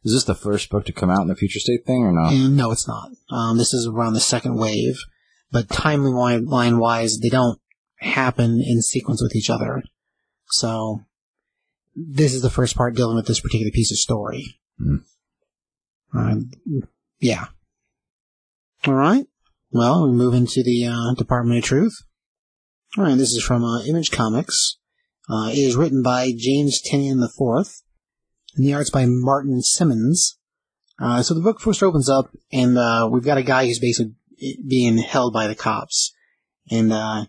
Is 0.03 0.13
this 0.13 0.23
the 0.23 0.35
first 0.35 0.69
book 0.69 0.85
to 0.85 0.93
come 0.93 1.09
out 1.09 1.21
in 1.21 1.27
the 1.27 1.35
future 1.35 1.59
state 1.59 1.85
thing 1.85 2.03
or 2.03 2.11
not? 2.11 2.31
And 2.31 2.55
no, 2.55 2.71
it's 2.71 2.87
not. 2.87 3.11
Um, 3.29 3.57
this 3.57 3.73
is 3.73 3.85
around 3.85 4.13
the 4.13 4.19
second 4.19 4.55
wave, 4.55 4.97
but 5.51 5.67
timeline 5.67 6.79
wise, 6.79 7.19
they 7.19 7.29
don't 7.29 7.59
happen 7.97 8.61
in 8.65 8.81
sequence 8.81 9.21
with 9.21 9.35
each 9.35 9.49
other. 9.49 9.83
So, 10.47 11.01
this 11.95 12.33
is 12.33 12.41
the 12.41 12.49
first 12.49 12.75
part 12.75 12.95
dealing 12.95 13.17
with 13.17 13.27
this 13.27 13.41
particular 13.41 13.71
piece 13.71 13.91
of 13.91 13.97
story. 13.97 14.59
Hmm. 14.77 14.97
Um, 16.13 16.51
yeah. 17.19 17.47
All 18.87 18.93
right. 18.93 19.27
Well, 19.71 20.07
we 20.07 20.11
move 20.11 20.33
into 20.33 20.63
the 20.63 20.87
uh, 20.87 21.13
Department 21.15 21.59
of 21.59 21.63
Truth. 21.63 21.93
All 22.97 23.03
right. 23.03 23.15
This 23.15 23.33
is 23.33 23.43
from 23.43 23.63
uh, 23.63 23.83
Image 23.83 24.09
Comics. 24.09 24.77
Uh, 25.29 25.49
it 25.51 25.59
is 25.59 25.75
written 25.75 26.01
by 26.01 26.31
James 26.35 26.81
Tynion 26.81 27.23
IV, 27.23 27.67
and 28.55 28.65
the 28.65 28.73
art's 28.73 28.89
by 28.89 29.05
Martin 29.05 29.61
Simmonds. 29.61 30.39
Uh, 30.99 31.21
so 31.21 31.35
the 31.35 31.41
book 31.41 31.59
first 31.59 31.83
opens 31.83 32.09
up, 32.09 32.31
and 32.51 32.79
uh, 32.79 33.07
we've 33.11 33.23
got 33.23 33.37
a 33.37 33.43
guy 33.43 33.67
who's 33.67 33.77
basically 33.77 34.15
being 34.67 34.97
held 34.97 35.33
by 35.33 35.45
the 35.45 35.53
cops, 35.53 36.15
and 36.71 36.91
uh, 36.91 37.25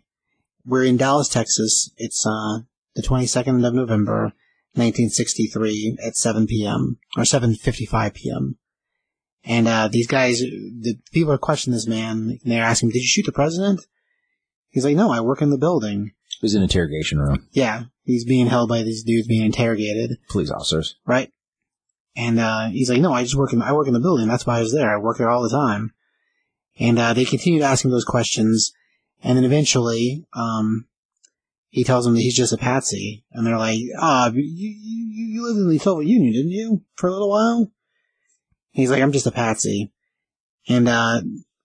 we're 0.65 0.85
in 0.85 0.97
Dallas, 0.97 1.29
Texas. 1.29 1.93
It's 1.99 2.23
the 2.23 3.03
22nd 3.03 3.67
of 3.67 3.75
November, 3.75 4.33
1963, 4.73 5.99
at 6.03 6.17
7 6.17 6.47
p.m. 6.47 6.99
or 7.19 7.25
7:55 7.25 8.15
p.m. 8.15 8.57
And 9.45 9.67
uh, 9.67 9.89
these 9.89 10.07
guys, 10.07 10.41
the 10.41 10.99
people 11.13 11.33
are 11.33 11.39
questioning 11.39 11.75
this 11.75 11.87
man, 11.87 12.39
and 12.43 12.53
they're 12.53 12.63
asking, 12.63 12.91
"Did 12.91 13.01
you 13.01 13.07
shoot 13.09 13.25
the 13.27 13.33
president?" 13.33 13.81
He's 14.69 14.85
like, 14.85 14.97
"No, 14.97 15.11
I 15.11 15.21
work 15.21 15.41
in 15.43 15.51
the 15.51 15.59
building." 15.59 16.13
He's 16.41 16.55
in 16.55 16.59
an 16.59 16.65
interrogation 16.65 17.19
room. 17.19 17.49
Yeah, 17.53 17.85
he's 18.05 18.25
being 18.25 18.47
held 18.47 18.69
by 18.69 18.83
these 18.83 19.03
dudes 19.03 19.29
being 19.29 19.45
interrogated, 19.45 20.19
Police 20.29 20.51
officers. 20.51 20.97
right? 21.07 21.31
And 22.17 22.39
uh, 22.39 22.69
he's 22.69 22.91
like, 22.91 23.01
"No, 23.01 23.13
I 23.13 23.23
just 23.23 23.37
work 23.37 23.53
in 23.53 23.63
I 23.63 23.73
work 23.73 23.87
in 23.87 23.95
the 23.95 24.01
building. 24.01 24.29
That's 24.29 24.47
why 24.47 24.59
I 24.59 24.61
was 24.61 24.73
there. 24.75 24.95
I 24.95 24.99
work 25.01 25.19
there 25.19 25.31
all 25.31 25.43
the 25.43 25.49
time." 25.49 25.93
And 26.79 26.99
uh, 26.99 27.15
they 27.15 27.25
continue 27.25 27.61
to 27.61 27.67
ask 27.67 27.85
him 27.85 27.91
those 27.91 28.05
questions, 28.05 28.73
and 29.23 29.37
then 29.37 29.45
eventually, 29.45 30.25
um, 30.35 30.87
he 31.69 31.85
tells 31.85 32.05
them 32.05 32.15
that 32.15 32.21
he's 32.21 32.37
just 32.37 32.53
a 32.53 32.59
patsy, 32.59 33.25
and 33.33 33.47
they're 33.47 33.59
like, 33.59 33.81
"Ah, 33.99 34.31
you, 34.33 34.43
you 34.43 35.35
you 35.35 35.47
lived 35.47 35.59
in 35.59 35.69
the 35.69 35.79
Soviet 35.79 36.09
Union, 36.09 36.33
didn't 36.33 36.53
you, 36.53 36.83
for 36.97 37.09
a 37.09 37.13
little 37.13 37.31
while?" 37.31 37.73
He's 38.71 38.91
like, 38.91 39.03
"I'm 39.03 39.13
just 39.13 39.27
a 39.27 39.33
patsy," 39.33 39.93
and 40.69 40.89
uh, 40.89 41.23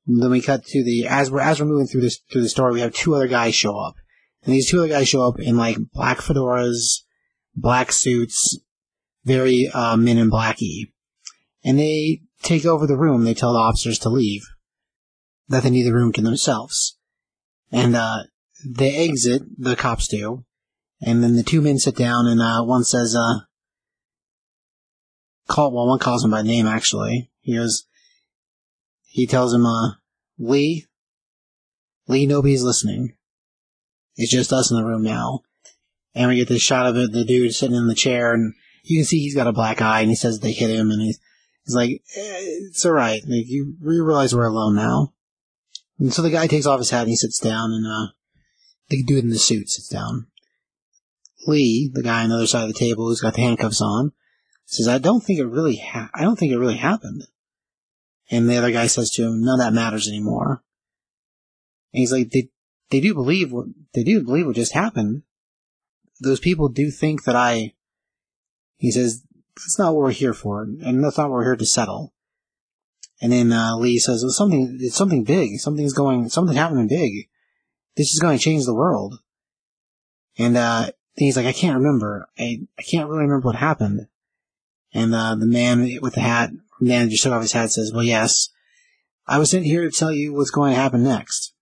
then 0.07 0.31
we 0.31 0.41
cut 0.41 0.65
to 0.65 0.83
the 0.83 1.07
as 1.07 1.31
we're 1.31 1.41
as 1.41 1.59
we're 1.59 1.67
moving 1.67 1.87
through 1.87 2.01
this 2.01 2.19
through 2.31 2.41
the 2.41 2.49
story, 2.49 2.73
we 2.73 2.81
have 2.81 2.93
two 2.93 3.15
other 3.15 3.27
guys 3.27 3.55
show 3.55 3.77
up, 3.77 3.95
and 4.43 4.53
these 4.53 4.69
two 4.69 4.79
other 4.79 4.87
guys 4.87 5.07
show 5.07 5.27
up 5.27 5.39
in 5.39 5.57
like 5.57 5.77
black 5.93 6.19
fedoras, 6.19 7.03
black 7.55 7.91
suits, 7.91 8.59
very 9.23 9.69
uh, 9.73 9.97
men 9.97 10.17
in 10.17 10.29
blacky, 10.29 10.91
and 11.63 11.79
they 11.79 12.21
take 12.43 12.65
over 12.65 12.85
the 12.85 12.97
room. 12.97 13.23
They 13.23 13.33
tell 13.33 13.53
the 13.53 13.59
officers 13.59 13.99
to 13.99 14.09
leave, 14.09 14.43
that 15.47 15.63
they 15.63 15.69
need 15.69 15.83
the 15.83 15.93
room 15.93 16.13
to 16.13 16.21
themselves, 16.21 16.97
and 17.71 17.95
uh, 17.95 18.23
they 18.65 19.07
exit. 19.07 19.43
The 19.57 19.75
cops 19.75 20.07
do, 20.07 20.45
and 21.01 21.23
then 21.23 21.35
the 21.35 21.43
two 21.43 21.61
men 21.61 21.79
sit 21.79 21.95
down, 21.95 22.27
and 22.27 22.41
uh, 22.41 22.63
one 22.63 22.83
says, 22.83 23.15
uh, 23.15 23.44
"Call." 25.47 25.71
Well, 25.71 25.87
one 25.87 25.99
calls 25.99 26.23
him 26.23 26.31
by 26.31 26.41
name. 26.41 26.65
Actually, 26.67 27.29
he 27.41 27.55
goes. 27.55 27.85
He 29.03 29.27
tells 29.27 29.53
him, 29.53 29.65
uh, 29.65 29.93
"Lee, 30.37 30.85
Lee, 32.07 32.25
nobody's 32.25 32.63
listening. 32.63 33.15
It's 34.15 34.31
just 34.31 34.53
us 34.53 34.71
in 34.71 34.77
the 34.77 34.85
room 34.85 35.03
now." 35.03 35.41
And 36.13 36.29
we 36.29 36.37
get 36.37 36.47
this 36.47 36.61
shot 36.61 36.85
of 36.85 36.95
it, 36.95 37.11
the 37.11 37.25
dude 37.25 37.53
sitting 37.53 37.75
in 37.75 37.87
the 37.87 37.95
chair, 37.95 38.33
and 38.33 38.53
you 38.83 38.99
can 38.99 39.05
see 39.05 39.19
he's 39.19 39.35
got 39.35 39.47
a 39.47 39.53
black 39.53 39.81
eye, 39.81 39.99
and 40.01 40.09
he 40.09 40.15
says 40.15 40.39
they 40.39 40.53
hit 40.53 40.69
him, 40.69 40.89
and 40.89 41.01
he's, 41.01 41.19
he's 41.65 41.75
like, 41.75 41.89
eh, 42.15 42.39
"It's 42.69 42.85
all 42.85 42.93
right. 42.93 43.21
Like, 43.23 43.47
you, 43.47 43.75
you 43.81 44.03
realize 44.03 44.33
we're 44.33 44.45
alone 44.45 44.75
now." 44.75 45.13
And 45.99 46.13
so 46.13 46.21
the 46.21 46.29
guy 46.29 46.47
takes 46.47 46.65
off 46.65 46.79
his 46.79 46.89
hat 46.89 47.01
and 47.01 47.09
he 47.09 47.15
sits 47.15 47.39
down, 47.39 47.71
and 47.71 47.85
uh, 47.85 48.11
the 48.89 49.03
dude 49.03 49.23
in 49.23 49.29
the 49.29 49.37
suit 49.37 49.69
sits 49.69 49.87
down. 49.87 50.27
Lee, 51.47 51.89
the 51.93 52.03
guy 52.03 52.23
on 52.23 52.29
the 52.29 52.35
other 52.35 52.47
side 52.47 52.63
of 52.63 52.73
the 52.73 52.79
table 52.79 53.07
who's 53.07 53.21
got 53.21 53.35
the 53.35 53.41
handcuffs 53.41 53.81
on, 53.81 54.11
says, 54.65 54.87
"I 54.87 54.97
don't 54.97 55.23
think 55.23 55.39
it 55.39 55.45
really. 55.45 55.77
Ha- 55.77 56.09
I 56.13 56.21
don't 56.21 56.37
think 56.37 56.51
it 56.51 56.59
really 56.59 56.77
happened." 56.77 57.27
And 58.29 58.49
the 58.49 58.57
other 58.57 58.71
guy 58.71 58.87
says 58.87 59.11
to 59.11 59.23
him, 59.23 59.41
"None 59.41 59.59
of 59.59 59.65
that 59.65 59.73
matters 59.73 60.07
anymore." 60.07 60.63
And 61.93 61.99
he's 61.99 62.11
like, 62.11 62.31
"They 62.31 62.49
they 62.89 62.99
do 62.99 63.13
believe 63.13 63.51
what 63.51 63.67
they 63.93 64.03
do 64.03 64.23
believe 64.23 64.47
what 64.47 64.55
just 64.55 64.73
happened. 64.73 65.23
Those 66.19 66.39
people 66.39 66.69
do 66.69 66.91
think 66.91 67.23
that 67.23 67.35
I." 67.35 67.73
He 68.77 68.91
says, 68.91 69.23
"That's 69.55 69.79
not 69.79 69.93
what 69.93 70.03
we're 70.03 70.11
here 70.11 70.33
for, 70.33 70.63
and 70.63 71.03
that's 71.03 71.17
not 71.17 71.29
what 71.29 71.37
we're 71.37 71.43
here 71.45 71.55
to 71.55 71.65
settle." 71.65 72.13
And 73.21 73.31
then 73.31 73.53
uh, 73.53 73.77
Lee 73.77 73.97
says, 73.97 74.23
well, 74.23 74.31
"Something, 74.31 74.77
it's 74.81 74.95
something 74.95 75.23
big. 75.23 75.59
Something's 75.59 75.93
going. 75.93 76.29
Something 76.29 76.57
happening 76.57 76.87
big. 76.87 77.29
This 77.95 78.11
is 78.11 78.19
going 78.19 78.37
to 78.37 78.43
change 78.43 78.65
the 78.65 78.75
world." 78.75 79.19
And 80.37 80.57
uh, 80.57 80.91
he's 81.15 81.37
like, 81.37 81.45
"I 81.45 81.53
can't 81.53 81.77
remember. 81.77 82.27
I 82.37 82.61
I 82.77 82.81
can't 82.81 83.07
really 83.07 83.23
remember 83.23 83.45
what 83.45 83.55
happened." 83.55 84.07
And 84.95 85.13
uh, 85.13 85.35
the 85.35 85.45
man 85.45 85.99
with 86.01 86.13
the 86.13 86.21
hat, 86.21 86.51
man 86.79 87.09
just 87.09 87.23
took 87.23 87.33
off 87.33 87.41
his 87.41 87.51
hat, 87.51 87.69
says, 87.71 87.91
"Well, 87.93 88.03
yes, 88.03 88.49
I 89.27 89.37
was 89.37 89.51
sent 89.51 89.65
here 89.65 89.83
to 89.83 89.91
tell 89.91 90.11
you 90.11 90.33
what's 90.33 90.49
going 90.49 90.73
to 90.73 90.79
happen 90.79 91.03
next, 91.03 91.53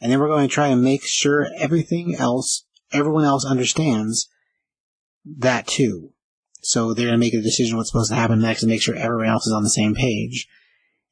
and 0.00 0.12
then 0.12 0.20
we're 0.20 0.28
going 0.28 0.48
to 0.48 0.54
try 0.54 0.68
and 0.68 0.82
make 0.82 1.04
sure 1.04 1.48
everything 1.58 2.14
else, 2.14 2.64
everyone 2.92 3.24
else 3.24 3.44
understands 3.44 4.28
that 5.24 5.66
too." 5.66 6.12
So 6.62 6.94
they're 6.94 7.06
going 7.06 7.18
to 7.20 7.24
make 7.26 7.34
a 7.34 7.42
decision 7.42 7.76
what's 7.76 7.90
supposed 7.90 8.10
to 8.10 8.16
happen 8.16 8.40
next 8.40 8.62
and 8.62 8.70
make 8.70 8.82
sure 8.82 8.94
everyone 8.94 9.28
else 9.28 9.46
is 9.46 9.52
on 9.52 9.64
the 9.64 9.70
same 9.70 9.94
page. 9.94 10.48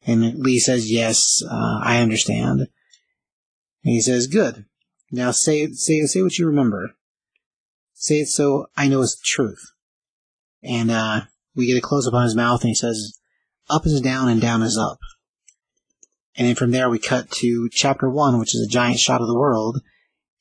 And 0.06 0.38
Lee 0.38 0.58
says, 0.58 0.90
yes, 0.90 1.42
uh, 1.48 1.80
I 1.82 1.98
understand. 2.00 2.60
And 2.60 2.68
he 3.82 4.00
says, 4.00 4.26
good. 4.26 4.66
Now 5.10 5.30
say, 5.30 5.68
say, 5.68 6.00
say 6.00 6.22
what 6.22 6.38
you 6.38 6.46
remember. 6.46 6.96
Say 7.92 8.20
it 8.20 8.26
so 8.26 8.66
I 8.76 8.88
know 8.88 9.02
it's 9.02 9.16
the 9.16 9.22
truth. 9.24 9.73
And, 10.64 10.90
uh, 10.90 11.22
we 11.54 11.66
get 11.66 11.76
a 11.76 11.80
close 11.80 12.08
up 12.08 12.14
on 12.14 12.24
his 12.24 12.34
mouth 12.34 12.62
and 12.62 12.68
he 12.68 12.74
says, 12.74 13.18
up 13.70 13.86
is 13.86 14.00
down 14.00 14.28
and 14.28 14.40
down 14.40 14.62
is 14.62 14.76
up. 14.76 14.98
And 16.36 16.48
then 16.48 16.54
from 16.56 16.72
there 16.72 16.90
we 16.90 16.98
cut 16.98 17.30
to 17.30 17.68
chapter 17.70 18.10
one, 18.10 18.38
which 18.38 18.54
is 18.54 18.66
a 18.66 18.72
giant 18.72 18.98
shot 18.98 19.20
of 19.20 19.28
the 19.28 19.38
world. 19.38 19.80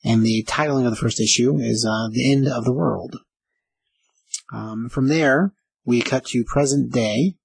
And 0.04 0.22
the 0.22 0.44
titling 0.48 0.84
of 0.84 0.90
the 0.90 0.96
first 0.96 1.20
issue 1.20 1.58
is, 1.58 1.86
uh, 1.88 2.08
the 2.10 2.32
end 2.32 2.48
of 2.48 2.64
the 2.64 2.72
world. 2.72 3.16
Um, 4.52 4.88
from 4.88 5.08
there, 5.08 5.52
we 5.84 6.02
cut 6.02 6.26
to 6.26 6.44
present 6.44 6.92
day, 6.92 7.36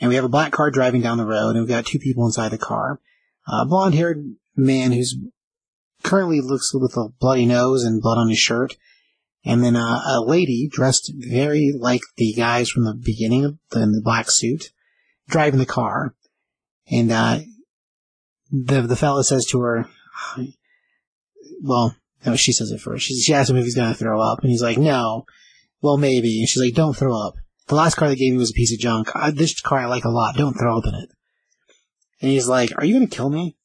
and 0.00 0.08
we 0.08 0.14
have 0.14 0.24
a 0.24 0.28
black 0.28 0.52
car 0.52 0.70
driving 0.70 1.02
down 1.02 1.18
the 1.18 1.26
road, 1.26 1.50
and 1.50 1.60
we've 1.60 1.68
got 1.68 1.86
two 1.86 1.98
people 1.98 2.24
inside 2.24 2.50
the 2.50 2.58
car. 2.58 3.00
A 3.46 3.66
blonde 3.66 3.94
haired 3.94 4.34
man 4.56 4.92
who's 4.92 5.16
currently 6.02 6.40
looks 6.40 6.72
with 6.74 6.96
a 6.96 7.08
bloody 7.20 7.46
nose 7.46 7.84
and 7.84 8.02
blood 8.02 8.18
on 8.18 8.28
his 8.28 8.38
shirt, 8.38 8.76
and 9.44 9.62
then 9.62 9.76
uh, 9.76 10.00
a 10.06 10.20
lady 10.20 10.68
dressed 10.70 11.12
very 11.16 11.72
like 11.76 12.02
the 12.16 12.32
guys 12.32 12.70
from 12.70 12.84
the 12.84 12.94
beginning 12.94 13.44
of 13.44 13.58
the, 13.70 13.82
in 13.82 13.92
the 13.92 14.02
black 14.02 14.30
suit, 14.30 14.70
driving 15.28 15.58
the 15.58 15.66
car. 15.66 16.14
And 16.90 17.10
uh, 17.10 17.40
the 18.50 18.82
the 18.82 18.96
fella 18.96 19.24
says 19.24 19.46
to 19.46 19.60
her, 19.60 19.88
well, 21.62 21.96
no, 22.24 22.36
she 22.36 22.52
says 22.52 22.70
it 22.70 22.80
first. 22.80 23.06
She, 23.06 23.20
she 23.20 23.34
asks 23.34 23.50
him 23.50 23.56
if 23.56 23.64
he's 23.64 23.74
going 23.74 23.92
to 23.92 23.98
throw 23.98 24.20
up, 24.20 24.40
and 24.40 24.50
he's 24.50 24.62
like, 24.62 24.78
no. 24.78 25.24
Well, 25.80 25.96
maybe. 25.96 26.40
And 26.40 26.48
she's 26.48 26.62
like, 26.62 26.74
don't 26.74 26.96
throw 26.96 27.16
up. 27.20 27.34
The 27.66 27.74
last 27.74 27.96
car 27.96 28.08
they 28.08 28.16
gave 28.16 28.32
me 28.32 28.38
was 28.38 28.50
a 28.50 28.54
piece 28.54 28.72
of 28.72 28.78
junk. 28.78 29.10
I, 29.14 29.30
this 29.30 29.60
car 29.60 29.80
I 29.80 29.86
like 29.86 30.04
a 30.04 30.10
lot. 30.10 30.36
Don't 30.36 30.54
throw 30.54 30.78
up 30.78 30.86
in 30.86 30.94
it. 30.94 31.08
And 32.20 32.30
he's 32.30 32.46
like, 32.46 32.70
are 32.78 32.84
you 32.84 32.94
going 32.94 33.08
to 33.08 33.16
kill 33.16 33.30
me? 33.30 33.56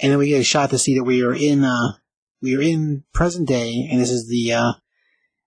And 0.00 0.10
then 0.10 0.18
we 0.18 0.28
get 0.28 0.40
a 0.40 0.44
shot 0.44 0.70
to 0.70 0.78
see 0.78 0.98
that 0.98 1.04
we 1.04 1.22
are 1.22 1.34
in, 1.34 1.64
uh, 1.64 1.92
we 2.42 2.56
are 2.56 2.60
in 2.60 3.04
present 3.14 3.48
day, 3.48 3.88
and 3.90 4.00
this 4.00 4.10
is 4.10 4.28
the, 4.28 4.52
uh, 4.52 4.72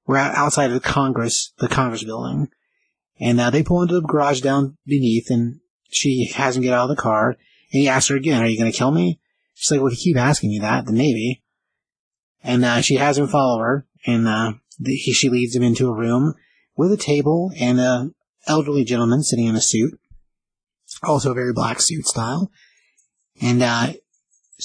we're 0.07 0.17
outside 0.17 0.71
of 0.71 0.73
the 0.73 0.79
Congress, 0.79 1.53
the 1.59 1.67
Congress 1.67 2.03
building. 2.03 2.49
And, 3.19 3.39
uh, 3.39 3.49
they 3.49 3.63
pull 3.63 3.81
into 3.81 3.95
the 3.95 4.07
garage 4.07 4.41
down 4.41 4.77
beneath, 4.85 5.29
and 5.29 5.59
she 5.89 6.31
has 6.35 6.55
him 6.55 6.63
get 6.63 6.73
out 6.73 6.89
of 6.89 6.95
the 6.95 7.01
car, 7.01 7.29
and 7.29 7.81
he 7.81 7.89
asks 7.89 8.09
her 8.09 8.15
again, 8.15 8.41
are 8.41 8.47
you 8.47 8.57
going 8.57 8.71
to 8.71 8.77
kill 8.77 8.91
me? 8.91 9.19
She's 9.53 9.71
like, 9.71 9.81
well, 9.81 9.91
if 9.91 9.99
you 9.99 10.13
keep 10.13 10.17
asking 10.17 10.49
me 10.49 10.59
that, 10.59 10.85
then 10.85 10.95
maybe. 10.95 11.43
And, 12.43 12.63
uh, 12.63 12.81
she 12.81 12.95
has 12.95 13.17
him 13.17 13.27
follow 13.27 13.59
her, 13.59 13.85
and, 14.05 14.27
uh, 14.27 14.53
the, 14.79 14.95
he, 14.95 15.13
she 15.13 15.29
leads 15.29 15.55
him 15.55 15.63
into 15.63 15.89
a 15.89 15.95
room 15.95 16.33
with 16.77 16.91
a 16.91 16.97
table 16.97 17.51
and 17.59 17.79
a 17.79 18.09
elderly 18.47 18.83
gentleman 18.83 19.23
sitting 19.23 19.47
in 19.47 19.55
a 19.55 19.61
suit, 19.61 19.99
also 21.03 21.31
a 21.31 21.35
very 21.35 21.53
black 21.53 21.81
suit 21.81 22.05
style. 22.05 22.51
And 23.41 23.61
uh, 23.61 23.93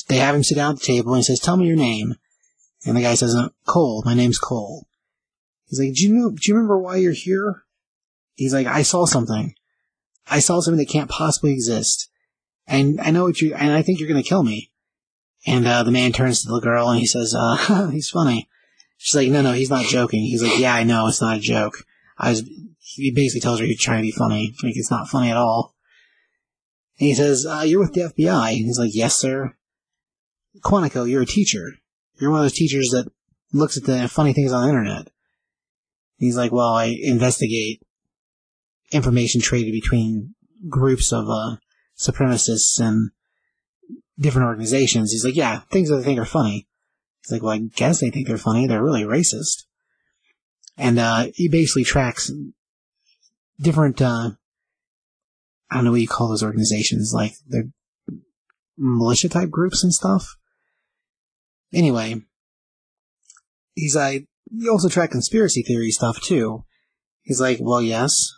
they 0.09 0.19
have 0.19 0.35
him 0.35 0.43
sit 0.43 0.57
down 0.57 0.73
at 0.73 0.81
the 0.81 0.87
table 0.87 1.15
and 1.15 1.21
he 1.21 1.25
says, 1.25 1.41
"Tell 1.41 1.57
me 1.57 1.67
your 1.67 1.77
name." 1.77 2.15
And 2.85 2.97
the 2.97 3.03
guy 3.03 3.15
says, 3.15 3.35
uh, 3.35 3.49
"Cole. 3.67 4.03
My 4.05 4.15
name's 4.15 4.39
Cole." 4.39 4.87
He's 5.67 5.81
like, 5.81 5.95
"Do 5.95 6.03
you 6.03 6.15
know? 6.15 6.31
Do 6.31 6.41
you 6.43 6.55
remember 6.55 6.79
why 6.79 6.97
you're 6.97 7.13
here?" 7.13 7.65
He's 8.35 8.55
like, 8.55 8.67
"I 8.67 8.83
saw 8.83 9.05
something. 9.07 9.55
I 10.29 10.39
saw 10.39 10.61
something 10.61 10.79
that 10.79 10.93
can't 10.93 11.11
possibly 11.11 11.53
exist, 11.53 12.09
and 12.67 13.01
I 13.01 13.11
know 13.11 13.25
what 13.25 13.41
you. 13.41 13.55
And 13.55 13.73
I 13.73 13.83
think 13.83 13.99
you're 13.99 14.09
going 14.09 14.23
to 14.23 14.29
kill 14.29 14.43
me." 14.43 14.71
And 15.47 15.67
uh, 15.67 15.83
the 15.83 15.91
man 15.91 16.13
turns 16.13 16.43
to 16.43 16.51
the 16.51 16.61
girl 16.61 16.91
and 16.91 17.01
he 17.01 17.07
says, 17.07 17.35
uh, 17.37 17.89
"He's 17.93 18.11
funny." 18.11 18.49
She's 19.03 19.17
like, 19.17 19.31
no, 19.31 19.41
no, 19.41 19.53
he's 19.53 19.71
not 19.71 19.87
joking. 19.87 20.21
He's 20.21 20.43
like, 20.43 20.59
yeah, 20.59 20.75
I 20.75 20.85
know, 20.85 21.07
it's 21.07 21.23
not 21.23 21.39
a 21.39 21.41
joke. 21.41 21.87
I 22.19 22.29
was, 22.29 22.43
he 22.81 23.11
basically 23.11 23.41
tells 23.41 23.59
her 23.59 23.65
he's 23.65 23.81
trying 23.81 24.01
to 24.01 24.07
be 24.07 24.11
funny. 24.13 24.55
Like, 24.63 24.77
it's 24.77 24.91
not 24.91 25.09
funny 25.09 25.31
at 25.31 25.39
all. 25.39 25.75
And 26.99 27.09
he 27.09 27.15
says, 27.15 27.47
uh, 27.47 27.63
you're 27.65 27.81
with 27.81 27.95
the 27.95 28.03
FBI. 28.03 28.49
And 28.49 28.67
he's 28.67 28.79
like, 28.79 28.91
yes, 28.93 29.17
sir. 29.17 29.57
Quantico, 30.59 31.09
you're 31.09 31.23
a 31.23 31.27
teacher. 31.27 31.75
You're 32.19 32.31
one 32.31 32.41
of 32.41 32.45
those 32.45 32.53
teachers 32.53 32.91
that 32.91 33.11
looks 33.53 33.77
at 33.77 33.85
the 33.85 34.09
funny 34.09 34.33
things 34.33 34.53
on 34.53 34.63
the 34.63 34.69
internet. 34.69 35.09
He's 36.19 36.37
like, 36.37 36.53
well, 36.53 36.75
I 36.75 36.97
investigate 37.01 37.83
information 38.93 39.41
traded 39.41 39.73
between 39.73 40.35
groups 40.69 41.13
of, 41.13 41.29
uh, 41.29 41.57
supremacists 41.99 42.79
and 42.79 43.11
different 44.19 44.47
organizations. 44.47 45.13
He's 45.13 45.25
like, 45.25 45.37
yeah, 45.37 45.61
things 45.71 45.89
that 45.89 45.99
I 45.99 46.03
think 46.03 46.19
are 46.19 46.27
funny. 46.27 46.67
He's 47.23 47.33
like, 47.33 47.43
well, 47.43 47.53
I 47.53 47.59
guess 47.59 48.01
they 48.01 48.11
think 48.11 48.27
they're 48.27 48.39
funny. 48.39 48.67
They're 48.67 48.83
really 48.83 49.05
racist. 49.05 49.65
And, 50.77 50.99
uh, 50.99 51.29
he 51.35 51.49
basically 51.49 51.85
tracks 51.85 52.31
different, 53.61 54.03
uh, 54.03 54.31
I 55.71 55.75
don't 55.75 55.85
know 55.85 55.93
what 55.93 56.01
you 56.01 56.09
call 56.09 56.29
those 56.29 56.43
organizations, 56.43 57.13
like 57.15 57.35
they're 57.47 57.69
militia 58.77 59.29
type 59.29 59.51
groups 59.51 59.85
and 59.85 59.93
stuff. 59.93 60.37
Anyway, 61.73 62.23
he's 63.75 63.97
like, 63.97 64.27
you 64.51 64.71
also 64.71 64.89
track 64.89 65.11
conspiracy 65.11 65.63
theory 65.63 65.91
stuff 65.91 66.21
too. 66.21 66.65
He's 67.23 67.41
like, 67.41 67.59
well, 67.61 67.83
yes. 67.83 68.33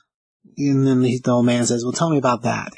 And 0.59 0.87
then 0.87 1.01
the, 1.01 1.21
old 1.29 1.47
man 1.47 1.65
says, 1.65 1.85
well, 1.85 1.93
tell 1.93 2.11
me 2.11 2.19
about 2.19 2.43
that. 2.43 2.73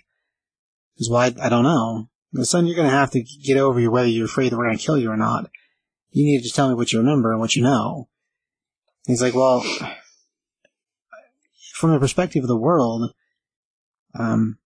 Because, 0.94 1.10
well, 1.10 1.20
I, 1.20 1.46
I 1.46 1.48
don't 1.48 1.64
know. 1.64 2.08
The 2.32 2.46
son, 2.46 2.66
you're 2.66 2.76
going 2.76 2.90
to 2.90 2.96
have 2.96 3.10
to 3.12 3.22
get 3.22 3.56
over 3.56 3.80
you 3.80 3.90
whether 3.90 4.08
you're 4.08 4.26
afraid 4.26 4.50
that 4.50 4.56
we're 4.56 4.66
going 4.66 4.78
to 4.78 4.84
kill 4.84 4.98
you 4.98 5.10
or 5.10 5.16
not. 5.16 5.50
You 6.10 6.24
need 6.24 6.42
to 6.42 6.50
tell 6.50 6.68
me 6.68 6.74
what 6.74 6.92
you 6.92 7.00
remember 7.00 7.32
and 7.32 7.40
what 7.40 7.56
you 7.56 7.62
know. 7.62 8.08
He's 9.06 9.22
like, 9.22 9.34
well, 9.34 9.64
from 11.74 11.90
the 11.90 11.98
perspective 11.98 12.44
of 12.44 12.48
the 12.48 12.56
world, 12.56 13.12
um, 14.14 14.58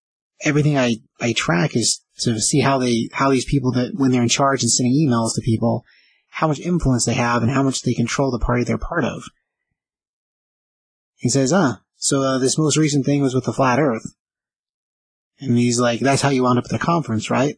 everything 0.43 0.77
I, 0.77 0.97
I 1.21 1.33
track 1.33 1.75
is 1.75 2.05
to 2.21 2.41
see 2.41 2.61
how 2.61 2.79
they, 2.79 3.09
how 3.13 3.31
these 3.31 3.45
people 3.45 3.73
that, 3.73 3.93
when 3.95 4.11
they're 4.11 4.23
in 4.23 4.29
charge 4.29 4.63
and 4.63 4.71
sending 4.71 4.95
emails 4.95 5.35
to 5.35 5.43
people, 5.43 5.85
how 6.29 6.49
much 6.49 6.61
influence 6.61 7.05
they 7.05 7.15
have 7.15 7.43
and 7.43 7.51
how 7.51 7.63
much 7.63 7.83
they 7.83 7.95
control 7.95 8.31
the 8.31 8.39
party 8.39 8.65
they're 8.65 8.79
part 8.79 9.05
of. 9.05 9.23
He 11.17 11.29
says, 11.29 11.53
ah, 11.53 11.81
so 11.97 12.23
uh, 12.23 12.39
this 12.39 12.59
most 12.59 12.77
recent 12.77 13.05
thing 13.05 13.23
was 13.23 13.35
with 13.35 13.45
the 13.45 13.53
flat 13.53 13.81
earth. 13.81 14.15
And 15.41 15.57
he's 15.57 15.81
like, 15.81 16.01
that's 16.01 16.23
how 16.23 16.29
you 16.31 16.45
wound 16.45 16.59
up 16.59 16.67
at 16.67 16.71
the 16.71 16.79
conference, 16.79 17.31
right? 17.31 17.57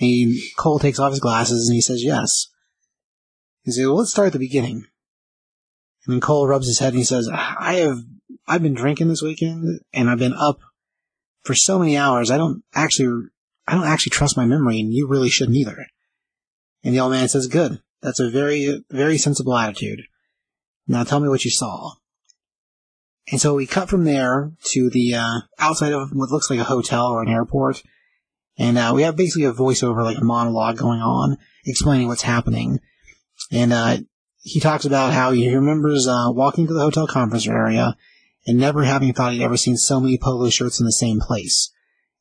And 0.00 0.34
Cole 0.56 0.78
takes 0.78 0.98
off 0.98 1.12
his 1.12 1.20
glasses 1.20 1.68
and 1.68 1.74
he 1.74 1.80
says, 1.80 2.02
yes. 2.02 2.48
He 3.62 3.72
says, 3.72 3.86
well, 3.86 3.96
let's 3.96 4.10
start 4.10 4.26
at 4.26 4.32
the 4.32 4.38
beginning. 4.38 4.86
And 6.06 6.14
then 6.14 6.20
Cole 6.20 6.46
rubs 6.46 6.66
his 6.66 6.78
head 6.78 6.92
and 6.92 6.98
he 6.98 7.04
says, 7.04 7.28
I 7.32 7.74
have, 7.76 7.98
I've 8.46 8.62
been 8.62 8.74
drinking 8.74 9.08
this 9.08 9.22
weekend 9.22 9.80
and 9.92 10.10
I've 10.10 10.18
been 10.18 10.34
up 10.34 10.58
for 11.42 11.54
so 11.54 11.78
many 11.78 11.96
hours. 11.96 12.30
I 12.30 12.36
don't 12.36 12.62
actually, 12.74 13.28
I 13.66 13.74
don't 13.74 13.86
actually 13.86 14.10
trust 14.10 14.36
my 14.36 14.44
memory 14.44 14.80
and 14.80 14.92
you 14.92 15.06
really 15.08 15.30
shouldn't 15.30 15.56
either. 15.56 15.86
And 16.82 16.94
the 16.94 17.00
old 17.00 17.12
man 17.12 17.28
says, 17.28 17.46
good. 17.46 17.80
That's 18.02 18.20
a 18.20 18.28
very, 18.28 18.84
very 18.90 19.16
sensible 19.16 19.56
attitude. 19.56 20.02
Now 20.86 21.04
tell 21.04 21.20
me 21.20 21.28
what 21.28 21.44
you 21.44 21.50
saw. 21.50 21.92
And 23.32 23.40
so 23.40 23.54
we 23.54 23.66
cut 23.66 23.88
from 23.88 24.04
there 24.04 24.52
to 24.72 24.90
the 24.90 25.14
uh, 25.14 25.40
outside 25.58 25.94
of 25.94 26.10
what 26.12 26.30
looks 26.30 26.50
like 26.50 26.58
a 26.58 26.64
hotel 26.64 27.06
or 27.06 27.22
an 27.22 27.30
airport. 27.30 27.82
And 28.58 28.76
uh, 28.76 28.92
we 28.94 29.02
have 29.02 29.16
basically 29.16 29.46
a 29.46 29.52
voiceover, 29.52 30.04
like 30.04 30.18
a 30.18 30.24
monologue 30.24 30.76
going 30.76 31.00
on, 31.00 31.38
explaining 31.64 32.08
what's 32.08 32.22
happening. 32.22 32.80
And 33.50 33.72
uh, 33.72 33.98
he 34.42 34.60
talks 34.60 34.84
about 34.84 35.14
how 35.14 35.32
he 35.32 35.52
remembers 35.54 36.06
uh, 36.06 36.26
walking 36.28 36.66
to 36.66 36.74
the 36.74 36.80
hotel 36.80 37.06
conference 37.06 37.48
area 37.48 37.96
and 38.46 38.58
never 38.58 38.84
having 38.84 39.14
thought 39.14 39.32
he'd 39.32 39.42
ever 39.42 39.56
seen 39.56 39.78
so 39.78 39.98
many 39.98 40.18
polo 40.18 40.50
shirts 40.50 40.78
in 40.78 40.84
the 40.84 40.92
same 40.92 41.18
place. 41.18 41.72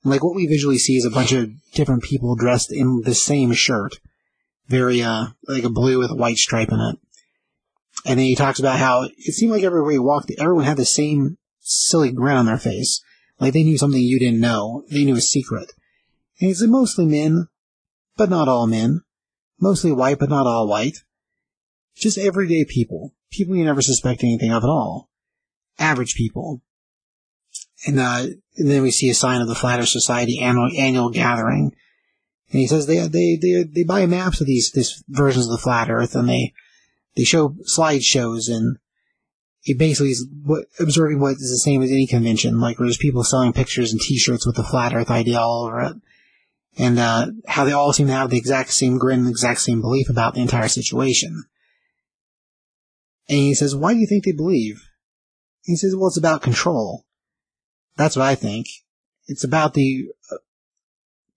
Like 0.03 0.23
what 0.23 0.35
we 0.35 0.47
visually 0.47 0.77
see 0.77 0.97
is 0.97 1.05
a 1.05 1.09
bunch 1.09 1.31
of 1.31 1.49
different 1.71 2.03
people 2.03 2.35
dressed 2.35 2.71
in 2.71 3.01
the 3.03 3.15
same 3.15 3.53
shirt, 3.53 3.93
very 4.67 5.01
uh 5.01 5.27
like 5.47 5.63
a 5.63 5.69
blue 5.69 5.99
with 5.99 6.11
a 6.11 6.15
white 6.15 6.37
stripe 6.37 6.71
in 6.71 6.79
it. 6.79 6.97
And 8.05 8.19
then 8.19 8.25
he 8.25 8.35
talks 8.35 8.59
about 8.59 8.79
how 8.79 9.03
it 9.03 9.33
seemed 9.33 9.51
like 9.53 9.63
everywhere 9.63 9.91
he 9.91 9.99
walked, 9.99 10.31
everyone 10.37 10.65
had 10.65 10.77
the 10.77 10.85
same 10.85 11.37
silly 11.59 12.11
grin 12.11 12.35
on 12.35 12.45
their 12.45 12.57
face, 12.57 13.01
like 13.39 13.53
they 13.53 13.63
knew 13.63 13.77
something 13.77 14.01
you 14.01 14.19
didn't 14.19 14.41
know. 14.41 14.83
They 14.89 15.05
knew 15.05 15.15
a 15.15 15.21
secret. 15.21 15.71
And 16.39 16.49
he 16.49 16.53
said 16.53 16.69
mostly 16.69 17.05
men, 17.05 17.47
but 18.17 18.29
not 18.29 18.47
all 18.47 18.67
men. 18.67 19.01
Mostly 19.59 19.91
white, 19.91 20.19
but 20.19 20.29
not 20.29 20.47
all 20.47 20.67
white. 20.67 20.97
Just 21.95 22.17
everyday 22.17 22.65
people. 22.65 23.13
People 23.31 23.55
you 23.55 23.63
never 23.63 23.81
suspect 23.81 24.23
anything 24.23 24.51
of 24.51 24.63
at 24.63 24.69
all. 24.69 25.09
Average 25.79 26.15
people. 26.15 26.61
And, 27.85 27.99
uh, 27.99 28.27
and 28.57 28.69
then 28.69 28.81
we 28.81 28.91
see 28.91 29.09
a 29.09 29.15
sign 29.15 29.41
of 29.41 29.47
the 29.47 29.55
Flat 29.55 29.79
Earth 29.79 29.89
Society 29.89 30.39
annual, 30.39 30.69
annual 30.77 31.09
gathering. 31.09 31.73
And 32.51 32.59
he 32.59 32.67
says 32.67 32.85
they, 32.85 32.99
they, 33.07 33.37
they, 33.41 33.63
they 33.63 33.83
buy 33.83 34.05
maps 34.05 34.39
of 34.39 34.47
these, 34.47 34.71
these 34.71 35.03
versions 35.07 35.47
of 35.47 35.51
the 35.51 35.57
Flat 35.57 35.89
Earth 35.89 36.15
and 36.15 36.29
they, 36.29 36.53
they 37.15 37.23
show 37.23 37.49
slideshows 37.49 38.49
and 38.49 38.77
it 39.65 39.77
basically 39.77 40.11
is 40.11 40.27
what, 40.43 40.65
observing 40.79 41.19
what 41.19 41.33
is 41.33 41.49
the 41.49 41.57
same 41.57 41.81
as 41.81 41.89
any 41.89 42.05
convention, 42.05 42.59
like 42.59 42.79
where 42.79 42.87
there's 42.87 42.97
people 42.97 43.23
selling 43.23 43.53
pictures 43.53 43.91
and 43.91 44.01
t-shirts 44.01 44.45
with 44.45 44.55
the 44.55 44.63
Flat 44.63 44.93
Earth 44.93 45.09
idea 45.09 45.39
all 45.39 45.65
over 45.65 45.81
it. 45.81 45.95
And, 46.77 46.99
uh, 46.99 47.27
how 47.47 47.65
they 47.65 47.71
all 47.71 47.93
seem 47.93 48.07
to 48.07 48.13
have 48.13 48.29
the 48.29 48.37
exact 48.37 48.71
same 48.73 48.97
grin, 48.97 49.23
the 49.23 49.29
exact 49.29 49.61
same 49.61 49.81
belief 49.81 50.09
about 50.09 50.33
the 50.33 50.41
entire 50.41 50.67
situation. 50.67 51.43
And 53.29 53.37
he 53.37 53.53
says, 53.53 53.75
why 53.75 53.93
do 53.93 53.99
you 53.99 54.07
think 54.07 54.25
they 54.25 54.31
believe? 54.31 54.89
He 55.63 55.75
says, 55.75 55.95
well, 55.95 56.07
it's 56.07 56.17
about 56.17 56.41
control. 56.41 57.05
That's 57.95 58.15
what 58.15 58.25
I 58.25 58.35
think. 58.35 58.67
It's 59.27 59.43
about 59.43 59.73
the 59.73 60.07
uh, 60.31 60.37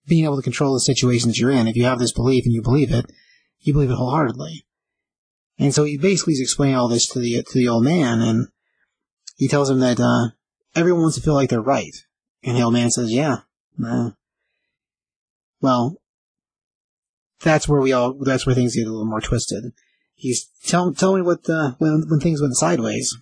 being 0.06 0.24
able 0.24 0.36
to 0.36 0.42
control 0.42 0.74
the 0.74 0.80
situations 0.80 1.38
you're 1.38 1.50
in. 1.50 1.68
If 1.68 1.76
you 1.76 1.84
have 1.84 1.98
this 1.98 2.12
belief 2.12 2.44
and 2.44 2.54
you 2.54 2.62
believe 2.62 2.92
it, 2.92 3.06
you 3.60 3.72
believe 3.72 3.90
it 3.90 3.96
wholeheartedly. 3.96 4.64
And 5.58 5.74
so 5.74 5.84
he 5.84 5.96
basically 5.96 6.34
is 6.34 6.40
explaining 6.40 6.76
all 6.76 6.88
this 6.88 7.08
to 7.08 7.18
the 7.18 7.42
to 7.42 7.58
the 7.58 7.68
old 7.68 7.84
man, 7.84 8.20
and 8.20 8.48
he 9.36 9.48
tells 9.48 9.70
him 9.70 9.80
that 9.80 9.98
uh, 9.98 10.28
everyone 10.74 11.02
wants 11.02 11.16
to 11.16 11.22
feel 11.22 11.34
like 11.34 11.48
they're 11.48 11.60
right. 11.60 11.94
And 12.42 12.56
the 12.56 12.62
old 12.62 12.74
man 12.74 12.90
says, 12.90 13.10
"Yeah, 13.10 13.38
well, 15.60 15.96
that's 17.40 17.66
where 17.66 17.80
we 17.80 17.92
all 17.92 18.12
that's 18.12 18.44
where 18.44 18.54
things 18.54 18.76
get 18.76 18.86
a 18.86 18.90
little 18.90 19.06
more 19.06 19.20
twisted." 19.20 19.72
He's 20.14 20.46
tell 20.64 20.92
tell 20.92 21.14
me 21.14 21.22
what 21.22 21.48
uh, 21.48 21.72
when 21.78 22.04
when 22.08 22.20
things 22.20 22.42
went 22.42 22.56
sideways. 22.56 23.16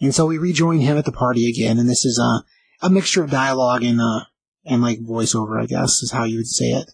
And 0.00 0.14
so 0.14 0.26
we 0.26 0.38
rejoin 0.38 0.80
him 0.80 0.96
at 0.96 1.04
the 1.04 1.12
party 1.12 1.48
again, 1.48 1.78
and 1.78 1.88
this 1.88 2.04
is 2.04 2.18
uh, 2.18 2.40
a 2.82 2.90
mixture 2.90 3.22
of 3.22 3.30
dialogue 3.30 3.82
and 3.82 4.00
uh, 4.00 4.24
and 4.64 4.82
like 4.82 5.00
voiceover, 5.00 5.62
I 5.62 5.66
guess 5.66 6.02
is 6.02 6.10
how 6.10 6.24
you 6.24 6.38
would 6.38 6.48
say 6.48 6.66
it. 6.66 6.90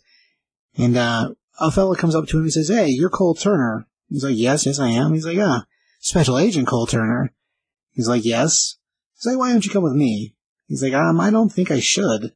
And 0.77 0.97
uh, 0.97 1.35
a 1.59 1.71
fellow 1.71 1.95
comes 1.95 2.15
up 2.15 2.27
to 2.29 2.39
him 2.39 2.45
and 2.45 2.53
says, 2.53 2.69
"Hey, 2.69 2.89
you're 2.89 3.11
Cole 3.11 3.35
Turner." 3.35 3.87
He's 4.09 4.25
like, 4.25 4.37
"Yes, 4.37 4.67
yes, 4.67 4.79
I 4.79 4.89
am." 4.89 5.13
He's 5.15 5.27
like, 5.27 5.39
"Ah, 5.39 5.67
Special 6.01 6.39
Agent 6.39 6.69
Cole 6.69 6.87
Turner." 6.87 7.33
He's 7.93 8.09
like, 8.09 8.25
"Yes." 8.25 8.77
He's 9.15 9.27
like, 9.27 9.39
"Why 9.39 9.53
don't 9.53 9.65
you 9.65 9.71
come 9.71 9.83
with 9.83 9.95
me?" 9.95 10.35
He's 10.67 10.83
like, 10.83 10.93
"Um, 10.93 11.21
I 11.21 11.31
don't 11.31 11.51
think 11.51 11.71
I 11.71 11.81
should." 11.81 12.33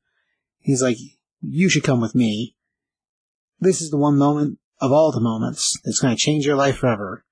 He's 0.60 0.82
like, 0.82 0.98
"You 1.40 1.68
should 1.68 1.84
come 1.84 2.00
with 2.00 2.14
me. 2.14 2.56
This 3.60 3.80
is 3.80 3.90
the 3.90 3.96
one 3.96 4.16
moment 4.16 4.58
of 4.80 4.92
all 4.92 5.12
the 5.12 5.20
moments 5.20 5.78
that's 5.84 6.00
going 6.00 6.14
to 6.14 6.20
change 6.20 6.46
your 6.46 6.56
life 6.56 6.78
forever." 6.78 7.24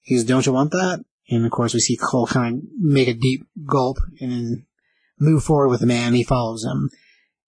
He's, 0.00 0.24
"Don't 0.24 0.46
you 0.46 0.52
want 0.52 0.72
that?" 0.72 1.04
And 1.28 1.44
of 1.44 1.50
course, 1.50 1.74
we 1.74 1.80
see 1.80 1.96
Cole 1.96 2.26
kind 2.26 2.58
of 2.58 2.64
make 2.78 3.08
a 3.08 3.14
deep 3.14 3.46
gulp 3.66 3.98
and 4.20 4.32
then 4.32 4.66
move 5.18 5.42
forward 5.42 5.68
with 5.68 5.80
the 5.80 5.86
man. 5.86 6.14
He 6.14 6.22
follows 6.22 6.64
him. 6.64 6.90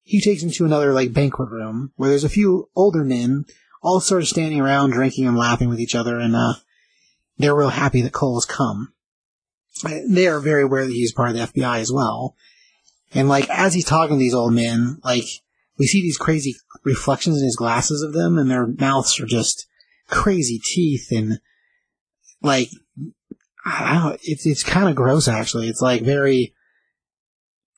He 0.03 0.21
takes 0.21 0.43
him 0.43 0.51
to 0.51 0.65
another 0.65 0.93
like 0.93 1.13
banquet 1.13 1.51
room 1.51 1.93
where 1.97 2.09
there's 2.09 2.25
a 2.25 2.29
few 2.29 2.71
older 2.75 3.05
men 3.05 3.45
all 3.83 4.01
sort 4.01 4.23
of 4.23 4.29
standing 4.29 4.61
around 4.61 4.91
drinking 4.91 5.27
and 5.27 5.37
laughing 5.37 5.69
with 5.69 5.81
each 5.81 5.95
other, 5.95 6.19
and 6.19 6.35
uh, 6.35 6.55
they're 7.37 7.55
real 7.55 7.69
happy 7.69 8.03
that 8.03 8.13
Cole 8.13 8.37
has 8.37 8.45
come. 8.45 8.93
They 9.85 10.27
are 10.27 10.41
very 10.41 10.65
aware 10.65 10.85
that 10.85 10.93
he's 10.93 11.13
part 11.13 11.31
of 11.31 11.37
the 11.37 11.61
FBI 11.61 11.79
as 11.79 11.93
well. 11.93 12.35
And 13.15 13.29
like 13.29 13.49
as 13.49 13.75
he's 13.75 13.85
talking 13.85 14.17
to 14.17 14.19
these 14.19 14.35
old 14.35 14.53
men, 14.53 14.99
like 15.05 15.25
we 15.79 15.87
see 15.87 16.03
these 16.03 16.19
crazy 16.19 16.57
reflections 16.85 17.39
in 17.39 17.45
his 17.45 17.57
glasses 17.57 18.03
of 18.03 18.13
them, 18.13 18.39
and 18.39 18.51
their 18.51 18.67
mouths 18.67 19.21
are 19.21 19.27
just 19.27 19.67
crazy 20.09 20.59
teeth 20.59 21.09
and 21.11 21.41
like 22.43 22.69
I 23.65 24.01
don't 24.03 24.21
it's 24.23 24.47
it's 24.47 24.63
kind 24.63 24.89
of 24.89 24.97
gross 24.97 25.29
actually. 25.29 25.69
It's 25.69 25.81
like 25.81 26.03
very 26.03 26.55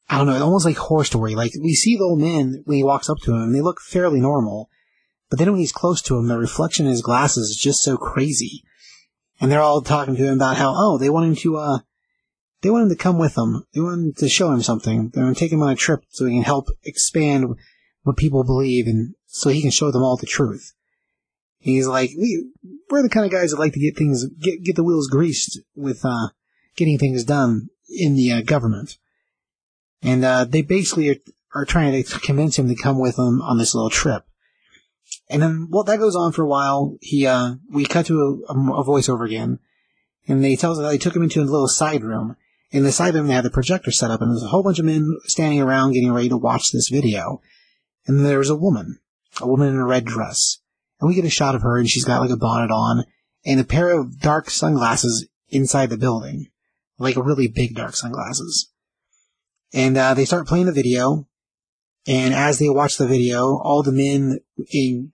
I 0.08 0.18
don't 0.18 0.26
know, 0.26 0.44
almost 0.44 0.66
like 0.66 0.76
horror 0.76 1.04
story. 1.04 1.34
Like 1.34 1.52
we 1.62 1.74
see 1.74 1.96
the 1.96 2.04
old 2.04 2.20
man 2.20 2.62
when 2.64 2.76
he 2.76 2.84
walks 2.84 3.08
up 3.08 3.18
to 3.22 3.32
him, 3.32 3.42
and 3.42 3.54
they 3.54 3.60
look 3.60 3.80
fairly 3.80 4.20
normal, 4.20 4.68
but 5.30 5.38
then 5.38 5.50
when 5.52 5.60
he's 5.60 5.72
close 5.72 6.02
to 6.02 6.18
him, 6.18 6.26
the 6.26 6.36
reflection 6.36 6.86
in 6.86 6.90
his 6.90 7.02
glasses 7.02 7.50
is 7.50 7.56
just 7.56 7.82
so 7.82 7.96
crazy. 7.96 8.64
And 9.40 9.50
they're 9.50 9.60
all 9.60 9.80
talking 9.80 10.16
to 10.16 10.24
him 10.24 10.34
about 10.34 10.56
how, 10.56 10.74
oh, 10.76 10.98
they 10.98 11.08
want 11.08 11.28
him 11.28 11.36
to, 11.36 11.56
uh, 11.56 11.78
they 12.60 12.68
want 12.68 12.82
him 12.82 12.88
to 12.90 12.96
come 12.96 13.18
with 13.18 13.36
them. 13.36 13.64
They 13.72 13.80
want 13.80 14.00
him 14.00 14.12
to 14.18 14.28
show 14.28 14.50
him 14.50 14.62
something. 14.62 15.10
They 15.14 15.22
want 15.22 15.36
to 15.36 15.40
take 15.40 15.52
him 15.52 15.62
on 15.62 15.70
a 15.70 15.76
trip 15.76 16.02
so 16.08 16.26
he 16.26 16.34
can 16.34 16.42
help 16.42 16.68
expand 16.82 17.46
what 18.02 18.16
people 18.16 18.44
believe 18.44 18.86
and 18.86 19.14
so 19.26 19.48
he 19.48 19.62
can 19.62 19.70
show 19.70 19.90
them 19.90 20.02
all 20.02 20.16
the 20.16 20.26
truth. 20.26 20.74
He's 21.61 21.86
like, 21.86 22.11
we, 22.18 22.50
we're 22.88 23.02
the 23.02 23.08
kind 23.08 23.26
of 23.26 23.32
guys 23.32 23.50
that 23.50 23.58
like 23.58 23.74
to 23.74 23.80
get 23.80 23.96
things, 23.96 24.24
get, 24.26 24.64
get 24.64 24.76
the 24.76 24.84
wheels 24.84 25.08
greased 25.08 25.61
with, 25.76 26.04
uh, 26.04 26.28
getting 26.74 26.98
things 26.98 27.22
done 27.22 27.68
in 27.88 28.16
the 28.16 28.32
uh, 28.32 28.40
government. 28.40 28.96
And, 30.02 30.24
uh, 30.24 30.44
they 30.46 30.62
basically 30.62 31.11
are, 31.11 31.16
are 31.54 31.64
trying 31.66 32.02
to 32.02 32.20
convince 32.20 32.58
him 32.58 32.68
to 32.68 32.74
come 32.74 32.98
with 32.98 33.16
them 33.16 33.42
on 33.42 33.58
this 33.58 33.74
little 33.74 33.90
trip. 33.90 34.24
And 35.28 35.42
then, 35.42 35.68
well, 35.70 35.84
that 35.84 35.98
goes 35.98 36.16
on 36.16 36.32
for 36.32 36.42
a 36.42 36.48
while. 36.48 36.96
He, 37.00 37.26
uh, 37.26 37.56
we 37.70 37.84
cut 37.84 38.06
to 38.06 38.44
a, 38.48 38.52
a 38.52 38.84
voiceover 38.84 39.26
again, 39.26 39.58
and 40.26 40.42
they 40.42 40.56
tell 40.56 40.72
us 40.72 40.78
that 40.78 40.88
they 40.88 40.98
took 40.98 41.14
him 41.14 41.22
into 41.22 41.40
a 41.40 41.44
little 41.44 41.68
side 41.68 42.02
room. 42.02 42.36
In 42.70 42.84
the 42.84 42.92
side 42.92 43.14
room, 43.14 43.26
they 43.26 43.34
had 43.34 43.44
the 43.44 43.50
projector 43.50 43.90
set 43.90 44.11
up, 44.11 44.22
and 44.22 44.30
there's 44.30 44.44
a 44.44 44.48
whole 44.48 44.62
bunch 44.62 44.78
of 44.78 44.84
men 44.84 45.18
standing 45.24 45.61
around 45.61 45.92
getting 45.92 46.12
ready 46.12 46.28
to 46.28 46.36
watch 46.36 46.70
this 46.70 46.88
video. 46.88 47.42
And 48.06 48.24
there 48.24 48.38
was 48.38 48.50
a 48.50 48.56
woman, 48.56 49.00
a 49.40 49.46
woman 49.46 49.68
in 49.68 49.76
a 49.76 49.84
red 49.84 50.04
dress. 50.04 50.58
And 51.01 51.09
we 51.09 51.14
get 51.14 51.24
a 51.24 51.30
shot 51.30 51.55
of 51.55 51.62
her, 51.62 51.78
and 51.78 51.88
she's 51.88 52.05
got 52.05 52.20
like 52.20 52.30
a 52.30 52.36
bonnet 52.36 52.70
on, 52.70 53.05
and 53.44 53.59
a 53.59 53.64
pair 53.64 53.90
of 53.90 54.20
dark 54.20 54.51
sunglasses 54.51 55.28
inside 55.48 55.90
the 55.90 55.96
building. 55.96 56.48
Like 56.98 57.16
really 57.16 57.48
big 57.48 57.74
dark 57.74 57.96
sunglasses. 57.96 58.70
And, 59.72 59.96
uh, 59.96 60.14
they 60.14 60.24
start 60.24 60.46
playing 60.46 60.66
the 60.66 60.72
video, 60.72 61.26
and 62.07 62.34
as 62.34 62.59
they 62.59 62.68
watch 62.68 62.96
the 62.96 63.07
video, 63.07 63.59
all 63.59 63.82
the 63.82 63.92
men 63.92 64.40
in 64.72 65.12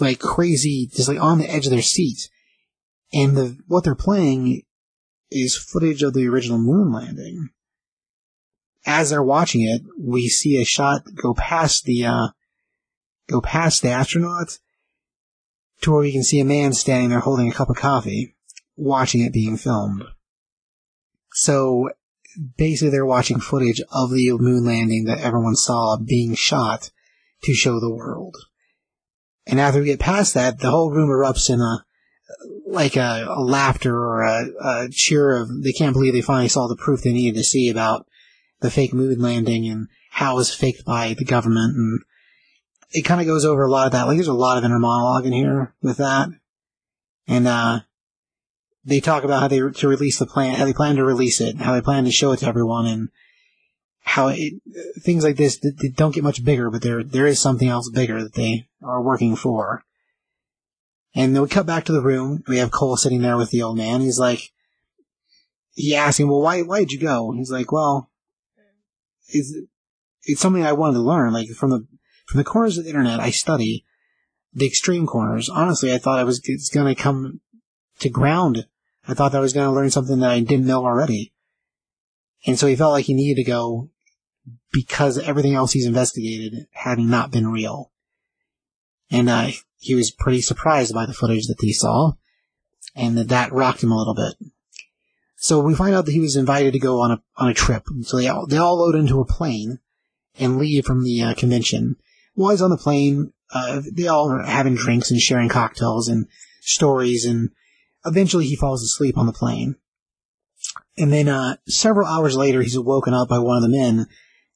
like 0.00 0.18
crazy, 0.18 0.88
just 0.92 1.08
like 1.08 1.20
on 1.20 1.38
the 1.38 1.50
edge 1.50 1.66
of 1.66 1.70
their 1.70 1.82
seats. 1.82 2.28
And 3.12 3.36
the 3.36 3.58
what 3.66 3.84
they're 3.84 3.94
playing 3.94 4.62
is 5.30 5.56
footage 5.56 6.02
of 6.02 6.14
the 6.14 6.26
original 6.26 6.58
moon 6.58 6.92
landing. 6.92 7.50
As 8.84 9.10
they're 9.10 9.22
watching 9.22 9.62
it, 9.62 9.82
we 9.98 10.28
see 10.28 10.60
a 10.60 10.64
shot 10.64 11.02
go 11.14 11.34
past 11.34 11.84
the 11.84 12.04
uh, 12.04 12.28
go 13.28 13.40
past 13.40 13.82
the 13.82 13.90
astronaut, 13.90 14.58
to 15.82 15.90
where 15.90 16.00
we 16.00 16.12
can 16.12 16.24
see 16.24 16.40
a 16.40 16.44
man 16.44 16.72
standing 16.72 17.10
there 17.10 17.20
holding 17.20 17.50
a 17.50 17.54
cup 17.54 17.70
of 17.70 17.76
coffee, 17.76 18.34
watching 18.76 19.20
it 19.20 19.32
being 19.32 19.56
filmed. 19.56 20.02
So 21.32 21.90
basically 22.56 22.90
they're 22.90 23.06
watching 23.06 23.40
footage 23.40 23.80
of 23.90 24.10
the 24.10 24.32
moon 24.32 24.64
landing 24.64 25.04
that 25.04 25.20
everyone 25.20 25.56
saw 25.56 25.96
being 25.96 26.34
shot 26.34 26.90
to 27.42 27.54
show 27.54 27.78
the 27.78 27.94
world. 27.94 28.36
And 29.46 29.60
after 29.60 29.80
we 29.80 29.86
get 29.86 30.00
past 30.00 30.34
that, 30.34 30.58
the 30.58 30.70
whole 30.70 30.90
room 30.90 31.08
erupts 31.08 31.50
in 31.50 31.60
a, 31.60 31.84
like 32.66 32.96
a, 32.96 33.26
a 33.28 33.40
laughter 33.40 33.94
or 33.94 34.22
a, 34.22 34.46
a 34.60 34.88
cheer 34.90 35.36
of, 35.36 35.62
they 35.62 35.72
can't 35.72 35.92
believe 35.92 36.12
they 36.12 36.20
finally 36.20 36.48
saw 36.48 36.66
the 36.66 36.76
proof 36.76 37.02
they 37.02 37.12
needed 37.12 37.38
to 37.38 37.44
see 37.44 37.68
about 37.68 38.06
the 38.60 38.70
fake 38.70 38.92
moon 38.92 39.20
landing 39.20 39.68
and 39.68 39.88
how 40.10 40.34
it 40.34 40.38
was 40.38 40.54
faked 40.54 40.84
by 40.84 41.14
the 41.16 41.24
government. 41.24 41.76
And 41.76 42.00
it 42.90 43.02
kind 43.02 43.20
of 43.20 43.26
goes 43.26 43.44
over 43.44 43.64
a 43.64 43.70
lot 43.70 43.86
of 43.86 43.92
that. 43.92 44.06
Like 44.06 44.16
there's 44.16 44.28
a 44.28 44.34
lot 44.34 44.58
of 44.58 44.64
inner 44.64 44.78
monologue 44.78 45.26
in 45.26 45.32
here 45.32 45.74
with 45.82 45.98
that. 45.98 46.28
And, 47.26 47.46
uh, 47.48 47.80
they 48.86 49.00
talk 49.00 49.24
about 49.24 49.40
how 49.40 49.48
they 49.48 49.58
to 49.58 49.88
release 49.88 50.18
the 50.18 50.26
plan, 50.26 50.54
how 50.54 50.64
they 50.64 50.72
plan 50.72 50.96
to 50.96 51.04
release 51.04 51.40
it, 51.40 51.56
how 51.56 51.72
they 51.72 51.80
plan 51.80 52.04
to 52.04 52.12
show 52.12 52.30
it 52.32 52.38
to 52.38 52.46
everyone, 52.46 52.86
and 52.86 53.08
how 54.02 54.28
it, 54.28 54.54
things 55.00 55.24
like 55.24 55.36
this 55.36 55.58
they 55.58 55.88
don't 55.88 56.14
get 56.14 56.22
much 56.22 56.44
bigger, 56.44 56.70
but 56.70 56.82
there 56.82 57.02
there 57.02 57.26
is 57.26 57.40
something 57.40 57.68
else 57.68 57.90
bigger 57.90 58.22
that 58.22 58.34
they 58.34 58.68
are 58.82 59.02
working 59.02 59.34
for. 59.34 59.82
And 61.16 61.34
then 61.34 61.42
we 61.42 61.48
cut 61.48 61.66
back 61.66 61.84
to 61.86 61.92
the 61.92 62.02
room. 62.02 62.44
We 62.46 62.58
have 62.58 62.70
Cole 62.70 62.96
sitting 62.96 63.22
there 63.22 63.36
with 63.36 63.50
the 63.50 63.62
old 63.62 63.76
man. 63.76 64.02
He's 64.02 64.20
like, 64.20 64.52
he 65.72 65.96
asks 65.96 66.20
him, 66.20 66.28
"Well, 66.28 66.42
why 66.42 66.62
why 66.62 66.80
did 66.80 66.92
you 66.92 67.00
go?" 67.00 67.28
And 67.30 67.38
he's 67.38 67.50
like, 67.50 67.72
"Well, 67.72 68.10
it's 69.28 69.52
it's 70.22 70.40
something 70.40 70.64
I 70.64 70.74
wanted 70.74 70.94
to 70.94 71.00
learn. 71.00 71.32
Like 71.32 71.48
from 71.48 71.70
the 71.70 71.86
from 72.26 72.38
the 72.38 72.44
corners 72.44 72.76
of 72.76 72.84
the 72.84 72.90
internet, 72.90 73.20
I 73.20 73.30
study 73.30 73.84
the 74.52 74.66
extreme 74.66 75.06
corners. 75.06 75.48
Honestly, 75.48 75.92
I 75.92 75.98
thought 75.98 76.18
I 76.18 76.24
was 76.24 76.40
going 76.72 76.94
to 76.94 77.00
come 77.00 77.40
to 78.00 78.08
ground 78.08 78.66
I 79.08 79.14
thought 79.14 79.34
I 79.34 79.40
was 79.40 79.52
going 79.52 79.68
to 79.68 79.74
learn 79.74 79.90
something 79.90 80.18
that 80.20 80.30
I 80.30 80.40
didn't 80.40 80.66
know 80.66 80.84
already. 80.84 81.32
And 82.46 82.58
so 82.58 82.66
he 82.66 82.76
felt 82.76 82.92
like 82.92 83.04
he 83.04 83.14
needed 83.14 83.42
to 83.42 83.50
go 83.50 83.90
because 84.72 85.18
everything 85.18 85.54
else 85.54 85.72
he's 85.72 85.86
investigated 85.86 86.66
had 86.72 86.98
not 86.98 87.30
been 87.30 87.48
real. 87.48 87.92
And 89.10 89.28
uh, 89.28 89.50
he 89.78 89.94
was 89.94 90.10
pretty 90.10 90.40
surprised 90.40 90.92
by 90.92 91.06
the 91.06 91.14
footage 91.14 91.46
that 91.46 91.60
he 91.60 91.72
saw, 91.72 92.12
and 92.94 93.16
that, 93.16 93.28
that 93.28 93.52
rocked 93.52 93.82
him 93.82 93.92
a 93.92 93.96
little 93.96 94.14
bit. 94.14 94.34
So 95.36 95.60
we 95.60 95.74
find 95.74 95.94
out 95.94 96.06
that 96.06 96.12
he 96.12 96.20
was 96.20 96.34
invited 96.34 96.72
to 96.72 96.78
go 96.80 97.00
on 97.00 97.12
a 97.12 97.22
on 97.36 97.48
a 97.48 97.54
trip. 97.54 97.84
So 98.02 98.16
they 98.16 98.26
all 98.26 98.46
they 98.46 98.56
all 98.56 98.78
load 98.78 98.96
into 98.96 99.20
a 99.20 99.26
plane 99.26 99.78
and 100.38 100.58
leave 100.58 100.84
from 100.84 101.04
the 101.04 101.22
uh, 101.22 101.34
convention. 101.34 101.96
He's 102.36 102.62
on 102.62 102.70
the 102.70 102.76
plane, 102.76 103.32
uh, 103.52 103.82
they 103.92 104.08
all 104.08 104.30
are 104.30 104.42
having 104.42 104.74
drinks 104.74 105.10
and 105.10 105.20
sharing 105.20 105.48
cocktails 105.48 106.08
and 106.08 106.26
stories 106.60 107.24
and 107.24 107.50
Eventually, 108.06 108.46
he 108.46 108.54
falls 108.54 108.82
asleep 108.82 109.18
on 109.18 109.26
the 109.26 109.32
plane. 109.32 109.74
And 110.96 111.12
then, 111.12 111.28
uh, 111.28 111.56
several 111.66 112.06
hours 112.06 112.36
later, 112.36 112.62
he's 112.62 112.78
woken 112.78 113.12
up 113.12 113.28
by 113.28 113.40
one 113.40 113.56
of 113.56 113.62
the 113.62 113.76
men. 113.76 114.06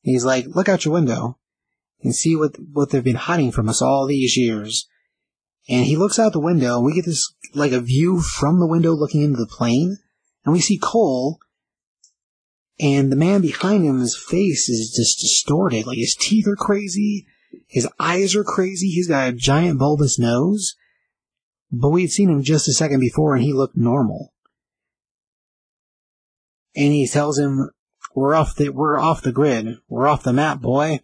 he's 0.03 0.25
like, 0.25 0.47
look 0.47 0.69
out 0.69 0.85
your 0.85 0.95
window 0.95 1.37
and 2.03 2.15
see 2.15 2.37
what, 2.37 2.57
what 2.73 2.91
they've 2.91 3.05
been 3.05 3.17
hiding 3.17 3.51
from 3.51 3.69
us 3.69 3.83
all 3.83 4.07
these 4.07 4.37
years. 4.37 4.89
And 5.69 5.85
he 5.85 5.97
looks 5.97 6.19
out 6.19 6.33
the 6.33 6.41
window 6.41 6.77
and 6.77 6.87
we 6.87 6.95
get 6.95 7.05
this, 7.05 7.35
like 7.55 7.73
a 7.73 7.81
view 7.81 8.21
from 8.21 8.61
the 8.61 8.67
window 8.67 8.93
looking 8.93 9.23
into 9.23 9.37
the 9.37 9.47
plane. 9.47 9.99
And 10.45 10.53
we 10.53 10.61
see 10.61 10.79
Cole 10.79 11.41
and 12.79 13.13
the 13.13 13.17
man 13.17 13.43
behind 13.43 13.85
him, 13.85 13.99
his 13.99 14.17
face 14.17 14.69
is 14.69 14.95
just 14.97 15.21
distorted. 15.21 15.87
Like 15.87 15.99
his 15.99 16.17
teeth 16.19 16.47
are 16.47 16.57
crazy. 16.57 17.27
His 17.67 17.89
eyes 17.99 18.35
are 18.35 18.45
crazy. 18.45 18.89
He's 18.89 19.09
got 19.09 19.29
a 19.29 19.33
giant 19.33 19.79
bulbous 19.79 20.19
nose. 20.19 20.75
But 21.73 21.91
we 21.91 22.03
had 22.03 22.11
seen 22.11 22.29
him 22.29 22.43
just 22.43 22.69
a 22.69 22.73
second 22.73 23.01
before 23.01 23.35
and 23.35 23.45
he 23.45 23.53
looked 23.53 23.77
normal. 23.77 24.33
And 26.75 26.93
he 26.93 27.07
tells 27.07 27.39
him, 27.39 27.71
we're 28.15 28.35
off 28.35 28.57
the, 28.57 28.71
we're 28.71 28.99
off 28.99 29.23
the 29.23 29.33
grid. 29.33 29.77
We're 29.89 30.09
off 30.09 30.23
the 30.23 30.33
map, 30.33 30.61
boy. 30.61 31.01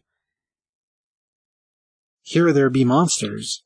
Here 2.23 2.53
there 2.53 2.71
be 2.71 2.85
monsters. 2.85 3.63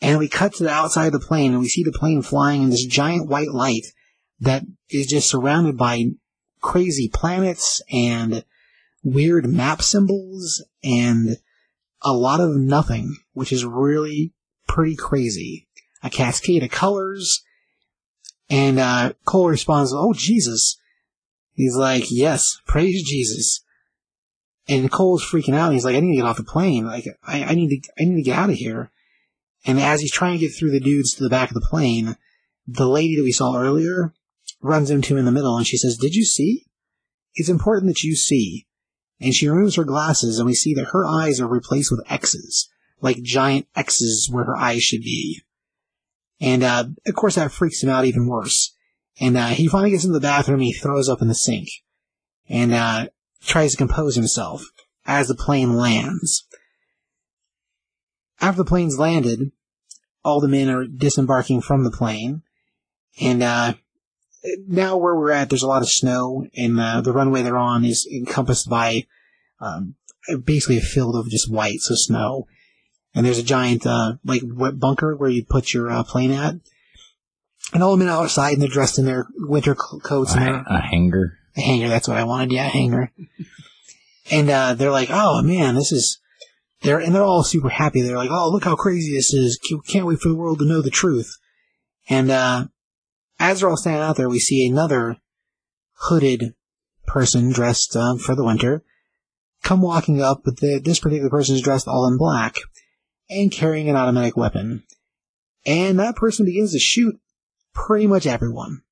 And 0.00 0.18
we 0.18 0.28
cut 0.28 0.54
to 0.54 0.64
the 0.64 0.70
outside 0.70 1.06
of 1.06 1.12
the 1.12 1.26
plane 1.26 1.52
and 1.52 1.60
we 1.60 1.68
see 1.68 1.82
the 1.82 1.98
plane 1.98 2.22
flying 2.22 2.62
in 2.62 2.70
this 2.70 2.84
giant 2.84 3.28
white 3.28 3.50
light 3.50 3.86
that 4.40 4.64
is 4.90 5.06
just 5.06 5.28
surrounded 5.28 5.76
by 5.76 6.04
crazy 6.60 7.08
planets 7.08 7.82
and 7.90 8.44
weird 9.02 9.46
map 9.46 9.82
symbols 9.82 10.64
and 10.84 11.38
a 12.02 12.12
lot 12.12 12.40
of 12.40 12.56
nothing, 12.56 13.16
which 13.32 13.52
is 13.52 13.64
really 13.64 14.32
pretty 14.66 14.96
crazy 14.96 15.68
a 16.02 16.10
cascade 16.10 16.62
of 16.62 16.70
colors. 16.70 17.42
And 18.50 18.78
uh, 18.78 19.12
Cole 19.24 19.48
responds, 19.48 19.92
"Oh 19.92 20.12
Jesus!" 20.12 20.78
He's 21.52 21.76
like, 21.76 22.04
"Yes, 22.10 22.60
praise 22.66 23.02
Jesus." 23.08 23.62
And 24.68 24.90
Cole's 24.90 25.24
freaking 25.24 25.54
out. 25.54 25.72
He's 25.72 25.84
like, 25.84 25.96
"I 25.96 26.00
need 26.00 26.12
to 26.12 26.16
get 26.16 26.26
off 26.26 26.36
the 26.36 26.44
plane. 26.44 26.86
Like, 26.86 27.06
I, 27.26 27.44
I 27.44 27.54
need 27.54 27.82
to, 27.82 27.92
I 27.98 28.04
need 28.04 28.16
to 28.16 28.22
get 28.22 28.38
out 28.38 28.50
of 28.50 28.56
here." 28.56 28.90
And 29.66 29.80
as 29.80 30.00
he's 30.00 30.12
trying 30.12 30.38
to 30.38 30.46
get 30.46 30.54
through 30.54 30.70
the 30.70 30.80
dudes 30.80 31.12
to 31.14 31.22
the 31.22 31.28
back 31.28 31.50
of 31.50 31.54
the 31.54 31.66
plane, 31.68 32.16
the 32.66 32.88
lady 32.88 33.16
that 33.16 33.24
we 33.24 33.32
saw 33.32 33.56
earlier 33.56 34.14
runs 34.62 34.90
into 34.90 35.14
him 35.14 35.18
in 35.18 35.24
the 35.24 35.32
middle, 35.32 35.56
and 35.56 35.66
she 35.66 35.76
says, 35.76 35.98
"Did 35.98 36.14
you 36.14 36.24
see? 36.24 36.66
It's 37.34 37.48
important 37.48 37.88
that 37.88 38.02
you 38.02 38.14
see." 38.14 38.66
And 39.20 39.34
she 39.34 39.48
removes 39.48 39.74
her 39.76 39.84
glasses, 39.84 40.38
and 40.38 40.46
we 40.46 40.54
see 40.54 40.74
that 40.74 40.90
her 40.92 41.04
eyes 41.04 41.40
are 41.40 41.48
replaced 41.48 41.90
with 41.90 42.04
X's, 42.10 42.68
like 43.00 43.22
giant 43.22 43.66
X's 43.74 44.28
where 44.30 44.44
her 44.44 44.56
eyes 44.56 44.82
should 44.82 45.02
be. 45.02 45.42
And, 46.40 46.62
uh, 46.62 46.84
of 47.06 47.14
course 47.14 47.34
that 47.34 47.50
freaks 47.50 47.82
him 47.82 47.90
out 47.90 48.04
even 48.04 48.26
worse. 48.28 48.74
And, 49.20 49.36
uh, 49.36 49.48
he 49.48 49.66
finally 49.66 49.90
gets 49.90 50.04
into 50.04 50.14
the 50.14 50.20
bathroom 50.20 50.60
and 50.60 50.66
he 50.66 50.72
throws 50.72 51.08
up 51.08 51.20
in 51.20 51.28
the 51.28 51.34
sink. 51.34 51.68
And, 52.48 52.72
uh, 52.72 53.08
tries 53.42 53.72
to 53.72 53.76
compose 53.76 54.14
himself 54.14 54.64
as 55.04 55.28
the 55.28 55.34
plane 55.34 55.74
lands. 55.74 56.46
After 58.40 58.58
the 58.58 58.68
plane's 58.68 58.98
landed, 58.98 59.50
all 60.24 60.40
the 60.40 60.48
men 60.48 60.70
are 60.70 60.86
disembarking 60.86 61.60
from 61.60 61.82
the 61.82 61.90
plane. 61.90 62.42
And, 63.20 63.42
uh, 63.42 63.74
now 64.66 64.96
where 64.96 65.14
we're 65.14 65.30
at, 65.30 65.48
there's 65.48 65.62
a 65.62 65.68
lot 65.68 65.82
of 65.82 65.90
snow, 65.90 66.46
and 66.56 66.78
uh, 66.78 67.00
the 67.00 67.12
runway 67.12 67.42
they're 67.42 67.56
on 67.56 67.84
is 67.84 68.06
encompassed 68.10 68.68
by 68.68 69.06
um, 69.60 69.94
basically 70.44 70.78
a 70.78 70.82
field 70.82 71.16
of 71.16 71.30
just 71.30 71.50
white, 71.50 71.80
so 71.80 71.94
snow 71.94 72.46
and 73.14 73.26
there's 73.26 73.38
a 73.38 73.42
giant 73.42 73.86
uh, 73.86 74.14
like 74.24 74.42
bunker 74.78 75.16
where 75.16 75.28
you 75.30 75.44
put 75.44 75.72
your 75.72 75.90
uh, 75.90 76.04
plane 76.04 76.30
at. 76.30 76.54
And 77.74 77.82
all 77.82 77.90
the 77.90 78.04
men 78.04 78.08
outside, 78.08 78.52
and 78.52 78.62
they're 78.62 78.68
dressed 78.68 78.98
in 78.98 79.04
their 79.04 79.26
winter 79.36 79.74
coats 79.74 80.34
a, 80.34 80.38
and 80.38 80.66
a 80.68 80.80
hanger. 80.80 81.36
A 81.56 81.60
hanger, 81.60 81.88
that's 81.88 82.08
what 82.08 82.16
I 82.16 82.24
wanted. 82.24 82.52
Yeah, 82.52 82.66
a 82.66 82.70
hanger. 82.70 83.12
and 84.30 84.48
uh, 84.48 84.74
they're 84.74 84.92
like, 84.92 85.08
"Oh 85.10 85.42
man, 85.42 85.74
this 85.74 85.92
is." 85.92 86.20
They're 86.82 87.00
and 87.00 87.12
they're 87.12 87.24
all 87.24 87.42
super 87.42 87.68
happy. 87.68 88.02
They're 88.02 88.16
like, 88.16 88.30
"Oh, 88.30 88.50
look 88.50 88.64
how 88.64 88.76
crazy 88.76 89.12
this 89.12 89.34
is! 89.34 89.58
Can't 89.88 90.06
wait 90.06 90.20
for 90.20 90.28
the 90.28 90.36
world 90.36 90.60
to 90.60 90.64
know 90.64 90.80
the 90.80 90.88
truth." 90.88 91.36
And 92.08 92.30
uh, 92.30 92.68
as 93.38 93.60
they're 93.60 93.68
all 93.68 93.76
standing 93.76 94.02
out 94.02 94.16
there, 94.16 94.28
we 94.28 94.38
see 94.38 94.66
another 94.66 95.16
hooded 95.94 96.54
person 97.06 97.50
dressed 97.50 97.96
uh, 97.96 98.16
for 98.16 98.34
the 98.34 98.44
winter 98.44 98.82
come 99.62 99.80
walking 99.80 100.22
up, 100.22 100.42
but 100.44 100.58
the, 100.58 100.80
this 100.82 101.00
particular 101.00 101.30
person 101.30 101.54
is 101.54 101.62
dressed 101.62 101.88
all 101.88 102.06
in 102.06 102.16
black 102.16 102.56
and 103.28 103.52
carrying 103.52 103.88
an 103.88 103.96
automatic 103.96 104.36
weapon. 104.36 104.84
And 105.66 105.98
that 105.98 106.16
person 106.16 106.46
begins 106.46 106.72
to 106.72 106.78
shoot 106.78 107.20
pretty 107.74 108.06
much 108.06 108.26
everyone. 108.26 108.82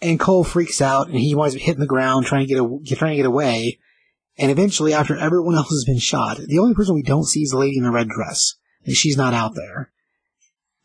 And 0.00 0.20
Cole 0.20 0.44
freaks 0.44 0.80
out 0.80 1.08
and 1.08 1.18
he 1.18 1.34
winds 1.34 1.54
up 1.56 1.62
hitting 1.62 1.80
the 1.80 1.86
ground 1.86 2.26
trying 2.26 2.46
to 2.46 2.54
get, 2.54 2.62
a, 2.62 2.96
trying 2.96 3.12
to 3.12 3.16
get 3.16 3.26
away. 3.26 3.78
And 4.38 4.50
eventually, 4.50 4.92
after 4.92 5.16
everyone 5.16 5.54
else 5.54 5.70
has 5.70 5.84
been 5.86 5.98
shot, 5.98 6.36
the 6.36 6.58
only 6.58 6.74
person 6.74 6.94
we 6.94 7.02
don't 7.02 7.24
see 7.24 7.40
is 7.40 7.50
the 7.50 7.58
lady 7.58 7.78
in 7.78 7.84
the 7.84 7.90
red 7.90 8.08
dress. 8.08 8.54
And 8.84 8.94
she's 8.94 9.16
not 9.16 9.32
out 9.32 9.54
there. 9.54 9.90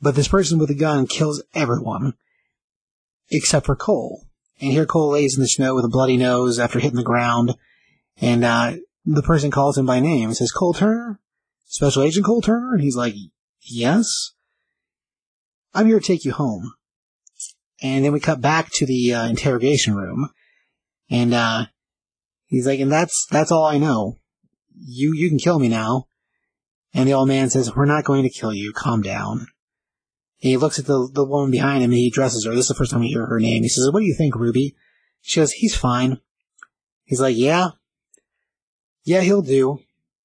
But 0.01 0.15
this 0.15 0.27
person 0.27 0.57
with 0.57 0.69
a 0.69 0.75
gun 0.75 1.07
kills 1.07 1.43
everyone. 1.53 2.13
Except 3.29 3.65
for 3.65 3.75
Cole. 3.75 4.25
And 4.59 4.71
here 4.71 4.85
Cole 4.85 5.11
lays 5.11 5.37
in 5.37 5.41
the 5.41 5.47
snow 5.47 5.75
with 5.75 5.85
a 5.85 5.89
bloody 5.89 6.17
nose 6.17 6.59
after 6.59 6.79
hitting 6.79 6.97
the 6.97 7.03
ground. 7.03 7.55
And, 8.19 8.43
uh, 8.43 8.73
the 9.05 9.23
person 9.23 9.51
calls 9.51 9.77
him 9.77 9.85
by 9.85 9.99
name 9.99 10.29
and 10.29 10.37
says, 10.37 10.51
Cole 10.51 10.73
Turner? 10.73 11.19
Special 11.65 12.03
Agent 12.03 12.25
Cole 12.25 12.41
Turner? 12.41 12.73
And 12.73 12.81
he's 12.81 12.95
like, 12.95 13.15
yes. 13.61 14.31
I'm 15.73 15.87
here 15.87 15.99
to 15.99 16.05
take 16.05 16.25
you 16.25 16.33
home. 16.33 16.73
And 17.81 18.05
then 18.05 18.11
we 18.11 18.19
cut 18.19 18.41
back 18.41 18.69
to 18.73 18.85
the 18.85 19.13
uh, 19.13 19.27
interrogation 19.27 19.95
room. 19.95 20.29
And, 21.09 21.33
uh, 21.33 21.65
he's 22.45 22.67
like, 22.67 22.79
and 22.79 22.91
that's, 22.91 23.25
that's 23.31 23.51
all 23.51 23.65
I 23.65 23.77
know. 23.77 24.17
You, 24.75 25.13
you 25.15 25.29
can 25.29 25.39
kill 25.39 25.59
me 25.59 25.67
now. 25.67 26.07
And 26.93 27.07
the 27.07 27.13
old 27.13 27.27
man 27.27 27.49
says, 27.49 27.75
we're 27.75 27.85
not 27.85 28.03
going 28.03 28.23
to 28.23 28.29
kill 28.29 28.53
you. 28.53 28.73
Calm 28.73 29.01
down. 29.01 29.47
He 30.41 30.57
looks 30.57 30.79
at 30.79 30.87
the, 30.87 31.07
the 31.13 31.23
woman 31.23 31.51
behind 31.51 31.83
him 31.83 31.91
and 31.91 31.99
he 31.99 32.07
addresses 32.07 32.45
her. 32.45 32.51
This 32.51 32.65
is 32.65 32.69
the 32.69 32.73
first 32.73 32.89
time 32.91 33.01
we 33.01 33.09
hear 33.09 33.27
her 33.27 33.39
name. 33.39 33.61
He 33.61 33.69
says, 33.69 33.87
what 33.91 33.99
do 33.99 34.05
you 34.05 34.15
think, 34.15 34.35
Ruby? 34.35 34.75
She 35.21 35.39
goes, 35.39 35.51
he's 35.51 35.75
fine. 35.75 36.19
He's 37.05 37.21
like, 37.21 37.37
yeah, 37.37 37.69
yeah, 39.03 39.21
he'll 39.21 39.43
do. 39.43 39.81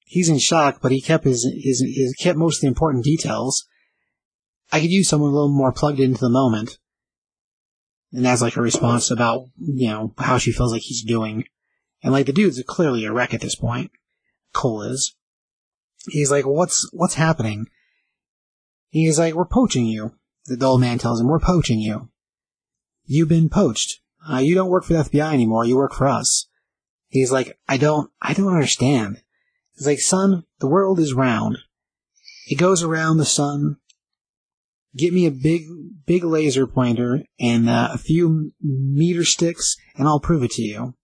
he's 0.07 0.29
in 0.29 0.39
shock, 0.39 0.79
but 0.81 0.93
he 0.93 1.01
kept 1.01 1.25
his, 1.25 1.45
his, 1.45 1.81
his 1.81 2.14
kept 2.19 2.39
most 2.39 2.59
of 2.59 2.61
the 2.62 2.69
important 2.69 3.05
details. 3.05 3.67
I 4.73 4.81
could 4.81 4.91
use 4.91 5.09
someone 5.09 5.31
a 5.31 5.35
little 5.35 5.53
more 5.53 5.73
plugged 5.73 6.01
into 6.01 6.21
the 6.21 6.31
moment. 6.31 6.79
And 8.12 8.25
that's 8.25 8.41
like 8.41 8.57
a 8.57 8.62
response 8.62 9.11
about, 9.11 9.49
you 9.59 9.89
know, 9.89 10.14
how 10.17 10.39
she 10.39 10.53
feels 10.53 10.73
like 10.73 10.83
he's 10.83 11.03
doing. 11.03 11.45
And 12.03 12.12
like 12.12 12.27
the 12.27 12.33
dude's 12.33 12.62
clearly 12.67 13.05
a 13.05 13.12
wreck 13.12 13.35
at 13.35 13.41
this 13.41 13.57
point. 13.57 13.91
Cole 14.55 14.83
is. 14.83 15.14
He's 16.09 16.31
like, 16.31 16.47
what's, 16.47 16.89
what's 16.93 17.14
happening? 17.14 17.67
He's 19.05 19.19
like, 19.19 19.35
we're 19.35 19.45
poaching 19.45 19.85
you. 19.85 20.15
The 20.47 20.65
old 20.65 20.81
man 20.81 20.97
tells 20.97 21.21
him, 21.21 21.27
we're 21.27 21.39
poaching 21.39 21.81
you. 21.81 22.09
You've 23.05 23.29
been 23.29 23.51
poached. 23.51 24.01
Uh, 24.27 24.39
you 24.39 24.55
don't 24.55 24.71
work 24.71 24.85
for 24.85 24.95
the 24.95 25.03
FBI 25.03 25.35
anymore. 25.35 25.67
You 25.67 25.77
work 25.77 25.93
for 25.93 26.09
us. 26.09 26.49
He's 27.09 27.31
like, 27.31 27.59
I 27.69 27.77
don't, 27.77 28.11
I 28.23 28.33
don't 28.33 28.55
understand. 28.55 29.23
He's 29.75 29.87
like, 29.87 30.01
son, 30.01 30.45
the 30.61 30.67
world 30.67 30.99
is 30.99 31.13
round. 31.13 31.59
It 32.47 32.57
goes 32.57 32.83
around 32.83 33.19
the 33.19 33.27
sun. 33.27 33.77
Get 34.97 35.13
me 35.13 35.27
a 35.27 35.31
big, 35.31 35.67
big 36.07 36.25
laser 36.25 36.67
pointer 36.67 37.23
and 37.39 37.69
uh, 37.69 37.91
a 37.93 37.99
few 37.99 38.53
meter 38.63 39.27
sticks 39.27 39.77
and 39.97 40.09
I'll 40.09 40.21
prove 40.21 40.43
it 40.43 40.53
to 40.53 40.63
you. 40.63 40.95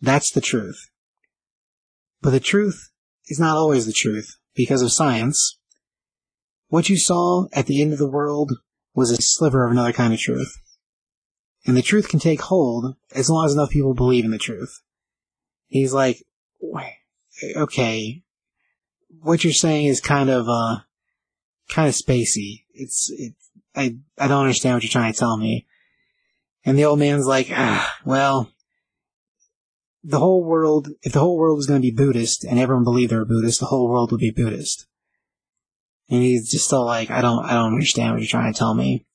That's 0.00 0.32
the 0.32 0.40
truth. 0.40 0.90
But 2.20 2.30
the 2.30 2.40
truth 2.40 2.90
is 3.28 3.38
not 3.38 3.56
always 3.56 3.86
the 3.86 3.92
truth 3.92 4.38
because 4.56 4.82
of 4.82 4.90
science. 4.90 5.60
What 6.68 6.88
you 6.88 6.96
saw 6.96 7.46
at 7.52 7.66
the 7.66 7.80
end 7.80 7.92
of 7.92 7.98
the 7.98 8.10
world 8.10 8.52
was 8.94 9.10
a 9.10 9.20
sliver 9.20 9.64
of 9.64 9.72
another 9.72 9.92
kind 9.92 10.12
of 10.12 10.18
truth. 10.18 10.58
And 11.66 11.76
the 11.76 11.82
truth 11.82 12.08
can 12.08 12.20
take 12.20 12.40
hold 12.42 12.96
as 13.14 13.28
long 13.28 13.44
as 13.44 13.54
enough 13.54 13.70
people 13.70 13.94
believe 13.94 14.24
in 14.24 14.30
the 14.30 14.38
truth. 14.38 14.80
He's 15.66 15.92
like, 15.92 16.24
okay, 17.56 18.22
what 19.20 19.44
you're 19.44 19.52
saying 19.52 19.86
is 19.86 20.00
kind 20.00 20.30
of, 20.30 20.48
uh, 20.48 20.78
kind 21.68 21.88
of 21.88 21.94
spacey. 21.94 22.64
It's, 22.72 23.10
it, 23.10 23.34
I, 23.74 23.96
I 24.18 24.28
don't 24.28 24.42
understand 24.42 24.74
what 24.74 24.82
you're 24.82 24.90
trying 24.90 25.12
to 25.12 25.18
tell 25.18 25.36
me. 25.36 25.66
And 26.64 26.78
the 26.78 26.84
old 26.84 26.98
man's 26.98 27.26
like, 27.26 27.48
ah, 27.52 27.98
well, 28.04 28.50
the 30.02 30.18
whole 30.18 30.44
world, 30.44 30.88
if 31.02 31.12
the 31.12 31.20
whole 31.20 31.36
world 31.36 31.56
was 31.56 31.66
going 31.66 31.80
to 31.80 31.86
be 31.86 31.94
Buddhist 31.94 32.44
and 32.44 32.58
everyone 32.58 32.84
believed 32.84 33.10
they 33.10 33.16
were 33.16 33.24
Buddhist, 33.24 33.60
the 33.60 33.66
whole 33.66 33.88
world 33.88 34.12
would 34.12 34.20
be 34.20 34.30
Buddhist. 34.30 34.86
And 36.08 36.22
he's 36.22 36.50
just 36.50 36.66
still 36.66 36.84
like, 36.84 37.10
I 37.10 37.20
don't, 37.20 37.44
I 37.44 37.54
don't 37.54 37.72
understand 37.72 38.12
what 38.12 38.20
you're 38.20 38.28
trying 38.28 38.52
to 38.52 38.58
tell 38.58 38.74
me. 38.74 39.06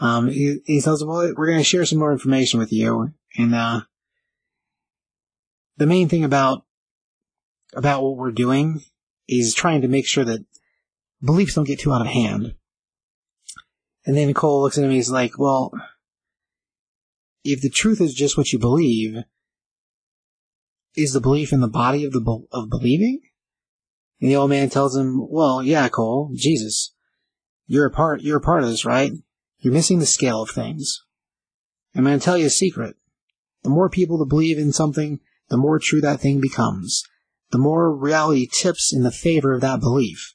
Um, 0.00 0.28
he, 0.28 0.58
he 0.64 0.80
tells 0.80 1.02
him, 1.02 1.08
well, 1.08 1.32
we're 1.36 1.46
going 1.46 1.58
to 1.58 1.64
share 1.64 1.84
some 1.84 1.98
more 1.98 2.12
information 2.12 2.60
with 2.60 2.72
you. 2.72 3.12
And, 3.36 3.54
uh, 3.54 3.82
the 5.76 5.86
main 5.86 6.08
thing 6.08 6.24
about, 6.24 6.64
about 7.74 8.02
what 8.02 8.16
we're 8.16 8.32
doing 8.32 8.82
is 9.28 9.54
trying 9.54 9.82
to 9.82 9.88
make 9.88 10.06
sure 10.06 10.24
that 10.24 10.44
beliefs 11.24 11.54
don't 11.54 11.66
get 11.66 11.80
too 11.80 11.92
out 11.92 12.00
of 12.02 12.08
hand. 12.08 12.54
And 14.04 14.16
then 14.16 14.34
Cole 14.34 14.62
looks 14.62 14.76
at 14.76 14.82
him 14.82 14.90
and 14.90 14.96
he's 14.96 15.10
like, 15.10 15.38
well, 15.38 15.72
if 17.44 17.60
the 17.60 17.70
truth 17.70 18.00
is 18.00 18.14
just 18.14 18.36
what 18.36 18.52
you 18.52 18.58
believe, 18.58 19.16
is 20.96 21.12
the 21.12 21.20
belief 21.20 21.52
in 21.52 21.60
the 21.60 21.68
body 21.68 22.04
of 22.04 22.12
the, 22.12 22.46
of 22.52 22.68
believing? 22.68 23.20
And 24.20 24.30
the 24.30 24.36
old 24.36 24.50
man 24.50 24.68
tells 24.68 24.96
him, 24.96 25.26
well, 25.30 25.62
yeah, 25.62 25.88
Cole, 25.88 26.30
Jesus, 26.34 26.94
you're 27.66 27.86
a 27.86 27.90
part, 27.90 28.20
you're 28.20 28.38
a 28.38 28.42
part 28.42 28.62
of 28.62 28.68
this, 28.68 28.84
right? 28.84 29.12
You're 29.58 29.72
missing 29.72 29.98
the 29.98 30.06
scale 30.06 30.42
of 30.42 30.50
things. 30.50 31.02
I'm 31.94 32.04
going 32.04 32.18
to 32.18 32.24
tell 32.24 32.38
you 32.38 32.46
a 32.46 32.50
secret. 32.50 32.96
The 33.62 33.70
more 33.70 33.90
people 33.90 34.18
that 34.18 34.28
believe 34.28 34.58
in 34.58 34.72
something, 34.72 35.20
the 35.48 35.56
more 35.56 35.78
true 35.78 36.00
that 36.00 36.20
thing 36.20 36.40
becomes. 36.40 37.02
The 37.50 37.58
more 37.58 37.94
reality 37.94 38.46
tips 38.46 38.92
in 38.92 39.02
the 39.02 39.10
favor 39.10 39.54
of 39.54 39.60
that 39.62 39.80
belief. 39.80 40.34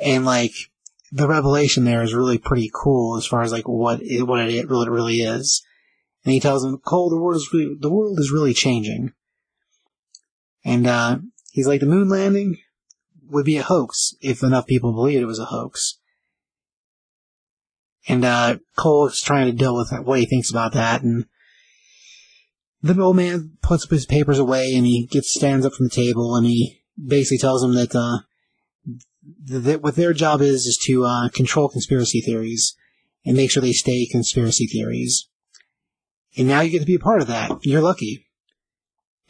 And 0.00 0.24
like, 0.24 0.52
the 1.12 1.28
revelation 1.28 1.84
there 1.84 2.02
is 2.02 2.14
really 2.14 2.38
pretty 2.38 2.70
cool 2.74 3.16
as 3.16 3.26
far 3.26 3.42
as 3.42 3.52
like 3.52 3.68
what 3.68 4.00
it, 4.02 4.24
what 4.24 4.48
it 4.48 4.68
really, 4.68 4.88
really 4.88 5.16
is. 5.18 5.64
And 6.24 6.32
he 6.32 6.40
tells 6.40 6.64
him, 6.64 6.78
Cole, 6.78 7.10
the 7.10 7.20
world 7.20 7.36
is 7.36 7.50
really, 7.52 7.76
the 7.78 7.90
world 7.90 8.18
is 8.18 8.32
really 8.32 8.54
changing. 8.54 9.12
And, 10.64 10.86
uh, 10.86 11.18
he's 11.54 11.68
like, 11.68 11.80
the 11.80 11.86
moon 11.86 12.08
landing 12.08 12.58
would 13.30 13.46
be 13.46 13.56
a 13.56 13.62
hoax 13.62 14.14
if 14.20 14.42
enough 14.42 14.66
people 14.66 14.92
believed 14.92 15.22
it 15.22 15.26
was 15.26 15.38
a 15.38 15.46
hoax. 15.46 16.00
And, 18.08 18.24
uh, 18.24 18.58
Cole 18.76 19.06
is 19.06 19.20
trying 19.20 19.46
to 19.46 19.56
deal 19.56 19.74
with 19.76 19.90
what 20.04 20.18
he 20.18 20.26
thinks 20.26 20.50
about 20.50 20.72
that. 20.72 21.02
And 21.02 21.26
the 22.82 23.00
old 23.00 23.16
man 23.16 23.52
puts 23.62 23.88
his 23.88 24.04
papers 24.04 24.38
away 24.38 24.74
and 24.74 24.84
he 24.84 25.06
gets, 25.06 25.32
stands 25.32 25.64
up 25.64 25.72
from 25.72 25.86
the 25.86 25.94
table 25.94 26.34
and 26.34 26.44
he 26.44 26.82
basically 27.02 27.38
tells 27.38 27.62
him 27.62 27.74
that, 27.74 27.94
uh, 27.94 28.18
that 29.46 29.80
what 29.80 29.94
their 29.94 30.12
job 30.12 30.42
is 30.42 30.66
is 30.66 30.78
to, 30.86 31.04
uh, 31.04 31.28
control 31.28 31.68
conspiracy 31.68 32.20
theories 32.20 32.76
and 33.24 33.36
make 33.36 33.50
sure 33.50 33.62
they 33.62 33.72
stay 33.72 34.06
conspiracy 34.10 34.66
theories. 34.66 35.28
And 36.36 36.48
now 36.48 36.62
you 36.62 36.70
get 36.70 36.80
to 36.80 36.86
be 36.86 36.96
a 36.96 36.98
part 36.98 37.22
of 37.22 37.28
that. 37.28 37.52
You're 37.62 37.80
lucky. 37.80 38.23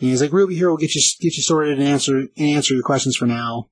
And 0.00 0.08
he's 0.08 0.20
like, 0.20 0.32
Ruby 0.32 0.56
here 0.56 0.70
will 0.70 0.76
get 0.76 0.94
you, 0.94 1.02
get 1.20 1.36
you 1.36 1.42
sorted 1.42 1.78
and 1.78 1.88
answer, 1.88 2.16
and 2.16 2.30
answer 2.36 2.74
your 2.74 2.82
questions 2.82 3.16
for 3.16 3.26
now. 3.26 3.68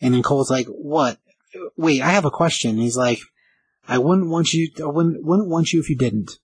And 0.00 0.14
then 0.14 0.22
Cole's 0.22 0.50
like, 0.50 0.66
what? 0.66 1.18
Wait, 1.76 2.00
I 2.00 2.10
have 2.10 2.24
a 2.24 2.30
question. 2.30 2.70
And 2.70 2.80
he's 2.80 2.96
like, 2.96 3.18
I 3.86 3.98
wouldn't 3.98 4.30
want 4.30 4.52
you, 4.52 4.70
I 4.80 4.86
wouldn't, 4.86 5.22
wouldn't 5.24 5.48
want 5.48 5.72
you 5.72 5.80
if 5.80 5.90
you 5.90 5.96
didn't. 5.96 6.38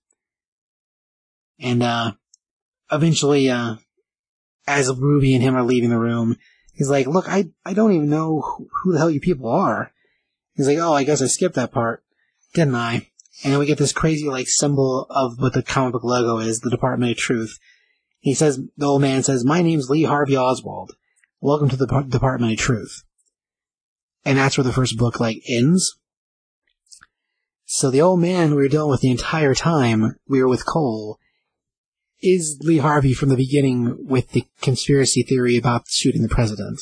And, 1.59 1.81
uh, 1.81 2.11
eventually, 2.91 3.49
uh, 3.49 3.75
as 4.67 4.91
Ruby 4.93 5.33
and 5.33 5.43
him 5.43 5.55
are 5.55 5.63
leaving 5.63 5.89
the 5.89 5.97
room, 5.97 6.37
he's 6.73 6.89
like, 6.89 7.07
look, 7.07 7.27
I, 7.27 7.49
I 7.65 7.73
don't 7.73 7.93
even 7.93 8.09
know 8.09 8.41
who, 8.41 8.69
who 8.83 8.91
the 8.93 8.99
hell 8.99 9.09
you 9.09 9.19
people 9.19 9.49
are. 9.49 9.91
He's 10.53 10.67
like, 10.67 10.77
oh, 10.77 10.93
I 10.93 11.03
guess 11.03 11.21
I 11.21 11.27
skipped 11.27 11.55
that 11.55 11.71
part. 11.71 12.03
Didn't 12.53 12.75
I? 12.75 13.07
And 13.43 13.53
then 13.53 13.59
we 13.59 13.65
get 13.65 13.77
this 13.77 13.93
crazy, 13.93 14.27
like, 14.27 14.47
symbol 14.47 15.07
of 15.09 15.39
what 15.39 15.53
the 15.53 15.63
comic 15.63 15.93
book 15.93 16.03
logo 16.03 16.39
is, 16.39 16.59
the 16.59 16.69
Department 16.69 17.11
of 17.11 17.17
Truth. 17.17 17.57
He 18.19 18.33
says, 18.33 18.59
the 18.75 18.85
old 18.85 19.01
man 19.01 19.23
says, 19.23 19.45
my 19.45 19.61
name's 19.61 19.89
Lee 19.89 20.03
Harvey 20.03 20.35
Oswald. 20.35 20.91
Welcome 21.39 21.69
to 21.69 21.77
the 21.77 21.87
Department 21.87 22.51
of 22.51 22.59
Truth. 22.59 23.03
And 24.25 24.37
that's 24.37 24.57
where 24.57 24.65
the 24.65 24.73
first 24.73 24.97
book, 24.97 25.21
like, 25.21 25.41
ends. 25.47 25.97
So 27.65 27.89
the 27.89 28.01
old 28.01 28.19
man 28.19 28.49
we 28.49 28.57
were 28.57 28.67
dealing 28.67 28.91
with 28.91 28.99
the 28.99 29.11
entire 29.11 29.55
time 29.55 30.15
we 30.27 30.41
were 30.41 30.49
with 30.49 30.65
Cole 30.65 31.17
is 32.21 32.59
Lee 32.61 32.79
Harvey 32.79 33.13
from 33.13 33.29
the 33.29 33.37
beginning 33.37 34.05
with 34.05 34.31
the 34.31 34.43
conspiracy 34.59 35.23
theory 35.23 35.55
about 35.55 35.87
shooting 35.87 36.21
the 36.21 36.27
president. 36.27 36.81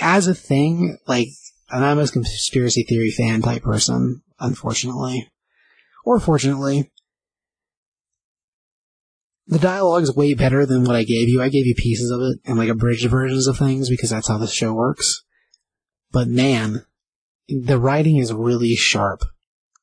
As 0.00 0.28
a 0.28 0.34
thing, 0.34 0.98
like, 1.08 1.28
and 1.70 1.84
I'm 1.84 1.98
a 1.98 2.06
conspiracy 2.06 2.84
theory 2.84 3.10
fan 3.10 3.42
type 3.42 3.62
person, 3.62 4.22
unfortunately. 4.38 5.28
Or 6.04 6.20
fortunately. 6.20 6.92
The 9.46 9.58
dialogue 9.58 10.02
is 10.02 10.14
way 10.14 10.34
better 10.34 10.64
than 10.64 10.84
what 10.84 10.96
I 10.96 11.04
gave 11.04 11.28
you. 11.28 11.42
I 11.42 11.50
gave 11.50 11.66
you 11.66 11.74
pieces 11.74 12.10
of 12.10 12.20
it 12.20 12.38
and 12.44 12.56
like 12.56 12.70
abridged 12.70 13.08
versions 13.10 13.46
of 13.46 13.58
things 13.58 13.90
because 13.90 14.10
that's 14.10 14.28
how 14.28 14.38
the 14.38 14.46
show 14.46 14.72
works. 14.72 15.22
But 16.12 16.28
man, 16.28 16.86
the 17.48 17.78
writing 17.78 18.16
is 18.16 18.32
really 18.32 18.74
sharp. 18.74 19.22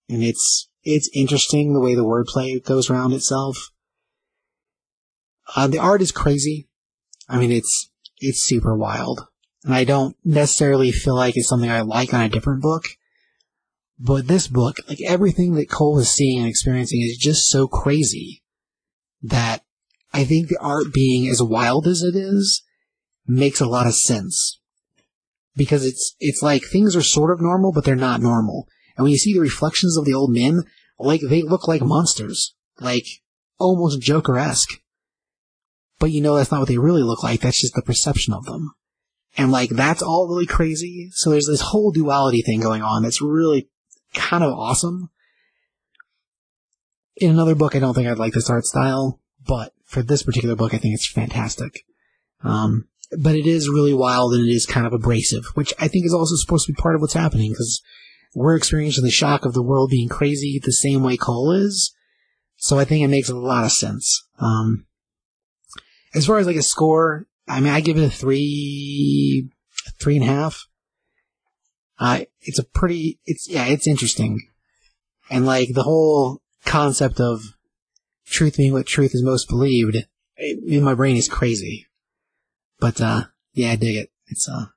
And 0.09 0.23
it's, 0.23 0.69
it's 0.83 1.09
interesting 1.13 1.73
the 1.73 1.79
way 1.79 1.93
the 1.93 2.03
wordplay 2.03 2.63
goes 2.63 2.89
around 2.89 3.13
itself. 3.13 3.71
Uh, 5.55 5.67
the 5.67 5.77
art 5.77 6.01
is 6.01 6.11
crazy. 6.11 6.67
I 7.29 7.37
mean, 7.37 7.51
it's, 7.51 7.91
it's 8.17 8.41
super 8.41 8.75
wild. 8.75 9.27
And 9.63 9.75
I 9.75 9.83
don't 9.83 10.15
necessarily 10.25 10.91
feel 10.91 11.15
like 11.15 11.37
it's 11.37 11.47
something 11.47 11.69
I 11.69 11.81
like 11.81 12.13
on 12.15 12.21
a 12.21 12.29
different 12.29 12.63
book. 12.63 12.85
But 13.99 14.27
this 14.27 14.47
book, 14.47 14.77
like 14.89 15.01
everything 15.01 15.53
that 15.55 15.69
Cole 15.69 15.99
is 15.99 16.09
seeing 16.09 16.39
and 16.39 16.47
experiencing 16.47 17.01
is 17.01 17.15
just 17.15 17.45
so 17.45 17.67
crazy 17.67 18.40
that 19.21 19.63
I 20.13 20.23
think 20.23 20.47
the 20.47 20.59
art 20.59 20.93
being 20.93 21.29
as 21.29 21.41
wild 21.41 21.87
as 21.87 22.01
it 22.01 22.15
is 22.15 22.63
makes 23.27 23.61
a 23.61 23.67
lot 23.67 23.87
of 23.87 23.95
sense. 23.95 24.59
Because 25.55 25.85
it's, 25.85 26.15
it's 26.19 26.41
like 26.41 26.63
things 26.63 26.95
are 26.95 27.01
sort 27.01 27.31
of 27.31 27.41
normal, 27.41 27.71
but 27.71 27.83
they're 27.83 27.95
not 27.95 28.21
normal. 28.21 28.67
And 28.95 29.03
when 29.03 29.11
you 29.11 29.17
see 29.17 29.33
the 29.33 29.39
reflections 29.39 29.97
of 29.97 30.05
the 30.05 30.13
old 30.13 30.31
men, 30.31 30.63
like 30.97 31.21
they 31.21 31.41
look 31.41 31.67
like 31.67 31.81
monsters. 31.81 32.55
Like 32.79 33.05
almost 33.59 34.01
Joker-esque. 34.01 34.81
But 35.99 36.11
you 36.11 36.21
know 36.21 36.35
that's 36.35 36.51
not 36.51 36.59
what 36.59 36.67
they 36.67 36.77
really 36.77 37.03
look 37.03 37.23
like, 37.23 37.41
that's 37.41 37.61
just 37.61 37.75
the 37.75 37.81
perception 37.81 38.33
of 38.33 38.45
them. 38.45 38.73
And 39.37 39.51
like, 39.51 39.69
that's 39.69 40.01
all 40.01 40.27
really 40.27 40.45
crazy. 40.45 41.09
So 41.13 41.29
there's 41.29 41.47
this 41.47 41.61
whole 41.61 41.91
duality 41.91 42.41
thing 42.41 42.59
going 42.59 42.81
on 42.81 43.03
that's 43.03 43.21
really 43.21 43.69
kind 44.13 44.43
of 44.43 44.51
awesome. 44.51 45.09
In 47.17 47.29
another 47.29 47.55
book, 47.55 47.75
I 47.75 47.79
don't 47.79 47.93
think 47.93 48.07
I'd 48.07 48.19
like 48.19 48.33
this 48.33 48.49
art 48.49 48.65
style, 48.65 49.19
but 49.45 49.73
for 49.85 50.01
this 50.01 50.23
particular 50.23 50.55
book, 50.55 50.73
I 50.73 50.77
think 50.77 50.93
it's 50.93 51.11
fantastic. 51.11 51.85
Um, 52.43 52.87
but 53.17 53.35
it 53.35 53.45
is 53.45 53.69
really 53.69 53.93
wild 53.93 54.33
and 54.33 54.47
it 54.47 54.51
is 54.51 54.65
kind 54.65 54.87
of 54.87 54.93
abrasive, 54.93 55.43
which 55.53 55.73
I 55.79 55.87
think 55.87 56.05
is 56.05 56.13
also 56.13 56.35
supposed 56.35 56.65
to 56.67 56.73
be 56.73 56.81
part 56.81 56.95
of 56.95 57.01
what's 57.01 57.13
happening 57.13 57.51
because 57.51 57.81
we're 58.33 58.55
experiencing 58.55 59.03
the 59.03 59.11
shock 59.11 59.45
of 59.45 59.53
the 59.53 59.61
world 59.61 59.89
being 59.89 60.07
crazy 60.07 60.59
the 60.63 60.71
same 60.71 61.03
way 61.03 61.17
Cole 61.17 61.51
is. 61.51 61.93
So 62.55 62.79
I 62.79 62.85
think 62.85 63.03
it 63.03 63.09
makes 63.09 63.29
a 63.29 63.35
lot 63.35 63.65
of 63.65 63.71
sense. 63.71 64.23
Um, 64.39 64.85
as 66.13 66.25
far 66.25 66.37
as 66.37 66.47
like 66.47 66.55
a 66.55 66.63
score, 66.63 67.27
I 67.47 67.59
mean, 67.59 67.73
I 67.73 67.81
give 67.81 67.97
it 67.97 68.05
a 68.05 68.09
three, 68.09 69.49
three 69.99 70.15
and 70.15 70.23
a 70.23 70.27
half. 70.27 70.67
Uh, 71.99 72.21
it's 72.41 72.59
a 72.59 72.63
pretty, 72.63 73.19
it's, 73.25 73.49
yeah, 73.49 73.65
it's 73.65 73.87
interesting. 73.87 74.39
And 75.29 75.45
like 75.45 75.69
the 75.73 75.83
whole 75.83 76.41
concept 76.65 77.19
of 77.19 77.41
truth 78.25 78.57
being 78.57 78.73
what 78.73 78.85
truth 78.85 79.13
is 79.13 79.23
most 79.23 79.47
believed 79.49 79.95
it, 79.95 80.07
in 80.65 80.83
my 80.83 80.93
brain 80.93 81.15
is 81.17 81.27
crazy. 81.27 81.87
But, 82.79 82.99
uh, 82.99 83.23
yeah, 83.53 83.71
I 83.71 83.75
dig 83.75 83.95
it. 83.95 84.09
It's, 84.27 84.49
uh, 84.49 84.67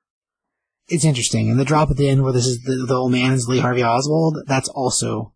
it's 0.87 1.05
interesting. 1.05 1.49
And 1.49 1.59
the 1.59 1.65
drop 1.65 1.89
at 1.89 1.97
the 1.97 2.07
end 2.09 2.23
where 2.23 2.33
this 2.33 2.45
is 2.45 2.61
the, 2.63 2.85
the 2.87 2.93
old 2.93 3.11
man 3.11 3.33
is 3.33 3.47
Lee 3.47 3.59
Harvey 3.59 3.83
Oswald, 3.83 4.37
that's 4.47 4.69
also 4.69 5.33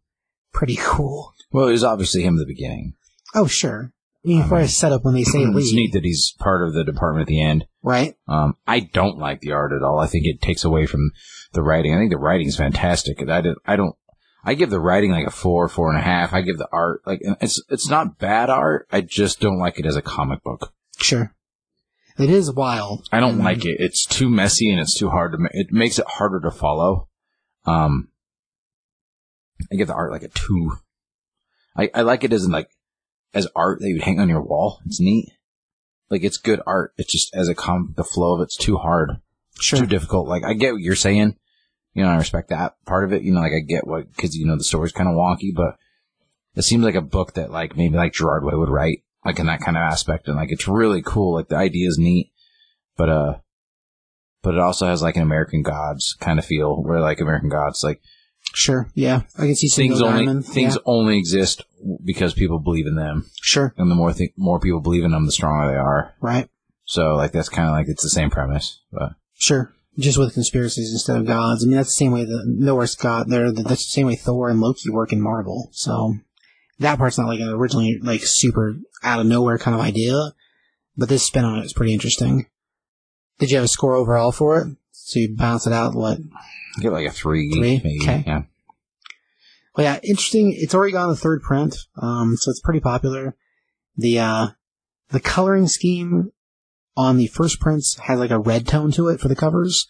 pretty 0.54 0.78
cool. 0.80 1.34
Well, 1.52 1.68
it 1.68 1.72
was 1.72 1.84
obviously 1.84 2.24
him 2.24 2.36
at 2.36 2.40
the 2.40 2.54
beginning. 2.54 2.94
Oh, 3.34 3.48
sure. 3.48 3.92
I 4.26 4.28
mean, 4.28 4.44
for 4.44 4.60
a 4.60 4.68
setup 4.68 5.06
when 5.06 5.14
they 5.14 5.24
say 5.24 5.44
It's 5.44 5.56
Lee, 5.56 5.76
neat 5.76 5.94
that 5.94 6.04
he's 6.04 6.36
part 6.40 6.68
of 6.68 6.74
the 6.74 6.84
department 6.84 7.22
at 7.22 7.28
the 7.28 7.42
end. 7.42 7.66
right? 7.82 8.16
Um, 8.28 8.58
I 8.68 8.82
don't 8.82 9.18
like 9.18 9.40
the 9.40 9.54
art 9.54 9.72
at 9.72 9.82
all. 9.82 10.00
I 10.00 10.08
think 10.08 10.26
it 10.26 10.42
takes 10.42 10.66
away 10.66 10.86
from 10.86 11.12
the 11.54 11.64
writing. 11.64 11.96
I 11.96 11.98
think 12.00 12.12
the 12.12 12.18
writing's 12.18 12.58
fantastic. 12.58 13.18
I, 13.28 13.42
did, 13.42 13.56
I 13.66 13.78
don't. 13.78 13.96
I 14.44 14.54
give 14.54 14.70
the 14.70 14.80
writing 14.80 15.12
like 15.12 15.28
a 15.28 15.32
four, 15.32 15.68
four 15.68 15.90
and 15.90 15.98
a 15.98 16.04
half. 16.04 16.34
I 16.34 16.42
give 16.42 16.58
the 16.58 16.70
art 16.72 17.02
like 17.06 17.20
it's 17.42 17.62
it's 17.70 17.90
not 17.90 18.18
bad 18.18 18.50
art. 18.50 18.88
I 18.92 19.02
just 19.02 19.40
don't 19.40 19.60
like 19.60 19.80
it 19.80 19.86
as 19.86 19.96
a 19.96 20.02
comic 20.02 20.44
book. 20.44 20.74
Sure. 21.00 21.34
It 22.18 22.30
is 22.30 22.52
wild. 22.52 23.08
I 23.12 23.20
don't 23.22 23.40
like 23.40 23.66
it. 23.66 23.78
It's 23.80 24.06
too 24.06 24.30
messy 24.30 24.70
and 24.70 24.80
it's 24.80 24.98
too 24.98 25.10
hard 25.10 25.32
to. 25.32 25.38
Ma- 25.38 25.50
it 25.52 25.68
makes 25.72 26.00
it 26.00 26.06
harder 26.08 26.42
to 26.42 26.52
follow. 26.52 27.08
Um, 27.66 28.10
I 29.72 29.76
give 29.76 29.88
the 29.88 29.94
art 29.94 30.12
like 30.12 30.24
a 30.24 30.30
two. 30.30 30.74
I 31.78 31.90
I 31.94 32.02
like 32.02 32.24
it 32.24 32.34
as 32.34 32.44
in 32.46 32.52
like 32.52 32.70
as 33.34 33.48
art 33.56 33.80
that 33.80 33.88
you 33.88 33.96
would 33.96 34.04
hang 34.04 34.20
on 34.20 34.30
your 34.30 34.42
wall. 34.42 34.80
It's 34.86 35.00
neat. 35.00 35.32
Like 36.10 36.24
it's 36.24 36.38
good 36.38 36.62
art. 36.66 36.94
It's 36.98 37.12
just 37.12 37.34
as 37.36 37.48
a 37.48 37.56
com 37.56 37.94
the 37.96 38.04
flow 38.04 38.36
of 38.36 38.42
it's 38.42 38.58
too 38.58 38.78
hard. 38.78 39.22
Sure. 39.60 39.80
too 39.80 39.86
difficult. 39.86 40.28
Like 40.28 40.44
I 40.44 40.54
get 40.54 40.74
what 40.74 40.82
you're 40.82 40.96
saying. 40.96 41.36
You 41.94 42.04
know, 42.04 42.10
I 42.10 42.18
respect 42.18 42.50
that 42.50 42.74
part 42.86 43.04
of 43.04 43.14
it. 43.14 43.24
You 43.24 43.34
know, 43.34 43.42
like 43.42 43.52
I 43.52 43.60
get 43.68 43.88
what 43.88 44.10
because 44.16 44.36
you 44.36 44.46
know 44.46 44.58
the 44.58 44.64
story's 44.64 44.92
kind 44.92 45.10
of 45.10 45.16
wonky, 45.16 45.54
but 45.56 45.76
it 46.56 46.62
seems 46.64 46.84
like 46.84 46.96
a 46.96 47.02
book 47.02 47.34
that 47.34 47.52
like 47.52 47.76
maybe 47.76 47.96
like 47.98 48.14
Gerard 48.14 48.44
Way 48.44 48.54
would 48.56 48.70
write, 48.70 49.04
like 49.26 49.40
in 49.40 49.48
that 49.48 49.62
kind 49.62 49.76
of 49.78 49.82
aspect, 49.82 50.28
and 50.28 50.38
like 50.38 50.52
it's 50.52 50.68
really 50.68 51.02
cool. 51.02 51.34
Like 51.36 51.50
the 51.50 51.56
idea 51.58 51.88
is 51.88 51.98
neat, 51.98 52.32
but 52.96 53.10
uh, 53.10 53.38
but 54.44 54.54
it 54.54 54.60
also 54.60 54.86
has 54.86 55.02
like 55.02 55.16
an 55.16 55.24
American 55.24 55.64
Gods 55.64 56.16
kind 56.20 56.40
of 56.40 56.46
feel, 56.46 56.82
where 56.84 57.00
like 57.00 57.20
American 57.20 57.50
Gods, 57.50 57.84
like 57.84 58.02
Sure. 58.54 58.90
Yeah. 58.96 59.24
I 59.38 59.42
can 59.42 59.56
see 59.56 59.68
things 59.68 60.02
only 60.02 60.26
Diamond. 60.26 60.46
things 60.46 60.76
Yeah. 60.76 60.82
only 60.86 61.18
exist 61.20 61.62
because 62.04 62.34
people 62.34 62.58
believe 62.60 62.88
in 62.88 62.96
them, 62.96 63.30
Sure. 63.42 63.74
and 63.78 63.92
the 63.92 63.96
more 63.96 64.14
th- 64.14 64.32
more 64.38 64.60
people 64.60 64.80
believe 64.80 65.04
in 65.04 65.12
them, 65.12 65.26
the 65.26 65.32
stronger 65.32 65.68
they 65.72 65.78
are. 65.78 66.14
Right. 66.22 66.50
So 66.86 67.16
like 67.16 67.32
that's 67.32 67.50
kind 67.50 67.68
of 67.68 67.74
like 67.74 67.88
it's 67.90 68.02
the 68.04 68.10
same 68.10 68.30
premise, 68.30 68.82
but 68.92 69.12
Sure. 69.36 69.72
Just 69.98 70.18
with 70.18 70.34
conspiracies 70.34 70.92
instead 70.94 71.18
of 71.18 71.26
gods. 71.26 71.64
I 71.64 71.68
mean, 71.68 71.76
that's 71.76 71.90
the 71.90 72.06
same 72.06 72.12
way 72.12 72.24
the 72.24 72.44
Norse 72.46 72.96
god, 72.96 73.30
there. 73.30 73.52
That's 73.52 73.66
the 73.68 73.76
same 73.76 74.08
way 74.08 74.16
Thor 74.16 74.50
and 74.50 74.62
Loki 74.62 74.90
work 74.90 75.12
in 75.12 75.22
Marvel. 75.22 75.70
So 75.74 76.16
that 76.80 76.98
part's 76.98 77.18
not 77.18 77.28
like 77.28 77.40
an 77.40 77.50
originally 77.50 78.00
like 78.02 78.22
super 78.24 78.76
out 79.04 79.20
of 79.20 79.26
nowhere 79.26 79.58
kind 79.58 79.76
of 79.76 79.82
idea, 79.82 80.14
but 80.96 81.10
this 81.10 81.26
spin 81.26 81.44
on 81.44 81.60
it 81.60 81.66
is 81.66 81.74
pretty 81.74 81.94
interesting. 81.94 82.46
Did 83.40 83.52
you 83.52 83.58
have 83.58 83.66
a 83.66 83.70
score 83.70 83.96
overall 83.96 84.32
for 84.32 84.62
it? 84.62 84.78
So 84.92 85.20
you 85.20 85.36
bounce 85.36 85.66
it 85.66 85.74
out 85.74 85.96
what? 85.96 86.20
I 86.78 86.82
get 86.82 86.94
like 86.94 87.08
a 87.08 87.12
three, 87.12 87.50
Three? 87.52 87.60
maybe. 87.62 87.98
Okay. 88.02 88.24
Yeah. 88.26 88.44
Well, 89.76 89.86
yeah, 89.86 90.00
interesting. 90.04 90.54
It's 90.56 90.76
already 90.76 90.94
gone 90.94 91.10
the 91.10 91.16
third 91.16 91.42
print, 91.42 91.76
um, 92.02 92.36
so 92.38 92.52
it's 92.52 92.62
pretty 92.62 92.80
popular. 92.80 93.36
The 93.98 94.20
uh, 94.20 94.48
the 95.10 95.20
coloring 95.20 95.68
scheme 95.68 96.32
on 97.00 97.16
the 97.16 97.28
first 97.28 97.62
prints 97.62 97.98
has 98.08 98.20
like 98.20 98.30
a 98.30 98.38
red 98.38 98.68
tone 98.68 98.92
to 98.92 99.08
it 99.08 99.22
for 99.22 99.30
the 99.30 99.36
covers. 99.36 99.88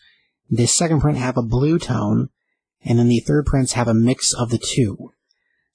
The 0.47 0.67
second 0.67 1.01
print 1.01 1.17
have 1.17 1.37
a 1.37 1.41
blue 1.41 1.79
tone, 1.79 2.29
and 2.83 2.99
then 2.99 3.07
the 3.07 3.19
third 3.19 3.47
prints 3.47 3.73
have 3.73 3.87
a 3.87 3.95
mix 3.95 4.31
of 4.31 4.51
the 4.51 4.59
two. 4.59 5.11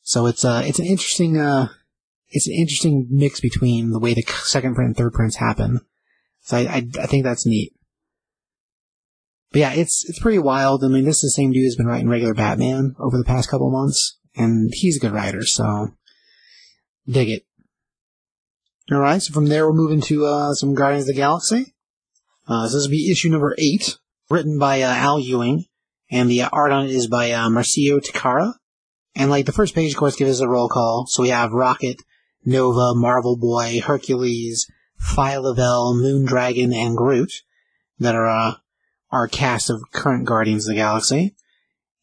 So 0.03 0.27
it's 0.27 0.45
a 0.45 0.65
it's 0.65 0.79
an 0.79 0.87
interesting 0.87 1.37
uh, 1.37 1.69
it's 2.29 2.47
an 2.47 2.55
interesting 2.55 3.09
mix 3.11 3.41
between 3.41 3.91
the 3.91 3.99
way 3.99 4.15
the 4.15 4.23
second 4.23 4.77
print 4.77 4.89
and 4.89 4.97
third 4.97 5.13
prints 5.13 5.37
happen. 5.37 5.81
So 6.43 6.57
I 6.57 6.61
I, 6.61 6.89
I 7.01 7.07
think 7.07 7.25
that's 7.25 7.47
neat. 7.47 7.73
But 9.51 9.59
yeah, 9.59 9.73
it's 9.73 10.05
it's 10.09 10.21
pretty 10.21 10.39
wild. 10.39 10.85
I 10.85 10.89
mean, 10.89 11.05
this 11.05 11.25
is 11.25 11.33
the 11.33 11.43
same 11.43 11.51
dude 11.51 11.65
who's 11.65 11.77
been 11.77 11.87
writing 11.87 12.09
regular 12.09 12.35
Batman 12.35 12.95
over 13.01 13.19
the 13.19 13.25
past 13.25 13.49
couple 13.49 13.73
months, 13.73 14.19
and 14.37 14.71
he's 14.73 14.99
a 14.99 15.01
good 15.01 15.13
writer, 15.13 15.45
so 15.45 15.95
dig 17.09 17.29
it. 17.29 17.45
All 18.93 18.99
right, 18.99 19.23
so 19.23 19.33
from 19.33 19.47
there 19.47 19.67
we're 19.67 19.73
moving 19.73 20.03
to 20.03 20.27
uh, 20.27 20.53
some 20.53 20.75
Guardians 20.75 21.09
of 21.09 21.15
the 21.15 21.21
Galaxy. 21.21 21.75
Uh, 22.47 22.69
so 22.69 22.77
this 22.77 22.87
will 22.87 22.91
be 22.91 23.11
issue 23.11 23.31
number 23.31 23.55
eight, 23.57 23.97
written 24.29 24.59
by 24.59 24.83
uh, 24.83 24.95
Al 24.95 25.19
Ewing, 25.19 25.65
and 26.11 26.31
the 26.31 26.43
art 26.43 26.71
on 26.71 26.85
it 26.85 26.91
is 26.91 27.07
by 27.07 27.31
uh, 27.33 27.49
Marcio 27.49 27.99
Takara. 27.99 28.53
And 29.17 29.31
like 29.31 29.47
the 29.47 29.53
first 29.53 29.75
page, 29.75 29.93
of 29.93 29.99
course, 29.99 30.17
gives 30.17 30.33
us 30.33 30.41
a 30.41 30.49
roll 30.49 30.69
call. 30.69 31.07
So 31.07 31.23
we 31.23 31.31
have 31.31 31.53
Rocket, 31.53 32.03
Nova, 32.45 32.95
Marvel 32.95 33.39
Boy, 33.39 33.81
Hercules, 33.83 34.71
Phyla-Vell, 35.01 35.95
Moondragon, 35.95 36.75
and 36.75 36.95
Groot 36.95 37.33
that 38.01 38.15
are 38.15 38.29
uh, 38.29 38.53
our 39.11 39.29
cast 39.29 39.71
of 39.71 39.81
current 39.93 40.27
Guardians 40.27 40.69
of 40.69 40.75
the 40.75 40.81
Galaxy. 40.81 41.35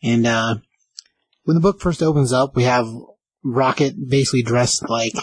And 0.02 0.26
uh, 0.26 0.56
when 1.44 1.54
the 1.54 1.62
book 1.62 1.80
first 1.80 2.02
opens 2.02 2.34
up, 2.34 2.56
we 2.56 2.64
have 2.64 2.88
Rocket 3.44 4.10
basically 4.10 4.42
dressed 4.42 4.90
like 4.90 5.14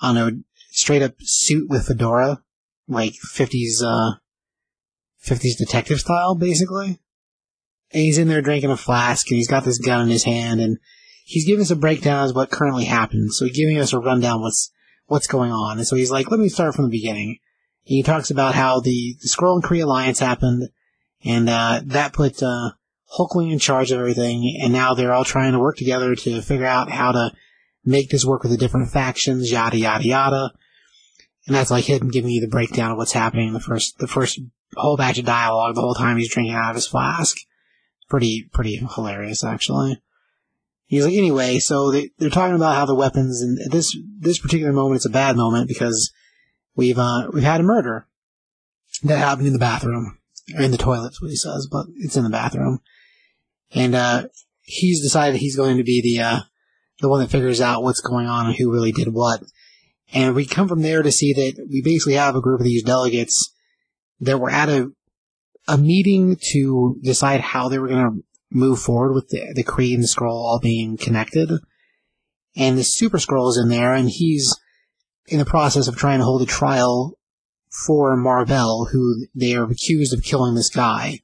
I 0.00 0.12
don't 0.12 0.14
know, 0.14 0.42
straight 0.78 1.02
up 1.02 1.14
suit 1.20 1.68
with 1.68 1.86
fedora, 1.86 2.42
like 2.86 3.14
fifties 3.14 3.82
uh 3.84 4.12
fifties 5.18 5.56
detective 5.56 6.00
style, 6.00 6.34
basically. 6.34 7.00
And 7.90 8.02
he's 8.02 8.18
in 8.18 8.28
there 8.28 8.42
drinking 8.42 8.70
a 8.70 8.76
flask, 8.76 9.30
and 9.30 9.36
he's 9.36 9.48
got 9.48 9.64
this 9.64 9.78
gun 9.78 10.02
in 10.02 10.08
his 10.08 10.24
hand, 10.24 10.60
and 10.60 10.78
he's 11.24 11.46
giving 11.46 11.62
us 11.62 11.70
a 11.70 11.76
breakdown 11.76 12.28
of 12.28 12.36
what 12.36 12.50
currently 12.50 12.84
happened. 12.84 13.32
So 13.32 13.46
he's 13.46 13.56
giving 13.56 13.78
us 13.78 13.92
a 13.92 13.98
rundown 13.98 14.40
what's 14.40 14.70
what's 15.06 15.26
going 15.26 15.50
on. 15.50 15.78
And 15.78 15.86
so 15.86 15.96
he's 15.96 16.10
like, 16.10 16.30
"Let 16.30 16.40
me 16.40 16.48
start 16.48 16.74
from 16.74 16.84
the 16.84 16.90
beginning." 16.90 17.38
He 17.82 18.02
talks 18.02 18.30
about 18.30 18.54
how 18.54 18.80
the, 18.80 19.16
the 19.22 19.28
Skrull 19.28 19.54
and 19.54 19.64
Kree 19.64 19.82
alliance 19.82 20.18
happened, 20.18 20.68
and 21.24 21.48
uh, 21.48 21.80
that 21.86 22.12
put 22.12 22.42
uh, 22.42 22.72
Hulkling 23.16 23.50
in 23.50 23.58
charge 23.58 23.90
of 23.90 23.98
everything, 23.98 24.58
and 24.62 24.72
now 24.72 24.92
they're 24.92 25.14
all 25.14 25.24
trying 25.24 25.52
to 25.52 25.58
work 25.58 25.78
together 25.78 26.14
to 26.14 26.42
figure 26.42 26.66
out 26.66 26.90
how 26.90 27.12
to 27.12 27.32
make 27.86 28.10
this 28.10 28.26
work 28.26 28.42
with 28.42 28.52
the 28.52 28.58
different 28.58 28.90
factions, 28.90 29.50
yada 29.50 29.78
yada 29.78 30.04
yada. 30.04 30.50
And 31.48 31.56
that's 31.56 31.70
like 31.70 31.86
him 31.86 32.10
giving 32.10 32.30
you 32.30 32.42
the 32.42 32.46
breakdown 32.46 32.92
of 32.92 32.98
what's 32.98 33.12
happening 33.12 33.48
in 33.48 33.54
the 33.54 33.60
first 33.60 33.98
the 33.98 34.06
first 34.06 34.38
whole 34.76 34.98
batch 34.98 35.18
of 35.18 35.24
dialogue 35.24 35.74
the 35.74 35.80
whole 35.80 35.94
time 35.94 36.18
he's 36.18 36.30
drinking 36.30 36.54
out 36.54 36.70
of 36.70 36.76
his 36.76 36.86
flask. 36.86 37.38
Pretty 38.10 38.48
pretty 38.52 38.76
hilarious 38.76 39.42
actually. 39.42 40.00
He's 40.84 41.04
like, 41.04 41.14
anyway, 41.14 41.58
so 41.58 41.90
they, 41.90 42.10
they're 42.18 42.28
talking 42.28 42.54
about 42.54 42.74
how 42.74 42.84
the 42.84 42.94
weapons, 42.94 43.40
and 43.40 43.58
this 43.70 43.96
this 44.18 44.38
particular 44.38 44.74
moment, 44.74 44.96
it's 44.96 45.06
a 45.06 45.10
bad 45.10 45.36
moment 45.36 45.68
because 45.68 46.12
we've 46.76 46.98
uh, 46.98 47.28
we've 47.32 47.42
had 47.42 47.60
a 47.60 47.64
murder 47.64 48.06
that 49.04 49.18
happened 49.18 49.46
in 49.46 49.52
the 49.54 49.58
bathroom 49.58 50.18
or 50.54 50.62
in 50.62 50.70
the 50.70 50.78
toilets, 50.78 51.20
what 51.20 51.30
he 51.30 51.36
says, 51.36 51.66
but 51.70 51.86
it's 51.96 52.16
in 52.16 52.24
the 52.24 52.30
bathroom, 52.30 52.80
and 53.72 53.94
uh, 53.94 54.24
he's 54.60 55.02
decided 55.02 55.40
he's 55.40 55.56
going 55.56 55.78
to 55.78 55.84
be 55.84 56.02
the 56.02 56.22
uh, 56.22 56.40
the 57.00 57.08
one 57.08 57.20
that 57.20 57.30
figures 57.30 57.62
out 57.62 57.82
what's 57.82 58.00
going 58.02 58.26
on 58.26 58.46
and 58.46 58.56
who 58.56 58.72
really 58.72 58.92
did 58.92 59.08
what. 59.08 59.42
And 60.12 60.34
we 60.34 60.46
come 60.46 60.68
from 60.68 60.82
there 60.82 61.02
to 61.02 61.12
see 61.12 61.32
that 61.34 61.66
we 61.70 61.82
basically 61.82 62.14
have 62.14 62.34
a 62.34 62.40
group 62.40 62.60
of 62.60 62.64
these 62.64 62.82
delegates 62.82 63.54
that 64.20 64.38
were 64.38 64.50
at 64.50 64.68
a 64.68 64.90
a 65.68 65.76
meeting 65.76 66.36
to 66.52 66.98
decide 67.02 67.40
how 67.40 67.68
they 67.68 67.78
were 67.78 67.88
going 67.88 68.10
to 68.10 68.24
move 68.50 68.80
forward 68.80 69.12
with 69.12 69.28
the, 69.28 69.52
the 69.54 69.62
Kree 69.62 69.94
and 69.94 70.02
the 70.02 70.24
all 70.24 70.58
being 70.60 70.96
connected. 70.96 71.50
And 72.56 72.78
the 72.78 72.84
Super 72.84 73.18
Skrull 73.18 73.50
is 73.50 73.60
in 73.62 73.68
there, 73.68 73.92
and 73.92 74.08
he's 74.08 74.56
in 75.26 75.38
the 75.38 75.44
process 75.44 75.86
of 75.86 75.96
trying 75.96 76.18
to 76.18 76.24
hold 76.24 76.42
a 76.42 76.46
trial 76.46 77.18
for 77.86 78.16
Marvel, 78.16 78.88
who 78.90 79.26
they 79.34 79.54
are 79.54 79.70
accused 79.70 80.14
of 80.14 80.24
killing 80.24 80.54
this 80.54 80.70
guy. 80.70 81.20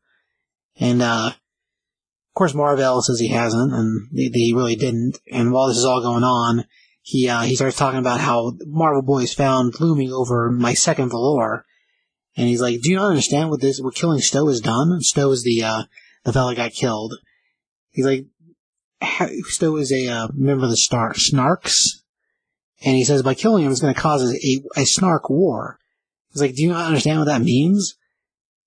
And, 0.78 1.00
uh, 1.00 1.28
of 1.28 2.34
course, 2.34 2.52
Marvel 2.52 3.00
says 3.00 3.18
he 3.18 3.28
hasn't, 3.28 3.72
and 3.72 4.08
they 4.12 4.52
really 4.54 4.76
didn't. 4.76 5.18
And 5.32 5.52
while 5.52 5.68
this 5.68 5.78
is 5.78 5.84
all 5.86 6.02
going 6.02 6.24
on, 6.24 6.66
he, 7.06 7.28
uh, 7.28 7.42
he 7.42 7.54
starts 7.54 7.76
talking 7.76 7.98
about 8.00 8.18
how 8.18 8.54
Marvel 8.64 9.02
Boy 9.02 9.24
is 9.24 9.34
found 9.34 9.78
looming 9.78 10.10
over 10.10 10.50
my 10.50 10.72
second 10.72 11.10
Valor. 11.10 11.66
And 12.34 12.48
he's 12.48 12.62
like, 12.62 12.80
do 12.80 12.90
you 12.90 12.96
not 12.96 13.10
understand 13.10 13.50
what 13.50 13.60
this, 13.60 13.78
what 13.78 13.94
killing 13.94 14.20
Stowe 14.20 14.48
has 14.48 14.62
done? 14.62 15.02
Stowe 15.02 15.30
is 15.30 15.44
the, 15.44 15.62
uh, 15.62 15.82
the 16.24 16.32
fella 16.32 16.54
got 16.54 16.72
killed. 16.72 17.12
He's 17.90 18.06
like, 18.06 18.24
Stowe 19.48 19.76
is 19.76 19.92
a 19.92 20.08
uh, 20.08 20.28
member 20.32 20.64
of 20.64 20.70
the 20.70 20.78
Star 20.78 21.12
Snarks, 21.12 22.02
and 22.82 22.96
he 22.96 23.04
says 23.04 23.22
by 23.22 23.34
killing 23.34 23.66
him, 23.66 23.70
it's 23.70 23.82
going 23.82 23.92
to 23.92 24.00
cause 24.00 24.22
a, 24.22 24.62
a 24.80 24.86
Snark 24.86 25.28
war. 25.28 25.78
He's 26.32 26.40
like, 26.40 26.54
do 26.54 26.62
you 26.62 26.70
not 26.70 26.86
understand 26.86 27.18
what 27.18 27.26
that 27.26 27.42
means? 27.42 27.96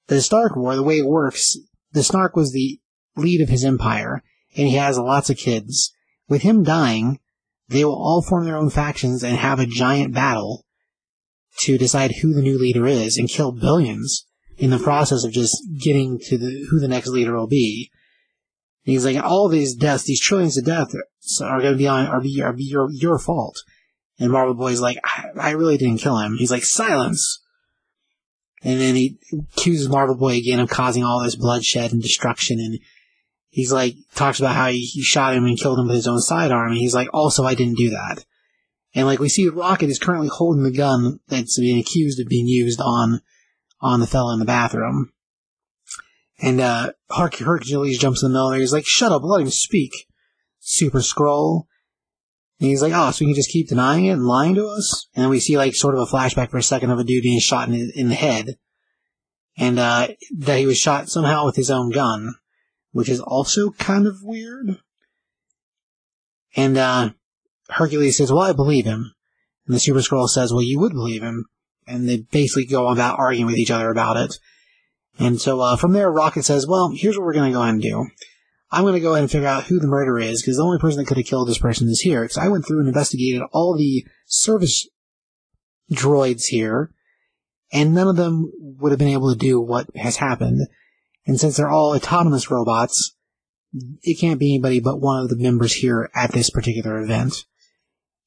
The 0.05 0.21
Stark 0.21 0.55
War, 0.55 0.75
the 0.75 0.83
way 0.83 0.99
it 0.99 1.07
works, 1.07 1.57
the 1.91 2.03
Snark 2.03 2.35
was 2.35 2.51
the 2.51 2.79
lead 3.15 3.41
of 3.41 3.49
his 3.49 3.65
empire, 3.65 4.21
and 4.55 4.67
he 4.67 4.75
has 4.75 4.99
lots 4.99 5.31
of 5.31 5.38
kids. 5.38 5.91
With 6.29 6.43
him 6.43 6.63
dying, 6.63 7.19
they 7.70 7.84
will 7.84 7.95
all 7.95 8.22
form 8.22 8.45
their 8.45 8.55
own 8.55 8.70
factions 8.70 9.24
and 9.24 9.38
have 9.38 9.59
a 9.59 9.65
giant 9.65 10.13
battle 10.13 10.65
to 11.59 11.78
decide 11.78 12.11
who 12.22 12.34
the 12.34 12.41
new 12.41 12.57
leader 12.57 12.86
is 12.86 13.18
and 13.18 13.30
kill 13.30 13.51
billions 13.51 14.26
in 14.57 14.70
the 14.70 14.80
process 14.80 15.24
of 15.24 15.32
just 15.32 15.57
getting 15.80 16.20
to 16.20 16.38
the, 16.38 16.65
who 16.70 16.80
the 16.80 16.88
next 16.88 17.07
leader 17.07 17.36
will 17.36 17.47
be. 17.47 17.91
And 18.86 18.93
he's 18.93 19.05
like, 19.05 19.22
all 19.22 19.49
these 19.49 19.76
deaths, 19.76 20.03
these 20.03 20.22
trillions 20.22 20.57
of 20.57 20.65
deaths 20.65 20.95
are 21.41 21.59
going 21.59 21.74
to 21.74 21.78
be 21.78 21.88
on, 21.88 22.07
are 22.07 22.22
be, 22.22 22.41
are 22.41 22.53
be 22.53 22.63
your, 22.63 22.89
your 22.91 23.20
fault. 23.20 23.57
And 24.20 24.32
Marvel 24.32 24.55
Boy's 24.55 24.82
like, 24.82 24.97
I, 25.03 25.26
I 25.38 25.51
really 25.51 25.78
didn't 25.78 25.99
kill 25.99 26.18
him. 26.18 26.38
He's 26.38 26.51
like, 26.51 26.63
silence. 26.63 27.43
And 28.63 28.80
then 28.80 28.95
he 28.95 29.18
accuses 29.55 29.89
Marvel 29.89 30.15
Boy 30.15 30.38
again 30.38 30.59
of 30.59 30.70
causing 30.70 31.03
all 31.03 31.22
this 31.22 31.36
bloodshed 31.36 31.91
and 31.91 32.01
destruction. 32.01 32.59
And 32.59 32.80
he's 33.49 33.71
like, 33.71 33.95
talks 34.15 34.39
about 34.39 34.55
how 34.55 34.69
he, 34.69 34.79
he 34.79 35.01
shot 35.01 35.35
him 35.35 35.45
and 35.45 35.59
killed 35.59 35.79
him 35.79 35.87
with 35.87 35.95
his 35.95 36.07
own 36.07 36.19
sidearm. 36.19 36.71
And 36.71 36.77
he's 36.77 36.95
like, 36.95 37.09
also, 37.13 37.43
I 37.43 37.55
didn't 37.55 37.77
do 37.77 37.89
that. 37.89 38.25
And 38.93 39.05
like 39.05 39.19
we 39.19 39.29
see, 39.29 39.47
Rocket 39.47 39.89
is 39.89 39.99
currently 39.99 40.29
holding 40.29 40.63
the 40.63 40.71
gun 40.71 41.19
that's 41.27 41.59
being 41.59 41.79
accused 41.79 42.19
of 42.19 42.27
being 42.27 42.47
used 42.47 42.81
on 42.81 43.21
on 43.79 43.99
the 43.99 44.07
fella 44.07 44.33
in 44.33 44.39
the 44.39 44.45
bathroom. 44.45 45.11
And 46.39 46.59
uh 46.59 46.93
Herc- 47.09 47.37
Hercules 47.37 47.99
jumps 47.99 48.23
in 48.23 48.29
the 48.29 48.33
middle 48.33 48.49
there. 48.49 48.59
He's 48.59 48.73
like, 48.73 48.85
"Shut 48.87 49.11
up, 49.11 49.21
let 49.23 49.41
him 49.41 49.49
speak." 49.49 49.91
Super 50.59 50.99
Skrull. 50.99 51.65
And 52.59 52.69
he's 52.69 52.81
like, 52.81 52.93
"Oh, 52.95 53.11
so 53.11 53.23
you 53.23 53.29
can 53.29 53.35
just 53.35 53.51
keep 53.51 53.69
denying 53.69 54.05
it 54.05 54.13
and 54.13 54.25
lying 54.25 54.55
to 54.55 54.67
us?" 54.67 55.07
And 55.13 55.23
then 55.23 55.29
we 55.29 55.39
see 55.39 55.57
like 55.57 55.75
sort 55.75 55.93
of 55.93 56.01
a 56.01 56.11
flashback 56.11 56.49
for 56.49 56.57
a 56.57 56.63
second 56.63 56.89
of 56.89 56.99
a 56.99 57.03
dude 57.03 57.23
being 57.23 57.39
shot 57.39 57.69
in, 57.69 57.91
in 57.95 58.09
the 58.09 58.15
head, 58.15 58.57
and 59.57 59.77
uh 59.77 60.07
that 60.37 60.57
he 60.57 60.65
was 60.65 60.77
shot 60.77 61.09
somehow 61.09 61.45
with 61.45 61.55
his 61.55 61.69
own 61.69 61.91
gun, 61.91 62.35
which 62.97 63.09
is 63.09 63.19
also 63.19 63.69
kind 63.71 64.07
of 64.07 64.23
weird. 64.23 64.79
And 66.55 66.77
uh 66.77 67.11
Hercules 67.69 68.17
says, 68.17 68.31
well, 68.31 68.41
I 68.41 68.53
believe 68.53 68.85
him. 68.85 69.13
And 69.65 69.75
the 69.75 69.79
Super 69.79 69.99
Skrull 69.99 70.29
says, 70.29 70.51
well, 70.51 70.63
you 70.63 70.79
would 70.79 70.93
believe 70.93 71.21
him. 71.21 71.45
And 71.85 72.07
they 72.07 72.17
basically 72.17 72.65
go 72.65 72.87
about 72.87 73.19
arguing 73.19 73.45
with 73.45 73.57
each 73.57 73.71
other 73.71 73.91
about 73.91 74.17
it. 74.17 74.39
And 75.19 75.39
so 75.39 75.59
uh, 75.59 75.75
from 75.75 75.93
there, 75.93 76.11
Rocket 76.11 76.43
says, 76.43 76.65
well, 76.67 76.91
here's 76.95 77.17
what 77.17 77.25
we're 77.25 77.33
going 77.33 77.51
to 77.51 77.55
go 77.55 77.61
ahead 77.61 77.75
and 77.75 77.83
do. 77.83 78.07
I'm 78.71 78.83
going 78.83 78.93
to 78.93 78.99
go 78.99 79.11
ahead 79.11 79.23
and 79.23 79.31
figure 79.31 79.47
out 79.47 79.65
who 79.65 79.79
the 79.79 79.87
murderer 79.87 80.19
is, 80.19 80.41
because 80.41 80.57
the 80.57 80.63
only 80.63 80.79
person 80.79 80.99
that 80.99 81.07
could 81.07 81.17
have 81.17 81.25
killed 81.25 81.47
this 81.47 81.57
person 81.57 81.87
is 81.89 82.01
here. 82.01 82.21
Because 82.23 82.37
I 82.37 82.47
went 82.47 82.65
through 82.65 82.79
and 82.79 82.87
investigated 82.87 83.41
all 83.51 83.77
the 83.77 84.05
service 84.25 84.87
droids 85.91 86.45
here, 86.45 86.91
and 87.71 87.93
none 87.93 88.07
of 88.07 88.15
them 88.15 88.51
would 88.59 88.91
have 88.91 88.99
been 88.99 89.07
able 89.07 89.31
to 89.31 89.39
do 89.39 89.59
what 89.59 89.87
has 89.95 90.17
happened. 90.17 90.67
And 91.28 91.39
since 91.39 91.57
they're 91.57 91.69
all 91.69 91.95
autonomous 91.95 92.49
robots, 92.49 93.15
it 94.01 94.19
can't 94.19 94.39
be 94.39 94.55
anybody 94.55 94.80
but 94.80 95.01
one 95.01 95.21
of 95.21 95.30
the 95.30 95.36
members 95.36 95.73
here 95.73 96.09
at 96.15 96.32
this 96.32 96.49
particular 96.49 96.99
event. 96.99 97.45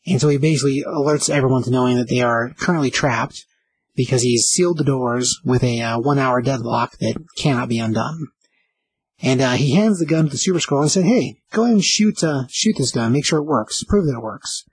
And 0.07 0.21
so 0.21 0.29
he 0.29 0.37
basically 0.37 0.85
alerts 0.87 1.29
everyone 1.29 1.63
to 1.65 1.71
knowing 1.71 1.97
that 1.97 2.09
they 2.09 2.21
are 2.21 2.53
currently 2.59 2.91
trapped 2.91 3.47
because 3.97 4.23
he's 4.23 4.47
sealed 4.47 4.79
the 4.79 4.85
doors 4.85 5.41
with 5.45 5.65
a 5.65 5.81
uh, 5.81 5.99
one 5.99 6.19
hour 6.19 6.41
deadlock 6.41 6.99
that 6.99 7.17
cannot 7.37 7.69
be 7.69 7.79
undone. 7.79 8.29
And 9.23 9.41
uh, 9.41 9.53
he 9.53 9.75
hands 9.75 9.99
the 9.99 10.07
gun 10.07 10.27
to 10.27 10.31
the 10.31 10.39
Super 10.39 10.59
Skrull 10.59 10.83
and 10.83 10.91
said, 10.91 11.05
"Hey, 11.05 11.37
go 11.53 11.65
ahead 11.65 11.75
and 11.75 11.85
shoot 11.85 12.25
uh, 12.25 12.45
shoot 12.49 12.77
this 12.79 12.93
gun. 12.93 13.13
Make 13.13 13.27
sure 13.27 13.41
it 13.41 13.45
works. 13.45 13.85
Prove 13.85 14.07
that 14.07 14.17
it 14.17 14.23
works." 14.23 14.65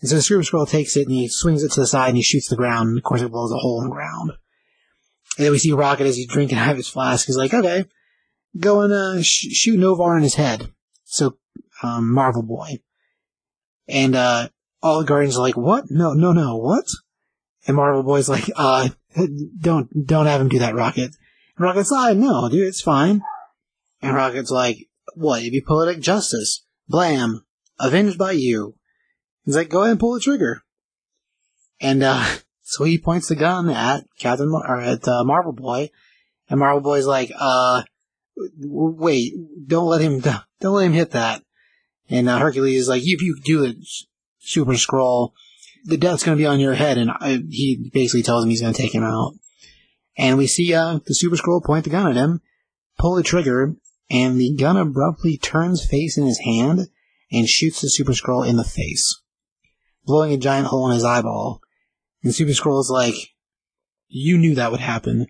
And 0.00 0.10
so 0.10 0.16
the 0.16 0.22
Super 0.22 0.42
Skrull 0.42 0.68
takes 0.68 0.96
it 0.96 1.06
and 1.06 1.12
he 1.12 1.28
swings 1.28 1.62
it 1.62 1.72
to 1.72 1.80
the 1.80 1.86
side 1.86 2.08
and 2.08 2.16
he 2.16 2.22
shoots 2.22 2.48
the 2.48 2.56
ground. 2.56 2.90
And 2.90 2.98
of 2.98 3.04
course, 3.04 3.22
it 3.22 3.30
blows 3.30 3.52
a 3.52 3.56
hole 3.56 3.80
in 3.82 3.88
the 3.88 3.94
ground. 3.94 4.32
And 5.36 5.46
then 5.46 5.52
we 5.52 5.58
see 5.58 5.72
Rocket 5.72 6.06
as 6.06 6.16
he's 6.16 6.26
drinking 6.28 6.58
out 6.58 6.70
of 6.70 6.76
his 6.76 6.88
flask. 6.88 7.26
He's 7.26 7.36
like, 7.36 7.54
"Okay, 7.54 7.84
go 8.58 8.82
and 8.82 8.92
uh, 8.92 9.22
sh- 9.22 9.52
shoot 9.52 9.78
Noh-Varr 9.78 10.16
in 10.16 10.22
his 10.22 10.34
head." 10.34 10.72
So 11.04 11.38
um, 11.82 12.12
Marvel 12.12 12.42
Boy. 12.42 12.80
And 13.88 14.14
uh, 14.14 14.48
all 14.82 15.00
the 15.00 15.06
Guardians 15.06 15.36
are 15.36 15.42
like, 15.42 15.56
"What? 15.56 15.84
No, 15.90 16.12
no, 16.12 16.32
no, 16.32 16.56
what?" 16.56 16.86
And 17.66 17.76
Marvel 17.76 18.02
Boy's 18.02 18.28
like, 18.28 18.50
"Uh, 18.54 18.88
don't, 19.60 20.06
don't 20.06 20.26
have 20.26 20.40
him 20.40 20.48
do 20.48 20.60
that, 20.60 20.74
Rocket." 20.74 21.10
And 21.56 21.64
Rocket's 21.64 21.90
like, 21.90 22.16
"No, 22.16 22.48
dude, 22.48 22.68
it's 22.68 22.82
fine." 22.82 23.22
And 24.02 24.14
Rocket's 24.14 24.50
like, 24.50 24.88
"What? 25.14 25.40
It'd 25.40 25.52
be 25.52 25.60
poetic 25.60 26.00
justice. 26.00 26.64
Blam, 26.88 27.44
avenged 27.78 28.18
by 28.18 28.32
you." 28.32 28.76
He's 29.44 29.56
like, 29.56 29.68
"Go 29.68 29.80
ahead 29.80 29.92
and 29.92 30.00
pull 30.00 30.14
the 30.14 30.20
trigger." 30.20 30.62
And 31.80 32.02
uh, 32.02 32.24
so 32.70 32.84
he 32.84 32.98
points 32.98 33.26
the 33.26 33.34
gun 33.34 33.68
at 33.68 34.04
Captain 34.16 34.48
Mar- 34.48 34.64
or 34.64 34.80
at 34.80 35.06
uh, 35.08 35.24
Marvel 35.24 35.52
Boy, 35.52 35.90
and 36.48 36.60
Marvel 36.60 36.80
Boy's 36.80 37.04
like, 37.04 37.32
"Uh, 37.36 37.82
wait, 38.36 39.34
don't 39.66 39.88
let 39.88 40.00
him, 40.00 40.20
don't 40.60 40.74
let 40.74 40.86
him 40.86 40.92
hit 40.92 41.10
that." 41.10 41.42
And 42.08 42.28
uh, 42.28 42.38
Hercules 42.38 42.82
is 42.82 42.88
like, 42.88 43.02
"If 43.04 43.22
you 43.22 43.36
do 43.42 43.62
the 43.62 43.74
Super 44.38 44.74
Skrull, 44.74 45.32
the 45.84 45.96
death's 45.96 46.22
going 46.22 46.38
to 46.38 46.40
be 46.40 46.46
on 46.46 46.60
your 46.60 46.74
head." 46.74 46.96
And 46.96 47.10
I, 47.10 47.42
he 47.48 47.90
basically 47.92 48.22
tells 48.22 48.44
him 48.44 48.50
he's 48.50 48.60
going 48.60 48.72
to 48.72 48.80
take 48.80 48.94
him 48.94 49.02
out. 49.02 49.32
And 50.16 50.38
we 50.38 50.46
see 50.46 50.72
uh, 50.72 51.00
the 51.04 51.14
Super 51.14 51.34
Skrull 51.34 51.64
point 51.64 51.82
the 51.82 51.90
gun 51.90 52.08
at 52.08 52.14
him, 52.14 52.40
pull 53.00 53.16
the 53.16 53.24
trigger, 53.24 53.74
and 54.08 54.40
the 54.40 54.54
gun 54.54 54.76
abruptly 54.76 55.38
turns 55.38 55.84
face 55.84 56.16
in 56.16 56.24
his 56.24 56.38
hand 56.44 56.86
and 57.32 57.48
shoots 57.48 57.80
the 57.80 57.90
Super 57.90 58.12
Skrull 58.12 58.48
in 58.48 58.56
the 58.56 58.62
face, 58.62 59.20
blowing 60.04 60.32
a 60.32 60.36
giant 60.36 60.68
hole 60.68 60.88
in 60.88 60.94
his 60.94 61.04
eyeball. 61.04 61.60
And 62.22 62.34
Super 62.34 62.52
Skrull 62.52 62.80
is 62.80 62.90
like, 62.90 63.14
"You 64.08 64.38
knew 64.38 64.54
that 64.54 64.70
would 64.70 64.80
happen." 64.80 65.26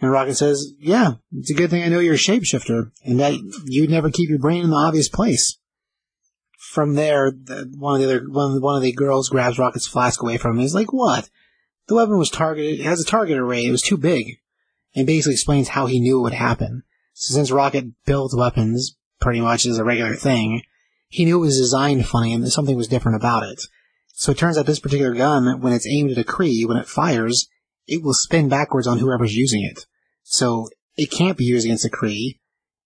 And 0.00 0.10
Rocket 0.10 0.34
says, 0.34 0.74
"Yeah, 0.78 1.14
it's 1.32 1.50
a 1.50 1.54
good 1.54 1.70
thing 1.70 1.82
I 1.82 1.88
know 1.88 2.00
you're 2.00 2.14
a 2.14 2.18
shapeshifter, 2.18 2.90
and 3.04 3.18
that 3.20 3.34
you'd 3.66 3.90
never 3.90 4.10
keep 4.10 4.28
your 4.28 4.38
brain 4.38 4.62
in 4.62 4.70
the 4.70 4.76
obvious 4.76 5.08
place." 5.08 5.58
From 6.58 6.94
there, 6.94 7.30
the, 7.30 7.72
one 7.78 7.94
of 7.94 8.06
the 8.06 8.14
other 8.14 8.28
one, 8.28 8.60
one 8.60 8.76
of 8.76 8.82
the 8.82 8.92
girls 8.92 9.28
grabs 9.28 9.58
Rocket's 9.58 9.86
flask 9.86 10.22
away 10.22 10.36
from 10.36 10.56
him. 10.56 10.62
He's 10.62 10.74
like, 10.74 10.92
"What? 10.92 11.30
The 11.86 11.94
weapon 11.94 12.18
was 12.18 12.30
targeted. 12.30 12.80
It 12.80 12.84
has 12.84 13.00
a 13.00 13.04
target 13.04 13.38
array. 13.38 13.64
It 13.64 13.70
was 13.70 13.82
too 13.82 13.96
big." 13.96 14.38
And 14.94 15.06
basically 15.06 15.34
explains 15.34 15.68
how 15.68 15.86
he 15.86 16.00
knew 16.00 16.18
it 16.18 16.22
would 16.22 16.32
happen. 16.34 16.82
So 17.14 17.34
since 17.34 17.50
Rocket 17.50 17.86
builds 18.04 18.34
weapons 18.34 18.96
pretty 19.20 19.40
much 19.40 19.64
as 19.64 19.78
a 19.78 19.84
regular 19.84 20.14
thing, 20.14 20.62
he 21.08 21.24
knew 21.24 21.36
it 21.38 21.46
was 21.46 21.58
designed 21.58 22.06
funny 22.06 22.32
and 22.32 22.42
that 22.44 22.50
something 22.50 22.76
was 22.76 22.88
different 22.88 23.16
about 23.16 23.42
it. 23.42 23.62
So 24.18 24.32
it 24.32 24.38
turns 24.38 24.56
out 24.56 24.64
this 24.64 24.80
particular 24.80 25.14
gun, 25.14 25.60
when 25.60 25.74
it's 25.74 25.86
aimed 25.86 26.10
at 26.10 26.16
a 26.16 26.24
Kree, 26.24 26.66
when 26.66 26.78
it 26.78 26.88
fires, 26.88 27.48
it 27.86 28.02
will 28.02 28.14
spin 28.14 28.48
backwards 28.48 28.86
on 28.86 28.98
whoever's 28.98 29.34
using 29.34 29.62
it. 29.62 29.84
So 30.22 30.70
it 30.96 31.10
can't 31.10 31.36
be 31.36 31.44
used 31.44 31.66
against 31.66 31.84
a 31.84 31.90
Kree. 31.90 32.38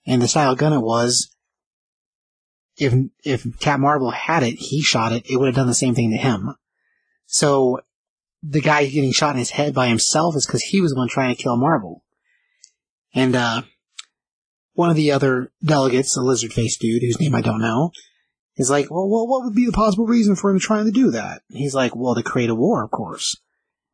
And 0.04 0.20
the 0.20 0.26
style 0.26 0.56
gun 0.56 0.72
it 0.72 0.80
was, 0.80 1.32
if 2.76 2.92
if 3.22 3.60
Cap 3.60 3.78
Marvel 3.78 4.10
had 4.10 4.42
it, 4.42 4.56
he 4.56 4.82
shot 4.82 5.12
it, 5.12 5.24
it 5.30 5.36
would 5.36 5.46
have 5.46 5.54
done 5.54 5.68
the 5.68 5.74
same 5.74 5.94
thing 5.94 6.10
to 6.10 6.16
him. 6.16 6.56
So 7.26 7.78
the 8.42 8.60
guy 8.60 8.86
getting 8.86 9.12
shot 9.12 9.36
in 9.36 9.38
his 9.38 9.50
head 9.50 9.72
by 9.72 9.86
himself 9.86 10.34
is 10.34 10.46
because 10.46 10.62
he 10.62 10.80
was 10.80 10.90
the 10.90 10.98
one 10.98 11.08
trying 11.08 11.36
to 11.36 11.40
kill 11.40 11.56
Marvel. 11.56 12.02
And 13.14 13.36
uh 13.36 13.62
one 14.72 14.90
of 14.90 14.96
the 14.96 15.12
other 15.12 15.52
delegates, 15.62 16.16
a 16.16 16.22
lizard 16.22 16.52
faced 16.52 16.80
dude 16.80 17.02
whose 17.02 17.20
name 17.20 17.36
I 17.36 17.40
don't 17.40 17.60
know, 17.60 17.92
is 18.60 18.68
like, 18.68 18.90
well, 18.90 19.08
what 19.08 19.42
would 19.44 19.54
be 19.54 19.64
the 19.64 19.72
possible 19.72 20.06
reason 20.06 20.36
for 20.36 20.50
him 20.50 20.58
trying 20.58 20.84
to 20.84 20.92
do 20.92 21.10
that? 21.12 21.40
He's 21.48 21.74
like, 21.74 21.96
well, 21.96 22.14
to 22.14 22.22
create 22.22 22.50
a 22.50 22.54
war, 22.54 22.84
of 22.84 22.90
course, 22.90 23.40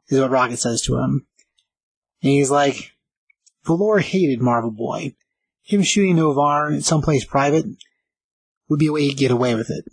is 0.09 0.19
what 0.19 0.33
Rocket 0.33 0.57
says 0.57 0.83
to 0.83 0.97
him. 0.97 1.25
And 2.21 2.33
he's 2.33 2.51
like, 2.51 2.91
Valor 3.65 4.01
hated 4.01 4.43
Marvel 4.43 4.73
Boy. 4.73 5.15
Him 5.63 5.85
shooting 5.85 6.17
Noh-Varr 6.17 6.73
in 6.73 6.83
someplace 6.83 7.25
private 7.25 7.65
would 8.69 8.81
be 8.81 8.89
a 8.89 8.93
way 8.93 9.03
he'd 9.03 9.19
get 9.19 9.31
away 9.31 9.55
with 9.55 9.71
it. 9.71 9.85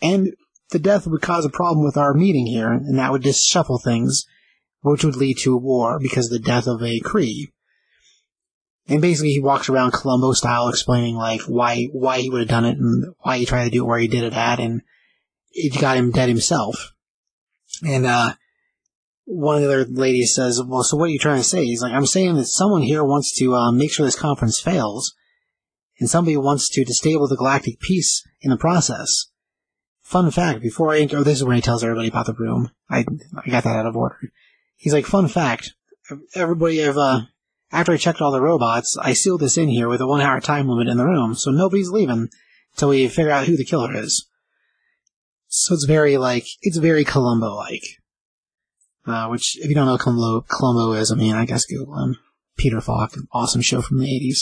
And 0.00 0.34
the 0.70 0.78
death 0.78 1.06
would 1.06 1.20
cause 1.20 1.44
a 1.44 1.50
problem 1.50 1.84
with 1.84 1.98
our 1.98 2.14
meeting 2.14 2.46
here, 2.46 2.72
and 2.72 2.98
that 2.98 3.12
would 3.12 3.22
disshuffle 3.22 3.78
things, 3.78 4.24
which 4.80 5.04
would 5.04 5.16
lead 5.16 5.36
to 5.42 5.52
a 5.52 5.60
war 5.60 5.98
because 6.00 6.32
of 6.32 6.32
the 6.32 6.48
death 6.48 6.66
of 6.66 6.82
a 6.82 6.98
Kree. 7.00 7.52
And 8.86 9.00
basically, 9.00 9.30
he 9.30 9.40
walks 9.40 9.68
around 9.68 9.92
Columbo 9.92 10.32
style, 10.32 10.68
explaining 10.68 11.16
like 11.16 11.40
why 11.42 11.88
why 11.92 12.20
he 12.20 12.28
would 12.28 12.40
have 12.40 12.48
done 12.48 12.66
it 12.66 12.76
and 12.76 13.14
why 13.20 13.38
he 13.38 13.46
tried 13.46 13.64
to 13.64 13.70
do 13.70 13.82
it 13.82 13.86
where 13.86 13.98
he 13.98 14.08
did 14.08 14.24
it 14.24 14.34
at, 14.34 14.60
and 14.60 14.82
it 15.52 15.80
got 15.80 15.96
him 15.96 16.10
dead 16.10 16.28
himself. 16.28 16.92
And 17.82 18.04
uh, 18.04 18.34
one 19.24 19.56
of 19.56 19.62
the 19.62 19.68
other 19.68 19.84
ladies 19.86 20.34
says, 20.34 20.60
"Well, 20.62 20.82
so 20.82 20.98
what 20.98 21.06
are 21.06 21.12
you 21.12 21.18
trying 21.18 21.40
to 21.40 21.48
say?" 21.48 21.64
He's 21.64 21.80
like, 21.80 21.92
"I'm 21.92 22.04
saying 22.04 22.34
that 22.34 22.44
someone 22.44 22.82
here 22.82 23.02
wants 23.02 23.36
to 23.38 23.54
uh, 23.54 23.72
make 23.72 23.90
sure 23.90 24.04
this 24.04 24.16
conference 24.16 24.60
fails, 24.60 25.14
and 25.98 26.10
somebody 26.10 26.36
wants 26.36 26.68
to 26.70 26.84
disable 26.84 27.26
the 27.26 27.36
galactic 27.36 27.80
peace 27.80 28.22
in 28.42 28.50
the 28.50 28.58
process." 28.58 29.30
Fun 30.02 30.30
fact: 30.30 30.60
Before 30.60 30.92
I 30.92 30.98
enter, 30.98 31.16
oh, 31.16 31.22
this 31.22 31.38
is 31.38 31.44
when 31.44 31.56
he 31.56 31.62
tells 31.62 31.82
everybody 31.82 32.08
about 32.08 32.26
the 32.26 32.34
room. 32.34 32.70
I 32.90 33.06
I 33.46 33.48
got 33.48 33.64
that 33.64 33.76
out 33.76 33.86
of 33.86 33.96
order. 33.96 34.18
He's 34.76 34.92
like, 34.92 35.06
"Fun 35.06 35.28
fact: 35.28 35.72
Everybody 36.34 36.78
have 36.78 36.98
uh." 36.98 37.22
After 37.74 37.90
I 37.90 37.96
checked 37.96 38.20
all 38.20 38.30
the 38.30 38.40
robots, 38.40 38.96
I 39.02 39.14
sealed 39.14 39.40
this 39.40 39.58
in 39.58 39.68
here 39.68 39.88
with 39.88 40.00
a 40.00 40.06
one 40.06 40.20
hour 40.20 40.40
time 40.40 40.68
limit 40.68 40.86
in 40.86 40.96
the 40.96 41.04
room, 41.04 41.34
so 41.34 41.50
nobody's 41.50 41.90
leaving 41.90 42.28
until 42.72 42.90
we 42.90 43.08
figure 43.08 43.32
out 43.32 43.48
who 43.48 43.56
the 43.56 43.64
killer 43.64 43.96
is. 43.96 44.28
So 45.48 45.74
it's 45.74 45.84
very 45.84 46.16
like, 46.16 46.46
it's 46.62 46.76
very 46.76 47.02
Columbo 47.02 47.52
like. 47.56 47.82
Uh, 49.04 49.26
which, 49.26 49.58
if 49.58 49.68
you 49.68 49.74
don't 49.74 49.86
know 49.86 49.98
Columbo, 49.98 50.42
Columbo 50.42 50.92
is, 50.92 51.10
I 51.10 51.16
mean, 51.16 51.34
I 51.34 51.46
guess 51.46 51.66
Google 51.66 52.00
him. 52.00 52.16
Peter 52.56 52.80
Falk, 52.80 53.16
awesome 53.32 53.60
show 53.60 53.82
from 53.82 53.98
the 53.98 54.06
80s. 54.06 54.38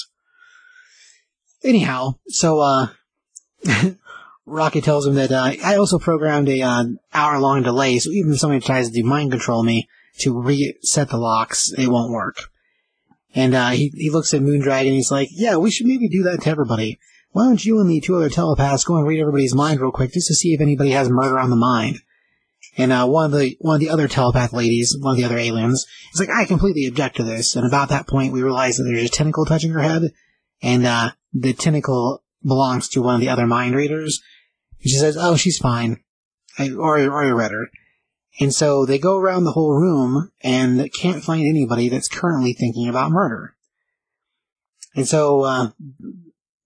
Anyhow, 1.64 2.16
so, 2.26 2.60
uh, 2.60 2.88
Rocky 4.44 4.82
tells 4.82 5.06
him 5.06 5.14
that, 5.14 5.32
uh, 5.32 5.52
I 5.64 5.76
also 5.76 5.98
programmed 5.98 6.50
a, 6.50 6.60
uh, 6.60 6.84
hour 7.14 7.40
long 7.40 7.62
delay, 7.62 7.98
so 7.98 8.10
even 8.10 8.34
if 8.34 8.40
somebody 8.40 8.60
tries 8.60 8.90
to 8.90 9.02
mind 9.02 9.30
control 9.30 9.62
me, 9.62 9.88
to 10.18 10.38
reset 10.38 11.08
the 11.08 11.16
locks, 11.16 11.72
it 11.72 11.88
won't 11.88 12.12
work. 12.12 12.51
And 13.34 13.54
uh, 13.54 13.70
he 13.70 13.92
he 13.94 14.10
looks 14.10 14.34
at 14.34 14.42
Moondragon. 14.42 14.92
He's 14.92 15.10
like, 15.10 15.28
"Yeah, 15.32 15.56
we 15.56 15.70
should 15.70 15.86
maybe 15.86 16.08
do 16.08 16.22
that 16.24 16.42
to 16.42 16.50
everybody. 16.50 16.98
Why 17.30 17.46
don't 17.46 17.64
you 17.64 17.80
and 17.80 17.88
the 17.88 18.00
two 18.00 18.16
other 18.16 18.28
telepaths 18.28 18.84
go 18.84 18.96
and 18.96 19.06
read 19.06 19.20
everybody's 19.20 19.54
mind 19.54 19.80
real 19.80 19.90
quick, 19.90 20.12
just 20.12 20.28
to 20.28 20.34
see 20.34 20.52
if 20.52 20.60
anybody 20.60 20.90
has 20.90 21.08
murder 21.08 21.38
on 21.38 21.50
the 21.50 21.56
mind?" 21.56 21.98
And 22.76 22.92
uh, 22.92 23.06
one 23.06 23.26
of 23.26 23.38
the 23.38 23.56
one 23.60 23.74
of 23.74 23.80
the 23.80 23.90
other 23.90 24.08
telepath 24.08 24.52
ladies, 24.52 24.96
one 24.98 25.12
of 25.12 25.18
the 25.18 25.24
other 25.24 25.38
aliens, 25.38 25.86
is 26.12 26.20
like, 26.20 26.30
"I 26.30 26.44
completely 26.44 26.86
object 26.86 27.16
to 27.16 27.24
this." 27.24 27.56
And 27.56 27.66
about 27.66 27.88
that 27.88 28.06
point, 28.06 28.32
we 28.32 28.42
realize 28.42 28.76
that 28.76 28.84
there's 28.84 29.08
a 29.08 29.12
tentacle 29.12 29.44
touching 29.44 29.72
her 29.72 29.82
head, 29.82 30.12
and 30.62 30.86
uh, 30.86 31.10
the 31.32 31.52
tentacle 31.52 32.22
belongs 32.44 32.88
to 32.88 33.02
one 33.02 33.14
of 33.14 33.20
the 33.20 33.28
other 33.28 33.46
mind 33.46 33.74
readers. 33.74 34.22
And 34.80 34.90
she 34.90 34.96
says, 34.96 35.16
"Oh, 35.18 35.36
she's 35.36 35.58
fine." 35.58 36.02
I, 36.58 36.70
or 36.70 36.98
or 36.98 37.34
read 37.34 37.50
her. 37.50 37.68
And 38.40 38.54
so 38.54 38.86
they 38.86 38.98
go 38.98 39.18
around 39.18 39.44
the 39.44 39.52
whole 39.52 39.74
room 39.74 40.30
and 40.42 40.90
can't 40.94 41.22
find 41.22 41.46
anybody 41.46 41.88
that's 41.88 42.08
currently 42.08 42.54
thinking 42.54 42.88
about 42.88 43.10
murder. 43.10 43.54
And 44.94 45.06
so 45.06 45.42
uh, 45.42 45.70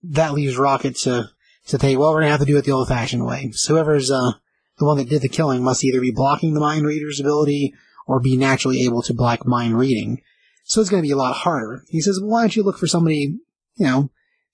that 0.03 0.33
leaves 0.33 0.57
Rocket 0.57 0.95
to 0.97 1.29
to 1.67 1.77
think, 1.77 1.99
well, 1.99 2.13
we're 2.13 2.21
gonna 2.21 2.31
have 2.31 2.39
to 2.39 2.45
do 2.45 2.57
it 2.57 2.63
the 2.63 2.71
old-fashioned 2.71 3.25
way. 3.25 3.51
So 3.51 3.73
whoever's 3.73 4.09
uh, 4.09 4.31
the 4.77 4.85
one 4.85 4.97
that 4.97 5.09
did 5.09 5.21
the 5.21 5.29
killing 5.29 5.63
must 5.63 5.83
either 5.83 5.99
be 5.99 6.11
blocking 6.11 6.53
the 6.53 6.61
mind 6.61 6.85
reader's 6.85 7.19
ability 7.19 7.73
or 8.05 8.21
be 8.21 8.37
naturally 8.37 8.83
able 8.83 9.01
to 9.01 9.13
block 9.13 9.45
mind 9.45 9.77
reading. 9.77 10.21
So 10.63 10.79
it's 10.79 10.89
gonna 10.89 11.01
be 11.01 11.11
a 11.11 11.17
lot 11.17 11.35
harder. 11.35 11.83
He 11.89 11.99
says, 11.99 12.19
well, 12.21 12.31
why 12.31 12.41
don't 12.43 12.55
you 12.55 12.63
look 12.63 12.77
for 12.77 12.87
somebody, 12.87 13.39
you 13.75 13.85
know, 13.85 14.09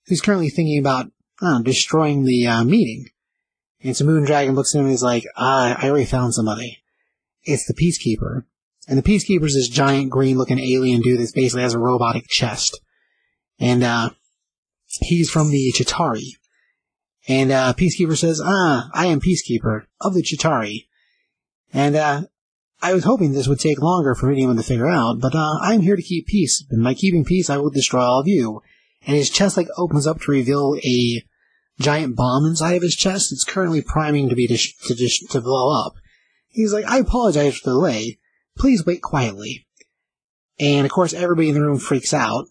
who's 0.06 0.20
currently 0.20 0.50
thinking 0.50 0.80
about 0.80 1.12
know, 1.40 1.62
destroying 1.62 2.24
the 2.24 2.46
uh, 2.46 2.64
meeting? 2.64 3.10
And 3.82 3.96
so 3.96 4.04
Moondragon 4.04 4.54
looks 4.54 4.74
at 4.74 4.78
him 4.78 4.86
and 4.86 4.92
he's 4.92 5.02
like, 5.02 5.24
ah, 5.36 5.76
I 5.78 5.88
already 5.88 6.06
found 6.06 6.34
somebody. 6.34 6.83
It's 7.44 7.66
the 7.66 7.74
Peacekeeper. 7.74 8.44
And 8.86 8.98
the 8.98 9.02
Peacekeeper's 9.02 9.54
this 9.54 9.68
giant 9.68 10.10
green 10.10 10.36
looking 10.36 10.58
alien 10.58 11.00
dude 11.00 11.20
that 11.20 11.32
basically 11.34 11.62
has 11.62 11.74
a 11.74 11.78
robotic 11.78 12.26
chest. 12.28 12.80
And, 13.58 13.82
uh, 13.82 14.10
he's 15.00 15.30
from 15.30 15.50
the 15.50 15.72
Chitauri. 15.72 16.32
And, 17.26 17.50
uh, 17.50 17.72
Peacekeeper 17.74 18.16
says, 18.16 18.40
ah, 18.44 18.90
I 18.92 19.06
am 19.06 19.20
Peacekeeper 19.20 19.86
of 20.00 20.14
the 20.14 20.22
Chitauri. 20.22 20.86
And, 21.72 21.96
uh, 21.96 22.24
I 22.82 22.92
was 22.92 23.04
hoping 23.04 23.32
this 23.32 23.48
would 23.48 23.60
take 23.60 23.80
longer 23.80 24.14
for 24.14 24.30
anyone 24.30 24.56
to 24.56 24.62
figure 24.62 24.88
out, 24.88 25.20
but, 25.20 25.34
uh, 25.34 25.58
I'm 25.62 25.80
here 25.80 25.96
to 25.96 26.02
keep 26.02 26.26
peace. 26.26 26.62
And 26.70 26.84
by 26.84 26.92
keeping 26.92 27.24
peace, 27.24 27.48
I 27.48 27.56
will 27.56 27.70
destroy 27.70 28.02
all 28.02 28.20
of 28.20 28.28
you. 28.28 28.60
And 29.06 29.16
his 29.16 29.30
chest, 29.30 29.56
like, 29.56 29.68
opens 29.78 30.06
up 30.06 30.20
to 30.22 30.30
reveal 30.30 30.76
a 30.84 31.22
giant 31.80 32.16
bomb 32.16 32.44
inside 32.44 32.74
of 32.74 32.82
his 32.82 32.94
chest. 32.94 33.32
It's 33.32 33.44
currently 33.44 33.80
priming 33.80 34.28
to 34.28 34.34
be, 34.34 34.46
dis- 34.46 34.74
to, 34.86 34.94
dis- 34.94 35.26
to 35.30 35.40
blow 35.40 35.70
up. 35.86 35.94
He's 36.54 36.72
like, 36.72 36.84
I 36.86 36.98
apologize 36.98 37.56
for 37.56 37.70
the 37.70 37.74
delay. 37.74 38.18
Please 38.56 38.86
wait 38.86 39.02
quietly. 39.02 39.66
And 40.60 40.86
of 40.86 40.92
course, 40.92 41.12
everybody 41.12 41.48
in 41.48 41.54
the 41.54 41.62
room 41.62 41.78
freaks 41.78 42.14
out. 42.14 42.46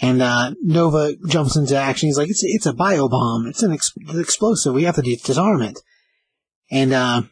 And 0.00 0.22
uh, 0.22 0.54
Nova 0.62 1.14
jumps 1.28 1.56
into 1.56 1.76
action. 1.76 2.08
He's 2.08 2.16
like, 2.16 2.30
"It's 2.30 2.42
it's 2.42 2.64
a 2.64 2.72
bio 2.72 3.08
bomb. 3.08 3.46
It's 3.46 3.62
an 3.62 3.72
ex- 3.72 3.92
explosive. 4.14 4.72
We 4.72 4.84
have 4.84 4.94
to 4.94 5.02
disarm 5.02 5.60
it." 5.60 5.78
And 6.70 6.92
uh, 6.94 7.22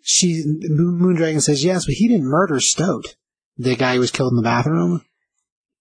she 0.00 0.42
Moon 0.46 0.98
Moondragon 0.98 1.42
says, 1.42 1.62
"Yes, 1.62 1.84
but 1.84 1.96
he 1.96 2.08
didn't 2.08 2.26
murder 2.26 2.58
Stoat, 2.58 3.16
the 3.58 3.76
guy 3.76 3.94
who 3.94 4.00
was 4.00 4.10
killed 4.10 4.32
in 4.32 4.36
the 4.36 4.42
bathroom. 4.42 5.04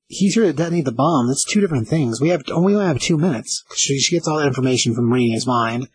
He's 0.08 0.34
here 0.34 0.44
to 0.44 0.52
detonate 0.52 0.86
the 0.86 0.92
bomb. 0.92 1.28
That's 1.28 1.46
two 1.46 1.62
different 1.62 1.88
things. 1.88 2.20
We 2.20 2.30
have 2.30 2.42
only 2.52 2.74
have 2.74 3.00
two 3.00 3.18
minutes." 3.18 3.64
She, 3.76 3.98
she 4.00 4.18
gets 4.18 4.28
all 4.28 4.40
that 4.40 4.48
information 4.48 4.94
from 4.94 5.14
his 5.14 5.48
mind, 5.48 5.88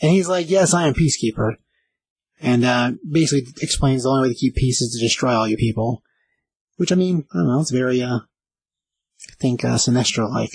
and 0.00 0.12
he's 0.12 0.28
like, 0.28 0.48
"Yes, 0.48 0.72
I 0.72 0.86
am 0.86 0.94
Peacekeeper." 0.94 1.56
And 2.40 2.64
uh, 2.64 2.92
basically 3.08 3.52
explains 3.60 4.02
the 4.02 4.10
only 4.10 4.28
way 4.28 4.34
to 4.34 4.38
keep 4.38 4.54
peace 4.54 4.80
is 4.80 4.92
to 4.92 5.04
destroy 5.04 5.32
all 5.32 5.48
your 5.48 5.58
people. 5.58 6.02
Which 6.76 6.92
I 6.92 6.94
mean, 6.94 7.26
I 7.32 7.38
don't 7.38 7.48
know, 7.48 7.60
it's 7.60 7.72
very, 7.72 8.00
uh, 8.02 8.18
I 8.18 9.34
think 9.40 9.64
uh, 9.64 9.74
Sinestro-like. 9.74 10.52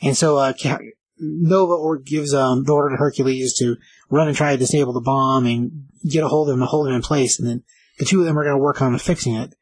And 0.00 0.16
so 0.16 0.36
uh, 0.36 0.52
Nova 1.18 1.72
or 1.72 1.98
gives 1.98 2.34
um, 2.34 2.64
the 2.64 2.72
order 2.72 2.94
to 2.94 2.98
Hercules 2.98 3.54
to 3.58 3.76
run 4.10 4.28
and 4.28 4.36
try 4.36 4.52
to 4.52 4.58
disable 4.58 4.92
the 4.92 5.00
bomb 5.00 5.46
and 5.46 5.86
get 6.08 6.24
a 6.24 6.28
hold 6.28 6.48
of 6.48 6.54
him 6.54 6.62
and 6.62 6.68
hold 6.68 6.88
him 6.88 6.94
in 6.94 7.02
place, 7.02 7.38
and 7.38 7.48
then 7.48 7.62
the 7.98 8.04
two 8.04 8.20
of 8.20 8.26
them 8.26 8.38
are 8.38 8.44
going 8.44 8.56
to 8.56 8.62
work 8.62 8.82
on 8.82 8.96
fixing 8.98 9.34
it. 9.34 9.54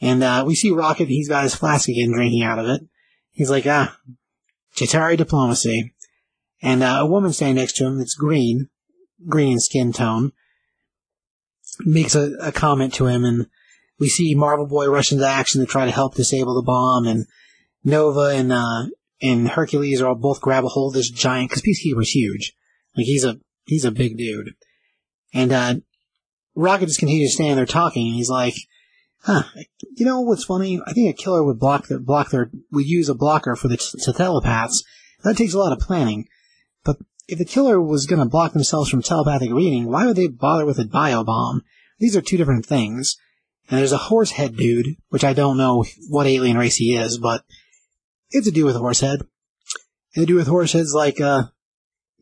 And 0.00 0.22
uh, 0.22 0.44
we 0.46 0.54
see 0.54 0.70
Rocket; 0.70 1.08
he's 1.08 1.28
got 1.28 1.44
his 1.44 1.54
flask 1.54 1.88
again, 1.88 2.12
drinking 2.12 2.42
out 2.42 2.58
of 2.58 2.66
it. 2.66 2.82
He's 3.30 3.50
like, 3.50 3.66
ah, 3.66 3.96
Chitauri 4.76 5.16
diplomacy. 5.16 5.94
And 6.62 6.82
uh, 6.82 6.98
a 7.00 7.06
woman 7.06 7.32
standing 7.32 7.56
next 7.56 7.76
to 7.76 7.86
him 7.86 7.98
that's 7.98 8.14
green, 8.14 8.68
green 9.28 9.58
skin 9.58 9.92
tone, 9.92 10.32
makes 11.80 12.14
a, 12.14 12.32
a, 12.40 12.52
comment 12.52 12.94
to 12.94 13.06
him, 13.06 13.24
and 13.24 13.46
we 13.98 14.08
see 14.08 14.34
Marvel 14.34 14.66
Boy 14.66 14.88
rush 14.88 15.12
into 15.12 15.26
action 15.26 15.60
to 15.60 15.66
try 15.66 15.84
to 15.84 15.90
help 15.90 16.14
disable 16.14 16.54
the 16.54 16.62
bomb, 16.62 17.06
and 17.06 17.26
Nova 17.84 18.34
and 18.34 18.52
uh, 18.52 18.86
and 19.22 19.48
Hercules 19.48 20.00
are 20.00 20.08
all 20.08 20.14
both 20.14 20.40
grab 20.40 20.64
a 20.64 20.68
hold 20.68 20.94
of 20.94 20.98
this 20.98 21.10
giant 21.10 21.50
because 21.50 21.62
Peacekeeper's 21.62 22.10
huge, 22.10 22.54
like 22.96 23.06
he's 23.06 23.24
a 23.24 23.38
he's 23.64 23.84
a 23.84 23.90
big 23.90 24.16
dude, 24.16 24.54
and 25.32 25.52
uh, 25.52 25.74
Rocket 26.54 26.86
just 26.86 26.98
continues 26.98 27.30
to 27.30 27.34
stand 27.34 27.58
there 27.58 27.66
talking, 27.66 28.06
and 28.06 28.16
he's 28.16 28.30
like, 28.30 28.54
"Huh, 29.22 29.44
you 29.96 30.06
know 30.06 30.20
what's 30.20 30.44
funny? 30.44 30.80
I 30.86 30.92
think 30.92 31.10
a 31.10 31.22
killer 31.22 31.44
would 31.44 31.58
block 31.58 31.88
their 31.88 32.00
block 32.00 32.30
their 32.30 32.50
would 32.70 32.86
use 32.86 33.08
a 33.08 33.14
blocker 33.14 33.56
for 33.56 33.68
the, 33.68 33.76
the 34.04 34.12
telepaths. 34.12 34.84
That 35.24 35.36
takes 35.36 35.54
a 35.54 35.58
lot 35.58 35.72
of 35.72 35.80
planning." 35.80 36.26
If 37.30 37.38
the 37.38 37.44
killer 37.44 37.80
was 37.80 38.06
going 38.06 38.18
to 38.18 38.28
block 38.28 38.54
themselves 38.54 38.90
from 38.90 39.02
telepathic 39.02 39.52
reading, 39.52 39.86
why 39.86 40.04
would 40.04 40.16
they 40.16 40.26
bother 40.26 40.66
with 40.66 40.80
a 40.80 40.84
bio 40.84 41.22
bomb? 41.22 41.62
These 42.00 42.16
are 42.16 42.20
two 42.20 42.36
different 42.36 42.66
things. 42.66 43.16
And 43.68 43.78
there's 43.78 43.92
a 43.92 43.98
horse 43.98 44.32
head 44.32 44.56
dude, 44.56 44.96
which 45.10 45.22
I 45.22 45.32
don't 45.32 45.56
know 45.56 45.84
what 46.08 46.26
alien 46.26 46.58
race 46.58 46.74
he 46.74 46.96
is, 46.96 47.18
but 47.18 47.44
it's 48.30 48.48
a 48.48 48.50
dude 48.50 48.64
with 48.64 48.74
a 48.74 48.80
horse 48.80 48.98
head. 48.98 49.20
And 50.16 50.22
the 50.22 50.26
dude 50.26 50.38
with 50.38 50.48
horse 50.48 50.72
head's 50.72 50.92
like, 50.92 51.20
uh, 51.20 51.44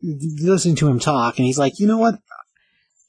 listening 0.03 0.75
to 0.75 0.87
him 0.87 0.99
talk, 0.99 1.39
and 1.39 1.45
he's 1.47 1.57
like, 1.57 1.79
you 1.79 1.87
know 1.87 1.97
what? 1.97 2.19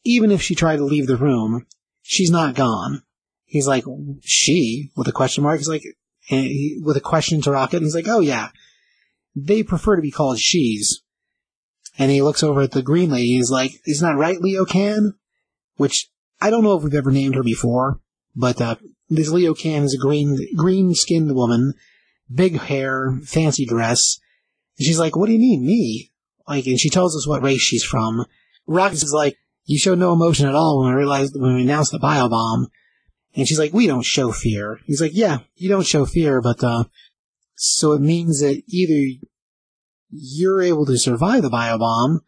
Even 0.03 0.31
if 0.31 0.41
she 0.41 0.55
tried 0.55 0.79
to 0.79 0.85
leave 0.85 1.07
the 1.07 1.19
room, 1.19 1.67
she's 2.01 2.31
not 2.31 2.55
gone. 2.55 3.03
He's 3.45 3.69
like, 3.69 3.85
she? 4.23 4.91
With 4.97 5.07
a 5.07 5.13
question 5.13 5.45
mark. 5.45 5.59
He's 5.59 5.69
like, 5.69 5.85
he, 6.21 6.81
with 6.83 6.97
a 6.97 7.03
question 7.03 7.43
to 7.43 7.51
Rocket, 7.51 7.77
and 7.77 7.85
he's 7.85 7.95
like, 7.95 8.09
oh 8.09 8.21
yeah. 8.21 8.49
They 9.37 9.63
prefer 9.63 9.97
to 9.97 10.03
be 10.03 10.11
called 10.11 10.39
she's 10.39 11.03
and 11.99 12.11
he 12.11 12.23
looks 12.23 12.43
over 12.43 12.63
at 12.63 12.73
the 12.73 12.83
green 12.83 13.11
lady. 13.11 13.37
He's 13.37 13.51
like, 13.51 13.73
"Isn't 13.87 14.07
that 14.07 14.19
right, 14.19 14.39
Leocan?" 14.39 15.15
Which 15.77 16.11
I 16.41 16.51
don't 16.51 16.65
know 16.65 16.77
if 16.77 16.83
we've 16.83 16.95
ever 16.95 17.11
named 17.11 17.35
her 17.35 17.43
before, 17.43 18.01
but 18.35 18.61
uh, 18.61 18.77
this 19.09 19.31
Leocan 19.31 19.83
is 19.83 19.95
a 19.95 19.99
green 19.99 20.39
green 20.57 20.95
skinned 20.95 21.35
woman, 21.35 21.75
big 22.33 22.59
hair, 22.59 23.19
fancy 23.25 23.67
dress. 23.67 24.19
And 24.79 24.87
she's 24.87 24.99
like, 24.99 25.17
"What 25.17 25.27
do 25.27 25.33
you 25.33 25.39
mean, 25.39 25.67
me?" 25.67 26.13
Like, 26.49 26.67
and 26.67 26.81
she 26.81 26.91
tells 26.91 27.17
us 27.17 27.27
what 27.27 27.43
race 27.43 27.61
she's 27.61 27.85
from. 27.85 28.25
Rocket 28.67 29.03
is 29.03 29.13
like, 29.13 29.37
"You 29.65 29.79
show 29.79 29.95
no 29.95 30.13
emotion 30.13 30.47
at 30.47 30.55
all 30.55 30.81
when 30.81 30.89
we 30.89 30.99
realized 30.99 31.35
when 31.37 31.55
we 31.55 31.63
announced 31.63 31.93
the 31.93 31.99
bio 31.99 32.29
bomb." 32.29 32.69
And 33.35 33.47
she's 33.47 33.59
like, 33.59 33.73
"We 33.73 33.87
don't 33.87 34.05
show 34.05 34.33
fear." 34.33 34.81
He's 34.87 35.01
like, 35.01 35.13
"Yeah, 35.15 35.39
you 35.57 35.69
don't 35.69 35.87
show 35.87 36.07
fear, 36.07 36.41
but 36.41 36.63
uh, 36.65 36.85
so 37.57 37.93
it 37.93 38.01
means 38.01 38.41
that 38.41 38.63
either 38.69 39.27
you're 40.11 40.63
able 40.63 40.87
to 40.87 40.99
survive 40.99 41.43
the 41.43 41.51
biobomb, 41.51 42.21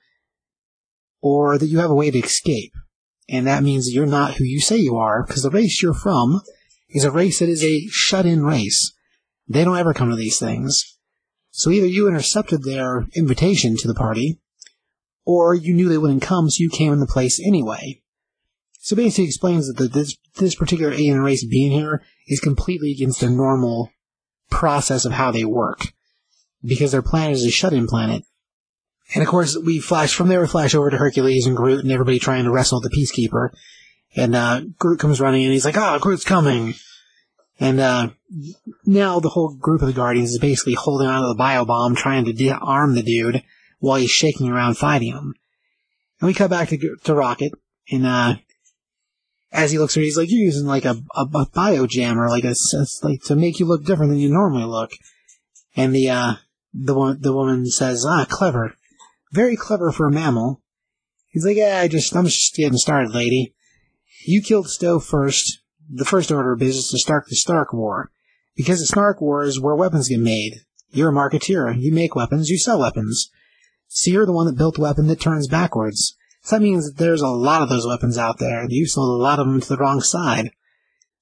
or 1.21 1.59
that 1.59 1.67
you 1.67 1.79
have 1.79 1.91
a 1.91 1.95
way 1.95 2.11
to 2.11 2.19
escape. 2.19 2.73
And 3.29 3.47
that 3.47 3.63
means 3.63 3.87
that 3.87 3.93
you're 3.93 4.07
not 4.07 4.35
who 4.35 4.45
you 4.45 4.61
say 4.61 4.77
you 4.77 4.97
are, 4.97 5.25
because 5.25 5.43
the 5.43 5.51
race 5.51 5.83
you're 5.83 5.95
from 5.95 6.41
is 6.91 7.05
a 7.05 7.11
race 7.11 7.39
that 7.39 7.49
is 7.49 7.65
a 7.65 7.87
shut-in 7.89 8.45
race. 8.45 8.93
They 9.49 9.65
don't 9.65 9.79
ever 9.79 9.95
come 9.95 10.11
to 10.11 10.17
these 10.17 10.39
things. 10.39 10.99
So 11.51 11.71
either 11.71 11.87
you 11.87 12.09
intercepted 12.09 12.65
their 12.65 13.07
invitation 13.15 13.77
to 13.77 13.89
the 13.89 13.95
party, 13.95 14.41
or 15.25 15.55
you 15.55 15.75
knew 15.75 15.89
they 15.89 15.99
wouldn't 15.99 16.23
come, 16.23 16.51
so 16.51 16.63
you 16.63 16.71
came 16.71 16.93
in 16.93 17.01
the 17.01 17.07
place 17.07 17.41
anyway. 17.45 18.03
So 18.81 18.97
basically 18.97 19.27
explains 19.27 19.73
that 19.73 19.93
this, 19.93 20.17
this 20.37 20.57
particular 20.57 20.93
alien 20.93 21.21
race 21.21 21.45
being 21.45 21.71
here 21.71 22.03
is 22.27 22.41
completely 22.41 22.91
against 22.91 23.21
their 23.21 23.31
normal 23.31 23.91
process 24.51 25.05
of 25.05 25.13
how 25.13 25.31
they 25.31 25.45
work 25.45 25.93
because 26.65 26.93
their 26.93 27.03
planet 27.03 27.37
is 27.37 27.45
a 27.45 27.51
shut-in 27.51 27.87
planet. 27.87 28.25
And 29.15 29.23
of 29.23 29.29
course, 29.29 29.57
we 29.57 29.79
flash 29.79 30.15
from 30.15 30.29
there. 30.29 30.41
We 30.41 30.47
flash 30.47 30.75
over 30.75 30.91
to 30.91 30.97
Hercules 30.97 31.47
and 31.47 31.57
Groot 31.57 31.83
and 31.83 31.93
everybody 31.93 32.19
trying 32.19 32.45
to 32.45 32.51
wrestle 32.51 32.81
the 32.81 32.91
Peacekeeper. 32.91 33.51
And 34.17 34.35
uh, 34.35 34.63
Groot 34.79 35.01
comes 35.01 35.21
running 35.21 35.45
and 35.45 35.53
he's 35.53 35.65
like, 35.65 35.77
"Ah, 35.77 35.95
oh, 35.95 35.99
Groot's 35.99 36.25
coming!" 36.25 36.75
And 37.61 37.81
uh, 37.81 38.11
now 38.85 39.21
the 39.21 39.29
whole 39.29 39.55
group 39.55 39.83
of 39.83 39.87
the 39.87 39.95
Guardians 39.95 40.31
is 40.31 40.39
basically 40.39 40.75
holding 40.75 41.09
onto 41.09 41.29
the 41.29 41.37
bio 41.37 41.65
bomb, 41.65 41.95
trying 41.95 42.25
to 42.25 42.33
disarm 42.33 42.95
the 42.95 43.03
dude 43.03 43.43
while 43.79 43.99
he's 43.99 44.11
shaking 44.11 44.49
around 44.49 44.77
fighting 44.77 45.13
him. 45.13 45.35
And 46.21 46.27
we 46.27 46.35
cut 46.35 46.51
back 46.51 46.69
to, 46.71 46.97
to 47.05 47.15
Rocket, 47.15 47.53
and 47.91 48.07
uh, 48.07 48.37
as 49.51 49.73
he 49.73 49.79
looks 49.79 49.97
at 49.97 50.01
her, 50.01 50.05
he's 50.05 50.17
like, 50.17 50.31
"You're 50.31 50.41
using 50.41 50.67
like 50.67 50.85
a, 50.85 50.97
a, 51.15 51.27
a 51.35 51.47
bio 51.53 51.87
jammer, 51.87 52.29
like 52.29 52.45
a, 52.45 52.55
like 53.03 53.23
to 53.25 53.37
make 53.37 53.61
you 53.61 53.67
look 53.67 53.85
different 53.85 54.11
than 54.11 54.21
you 54.21 54.31
normally 54.31 54.65
look." 54.65 54.93
And 55.77 55.95
the 55.95 56.11
the 56.73 57.17
the 57.21 57.33
woman 57.33 57.67
says, 57.67 58.05
"Ah, 58.07 58.27
clever, 58.29 58.75
very 59.33 59.57
clever 59.57 59.93
for 59.93 60.07
a 60.07 60.13
mammal." 60.13 60.63
He's 61.29 61.45
like, 61.45 61.57
"Yeah, 61.57 61.81
I 61.81 61.89
just 61.89 62.15
I'm 62.15 62.27
just 62.27 62.55
getting 62.55 62.79
started, 62.79 63.13
lady." 63.13 63.55
You 64.25 64.43
killed 64.43 64.69
Stowe 64.69 65.01
first. 65.01 65.61
The 65.91 66.05
first 66.05 66.31
order 66.31 66.53
of 66.53 66.59
business 66.59 66.91
to 66.91 66.99
start 66.99 67.25
the 67.29 67.37
Stark 67.37 67.73
War. 67.73 68.11
Because 68.55 68.81
the 68.81 68.87
Snark 68.87 69.21
War 69.21 69.43
is 69.43 69.61
where 69.61 69.75
weapons 69.75 70.09
get 70.09 70.21
made. 70.21 70.61
You're 70.91 71.11
a 71.11 71.13
marketeer. 71.13 71.75
You 71.79 71.93
make 71.93 72.15
weapons, 72.15 72.51
you 72.51 72.59
sell 72.59 72.81
weapons. 72.81 73.31
So 73.89 74.11
you're 74.11 74.27
the 74.27 74.33
one 74.33 74.47
that 74.47 74.57
built 74.57 74.77
the 74.77 74.83
weapon 74.83 75.07
that 75.09 75.21
turns 75.21 75.49
backwards. 75.49 76.17
So 76.43 76.57
that 76.57 76.63
means 76.63 76.87
that 76.87 76.99
there's 76.99 77.23
a 77.23 77.29
lot 77.29 77.63
of 77.63 77.69
those 77.69 77.87
weapons 77.87 78.19
out 78.19 78.39
there. 78.39 78.61
And 78.61 78.73
You 78.73 78.87
sold 78.87 79.21
a 79.21 79.23
lot 79.23 79.39
of 79.39 79.47
them 79.47 79.61
to 79.61 79.69
the 79.69 79.77
wrong 79.77 80.01
side. 80.01 80.51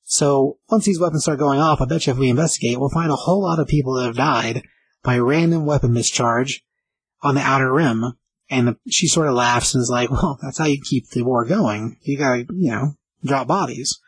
So 0.02 0.58
once 0.68 0.84
these 0.84 1.00
weapons 1.00 1.22
start 1.22 1.38
going 1.38 1.60
off, 1.60 1.80
I 1.80 1.84
bet 1.84 2.06
you 2.06 2.12
if 2.12 2.18
we 2.18 2.28
investigate, 2.28 2.78
we'll 2.78 2.90
find 2.90 3.10
a 3.10 3.16
whole 3.16 3.42
lot 3.42 3.60
of 3.60 3.68
people 3.68 3.94
that 3.94 4.06
have 4.06 4.16
died 4.16 4.62
by 5.02 5.18
random 5.18 5.64
weapon 5.64 5.92
mischarge 5.92 6.60
on 7.22 7.34
the 7.34 7.40
outer 7.40 7.72
rim. 7.72 8.04
And 8.52 8.76
she 8.88 9.06
sort 9.06 9.28
of 9.28 9.34
laughs 9.34 9.74
and 9.74 9.82
is 9.82 9.90
like, 9.90 10.10
well, 10.10 10.38
that's 10.42 10.58
how 10.58 10.64
you 10.64 10.80
keep 10.82 11.08
the 11.10 11.22
war 11.22 11.44
going. 11.44 11.98
You 12.02 12.18
gotta, 12.18 12.46
you 12.50 12.70
know, 12.70 12.94
drop 13.24 13.46
bodies. 13.46 14.00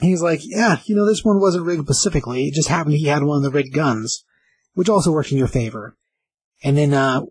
He's 0.00 0.20
like, 0.20 0.40
yeah, 0.42 0.78
you 0.84 0.94
know, 0.94 1.06
this 1.06 1.24
one 1.24 1.40
wasn't 1.40 1.64
rigged 1.64 1.84
specifically. 1.84 2.46
It 2.46 2.54
just 2.54 2.68
happened 2.68 2.96
he 2.96 3.06
had 3.06 3.22
one 3.22 3.38
of 3.38 3.42
the 3.42 3.50
rigged 3.50 3.72
guns, 3.72 4.24
which 4.74 4.88
also 4.88 5.12
worked 5.12 5.32
in 5.32 5.38
your 5.38 5.46
favor. 5.46 5.96
And 6.62 6.76
then, 6.76 6.92
uh, 6.92 7.22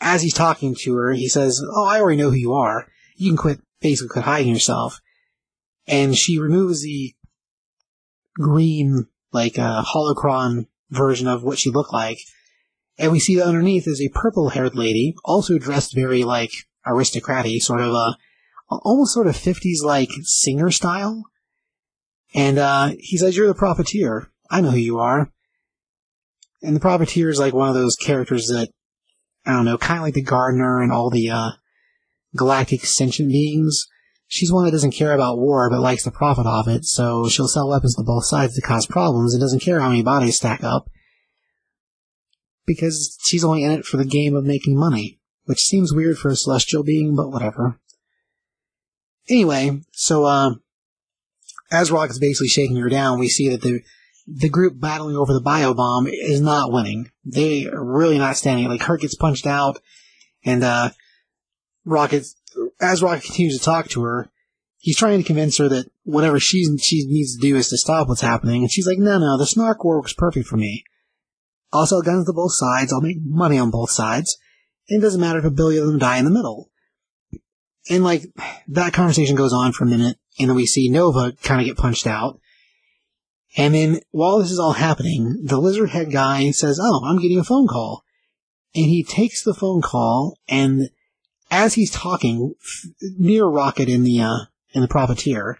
as 0.00 0.22
he's 0.22 0.34
talking 0.34 0.76
to 0.80 0.94
her, 0.94 1.12
he 1.12 1.28
says, 1.28 1.60
oh, 1.74 1.86
I 1.86 2.00
already 2.00 2.20
know 2.20 2.30
who 2.30 2.36
you 2.36 2.52
are. 2.52 2.86
You 3.16 3.30
can 3.30 3.38
quit, 3.38 3.60
basically 3.80 4.10
quit 4.10 4.26
hiding 4.26 4.52
yourself. 4.52 5.00
And 5.88 6.16
she 6.16 6.38
removes 6.38 6.82
the 6.82 7.14
green, 8.34 9.06
like, 9.32 9.58
uh, 9.58 9.82
holocron 9.82 10.66
version 10.90 11.26
of 11.26 11.42
what 11.42 11.58
she 11.58 11.70
looked 11.70 11.92
like. 11.92 12.18
And 12.98 13.12
we 13.12 13.20
see 13.20 13.36
that 13.36 13.46
underneath 13.46 13.86
is 13.86 14.00
a 14.00 14.08
purple 14.08 14.50
haired 14.50 14.74
lady, 14.74 15.14
also 15.24 15.58
dressed 15.58 15.94
very, 15.94 16.24
like, 16.24 16.50
aristocratic, 16.86 17.62
sort 17.62 17.80
of, 17.80 17.94
uh, 17.94 18.14
almost 18.68 19.12
sort 19.12 19.26
of 19.26 19.36
50s, 19.36 19.82
like, 19.82 20.08
singer 20.22 20.70
style. 20.70 21.24
And, 22.34 22.58
uh, 22.58 22.92
he 22.98 23.18
says, 23.18 23.36
you're 23.36 23.48
the 23.48 23.54
profiteer. 23.54 24.30
I 24.50 24.60
know 24.60 24.70
who 24.70 24.78
you 24.78 24.98
are. 24.98 25.30
And 26.62 26.74
the 26.74 26.80
profiteer 26.80 27.28
is 27.28 27.38
like 27.38 27.54
one 27.54 27.68
of 27.68 27.74
those 27.74 27.96
characters 27.96 28.46
that, 28.48 28.70
I 29.44 29.52
don't 29.52 29.64
know, 29.64 29.78
kind 29.78 29.98
of 29.98 30.04
like 30.04 30.14
the 30.14 30.22
gardener 30.22 30.82
and 30.82 30.90
all 30.90 31.10
the, 31.10 31.30
uh, 31.30 31.50
galactic 32.34 32.84
sentient 32.84 33.30
beings. 33.30 33.86
She's 34.28 34.52
one 34.52 34.64
that 34.64 34.72
doesn't 34.72 34.92
care 34.92 35.12
about 35.12 35.38
war, 35.38 35.70
but 35.70 35.80
likes 35.80 36.04
the 36.04 36.10
profit 36.10 36.46
of 36.46 36.66
it, 36.66 36.84
so 36.84 37.28
she'll 37.28 37.46
sell 37.46 37.68
weapons 37.68 37.94
to 37.94 38.02
both 38.02 38.26
sides 38.26 38.54
to 38.54 38.60
cause 38.60 38.86
problems 38.86 39.32
and 39.32 39.40
doesn't 39.40 39.62
care 39.62 39.80
how 39.80 39.88
many 39.88 40.02
bodies 40.02 40.36
stack 40.36 40.64
up. 40.64 40.90
Because 42.66 43.16
she's 43.22 43.44
only 43.44 43.62
in 43.62 43.70
it 43.70 43.84
for 43.84 43.96
the 43.96 44.04
game 44.04 44.34
of 44.34 44.44
making 44.44 44.76
money, 44.76 45.20
which 45.44 45.62
seems 45.62 45.92
weird 45.92 46.18
for 46.18 46.30
a 46.30 46.36
celestial 46.36 46.82
being, 46.82 47.14
but 47.14 47.30
whatever. 47.30 47.78
Anyway, 49.28 49.80
so, 49.92 50.24
uh, 50.24 50.54
as 51.70 51.92
Rock 51.92 52.10
is 52.10 52.18
basically 52.18 52.48
shaking 52.48 52.76
her 52.76 52.88
down, 52.88 53.18
we 53.18 53.28
see 53.28 53.48
that 53.48 53.62
the 53.62 53.82
the 54.26 54.48
group 54.48 54.80
battling 54.80 55.16
over 55.16 55.32
the 55.32 55.40
bio 55.40 55.72
bomb 55.72 56.08
is 56.08 56.40
not 56.40 56.72
winning. 56.72 57.10
They 57.24 57.66
are 57.66 57.84
really 57.84 58.18
not 58.18 58.36
standing. 58.36 58.68
Like 58.68 58.82
Hurt 58.82 59.00
gets 59.00 59.14
punched 59.14 59.46
out, 59.46 59.80
and 60.44 60.64
uh, 60.64 60.90
Rocket, 61.84 62.26
as 62.80 63.02
Rocket 63.02 63.24
continues 63.24 63.58
to 63.58 63.64
talk 63.64 63.88
to 63.88 64.02
her, 64.02 64.30
he's 64.78 64.96
trying 64.96 65.18
to 65.18 65.26
convince 65.26 65.58
her 65.58 65.68
that 65.68 65.90
whatever 66.04 66.38
she 66.38 66.64
she 66.78 67.06
needs 67.06 67.36
to 67.36 67.40
do 67.40 67.56
is 67.56 67.68
to 67.68 67.78
stop 67.78 68.08
what's 68.08 68.20
happening. 68.20 68.62
And 68.62 68.70
she's 68.70 68.86
like, 68.86 68.98
"No, 68.98 69.18
no, 69.18 69.38
the 69.38 69.46
Snark 69.46 69.84
War 69.84 69.98
works 69.98 70.12
perfect 70.12 70.46
for 70.46 70.56
me. 70.56 70.84
I'll 71.72 71.86
sell 71.86 72.02
guns 72.02 72.26
to 72.26 72.32
both 72.32 72.54
sides. 72.54 72.92
I'll 72.92 73.00
make 73.00 73.18
money 73.20 73.58
on 73.58 73.70
both 73.70 73.90
sides. 73.90 74.38
And 74.88 75.02
it 75.02 75.04
doesn't 75.04 75.20
matter 75.20 75.40
if 75.40 75.44
a 75.44 75.50
billion 75.50 75.82
of 75.82 75.88
them 75.88 75.98
die 75.98 76.18
in 76.18 76.24
the 76.24 76.30
middle." 76.30 76.70
And 77.88 78.02
like 78.02 78.24
that 78.68 78.92
conversation 78.92 79.36
goes 79.36 79.52
on 79.52 79.72
for 79.72 79.84
a 79.84 79.88
minute, 79.88 80.18
and 80.38 80.48
then 80.48 80.56
we 80.56 80.66
see 80.66 80.88
Nova 80.88 81.32
kind 81.42 81.60
of 81.60 81.66
get 81.66 81.76
punched 81.76 82.06
out. 82.06 82.40
And 83.56 83.74
then 83.74 84.00
while 84.10 84.38
this 84.38 84.50
is 84.50 84.58
all 84.58 84.72
happening, 84.72 85.44
the 85.44 85.58
lizard 85.58 85.90
head 85.90 86.12
guy 86.12 86.50
says, 86.50 86.78
Oh, 86.80 87.04
I'm 87.06 87.20
getting 87.20 87.38
a 87.38 87.44
phone 87.44 87.66
call. 87.66 88.04
And 88.74 88.84
he 88.84 89.02
takes 89.02 89.42
the 89.42 89.54
phone 89.54 89.80
call 89.80 90.38
and 90.48 90.90
as 91.50 91.74
he's 91.74 91.90
talking 91.90 92.54
near 93.18 93.46
Rocket 93.46 93.88
in 93.88 94.02
the, 94.02 94.20
uh, 94.20 94.38
in 94.72 94.82
the 94.82 94.88
profiteer, 94.88 95.58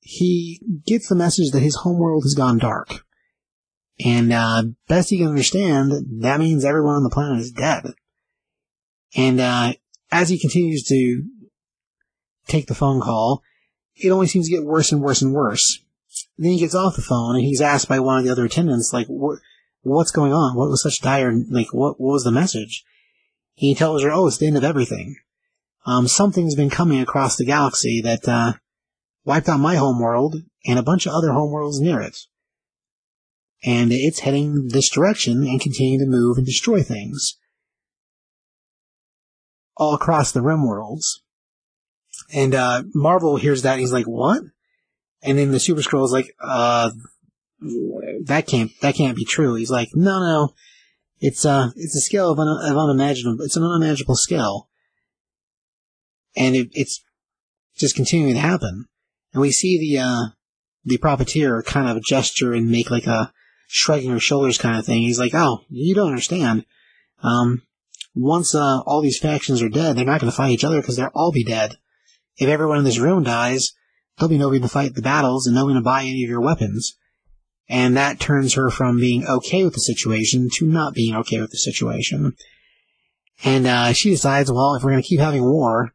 he 0.00 0.60
gets 0.86 1.08
the 1.08 1.14
message 1.14 1.50
that 1.50 1.62
his 1.62 1.76
homeworld 1.76 2.24
has 2.24 2.34
gone 2.34 2.58
dark. 2.58 3.04
And, 4.04 4.32
uh, 4.32 4.64
best 4.88 5.10
he 5.10 5.18
can 5.18 5.28
understand, 5.28 5.92
that 6.20 6.38
means 6.38 6.64
everyone 6.64 6.96
on 6.96 7.02
the 7.02 7.10
planet 7.10 7.40
is 7.40 7.50
dead. 7.50 7.94
And, 9.14 9.40
uh, 9.40 9.72
as 10.12 10.28
he 10.28 10.38
continues 10.38 10.84
to 10.84 11.24
take 12.46 12.66
the 12.66 12.74
phone 12.74 13.00
call, 13.00 13.42
it 13.96 14.10
only 14.10 14.26
seems 14.26 14.46
to 14.46 14.54
get 14.54 14.64
worse 14.64 14.92
and 14.92 15.00
worse 15.00 15.22
and 15.22 15.32
worse. 15.32 15.80
Then 16.38 16.52
he 16.52 16.58
gets 16.58 16.74
off 16.74 16.96
the 16.96 17.02
phone 17.02 17.36
and 17.36 17.44
he's 17.44 17.60
asked 17.60 17.88
by 17.88 17.98
one 17.98 18.18
of 18.18 18.24
the 18.24 18.30
other 18.30 18.44
attendants, 18.44 18.92
like, 18.92 19.06
what, 19.06 19.38
what's 19.82 20.10
going 20.10 20.32
on? 20.32 20.56
What 20.56 20.68
was 20.68 20.82
such 20.82 21.00
dire, 21.00 21.32
like, 21.50 21.72
what, 21.72 22.00
what 22.00 22.12
was 22.12 22.24
the 22.24 22.30
message? 22.30 22.84
He 23.56 23.74
tells 23.74 24.02
her, 24.02 24.10
oh, 24.12 24.26
it's 24.26 24.36
the 24.36 24.46
end 24.46 24.58
of 24.58 24.64
everything. 24.64 25.16
Um, 25.86 26.06
something's 26.08 26.54
been 26.54 26.70
coming 26.70 27.00
across 27.00 27.36
the 27.36 27.46
galaxy 27.46 28.02
that, 28.02 28.28
uh, 28.28 28.52
wiped 29.24 29.48
out 29.48 29.58
my 29.58 29.76
homeworld 29.76 30.36
and 30.66 30.78
a 30.78 30.82
bunch 30.82 31.06
of 31.06 31.14
other 31.14 31.30
homeworlds 31.30 31.80
near 31.80 32.00
it. 32.00 32.18
And 33.64 33.90
it's 33.92 34.20
heading 34.20 34.68
this 34.68 34.90
direction 34.90 35.42
and 35.42 35.60
continuing 35.60 36.00
to 36.00 36.06
move 36.06 36.36
and 36.36 36.44
destroy 36.44 36.82
things. 36.82 37.38
All 39.76 39.94
across 39.94 40.32
the 40.32 40.42
rim 40.42 40.66
worlds. 40.66 41.22
And, 42.32 42.54
uh, 42.54 42.82
Marvel 42.94 43.36
hears 43.36 43.62
that 43.62 43.72
and 43.72 43.80
he's 43.80 43.92
like, 43.92 44.06
what? 44.06 44.42
And 45.22 45.38
then 45.38 45.50
the 45.50 45.60
Super 45.60 45.80
Skrull 45.80 46.04
is 46.04 46.12
like, 46.12 46.34
uh, 46.40 46.90
that 48.24 48.46
can't, 48.46 48.70
that 48.82 48.96
can't 48.96 49.16
be 49.16 49.24
true. 49.24 49.54
He's 49.54 49.70
like, 49.70 49.88
no, 49.94 50.20
no, 50.20 50.54
it's, 51.20 51.44
uh, 51.44 51.70
it's 51.76 51.96
a 51.96 52.00
scale 52.00 52.30
of, 52.30 52.38
un- 52.38 52.70
of 52.70 52.76
unimaginable, 52.76 53.44
it's 53.44 53.56
an 53.56 53.64
unimaginable 53.64 54.16
scale. 54.16 54.68
And 56.36 56.54
it, 56.54 56.68
it's 56.72 57.02
just 57.76 57.96
continuing 57.96 58.34
to 58.34 58.40
happen. 58.40 58.86
And 59.32 59.40
we 59.40 59.50
see 59.50 59.78
the, 59.78 60.02
uh, 60.02 60.24
the 60.84 60.98
profiteer 60.98 61.62
kind 61.62 61.88
of 61.88 62.04
gesture 62.04 62.52
and 62.52 62.70
make 62.70 62.90
like 62.90 63.06
a 63.06 63.32
shrugging 63.66 64.10
her 64.10 64.20
shoulders 64.20 64.58
kind 64.58 64.78
of 64.78 64.84
thing. 64.84 65.02
He's 65.02 65.18
like, 65.18 65.34
oh, 65.34 65.60
you 65.68 65.94
don't 65.94 66.10
understand. 66.10 66.64
Um, 67.22 67.62
once, 68.14 68.54
uh, 68.54 68.80
all 68.86 69.02
these 69.02 69.18
factions 69.18 69.62
are 69.62 69.68
dead, 69.68 69.96
they're 69.96 70.04
not 70.04 70.20
going 70.20 70.30
to 70.30 70.36
fight 70.36 70.50
each 70.50 70.64
other 70.64 70.80
because 70.80 70.96
they'll 70.96 71.10
all 71.14 71.32
be 71.32 71.44
dead. 71.44 71.76
If 72.38 72.48
everyone 72.48 72.78
in 72.78 72.84
this 72.84 72.98
room 72.98 73.24
dies, 73.24 73.72
there'll 74.16 74.30
be 74.30 74.38
nobody 74.38 74.60
to 74.60 74.68
fight 74.68 74.94
the 74.94 75.02
battles 75.02 75.46
and 75.46 75.54
nobody 75.54 75.78
to 75.78 75.82
buy 75.82 76.02
any 76.02 76.22
of 76.22 76.30
your 76.30 76.40
weapons. 76.40 76.96
And 77.68 77.96
that 77.96 78.20
turns 78.20 78.54
her 78.54 78.70
from 78.70 78.98
being 78.98 79.26
okay 79.26 79.64
with 79.64 79.74
the 79.74 79.80
situation 79.80 80.48
to 80.54 80.66
not 80.66 80.94
being 80.94 81.16
okay 81.16 81.40
with 81.40 81.50
the 81.50 81.58
situation. 81.58 82.36
And 83.44 83.66
uh, 83.66 83.92
she 83.92 84.10
decides, 84.10 84.50
well, 84.50 84.74
if 84.74 84.84
we're 84.84 84.92
going 84.92 85.02
to 85.02 85.08
keep 85.08 85.20
having 85.20 85.44
war, 85.44 85.92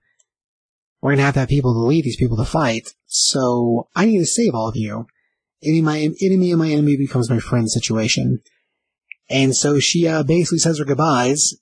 we're 1.01 1.11
going 1.11 1.17
to 1.17 1.23
have 1.23 1.33
to 1.35 1.39
have 1.41 1.49
people 1.49 1.73
to 1.73 1.79
lead 1.79 2.05
these 2.05 2.17
people 2.17 2.37
to 2.37 2.45
fight. 2.45 2.93
So 3.07 3.87
I 3.95 4.05
need 4.05 4.19
to 4.19 4.25
save 4.25 4.53
all 4.53 4.67
of 4.67 4.75
you. 4.75 5.07
Enemy, 5.63 5.81
my 5.81 5.97
enemy 6.21 6.51
and 6.51 6.59
my 6.59 6.69
enemy 6.69 6.97
becomes 6.97 7.29
my 7.29 7.39
friend 7.39 7.69
situation. 7.69 8.41
And 9.29 9.55
so 9.55 9.79
she 9.79 10.07
uh, 10.07 10.23
basically 10.23 10.59
says 10.59 10.79
her 10.79 10.85
goodbyes 10.85 11.55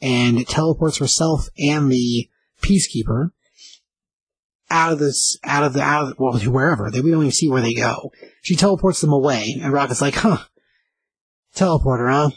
and 0.00 0.46
teleports 0.46 0.98
herself 0.98 1.48
and 1.58 1.90
the 1.90 2.28
peacekeeper 2.62 3.30
out 4.70 4.92
of 4.92 4.98
this, 4.98 5.38
out 5.44 5.62
of 5.62 5.72
the, 5.72 5.82
out 5.82 6.08
of, 6.08 6.14
well, 6.18 6.38
wherever. 6.50 6.90
They, 6.90 7.00
we 7.00 7.10
don't 7.10 7.20
even 7.20 7.32
see 7.32 7.48
where 7.48 7.62
they 7.62 7.74
go. 7.74 8.12
She 8.46 8.54
teleports 8.54 9.00
them 9.00 9.12
away, 9.12 9.58
and 9.60 9.72
Rocket's 9.72 10.00
like, 10.00 10.14
huh, 10.14 10.44
teleporter, 11.56 12.08
huh? 12.08 12.30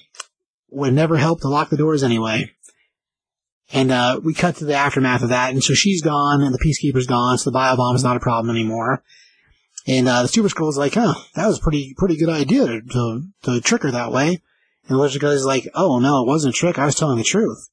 Would 0.72 0.96
never 0.96 1.18
help 1.18 1.42
to 1.42 1.48
lock 1.48 1.70
the 1.70 1.78
doors 1.78 2.02
anyway. 2.02 2.50
And, 3.72 3.92
uh, 3.92 4.20
we 4.24 4.34
cut 4.34 4.56
to 4.56 4.66
the 4.66 4.74
aftermath 4.74 5.22
of 5.22 5.30
that, 5.30 5.52
and 5.52 5.64
so 5.64 5.76
she's 5.76 6.02
gone, 6.02 6.42
and 6.42 6.52
the 6.52 6.58
Peacekeeper's 6.58 7.06
gone, 7.06 7.38
so 7.38 7.52
the 7.52 7.56
biobomb 7.56 7.94
is 7.94 8.04
not 8.04 8.18
a 8.18 8.20
problem 8.20 8.50
anymore. 8.50 9.04
And, 9.86 10.08
uh, 10.08 10.24
the 10.24 10.28
Super 10.30 10.50
Skrull's 10.50 10.80
like, 10.80 10.96
huh, 10.96 11.14
that 11.36 11.46
was 11.46 11.60
pretty, 11.60 11.94
pretty 11.96 12.18
good 12.18 12.30
idea 12.30 12.82
to, 12.82 13.28
to, 13.44 13.62
trick 13.62 13.84
her 13.84 13.92
that 13.92 14.12
way. 14.12 14.30
And 14.30 14.98
the 14.98 14.98
Lizard 14.98 15.22
Guy's 15.22 15.46
like, 15.46 15.68
oh 15.76 16.00
no, 16.00 16.24
it 16.24 16.28
wasn't 16.28 16.56
a 16.56 16.58
trick, 16.58 16.80
I 16.80 16.88
was 16.88 16.96
telling 16.96 17.20
the 17.20 17.24
truth. 17.24 17.70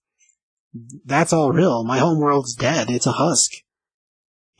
That's 1.07 1.33
all 1.33 1.53
real. 1.53 1.85
My 1.85 2.01
home 2.01 2.21
world's 2.21 2.55
dead. 2.55 2.91
It's 2.91 3.07
a 3.07 3.13
husk. 3.13 3.51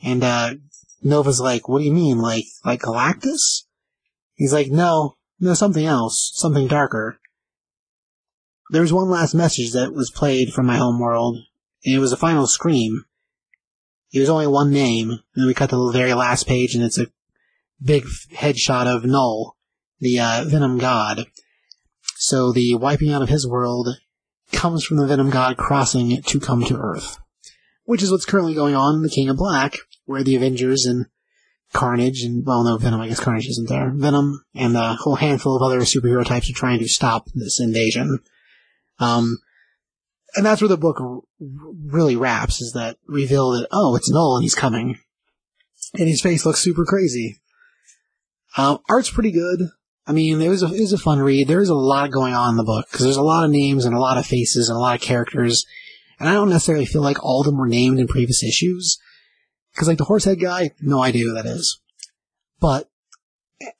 And, 0.01 0.23
uh, 0.23 0.55
Nova's 1.03 1.39
like, 1.39 1.69
what 1.69 1.77
do 1.77 1.85
you 1.85 1.93
mean? 1.93 2.17
Like, 2.17 2.45
like 2.65 2.81
Galactus? 2.81 3.66
He's 4.37 4.53
like, 4.53 4.71
no, 4.71 5.17
no, 5.39 5.53
something 5.53 5.85
else. 5.85 6.31
Something 6.35 6.67
darker. 6.67 7.19
There 8.69 8.81
was 8.81 8.93
one 8.93 9.09
last 9.09 9.33
message 9.33 9.73
that 9.73 9.93
was 9.93 10.09
played 10.11 10.53
from 10.53 10.65
my 10.65 10.77
home 10.77 10.99
world, 10.99 11.37
and 11.83 11.93
it 11.93 11.99
was 11.99 12.13
a 12.13 12.17
final 12.17 12.47
scream. 12.47 13.03
It 14.13 14.21
was 14.21 14.29
only 14.29 14.47
one 14.47 14.71
name, 14.71 15.09
and 15.09 15.21
then 15.35 15.47
we 15.47 15.53
cut 15.53 15.69
to 15.71 15.75
the 15.75 15.91
very 15.91 16.13
last 16.13 16.47
page, 16.47 16.75
and 16.75 16.83
it's 16.83 16.97
a 16.97 17.07
big 17.83 18.05
headshot 18.33 18.87
of 18.87 19.03
Knull, 19.03 19.57
the, 19.99 20.19
uh, 20.19 20.45
Venom 20.45 20.77
God. 20.77 21.25
So 22.15 22.53
the 22.53 22.75
wiping 22.75 23.11
out 23.11 23.21
of 23.21 23.29
his 23.29 23.45
world 23.45 23.89
comes 24.51 24.85
from 24.85 24.97
the 24.97 25.07
Venom 25.07 25.29
God 25.29 25.57
crossing 25.57 26.21
to 26.21 26.39
come 26.39 26.63
to 26.65 26.77
Earth. 26.77 27.17
which 27.85 28.03
is 28.03 28.11
what's 28.11 28.25
currently 28.25 28.53
going 28.53 28.75
on 28.75 28.95
in 28.95 29.01
the 29.01 29.09
King 29.09 29.29
of 29.29 29.37
Black, 29.37 29.77
where 30.03 30.21
the 30.21 30.35
Avengers 30.35 30.85
and 30.85 31.05
Carnage 31.73 32.23
and, 32.23 32.45
well, 32.45 32.63
no, 32.63 32.77
Venom, 32.77 33.01
I 33.01 33.07
guess 33.07 33.19
Carnage 33.19 33.47
isn't 33.47 33.69
there. 33.69 33.91
Venom 33.93 34.43
and 34.55 34.75
a 34.75 34.95
whole 34.95 35.15
handful 35.15 35.55
of 35.55 35.61
other 35.61 35.81
superhero 35.81 36.25
types 36.25 36.49
are 36.49 36.53
trying 36.53 36.79
to 36.79 36.87
stop 36.87 37.27
this 37.33 37.59
invasion. 37.59 38.19
Um, 38.99 39.39
and 40.35 40.45
that's 40.45 40.61
where 40.61 40.69
the 40.69 40.77
book 40.77 41.25
really 41.39 42.15
wraps, 42.15 42.61
is 42.61 42.71
that 42.73 42.97
reveal 43.07 43.51
that, 43.51 43.67
oh, 43.71 43.95
it's 43.95 44.09
Knull 44.09 44.37
and 44.37 44.43
he's 44.43 44.55
coming. 44.55 44.99
And 45.93 46.07
his 46.07 46.21
face 46.21 46.45
looks 46.45 46.59
super 46.59 46.85
crazy. 46.85 47.37
Um, 48.57 48.79
art's 48.89 49.11
pretty 49.11 49.31
good. 49.31 49.69
I 50.05 50.13
mean, 50.13 50.41
it 50.41 50.49
was 50.49 50.63
a, 50.63 50.67
it 50.67 50.79
was 50.79 50.93
a 50.93 50.97
fun 50.97 51.19
read. 51.19 51.47
There 51.47 51.61
is 51.61 51.69
a 51.69 51.75
lot 51.75 52.11
going 52.11 52.33
on 52.33 52.51
in 52.51 52.57
the 52.57 52.63
book, 52.63 52.87
because 52.89 53.03
there's 53.03 53.17
a 53.17 53.21
lot 53.21 53.43
of 53.43 53.51
names 53.51 53.83
and 53.85 53.93
a 53.93 53.99
lot 53.99 54.17
of 54.17 54.25
faces 54.25 54.69
and 54.69 54.77
a 54.77 54.79
lot 54.79 54.95
of 54.95 55.01
characters. 55.01 55.65
And 56.19 56.29
I 56.29 56.33
don't 56.33 56.49
necessarily 56.49 56.85
feel 56.85 57.01
like 57.01 57.23
all 57.23 57.41
of 57.41 57.45
them 57.45 57.57
were 57.57 57.67
named 57.67 57.99
in 57.99 58.07
previous 58.07 58.41
issues. 58.41 58.97
Because 59.77 59.87
like 59.87 59.99
the 59.99 60.05
horsehead 60.05 60.41
guy, 60.41 60.71
no 60.81 61.03
idea 61.03 61.25
who 61.25 61.35
that 61.35 61.45
is. 61.45 61.79
But 62.59 62.89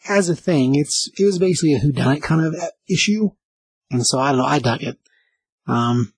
as 0.07 0.29
a 0.29 0.35
thing, 0.35 0.75
it's 0.75 1.09
it 1.17 1.25
was 1.25 1.39
basically 1.39 1.73
a 1.73 1.79
whodunit 1.79 2.21
kind 2.21 2.45
of 2.45 2.55
issue, 2.87 3.31
and 3.89 4.05
so 4.05 4.19
I 4.19 4.29
don't 4.29 4.37
know. 4.37 4.45
I 4.45 4.59
dug 4.59 4.83
it. 4.83 4.99
Um, 5.65 6.13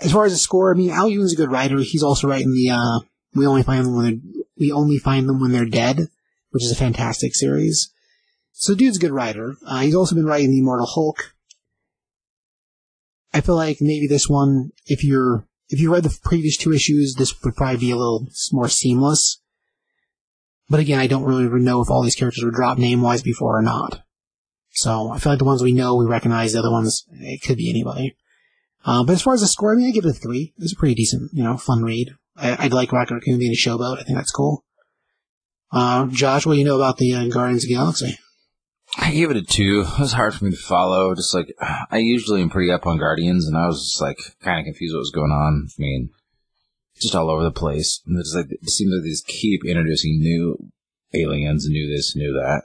as 0.00 0.12
far 0.12 0.24
as 0.24 0.32
the 0.32 0.38
score, 0.38 0.72
I 0.72 0.78
mean, 0.78 0.88
Al 0.88 1.10
Ewing's 1.10 1.34
a 1.34 1.36
good 1.36 1.50
writer. 1.50 1.76
He's 1.80 2.02
also 2.02 2.26
writing 2.26 2.54
the 2.54 2.70
uh, 2.70 3.00
"We 3.34 3.46
Only 3.46 3.62
Find 3.62 3.84
Them 3.84 3.96
When 3.96 4.04
They're 4.06 4.42
We 4.58 4.72
Only 4.72 4.96
Find 4.96 5.28
Them 5.28 5.40
When 5.40 5.52
They're 5.52 5.66
Dead," 5.66 6.08
which 6.48 6.64
is 6.64 6.72
a 6.72 6.76
fantastic 6.76 7.34
series. 7.34 7.92
So, 8.52 8.74
dude's 8.74 8.96
a 8.96 9.00
good 9.00 9.12
writer. 9.12 9.56
Uh, 9.66 9.80
he's 9.80 9.94
also 9.94 10.14
been 10.14 10.24
writing 10.24 10.50
the 10.50 10.60
Immortal 10.60 10.86
Hulk. 10.86 11.34
I 13.34 13.42
feel 13.42 13.56
like 13.56 13.82
maybe 13.82 14.06
this 14.06 14.26
one, 14.26 14.70
if 14.86 15.04
you're 15.04 15.47
if 15.68 15.80
you 15.80 15.92
read 15.92 16.02
the 16.02 16.18
previous 16.22 16.56
two 16.56 16.72
issues, 16.72 17.14
this 17.14 17.34
would 17.42 17.56
probably 17.56 17.78
be 17.78 17.90
a 17.90 17.96
little 17.96 18.28
more 18.52 18.68
seamless. 18.68 19.40
But 20.70 20.80
again, 20.80 20.98
I 20.98 21.06
don't 21.06 21.24
really 21.24 21.48
know 21.60 21.80
if 21.80 21.90
all 21.90 22.02
these 22.02 22.14
characters 22.14 22.44
were 22.44 22.50
dropped 22.50 22.80
name 22.80 23.00
wise 23.00 23.22
before 23.22 23.58
or 23.58 23.62
not. 23.62 24.02
So 24.70 25.10
I 25.10 25.18
feel 25.18 25.32
like 25.32 25.38
the 25.38 25.44
ones 25.44 25.62
we 25.62 25.72
know, 25.72 25.96
we 25.96 26.06
recognize. 26.06 26.52
The 26.52 26.60
other 26.60 26.70
ones, 26.70 27.04
it 27.10 27.42
could 27.42 27.56
be 27.56 27.70
anybody. 27.70 28.16
Uh, 28.84 29.02
but 29.02 29.14
as 29.14 29.22
far 29.22 29.34
as 29.34 29.40
the 29.40 29.48
score, 29.48 29.72
I 29.72 29.76
mean, 29.76 29.88
I 29.88 29.92
give 29.92 30.04
it 30.04 30.10
a 30.10 30.12
three. 30.12 30.52
It 30.56 30.62
was 30.62 30.72
a 30.72 30.76
pretty 30.76 30.94
decent, 30.94 31.30
you 31.32 31.42
know, 31.42 31.56
fun 31.56 31.82
read. 31.82 32.10
I, 32.36 32.64
I'd 32.64 32.72
like 32.72 32.92
Rocket 32.92 33.14
Raccoon 33.14 33.38
being 33.38 33.52
a 33.52 33.56
showboat. 33.56 33.98
I 33.98 34.02
think 34.04 34.16
that's 34.16 34.30
cool. 34.30 34.64
Uh, 35.72 36.06
Josh, 36.06 36.46
what 36.46 36.54
do 36.54 36.58
you 36.58 36.64
know 36.64 36.76
about 36.76 36.98
the 36.98 37.14
uh, 37.14 37.26
Guardians 37.26 37.64
of 37.64 37.68
the 37.68 37.74
Galaxy? 37.74 38.18
I 38.98 39.12
gave 39.12 39.30
it 39.30 39.36
a 39.36 39.42
two. 39.42 39.84
It 39.86 40.00
was 40.00 40.12
hard 40.12 40.34
for 40.34 40.44
me 40.44 40.50
to 40.50 40.56
follow. 40.56 41.14
Just 41.14 41.34
like 41.34 41.54
I 41.90 41.98
usually 41.98 42.42
am 42.42 42.50
pretty 42.50 42.70
up 42.70 42.86
on 42.86 42.98
Guardians, 42.98 43.46
and 43.46 43.56
I 43.56 43.66
was 43.66 43.92
just 43.92 44.02
like 44.02 44.18
kind 44.42 44.58
of 44.58 44.64
confused 44.64 44.94
what 44.94 45.00
was 45.00 45.12
going 45.12 45.30
on. 45.30 45.68
I 45.70 45.80
mean, 45.80 46.10
just 47.00 47.14
all 47.14 47.30
over 47.30 47.42
the 47.42 47.52
place. 47.52 48.02
And 48.06 48.18
it's 48.18 48.34
like 48.34 48.50
it 48.50 48.68
seems 48.68 48.92
like 48.92 49.04
they 49.04 49.10
just 49.10 49.26
keep 49.26 49.64
introducing 49.64 50.18
new 50.18 50.70
aliens, 51.14 51.66
new 51.68 51.88
this, 51.88 52.16
new 52.16 52.32
that. 52.34 52.62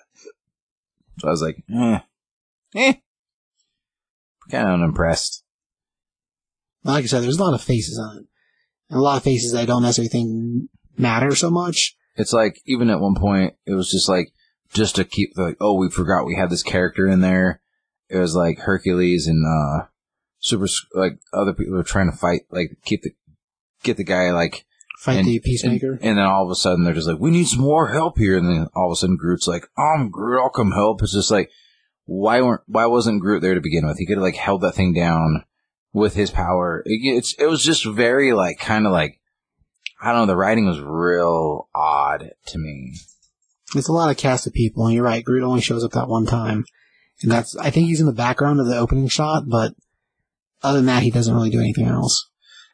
So 1.20 1.28
I 1.28 1.32
was 1.32 1.42
like, 1.42 1.64
eh, 1.72 2.00
eh, 2.76 2.94
kind 4.50 4.68
of 4.68 4.74
unimpressed. 4.74 5.44
Like 6.84 7.04
I 7.04 7.08
said, 7.08 7.24
there's 7.24 7.38
a 7.38 7.44
lot 7.44 7.54
of 7.54 7.62
faces 7.62 8.00
on 8.00 8.18
it. 8.18 8.26
And 8.90 9.00
a 9.00 9.02
lot 9.02 9.18
of 9.18 9.24
faces 9.24 9.56
I 9.56 9.66
don't 9.66 9.84
necessarily 9.84 10.10
think 10.10 10.70
matter 10.98 11.36
so 11.36 11.50
much. 11.50 11.96
It's 12.16 12.34
like 12.34 12.60
even 12.66 12.90
at 12.90 13.00
one 13.00 13.16
point, 13.16 13.56
it 13.66 13.74
was 13.74 13.90
just 13.90 14.10
like 14.10 14.34
just 14.74 14.96
to 14.96 15.06
keep 15.06 15.32
like, 15.38 15.58
oh, 15.60 15.76
we 15.76 15.90
forgot 15.90 16.26
we 16.26 16.36
had 16.36 16.50
this 16.50 16.64
character 16.64 17.08
in 17.08 17.22
there. 17.22 17.62
It 18.10 18.18
was 18.18 18.36
like 18.36 18.60
Hercules 18.60 19.28
and 19.28 19.46
uh 19.46 19.88
super 20.40 20.68
like 20.94 21.20
other 21.32 21.54
people 21.54 21.74
were 21.74 21.84
trying 21.84 22.12
to 22.12 22.18
fight, 22.18 22.42
like 22.52 22.78
keep 22.86 23.04
the 23.04 23.12
get 23.84 23.98
the 23.98 24.04
guy 24.04 24.32
like 24.32 24.66
Fight 25.04 25.18
and, 25.18 25.28
the 25.28 25.40
Peacemaker. 25.40 25.94
And, 25.94 26.02
and 26.04 26.18
then 26.18 26.26
all 26.26 26.46
of 26.46 26.50
a 26.50 26.56
sudden 26.56 26.86
they're 26.86 26.94
just 26.94 27.10
like, 27.10 27.20
we 27.20 27.30
need 27.30 27.48
some 27.48 27.60
more 27.60 27.90
help 27.90 28.18
here. 28.18 28.38
And 28.38 28.48
then 28.48 28.68
all 28.74 28.88
of 28.88 28.94
a 28.94 28.96
sudden 28.96 29.18
Groot's 29.18 29.48
like, 29.48 29.68
I'm 29.78 30.10
Groot, 30.10 30.42
I'll 30.42 30.50
come 30.50 30.72
help. 30.72 31.02
It's 31.02 31.14
just 31.14 31.30
like, 31.30 31.50
why 32.06 32.42
weren't, 32.42 32.62
why 32.68 32.86
wasn't 32.86 33.22
Groot 33.22 33.42
there 33.42 33.54
to 33.54 33.60
begin 33.60 33.86
with? 33.86 33.98
He 33.98 34.06
could 34.06 34.16
have 34.16 34.24
like 34.24 34.38
held 34.38 34.62
that 34.62 34.76
thing 34.76 34.94
down 34.94 35.44
with 35.92 36.14
his 36.14 36.32
power. 36.32 36.84
It, 36.86 37.02
it's, 37.04 37.34
it 37.34 37.48
was 37.48 37.62
just 37.64 37.86
very 37.86 38.32
like, 38.32 38.60
kind 38.60 38.86
of 38.86 38.94
like, 38.94 39.20
I 40.02 40.14
don't 40.14 40.22
know, 40.22 40.26
the 40.28 40.38
writing 40.38 40.68
was 40.68 40.80
real 40.80 41.68
odd 41.76 42.32
to 42.48 42.58
me. 42.58 42.94
It's 43.76 43.88
a 43.88 43.94
lot 43.94 44.10
of 44.12 44.18
cast 44.18 44.48
of 44.48 44.54
people, 44.54 44.86
and 44.86 44.94
you're 44.94 45.04
right, 45.04 45.24
Groot 45.24 45.44
only 45.44 45.62
shows 45.62 45.84
up 45.84 45.92
that 45.92 46.08
one 46.10 46.26
time. 46.26 46.66
And 47.22 47.32
that's, 47.32 47.56
I 47.58 47.70
think 47.70 47.88
he's 47.88 48.00
in 48.00 48.06
the 48.06 48.12
background 48.12 48.60
of 48.60 48.68
the 48.68 48.78
opening 48.78 49.08
shot, 49.08 49.44
but 49.48 49.74
other 50.62 50.80
than 50.80 50.88
that, 50.88 51.04
he 51.04 51.12
doesn't 51.12 51.34
really 51.34 51.50
do 51.50 51.60
anything 51.60 51.86
else. 51.86 52.30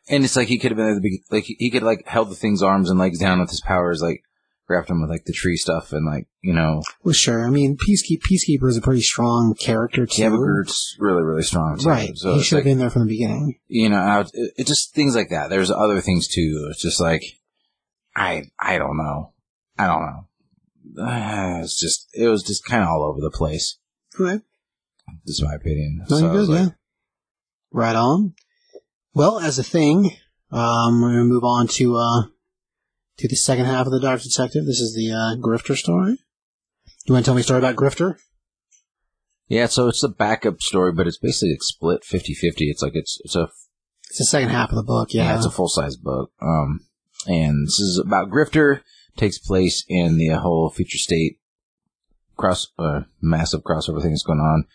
And 0.09 0.23
it's 0.23 0.35
like 0.35 0.47
he 0.47 0.57
could 0.57 0.71
have 0.71 0.77
been 0.77 0.89
at 0.89 0.95
the 0.95 1.01
big, 1.01 1.21
like 1.29 1.43
he, 1.45 1.69
could 1.69 1.83
like 1.83 2.07
held 2.07 2.29
the 2.31 2.35
thing's 2.35 2.63
arms 2.63 2.89
and 2.89 2.97
legs 2.97 3.19
down 3.19 3.39
with 3.39 3.49
his 3.51 3.61
powers, 3.61 4.01
like 4.01 4.23
wrapped 4.67 4.89
him 4.89 5.01
with 5.01 5.09
like 5.09 5.25
the 5.25 5.33
tree 5.33 5.55
stuff 5.57 5.91
and 5.93 6.05
like, 6.05 6.27
you 6.41 6.53
know, 6.53 6.81
Well, 7.03 7.13
sure. 7.13 7.45
I 7.45 7.49
mean, 7.49 7.77
Peacekeep, 7.77 8.21
Peacekeeper 8.21 8.69
is 8.69 8.77
a 8.77 8.81
pretty 8.81 9.01
strong 9.01 9.55
character 9.59 10.05
too. 10.05 10.21
yeah, 10.21 10.29
but 10.29 10.37
Groot's 10.37 10.95
really, 10.99 11.21
really 11.21 11.43
strong. 11.43 11.77
Too, 11.77 11.89
right. 11.89 12.11
So 12.15 12.35
he 12.35 12.43
should 12.43 12.57
have 12.57 12.65
like, 12.65 12.71
been 12.71 12.79
there 12.79 12.89
from 12.89 13.03
the 13.03 13.13
beginning. 13.13 13.59
you 13.67 13.89
know, 13.89 13.97
I, 13.99 14.21
it, 14.21 14.53
it 14.57 14.67
just 14.67 14.95
things 14.95 15.15
like 15.15 15.29
that. 15.29 15.49
There's 15.49 15.69
other 15.69 16.01
things 16.01 16.27
too. 16.27 16.69
It's 16.71 16.81
just 16.81 16.99
like, 16.99 17.21
I, 18.15 18.45
I 18.59 18.77
don't 18.79 18.97
know. 18.97 19.33
I 19.77 19.85
don't 19.87 20.01
know. 20.01 20.25
Uh, 20.99 21.59
It's 21.63 21.79
just, 21.79 22.07
it 22.13 22.27
was 22.27 22.43
just 22.43 22.65
kind 22.65 22.83
of 22.83 22.89
all 22.89 23.03
over 23.03 23.19
the 23.21 23.31
place. 23.31 23.77
Okay. 24.19 24.43
This 25.25 25.35
is 25.35 25.43
my 25.43 25.55
opinion. 25.55 26.05
No, 26.09 26.17
So 26.17 26.23
you're 26.23 26.31
good, 26.33 26.49
like, 26.49 26.59
yeah. 26.59 26.69
Right 27.71 27.95
on. 27.95 28.33
Well, 29.13 29.39
as 29.39 29.59
a 29.59 29.63
thing, 29.63 30.11
um, 30.51 31.01
we're 31.01 31.11
gonna 31.11 31.23
move 31.25 31.43
on 31.43 31.67
to, 31.67 31.95
uh, 31.97 32.23
to 33.17 33.27
the 33.27 33.35
second 33.35 33.65
half 33.65 33.85
of 33.85 33.91
the 33.91 33.99
Dark 33.99 34.21
Detective. 34.21 34.65
This 34.65 34.79
is 34.79 34.95
the, 34.95 35.11
uh, 35.11 35.35
Grifter 35.41 35.75
story. 35.75 36.17
You 37.05 37.13
want 37.13 37.25
to 37.25 37.29
tell 37.29 37.35
me 37.35 37.41
a 37.41 37.43
story 37.43 37.59
about 37.59 37.75
Grifter? 37.75 38.17
Yeah, 39.47 39.65
so 39.65 39.87
it's 39.87 40.03
a 40.03 40.09
backup 40.09 40.61
story, 40.61 40.93
but 40.93 41.07
it's 41.07 41.17
basically 41.17 41.53
like 41.53 41.63
split 41.63 42.03
50-50. 42.03 42.69
It's 42.69 42.83
like 42.83 42.93
it's 42.93 43.19
it's 43.25 43.35
a 43.35 43.49
It's 44.09 44.19
the 44.19 44.25
second 44.25 44.49
half 44.49 44.69
of 44.69 44.75
the 44.75 44.83
book, 44.83 45.11
yeah. 45.11 45.23
yeah, 45.23 45.37
it's 45.37 45.45
a 45.45 45.51
full 45.51 45.69
size 45.69 45.97
book. 45.97 46.31
Um, 46.39 46.81
and 47.25 47.65
this 47.67 47.79
is 47.79 48.01
about 48.05 48.29
Grifter. 48.29 48.81
Takes 49.17 49.37
place 49.37 49.83
in 49.87 50.17
the 50.17 50.29
whole 50.29 50.69
future 50.69 50.97
state 50.97 51.39
cross 52.37 52.67
uh, 52.79 53.01
massive 53.21 53.63
crossover 53.63 54.01
thing 54.01 54.11
that's 54.11 54.23
going 54.23 54.39
on 54.39 54.65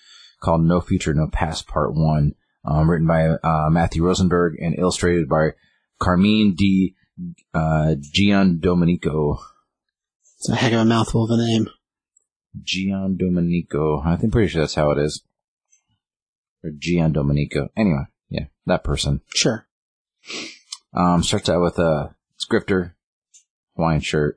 called 0.41 0.65
No 0.65 0.81
Future 0.81 1.15
No 1.15 1.27
Past 1.33 1.67
Part 1.67 1.95
One. 1.95 2.35
Um, 2.67 2.91
written 2.91 3.07
by 3.07 3.27
uh, 3.27 3.69
Matthew 3.71 4.05
Rosenberg 4.05 4.55
and 4.59 4.79
illustrated 4.79 5.29
by 5.29 5.51
Carmine 5.99 6.55
D. 6.55 6.95
Uh, 7.53 7.95
Giandomenico. 7.99 9.39
It's 10.39 10.49
a 10.49 10.57
heck 10.57 10.73
of 10.73 10.81
a 10.81 10.85
mouthful 10.85 11.25
of 11.25 11.31
a 11.31 11.37
name. 11.37 11.69
Giandomenico. 12.63 14.05
I 14.07 14.17
think 14.17 14.33
pretty 14.33 14.49
sure 14.49 14.63
that's 14.63 14.75
how 14.75 14.91
it 14.93 14.99
is. 14.99 15.23
Or 16.63 16.71
Giandomenico. 16.71 17.69
Anyway, 17.77 18.05
yeah, 18.31 18.47
that 18.67 18.83
person. 18.83 19.21
Sure. 19.35 19.67
Um, 20.95 21.23
starts 21.23 21.49
out 21.49 21.61
with 21.61 21.79
a 21.79 22.15
scripter, 22.37 22.94
Hawaiian 23.77 24.01
shirt, 24.01 24.37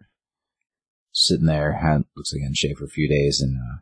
sitting 1.12 1.46
there, 1.46 1.74
had, 1.74 2.04
looks 2.16 2.34
like 2.34 2.44
in 2.44 2.54
shape 2.54 2.78
for 2.78 2.86
a 2.86 2.90
few 2.90 3.08
days, 3.08 3.42
and 3.42 3.58
uh, 3.58 3.78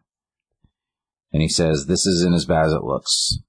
and 1.32 1.41
he 1.41 1.48
says, 1.48 1.86
"This 1.86 2.06
isn't 2.06 2.34
as 2.36 2.45
bad 2.45 2.68
as 2.68 2.73
it 2.73 2.84
looks." 2.84 3.40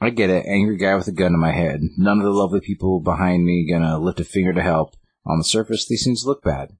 I 0.00 0.10
get 0.10 0.30
it, 0.30 0.46
angry 0.46 0.76
guy 0.76 0.94
with 0.94 1.08
a 1.08 1.12
gun 1.12 1.32
to 1.32 1.38
my 1.38 1.52
head. 1.52 1.80
None 1.96 2.18
of 2.18 2.24
the 2.24 2.30
lovely 2.30 2.60
people 2.60 3.00
behind 3.00 3.44
me 3.44 3.66
gonna 3.70 3.98
lift 3.98 4.20
a 4.20 4.24
finger 4.24 4.52
to 4.52 4.62
help. 4.62 4.94
On 5.24 5.38
the 5.38 5.44
surface, 5.44 5.86
these 5.88 6.04
things 6.04 6.24
look 6.24 6.42
bad, 6.42 6.76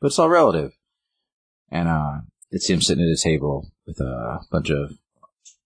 but 0.00 0.08
it's 0.08 0.18
all 0.18 0.28
relative. 0.28 0.72
And 1.70 1.88
uh, 1.88 2.20
it's 2.50 2.68
him 2.68 2.80
sitting 2.80 3.04
at 3.04 3.18
a 3.18 3.22
table 3.22 3.70
with 3.86 4.00
a 4.00 4.40
bunch 4.50 4.70
of, 4.70 4.92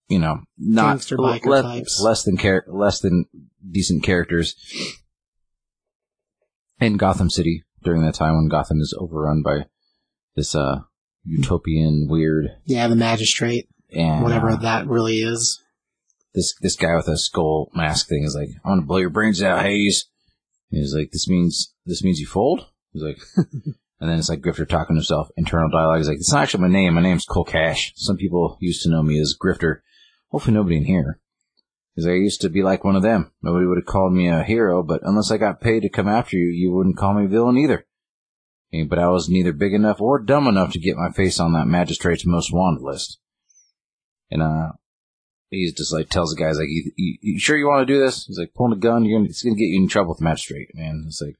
you 0.08 0.18
know, 0.18 0.42
not 0.56 1.10
le- 1.10 1.62
types. 1.62 2.00
less 2.00 2.22
than 2.22 2.36
char- 2.36 2.64
less 2.68 3.00
than 3.00 3.26
decent 3.68 4.04
characters 4.04 4.54
in 6.80 6.96
Gotham 6.96 7.30
City 7.30 7.64
during 7.82 8.02
that 8.02 8.14
time 8.14 8.36
when 8.36 8.48
Gotham 8.48 8.80
is 8.80 8.94
overrun 8.98 9.42
by 9.42 9.66
this 10.36 10.54
uh 10.54 10.80
utopian 11.24 12.06
weird 12.08 12.46
Yeah, 12.64 12.88
the 12.88 12.96
magistrate, 12.96 13.68
and 13.92 14.22
whatever 14.22 14.50
uh, 14.50 14.56
that 14.56 14.86
really 14.86 15.16
is. 15.18 15.62
this 16.34 16.54
this 16.60 16.76
guy 16.76 16.94
with 16.96 17.08
a 17.08 17.16
skull 17.18 17.70
mask 17.74 18.08
thing 18.08 18.24
is 18.24 18.34
like, 18.38 18.48
I'm 18.64 18.72
gonna 18.72 18.86
blow 18.86 18.98
your 18.98 19.10
brains 19.10 19.42
out, 19.42 19.62
Hayes. 19.62 20.06
And 20.70 20.80
he's 20.80 20.94
like, 20.94 21.10
this 21.12 21.28
means 21.28 21.72
this 21.86 22.02
means 22.04 22.20
you 22.20 22.26
fold. 22.26 22.66
He's 22.92 23.02
like, 23.02 23.18
and 24.00 24.10
then 24.10 24.18
it's 24.18 24.28
like 24.28 24.40
Grifter 24.40 24.68
talking 24.68 24.94
to 24.94 25.00
himself, 25.00 25.28
internal 25.36 25.70
dialogue. 25.70 25.98
He's 25.98 26.08
like, 26.08 26.18
it's 26.18 26.32
not 26.32 26.42
actually 26.42 26.62
my 26.62 26.68
name. 26.68 26.94
My 26.94 27.02
name's 27.02 27.24
Cole 27.24 27.44
Cash. 27.44 27.92
Some 27.96 28.16
people 28.16 28.56
used 28.60 28.82
to 28.82 28.90
know 28.90 29.02
me 29.02 29.20
as 29.20 29.34
Grifter. 29.40 29.80
Hopefully 30.28 30.54
nobody 30.54 30.76
in 30.76 30.84
here. 30.84 31.20
Because 31.98 32.10
I 32.10 32.14
used 32.14 32.40
to 32.42 32.48
be 32.48 32.62
like 32.62 32.84
one 32.84 32.94
of 32.94 33.02
them. 33.02 33.32
Nobody 33.42 33.66
would 33.66 33.78
have 33.78 33.86
called 33.86 34.12
me 34.12 34.28
a 34.28 34.44
hero, 34.44 34.84
but 34.84 35.00
unless 35.02 35.32
I 35.32 35.36
got 35.36 35.60
paid 35.60 35.80
to 35.80 35.88
come 35.88 36.06
after 36.06 36.36
you, 36.36 36.46
you 36.46 36.70
wouldn't 36.70 36.96
call 36.96 37.12
me 37.12 37.26
villain 37.26 37.58
either. 37.58 37.86
Eh, 38.72 38.84
But 38.88 39.00
I 39.00 39.08
was 39.08 39.28
neither 39.28 39.52
big 39.52 39.74
enough 39.74 40.00
or 40.00 40.20
dumb 40.20 40.46
enough 40.46 40.70
to 40.74 40.78
get 40.78 40.96
my 40.96 41.10
face 41.10 41.40
on 41.40 41.54
that 41.54 41.66
magistrate's 41.66 42.24
most 42.24 42.52
wanted 42.52 42.84
list. 42.84 43.18
And 44.30 44.42
uh, 44.42 44.74
he's 45.50 45.72
just 45.72 45.92
like 45.92 46.08
tells 46.08 46.32
the 46.32 46.40
guys 46.40 46.56
like, 46.56 46.68
you, 46.68 46.92
you, 46.94 47.18
you 47.20 47.40
sure 47.40 47.56
you 47.56 47.66
want 47.66 47.84
to 47.84 47.92
do 47.92 47.98
this? 47.98 48.26
He's 48.26 48.38
like 48.38 48.54
pulling 48.54 48.74
a 48.74 48.80
gun. 48.80 49.04
You're 49.04 49.18
gonna, 49.18 49.30
it's 49.30 49.42
gonna 49.42 49.56
get 49.56 49.64
you 49.64 49.82
in 49.82 49.88
trouble 49.88 50.10
with 50.10 50.18
the 50.18 50.24
magistrate, 50.24 50.68
man. 50.74 51.02
It's 51.08 51.20
like, 51.20 51.34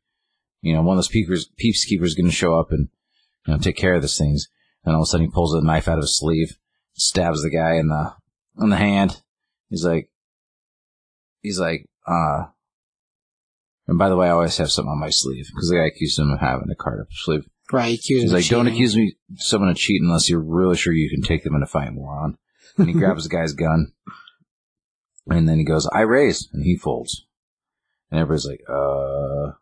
you 0.62 0.74
know, 0.74 0.82
one 0.82 0.94
of 0.94 0.98
those 0.98 1.06
peepers, 1.06 1.48
peepskeepers 1.56 2.10
is 2.10 2.14
gonna 2.16 2.32
show 2.32 2.58
up 2.58 2.72
and 2.72 2.88
you 3.46 3.52
know 3.52 3.60
take 3.60 3.76
care 3.76 3.94
of 3.94 4.02
these 4.02 4.18
things. 4.18 4.48
And 4.84 4.96
all 4.96 5.02
of 5.02 5.04
a 5.04 5.06
sudden 5.06 5.26
he 5.26 5.32
pulls 5.32 5.54
a 5.54 5.64
knife 5.64 5.86
out 5.86 5.98
of 5.98 6.02
his 6.02 6.18
sleeve, 6.18 6.58
stabs 6.94 7.44
the 7.44 7.50
guy 7.50 7.76
in 7.76 7.86
the 7.86 8.14
in 8.60 8.70
the 8.70 8.76
hand. 8.76 9.22
He's 9.70 9.84
like, 9.84 10.10
he's 11.42 11.58
like, 11.58 11.86
uh. 12.06 12.46
And 13.86 13.98
by 13.98 14.08
the 14.08 14.16
way, 14.16 14.28
I 14.28 14.32
always 14.32 14.56
have 14.58 14.70
something 14.70 14.90
on 14.90 15.00
my 15.00 15.10
sleeve 15.10 15.46
because 15.46 15.70
the 15.70 15.76
guy 15.76 15.86
accused 15.86 16.18
him 16.18 16.30
of 16.30 16.40
having 16.40 16.70
a 16.70 16.74
card 16.74 17.00
up 17.00 17.08
his 17.08 17.24
sleeve. 17.24 17.48
Right. 17.72 17.98
Accused 17.98 18.24
He's 18.24 18.32
like, 18.32 18.46
don't 18.46 18.66
accuse 18.66 18.96
me 18.96 19.16
someone 19.36 19.70
of 19.70 19.76
cheating 19.76 20.06
unless 20.06 20.28
you're 20.28 20.40
really 20.40 20.76
sure 20.76 20.92
you 20.92 21.10
can 21.10 21.22
take 21.22 21.44
them 21.44 21.54
in 21.54 21.62
a 21.62 21.66
fight, 21.66 21.92
moron. 21.92 22.36
And 22.76 22.88
he 22.88 22.94
grabs 22.94 23.24
the 23.24 23.34
guy's 23.34 23.52
gun. 23.52 23.92
And 25.26 25.48
then 25.48 25.58
he 25.58 25.64
goes, 25.64 25.86
I 25.92 26.00
raise. 26.00 26.48
And 26.52 26.62
he 26.64 26.76
folds. 26.76 27.26
And 28.10 28.20
everybody's 28.20 28.46
like, 28.46 28.62
uh. 28.68 29.52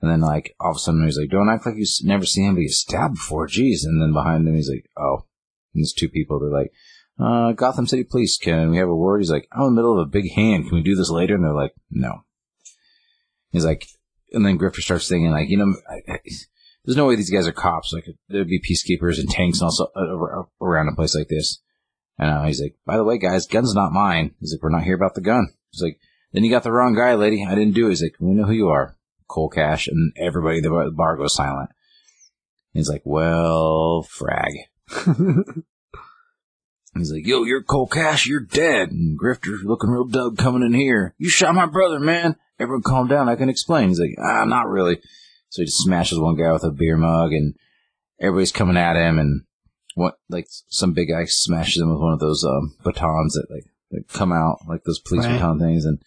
And 0.00 0.10
then, 0.10 0.20
like, 0.20 0.54
all 0.60 0.72
of 0.72 0.76
a 0.76 0.78
sudden 0.80 1.04
he's 1.04 1.18
like, 1.18 1.30
don't 1.30 1.48
act 1.48 1.64
like 1.64 1.76
you've 1.76 1.88
never 2.02 2.26
seen 2.26 2.46
anybody 2.46 2.68
stabbed 2.68 3.14
before. 3.14 3.46
Jeez. 3.48 3.84
And 3.84 4.02
then 4.02 4.12
behind 4.12 4.46
him, 4.46 4.54
he's 4.54 4.68
like, 4.68 4.90
oh. 4.96 5.26
And 5.74 5.82
there's 5.82 5.92
two 5.92 6.08
people. 6.08 6.38
They're 6.38 6.50
like, 6.50 6.72
uh, 7.18 7.52
Gotham 7.52 7.86
City 7.86 8.04
Police, 8.04 8.38
can 8.38 8.70
we 8.70 8.78
have 8.78 8.88
a 8.88 8.94
word? 8.94 9.20
He's 9.20 9.30
like, 9.30 9.48
I'm 9.52 9.62
in 9.62 9.66
the 9.68 9.76
middle 9.76 10.00
of 10.00 10.06
a 10.06 10.10
big 10.10 10.32
hand. 10.32 10.68
Can 10.68 10.76
we 10.76 10.82
do 10.82 10.96
this 10.96 11.10
later? 11.10 11.34
And 11.34 11.44
they're 11.44 11.54
like, 11.54 11.74
no. 11.90 12.24
He's 13.50 13.64
like, 13.64 13.86
and 14.32 14.44
then 14.44 14.58
Grifter 14.58 14.80
starts 14.80 15.08
thinking, 15.08 15.30
like, 15.30 15.48
you 15.48 15.56
know, 15.56 15.74
I, 15.88 16.12
I, 16.12 16.18
there's 16.84 16.96
no 16.96 17.06
way 17.06 17.14
these 17.14 17.30
guys 17.30 17.46
are 17.46 17.52
cops. 17.52 17.92
Like, 17.92 18.06
there'd 18.28 18.48
be 18.48 18.60
peacekeepers 18.60 19.18
and 19.18 19.28
tanks 19.28 19.60
and 19.60 19.66
also 19.66 19.86
uh, 19.94 20.42
around 20.60 20.88
a 20.88 20.96
place 20.96 21.14
like 21.14 21.28
this. 21.28 21.60
And 22.18 22.30
uh, 22.30 22.42
he's 22.44 22.60
like, 22.60 22.76
by 22.84 22.96
the 22.96 23.04
way, 23.04 23.18
guys, 23.18 23.46
gun's 23.46 23.74
not 23.74 23.92
mine. 23.92 24.34
He's 24.40 24.52
like, 24.52 24.62
we're 24.62 24.70
not 24.70 24.82
here 24.82 24.96
about 24.96 25.14
the 25.14 25.20
gun. 25.20 25.48
He's 25.70 25.82
like, 25.82 25.98
then 26.32 26.42
you 26.42 26.50
got 26.50 26.64
the 26.64 26.72
wrong 26.72 26.94
guy, 26.94 27.14
lady. 27.14 27.44
I 27.48 27.54
didn't 27.54 27.74
do 27.74 27.86
it. 27.86 27.90
He's 27.90 28.02
like, 28.02 28.16
we 28.18 28.34
know 28.34 28.46
who 28.46 28.52
you 28.52 28.68
are. 28.68 28.96
Cole 29.28 29.48
Cash. 29.48 29.86
And 29.86 30.12
everybody 30.16 30.60
the 30.60 30.92
bar 30.94 31.16
goes 31.16 31.34
silent. 31.34 31.70
He's 32.72 32.88
like, 32.88 33.02
well, 33.04 34.02
frag. 34.02 34.52
He's 36.96 37.12
like, 37.12 37.26
yo, 37.26 37.42
you're 37.44 37.62
Cole 37.62 37.86
Cash. 37.88 38.26
You're 38.26 38.40
dead. 38.44 38.90
And 38.90 39.18
Grifter 39.18 39.62
looking 39.64 39.90
real 39.90 40.04
dug 40.06 40.38
coming 40.38 40.62
in 40.62 40.74
here. 40.74 41.14
You 41.18 41.28
shot 41.28 41.54
my 41.54 41.66
brother, 41.66 41.98
man. 41.98 42.36
Everyone 42.60 42.82
calm 42.82 43.08
down. 43.08 43.28
I 43.28 43.34
can 43.36 43.48
explain. 43.48 43.88
He's 43.88 43.98
like, 44.00 44.14
ah, 44.18 44.44
not 44.44 44.68
really. 44.68 45.00
So 45.48 45.62
he 45.62 45.66
just 45.66 45.82
smashes 45.82 46.18
one 46.20 46.36
guy 46.36 46.52
with 46.52 46.62
a 46.64 46.70
beer 46.70 46.96
mug 46.96 47.32
and 47.32 47.54
everybody's 48.20 48.52
coming 48.52 48.76
at 48.76 48.96
him 48.96 49.18
and 49.18 49.42
what, 49.96 50.14
like 50.28 50.46
some 50.68 50.92
big 50.92 51.08
guy 51.08 51.24
smashes 51.26 51.82
him 51.82 51.90
with 51.90 52.00
one 52.00 52.12
of 52.12 52.20
those, 52.20 52.44
um, 52.44 52.76
batons 52.84 53.34
that 53.34 53.46
like, 53.50 53.64
that 53.90 54.08
come 54.08 54.32
out, 54.32 54.58
like 54.68 54.84
those 54.84 55.00
police 55.00 55.24
Right. 55.26 55.34
baton 55.34 55.58
things. 55.58 55.84
And 55.84 55.98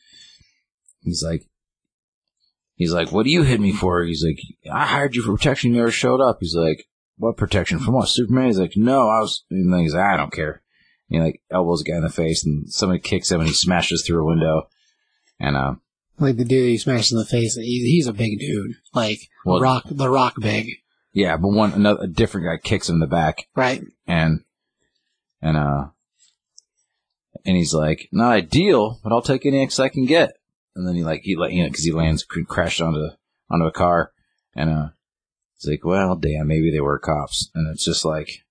he's 1.01 1.23
like, 1.23 1.43
he's 2.75 2.93
like, 2.93 3.11
what 3.11 3.23
do 3.23 3.29
you 3.29 3.43
hit 3.43 3.59
me 3.59 3.73
for? 3.73 4.03
He's 4.03 4.23
like, 4.25 4.39
I 4.73 4.85
hired 4.85 5.15
you 5.15 5.21
for 5.23 5.35
protection. 5.35 5.71
You 5.71 5.77
never 5.77 5.91
showed 5.91 6.21
up. 6.21 6.37
He's 6.39 6.55
like, 6.55 6.87
what 7.17 7.35
protection 7.37 7.79
from 7.79 7.93
what? 7.95 8.07
Superman? 8.09 8.47
He's 8.47 8.59
like, 8.59 8.73
no, 8.75 9.01
I 9.09 9.19
was, 9.19 9.43
and 9.49 9.73
he's 9.81 9.93
like, 9.93 10.03
I 10.03 10.17
don't 10.17 10.31
care. 10.33 10.61
He 11.09 11.19
like 11.19 11.41
elbows 11.51 11.81
a 11.81 11.83
guy 11.85 11.95
in 11.97 12.03
the 12.03 12.09
face 12.09 12.45
and 12.45 12.69
somebody 12.69 12.99
kicks 12.99 13.31
him 13.31 13.39
and 13.39 13.47
he 13.49 13.53
smashes 13.55 14.03
through 14.05 14.21
a 14.23 14.27
window. 14.27 14.67
And, 15.39 15.55
uh, 15.55 15.75
like 16.19 16.37
the 16.37 16.45
dude 16.45 16.69
he 16.69 16.77
smashes 16.77 17.11
in 17.11 17.17
the 17.19 17.25
face. 17.25 17.55
He, 17.55 17.79
he's 17.91 18.07
a 18.07 18.13
big 18.13 18.39
dude. 18.39 18.75
Like 18.93 19.19
Well- 19.45 19.59
rock, 19.61 19.83
the 19.89 20.09
rock 20.09 20.35
big. 20.39 20.67
yeah, 21.13 21.37
but 21.37 21.49
one, 21.49 21.73
another, 21.73 22.03
a 22.03 22.07
different 22.07 22.47
guy 22.47 22.57
kicks 22.57 22.89
him 22.89 22.95
in 22.95 22.99
the 22.99 23.07
back 23.07 23.47
Right. 23.55 23.83
and, 24.07 24.43
and, 25.41 25.55
uh, 25.57 25.87
and 27.45 27.55
he's 27.55 27.73
like, 27.73 28.09
not 28.11 28.31
ideal, 28.33 28.99
but 29.03 29.13
I'll 29.13 29.21
take 29.21 29.45
any 29.45 29.61
X 29.61 29.79
I 29.79 29.89
can 29.89 30.05
get. 30.05 30.33
And 30.75 30.87
then 30.87 30.95
he 30.95 31.03
like, 31.03 31.21
he 31.23 31.35
like, 31.35 31.53
you 31.53 31.63
know, 31.63 31.69
cause 31.69 31.83
he 31.83 31.91
lands, 31.91 32.23
cr- 32.23 32.41
crashed 32.41 32.81
onto, 32.81 33.09
onto 33.49 33.65
a 33.65 33.71
car 33.71 34.11
and, 34.55 34.69
uh, 34.69 34.87
he's 35.57 35.69
like, 35.69 35.85
well, 35.85 36.15
damn, 36.15 36.47
maybe 36.47 36.71
they 36.71 36.81
were 36.81 36.99
cops. 36.99 37.49
And 37.55 37.71
it's 37.73 37.85
just 37.85 38.03
like 38.03 38.43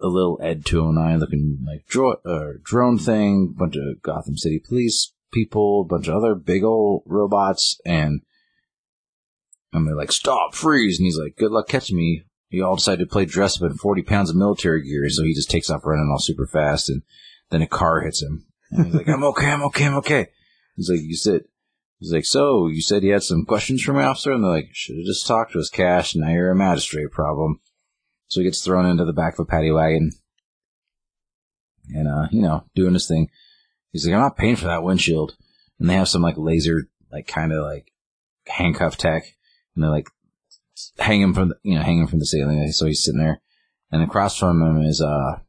a 0.00 0.06
little 0.06 0.38
Ed 0.42 0.64
209 0.64 1.18
looking 1.18 1.58
like 1.66 1.86
dro- 1.86 2.20
uh, 2.24 2.58
drone 2.62 2.98
thing, 2.98 3.54
bunch 3.56 3.76
of 3.76 4.02
Gotham 4.02 4.36
City 4.36 4.58
police 4.58 5.12
people, 5.32 5.84
bunch 5.84 6.08
of 6.08 6.14
other 6.14 6.34
big 6.34 6.64
old 6.64 7.02
robots 7.06 7.80
and, 7.84 8.22
and 9.72 9.86
they're 9.86 9.96
like, 9.96 10.12
stop, 10.12 10.54
freeze. 10.54 10.98
And 10.98 11.04
he's 11.04 11.18
like, 11.18 11.36
good 11.36 11.50
luck 11.50 11.68
catching 11.68 11.96
me. 11.96 12.22
We 12.50 12.62
all 12.62 12.76
decided 12.76 13.04
to 13.04 13.12
play 13.12 13.26
dress 13.26 13.60
up 13.60 13.70
in 13.70 13.76
40 13.76 14.02
pounds 14.02 14.30
of 14.30 14.36
military 14.36 14.82
gear. 14.82 15.08
So 15.10 15.22
he 15.22 15.34
just 15.34 15.50
takes 15.50 15.68
off 15.68 15.84
running 15.84 16.08
all 16.10 16.18
super 16.18 16.46
fast. 16.46 16.88
And 16.88 17.02
then 17.50 17.60
a 17.60 17.66
car 17.66 18.00
hits 18.00 18.22
him. 18.22 18.46
And 18.70 18.86
he's 18.86 18.94
like, 18.94 19.08
I'm 19.12 19.24
okay, 19.24 19.50
I'm 19.50 19.62
okay, 19.64 19.86
I'm 19.86 19.96
okay. 19.96 20.28
He's 20.76 20.88
like, 20.88 21.00
you 21.02 21.16
said, 21.16 21.42
he's 21.98 22.12
like, 22.12 22.24
so 22.24 22.68
you 22.68 22.80
said 22.80 23.02
you 23.02 23.12
had 23.12 23.22
some 23.22 23.44
questions 23.44 23.82
for 23.82 23.92
me, 23.92 24.02
officer? 24.02 24.32
And 24.32 24.42
they're 24.42 24.50
like, 24.50 24.70
should 24.72 24.96
have 24.96 25.04
just 25.04 25.26
talked 25.26 25.52
to 25.52 25.58
us, 25.58 25.68
Cash. 25.68 26.14
Now 26.14 26.30
you're 26.30 26.50
a 26.50 26.56
magistrate 26.56 27.10
problem. 27.10 27.60
So 28.28 28.40
he 28.40 28.44
gets 28.44 28.62
thrown 28.62 28.86
into 28.86 29.04
the 29.04 29.12
back 29.12 29.34
of 29.34 29.40
a 29.40 29.44
paddy 29.44 29.70
wagon. 29.70 30.12
And, 31.94 32.06
uh, 32.06 32.28
you 32.30 32.42
know, 32.42 32.64
doing 32.74 32.94
his 32.94 33.08
thing. 33.08 33.30
He's 33.92 34.06
like, 34.06 34.14
I'm 34.14 34.20
not 34.20 34.36
paying 34.36 34.56
for 34.56 34.66
that 34.66 34.82
windshield. 34.82 35.36
And 35.80 35.88
they 35.88 35.94
have 35.94 36.08
some 36.08 36.22
like 36.22 36.36
laser, 36.36 36.88
like 37.10 37.26
kind 37.26 37.52
of 37.52 37.64
like 37.64 37.92
handcuff 38.46 38.96
tech. 38.96 39.22
And 39.74 39.82
they're 39.82 39.90
like, 39.90 40.08
hang 40.98 41.22
him 41.22 41.34
from 41.34 41.48
the, 41.48 41.56
you 41.62 41.74
know, 41.74 41.82
hang 41.82 42.00
him 42.00 42.06
from 42.06 42.18
the 42.18 42.26
ceiling. 42.26 42.70
So 42.72 42.86
he's 42.86 43.04
sitting 43.04 43.20
there. 43.20 43.40
And 43.90 44.02
across 44.02 44.36
from 44.36 44.60
him 44.60 44.82
is, 44.82 45.00
uh, 45.00 45.40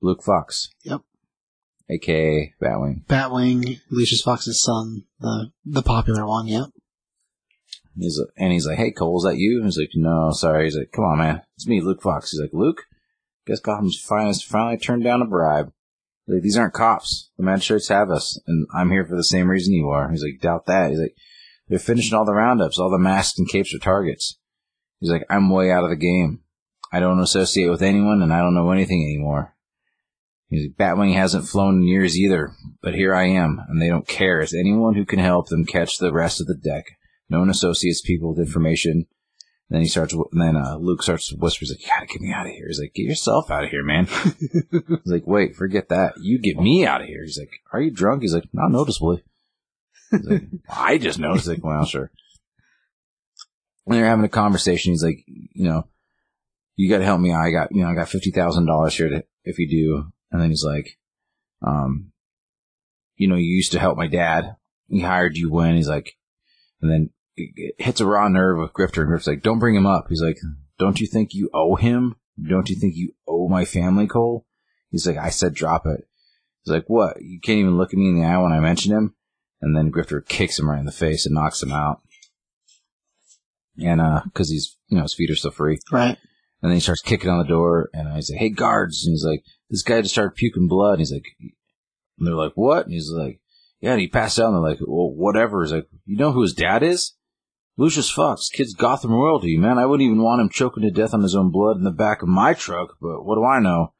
Luke 0.00 0.22
Fox. 0.22 0.70
Yep. 0.84 1.02
AKA 1.90 2.54
Batwing. 2.62 3.04
Batwing, 3.06 3.80
Lucius 3.90 4.22
Fox's 4.22 4.62
son, 4.62 5.04
the 5.18 5.50
the 5.64 5.82
popular 5.82 6.26
one. 6.26 6.46
Yep. 6.46 6.66
He's 7.96 8.20
and 8.36 8.52
he's 8.52 8.66
like, 8.66 8.78
"Hey 8.78 8.92
Cole, 8.92 9.18
is 9.18 9.24
that 9.24 9.38
you?" 9.38 9.56
And 9.56 9.66
he's 9.66 9.78
like, 9.78 9.90
"No, 9.94 10.30
sorry." 10.32 10.64
He's 10.64 10.76
like, 10.76 10.92
"Come 10.92 11.04
on, 11.04 11.18
man, 11.18 11.42
it's 11.56 11.66
me, 11.66 11.80
Luke 11.80 12.02
Fox." 12.02 12.30
He's 12.30 12.40
like, 12.40 12.52
"Luke, 12.52 12.84
guess 13.46 13.60
Gotham's 13.60 14.00
finest 14.00 14.46
finally 14.46 14.78
turned 14.78 15.04
down 15.04 15.22
a 15.22 15.26
bribe. 15.26 15.72
Like, 16.26 16.42
these 16.42 16.56
aren't 16.56 16.74
cops. 16.74 17.30
The 17.36 17.44
magistrates 17.44 17.88
have 17.88 18.10
us, 18.10 18.40
and 18.46 18.66
I'm 18.74 18.90
here 18.90 19.04
for 19.04 19.16
the 19.16 19.24
same 19.24 19.48
reason 19.48 19.74
you 19.74 19.88
are." 19.88 20.10
He's 20.10 20.22
like, 20.22 20.40
"Doubt 20.40 20.66
that." 20.66 20.90
He's 20.90 21.00
like, 21.00 21.14
"They're 21.68 21.78
finishing 21.78 22.16
all 22.16 22.24
the 22.24 22.34
roundups. 22.34 22.78
All 22.78 22.90
the 22.90 22.98
masks 22.98 23.38
and 23.38 23.48
capes 23.48 23.74
are 23.74 23.78
targets." 23.78 24.38
He's 25.00 25.10
like, 25.10 25.24
"I'm 25.28 25.50
way 25.50 25.70
out 25.70 25.84
of 25.84 25.90
the 25.90 25.96
game. 25.96 26.40
I 26.92 27.00
don't 27.00 27.20
associate 27.20 27.68
with 27.68 27.82
anyone, 27.82 28.22
and 28.22 28.32
I 28.32 28.38
don't 28.38 28.54
know 28.54 28.70
anything 28.70 29.02
anymore." 29.02 29.54
He's 30.50 30.66
like, 30.66 30.76
Batwing 30.76 31.14
hasn't 31.14 31.46
flown 31.46 31.76
in 31.76 31.82
years 31.84 32.18
either, 32.18 32.52
but 32.82 32.94
here 32.94 33.14
I 33.14 33.26
am, 33.26 33.60
and 33.68 33.80
they 33.80 33.88
don't 33.88 34.08
care. 34.08 34.40
It's 34.40 34.52
anyone 34.52 34.94
who 34.94 35.06
can 35.06 35.20
help 35.20 35.48
them 35.48 35.64
catch 35.64 35.98
the 35.98 36.12
rest 36.12 36.40
of 36.40 36.48
the 36.48 36.56
deck. 36.56 36.86
No 37.30 37.38
one 37.38 37.48
associates 37.48 38.02
people 38.02 38.30
with 38.30 38.44
information. 38.44 39.06
And 39.70 39.76
then 39.76 39.82
he 39.82 39.88
starts, 39.88 40.12
and 40.12 40.42
then 40.42 40.56
uh, 40.56 40.76
Luke 40.76 41.02
starts 41.02 41.28
to 41.28 41.36
whisper, 41.36 41.60
he's 41.60 41.70
like, 41.70 41.80
you 41.80 41.86
gotta 41.86 42.06
get 42.06 42.20
me 42.20 42.32
out 42.32 42.46
of 42.46 42.52
here. 42.52 42.66
He's 42.66 42.80
like, 42.80 42.92
get 42.92 43.04
yourself 43.04 43.52
out 43.52 43.62
of 43.62 43.70
here, 43.70 43.84
man. 43.84 44.06
he's 44.40 45.00
like, 45.06 45.26
wait, 45.26 45.54
forget 45.54 45.88
that. 45.90 46.14
You 46.20 46.40
get 46.40 46.58
me 46.58 46.84
out 46.84 47.02
of 47.02 47.06
here. 47.06 47.22
He's 47.22 47.38
like, 47.38 47.52
are 47.72 47.80
you 47.80 47.92
drunk? 47.92 48.22
He's 48.22 48.34
like, 48.34 48.48
not 48.52 48.72
noticeably. 48.72 49.22
He's 50.10 50.26
like, 50.26 50.42
I 50.68 50.98
just 50.98 51.20
noticed. 51.20 51.46
Like, 51.46 51.64
well, 51.64 51.84
sure. 51.84 52.10
And 53.86 53.94
they're 53.94 54.06
having 54.06 54.24
a 54.24 54.28
conversation. 54.28 54.92
He's 54.92 55.04
like, 55.04 55.24
you 55.26 55.68
know, 55.68 55.86
you 56.74 56.90
gotta 56.90 57.04
help 57.04 57.20
me. 57.20 57.32
I 57.32 57.50
got, 57.50 57.68
you 57.70 57.84
know, 57.84 57.90
I 57.90 57.94
got 57.94 58.08
$50,000 58.08 58.90
here 58.90 59.08
to, 59.08 59.24
if 59.44 59.60
you 59.60 59.68
do. 59.68 60.10
And 60.32 60.42
then 60.42 60.50
he's 60.50 60.64
like, 60.64 60.98
um, 61.64 62.10
you 63.16 63.28
know, 63.28 63.36
you 63.36 63.54
used 63.54 63.72
to 63.72 63.78
help 63.78 63.96
my 63.96 64.08
dad. 64.08 64.56
He 64.88 65.00
hired 65.00 65.36
you 65.36 65.52
when 65.52 65.76
he's 65.76 65.88
like, 65.88 66.16
and 66.82 66.90
then 66.90 67.10
hits 67.78 68.00
a 68.00 68.06
raw 68.06 68.28
nerve 68.28 68.58
with 68.58 68.72
Grifter. 68.72 69.02
And 69.02 69.10
Grifter's 69.10 69.26
like, 69.26 69.42
don't 69.42 69.58
bring 69.58 69.74
him 69.74 69.86
up. 69.86 70.06
He's 70.08 70.22
like, 70.22 70.38
don't 70.78 71.00
you 71.00 71.06
think 71.06 71.30
you 71.32 71.50
owe 71.52 71.76
him? 71.76 72.16
Don't 72.42 72.68
you 72.68 72.76
think 72.76 72.94
you 72.96 73.12
owe 73.28 73.48
my 73.48 73.64
family, 73.64 74.06
Cole? 74.06 74.46
He's 74.90 75.06
like, 75.06 75.18
I 75.18 75.30
said 75.30 75.54
drop 75.54 75.86
it. 75.86 76.06
He's 76.62 76.72
like, 76.72 76.86
what? 76.86 77.20
You 77.20 77.40
can't 77.40 77.58
even 77.58 77.76
look 77.76 77.92
at 77.92 77.98
me 77.98 78.08
in 78.08 78.20
the 78.20 78.26
eye 78.26 78.38
when 78.38 78.52
I 78.52 78.60
mention 78.60 78.92
him? 78.92 79.14
And 79.60 79.76
then 79.76 79.92
Grifter 79.92 80.26
kicks 80.26 80.58
him 80.58 80.70
right 80.70 80.80
in 80.80 80.86
the 80.86 80.92
face 80.92 81.26
and 81.26 81.34
knocks 81.34 81.62
him 81.62 81.72
out. 81.72 82.00
And, 83.78 84.00
uh, 84.00 84.22
cause 84.34 84.50
he's, 84.50 84.76
you 84.88 84.96
know, 84.96 85.02
his 85.02 85.14
feet 85.14 85.30
are 85.30 85.36
still 85.36 85.50
free. 85.50 85.78
Right. 85.92 86.18
And 86.62 86.70
then 86.70 86.76
he 86.76 86.80
starts 86.80 87.00
kicking 87.00 87.30
on 87.30 87.38
the 87.38 87.44
door, 87.44 87.88
and 87.94 88.08
I 88.08 88.20
say, 88.20 88.36
"Hey, 88.36 88.50
guards!" 88.50 89.06
And 89.06 89.12
he's 89.12 89.24
like, 89.24 89.44
"This 89.70 89.82
guy 89.82 90.02
just 90.02 90.12
started 90.12 90.36
puking 90.36 90.68
blood." 90.68 90.92
And 90.92 90.98
he's 91.00 91.12
like, 91.12 91.24
and 91.40 92.26
"They're 92.26 92.34
like, 92.34 92.52
what?" 92.54 92.84
And 92.84 92.92
he's 92.92 93.10
like, 93.10 93.40
"Yeah." 93.80 93.92
And 93.92 94.00
he 94.00 94.08
passed 94.08 94.38
out, 94.38 94.52
and 94.52 94.56
they're 94.56 94.70
like, 94.72 94.80
"Well, 94.80 95.10
whatever." 95.10 95.62
He's 95.62 95.72
like, 95.72 95.88
"You 96.04 96.18
know 96.18 96.32
who 96.32 96.42
his 96.42 96.52
dad 96.52 96.82
is? 96.82 97.14
Lucius 97.80 98.10
Fox, 98.10 98.50
kid's 98.50 98.74
Gotham 98.74 99.12
royalty, 99.12 99.56
man. 99.56 99.78
I 99.78 99.86
wouldn't 99.86 100.04
even 100.06 100.22
want 100.22 100.42
him 100.42 100.50
choking 100.50 100.82
to 100.82 100.90
death 100.90 101.14
on 101.14 101.22
his 101.22 101.34
own 101.34 101.50
blood 101.50 101.78
in 101.78 101.82
the 101.84 101.90
back 101.90 102.20
of 102.20 102.28
my 102.28 102.52
truck, 102.52 102.96
but 103.00 103.24
what 103.24 103.36
do 103.36 103.44
I 103.44 103.58
know?" 103.58 103.94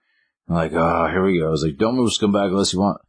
I'm 0.46 0.54
like, 0.54 0.72
"Oh, 0.74 1.08
here 1.10 1.24
we 1.24 1.38
go." 1.38 1.46
I 1.46 1.50
was 1.50 1.64
like, 1.64 1.78
"Don't 1.78 1.96
move, 1.96 2.10
scumbag, 2.10 2.48
unless 2.48 2.74
you 2.74 2.80
want 2.80 3.00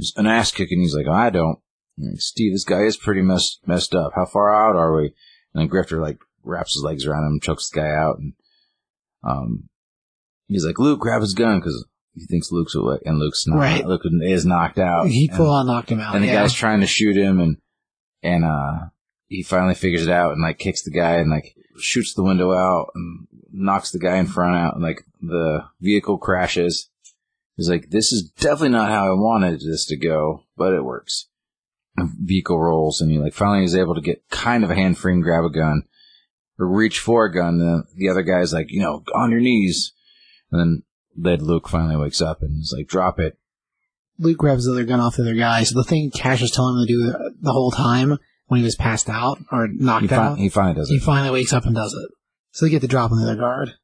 just 0.00 0.16
an 0.16 0.26
ass 0.26 0.50
kicking." 0.52 0.80
He's 0.80 0.96
like, 0.96 1.06
"I 1.06 1.28
don't." 1.28 1.58
Like, 1.98 2.18
Steve, 2.18 2.54
this 2.54 2.64
guy 2.64 2.84
is 2.84 2.96
pretty 2.96 3.20
messed 3.20 3.60
messed 3.66 3.94
up. 3.94 4.12
How 4.14 4.24
far 4.24 4.54
out 4.54 4.74
are 4.74 4.96
we? 4.96 5.12
And 5.52 5.60
then 5.60 5.68
Grifter 5.68 6.00
like 6.00 6.16
wraps 6.42 6.72
his 6.72 6.82
legs 6.82 7.04
around 7.04 7.26
him, 7.26 7.38
chokes 7.38 7.68
the 7.68 7.80
guy 7.80 7.88
out, 7.88 8.16
and 8.18 8.32
um, 9.22 9.68
he's 10.48 10.64
like, 10.64 10.78
Luke, 10.78 11.00
grab 11.00 11.20
his 11.20 11.34
gun, 11.34 11.58
because 11.58 11.86
he 12.14 12.24
thinks 12.24 12.50
Luke's 12.50 12.74
awake, 12.74 13.02
and 13.04 13.18
Luke's 13.18 13.46
not. 13.46 13.58
Right. 13.58 13.86
Luke 13.86 14.02
is 14.22 14.46
knocked 14.46 14.78
out. 14.78 15.08
He 15.08 15.28
full 15.28 15.50
on 15.50 15.66
knocked 15.66 15.90
him 15.90 16.00
out. 16.00 16.14
and 16.14 16.24
the 16.24 16.28
guy's 16.28 16.54
trying 16.54 16.80
to 16.80 16.86
shoot 16.86 17.18
him 17.18 17.38
and 17.38 17.58
and 18.22 18.46
uh 18.46 18.86
he 19.28 19.42
finally 19.42 19.74
figures 19.74 20.06
it 20.06 20.12
out 20.12 20.32
and 20.32 20.42
like 20.42 20.58
kicks 20.58 20.82
the 20.82 20.90
guy 20.90 21.16
and 21.16 21.30
like 21.30 21.56
shoots 21.78 22.14
the 22.14 22.22
window 22.22 22.52
out 22.52 22.90
and 22.94 23.26
knocks 23.52 23.90
the 23.90 23.98
guy 23.98 24.16
in 24.16 24.26
front 24.26 24.56
out 24.56 24.74
and 24.74 24.82
like 24.82 25.02
the 25.20 25.64
vehicle 25.80 26.18
crashes. 26.18 26.88
He's 27.56 27.68
like 27.68 27.90
this 27.90 28.12
is 28.12 28.30
definitely 28.38 28.70
not 28.70 28.90
how 28.90 29.10
i 29.10 29.14
wanted 29.14 29.60
this 29.60 29.86
to 29.86 29.96
go 29.96 30.44
but 30.56 30.72
it 30.72 30.84
works. 30.84 31.28
Vehicle 31.98 32.60
rolls 32.60 33.00
and 33.00 33.10
he 33.10 33.18
like 33.18 33.32
finally 33.32 33.64
is 33.64 33.74
able 33.74 33.94
to 33.94 34.00
get 34.00 34.28
kind 34.30 34.62
of 34.62 34.70
a 34.70 34.74
hand 34.74 34.98
free 34.98 35.14
and 35.14 35.22
grab 35.22 35.44
a 35.44 35.50
gun. 35.50 35.82
Or 36.58 36.66
reach 36.66 37.00
for 37.00 37.26
a 37.26 37.32
gun. 37.32 37.60
And 37.60 37.84
the 37.96 38.08
other 38.08 38.22
guy's 38.22 38.52
like 38.52 38.70
you 38.70 38.80
know 38.80 39.02
on 39.14 39.30
your 39.30 39.40
knees. 39.40 39.92
And 40.52 40.60
then 40.60 40.82
then 41.16 41.44
luke 41.44 41.68
finally 41.68 41.96
wakes 41.96 42.20
up 42.20 42.42
and 42.42 42.60
is 42.60 42.74
like 42.76 42.86
drop 42.86 43.18
it. 43.18 43.38
Luke 44.18 44.38
grabs 44.38 44.64
the 44.64 44.72
other 44.72 44.84
gun 44.84 45.00
off 45.00 45.16
the 45.16 45.22
other 45.22 45.34
guy. 45.34 45.64
So 45.64 45.74
the 45.74 45.84
thing 45.84 46.10
Cash 46.10 46.40
was 46.40 46.50
telling 46.50 46.78
him 46.78 46.86
to 46.86 46.92
do 46.92 47.34
the 47.40 47.52
whole 47.52 47.70
time 47.70 48.18
when 48.46 48.58
he 48.58 48.64
was 48.64 48.76
passed 48.76 49.08
out 49.08 49.38
or 49.50 49.68
knocked 49.68 50.10
he, 50.10 50.14
out, 50.14 50.38
he 50.38 50.48
finally 50.48 50.74
does 50.74 50.90
it 50.90 50.94
he 50.94 50.98
finally 50.98 51.30
wakes 51.30 51.52
up 51.52 51.64
and 51.64 51.74
does 51.74 51.92
it. 51.92 52.10
So 52.52 52.64
they 52.64 52.70
get 52.70 52.80
the 52.80 52.88
drop 52.88 53.12
on 53.12 53.18
the 53.18 53.24
other 53.24 53.36
guard. 53.36 53.74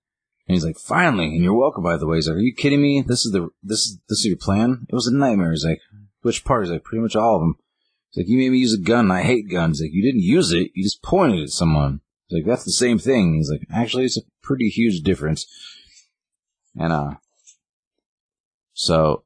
And 0.49 0.55
he's 0.57 0.65
like, 0.65 0.79
finally, 0.79 1.27
and 1.27 1.43
you're 1.43 1.55
welcome, 1.55 1.85
by 1.85 1.97
the 1.97 2.07
way. 2.07 2.17
He's 2.17 2.27
like, 2.27 2.37
are 2.37 2.41
you 2.41 2.55
kidding 2.55 2.83
me? 2.83 3.05
This 3.07 3.25
is 3.25 3.33
the, 3.33 3.51
this 3.63 3.81
is, 3.81 3.99
this 4.09 4.21
is 4.21 4.27
your 4.27 4.37
plan? 4.37 4.87
It 4.89 4.95
was 4.95 5.07
a 5.07 5.15
nightmare. 5.15 5.53
He's 5.53 5.65
like, 5.65 5.81
which 6.23 6.45
part? 6.45 6.65
He's 6.65 6.73
like, 6.73 6.85
pretty 6.85 7.03
much 7.03 7.15
all 7.15 7.37
of 7.37 7.43
them. 7.43 7.57
He's 8.11 8.25
like, 8.25 8.31
you 8.31 8.39
made 8.39 8.51
me 8.51 8.59
use 8.59 8.75
a 8.75 8.83
gun, 8.83 9.11
I 9.11 9.23
hate 9.23 9.51
guns. 9.51 9.79
He's 9.79 9.89
like, 9.89 9.95
you 9.95 10.03
didn't 10.03 10.23
use 10.23 10.53
it, 10.53 10.71
you 10.75 10.83
just 10.83 11.03
pointed 11.03 11.43
at 11.43 11.51
someone. 11.51 12.01
He's 12.27 12.39
like, 12.39 12.47
that's 12.47 12.65
the 12.65 12.73
same 12.73 12.99
thing. 12.99 13.35
He's 13.35 13.51
like, 13.51 13.67
actually, 13.73 14.05
it's 14.05 14.19
a 14.19 14.23
pretty 14.43 14.69
huge 14.69 15.03
difference. 15.03 15.47
And, 16.75 16.93
uh, 16.93 17.15
so, 18.73 19.25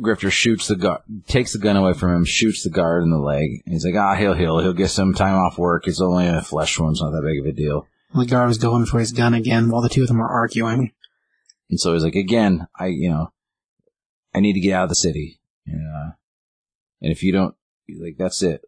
Grifter 0.00 0.30
shoots 0.30 0.66
the 0.66 0.76
guard, 0.76 1.02
takes 1.28 1.52
the 1.52 1.58
gun 1.58 1.76
away 1.76 1.92
from 1.92 2.14
him, 2.14 2.24
shoots 2.24 2.64
the 2.64 2.70
guard 2.70 3.04
in 3.04 3.10
the 3.10 3.18
leg. 3.18 3.62
And 3.64 3.72
he's 3.72 3.84
like, 3.84 3.94
ah, 3.94 4.14
he'll 4.14 4.34
heal. 4.34 4.58
He'll 4.58 4.72
get 4.72 4.90
some 4.90 5.14
time 5.14 5.36
off 5.36 5.58
work. 5.58 5.86
It's 5.86 6.00
only 6.00 6.26
a 6.26 6.42
flesh 6.42 6.78
wound. 6.78 6.94
It's 6.94 7.02
not 7.02 7.10
that 7.10 7.22
big 7.22 7.40
of 7.40 7.46
a 7.46 7.52
deal. 7.52 7.86
The 8.14 8.26
guard 8.26 8.48
was 8.48 8.58
going 8.58 8.86
for 8.86 8.98
his 8.98 9.12
gun 9.12 9.34
again 9.34 9.70
while 9.70 9.82
the 9.82 9.88
two 9.88 10.02
of 10.02 10.08
them 10.08 10.18
were 10.18 10.28
arguing. 10.28 10.92
And 11.70 11.80
so 11.80 11.92
he's 11.92 12.04
like, 12.04 12.14
again, 12.14 12.66
I, 12.78 12.86
you 12.86 13.10
know, 13.10 13.32
I 14.34 14.40
need 14.40 14.54
to 14.54 14.60
get 14.60 14.74
out 14.74 14.84
of 14.84 14.88
the 14.88 14.96
city. 14.96 15.40
And, 15.66 15.86
uh, 15.86 16.10
and 17.00 17.12
if 17.12 17.22
you 17.22 17.32
don't, 17.32 17.54
like, 17.88 18.16
that's 18.18 18.42
it. 18.42 18.62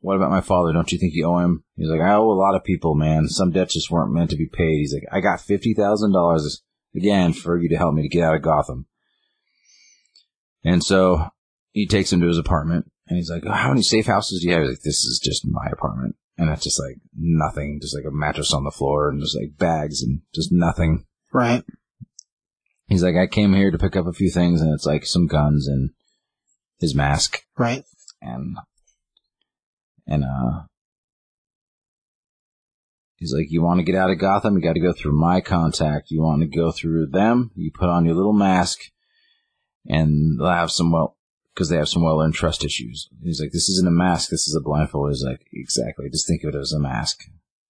What 0.00 0.16
about 0.16 0.30
my 0.30 0.40
father? 0.40 0.72
Don't 0.72 0.92
you 0.92 0.98
think 0.98 1.14
you 1.14 1.26
owe 1.26 1.38
him? 1.38 1.64
He's 1.76 1.88
like, 1.88 2.00
I 2.00 2.14
owe 2.14 2.30
a 2.30 2.32
lot 2.32 2.54
of 2.54 2.64
people, 2.64 2.94
man. 2.94 3.28
Some 3.28 3.50
debts 3.50 3.74
just 3.74 3.90
weren't 3.90 4.12
meant 4.12 4.30
to 4.30 4.36
be 4.36 4.46
paid. 4.46 4.78
He's 4.78 4.94
like, 4.94 5.06
I 5.10 5.20
got 5.20 5.40
$50,000 5.40 6.60
again 6.94 7.32
for 7.32 7.58
you 7.58 7.68
to 7.68 7.76
help 7.76 7.94
me 7.94 8.02
to 8.02 8.08
get 8.08 8.22
out 8.22 8.36
of 8.36 8.42
Gotham. 8.42 8.86
And 10.66 10.82
so 10.82 11.28
he 11.72 11.86
takes 11.86 12.12
him 12.12 12.20
to 12.20 12.26
his 12.26 12.38
apartment 12.38 12.90
and 13.08 13.16
he's 13.16 13.30
like, 13.30 13.44
oh, 13.46 13.52
how 13.52 13.68
many 13.68 13.82
safe 13.82 14.06
houses 14.06 14.40
do 14.42 14.48
you 14.48 14.52
have? 14.54 14.62
He's 14.64 14.70
like, 14.72 14.80
this 14.82 15.04
is 15.04 15.20
just 15.22 15.46
my 15.46 15.66
apartment. 15.72 16.16
And 16.36 16.50
it's 16.50 16.64
just 16.64 16.80
like 16.80 16.96
nothing, 17.16 17.78
just 17.80 17.94
like 17.94 18.04
a 18.04 18.10
mattress 18.14 18.52
on 18.52 18.64
the 18.64 18.70
floor 18.72 19.08
and 19.08 19.20
just 19.22 19.36
like 19.36 19.56
bags 19.56 20.02
and 20.02 20.22
just 20.34 20.50
nothing. 20.50 21.06
Right. 21.32 21.62
He's 22.88 23.02
like, 23.02 23.14
I 23.16 23.26
came 23.26 23.54
here 23.54 23.70
to 23.70 23.78
pick 23.78 23.96
up 23.96 24.06
a 24.06 24.12
few 24.12 24.30
things, 24.30 24.60
and 24.60 24.72
it's 24.72 24.86
like 24.86 25.06
some 25.06 25.26
guns 25.26 25.66
and 25.66 25.90
his 26.78 26.94
mask, 26.94 27.42
Right. 27.58 27.84
and 28.22 28.58
and 30.06 30.22
uh, 30.22 30.62
he's 33.16 33.32
like, 33.34 33.46
you 33.50 33.62
want 33.62 33.78
to 33.80 33.84
get 33.84 33.96
out 33.96 34.10
of 34.10 34.18
Gotham? 34.18 34.56
You 34.56 34.62
got 34.62 34.74
to 34.74 34.80
go 34.80 34.92
through 34.92 35.18
my 35.18 35.40
contact. 35.40 36.10
You 36.10 36.20
want 36.22 36.42
to 36.42 36.46
go 36.48 36.70
through 36.70 37.06
them? 37.08 37.50
You 37.56 37.70
put 37.72 37.88
on 37.88 38.04
your 38.04 38.14
little 38.14 38.32
mask, 38.32 38.80
and 39.88 40.38
they'll 40.38 40.48
have 40.48 40.70
some 40.70 40.92
well, 40.92 41.16
because 41.54 41.68
they 41.68 41.76
have 41.76 41.88
some 41.88 42.02
well-earned 42.02 42.34
trust 42.34 42.64
issues. 42.64 43.08
He's 43.22 43.40
like, 43.40 43.52
this 43.52 43.68
isn't 43.68 43.88
a 43.88 43.92
mask. 43.92 44.30
This 44.30 44.46
is 44.46 44.54
a 44.54 44.60
blindfold. 44.60 45.10
He's 45.10 45.24
like, 45.24 45.46
exactly. 45.52 46.10
Just 46.10 46.26
think 46.26 46.44
of 46.44 46.54
it 46.54 46.58
as 46.58 46.72
a 46.72 46.78
mask. 46.78 47.24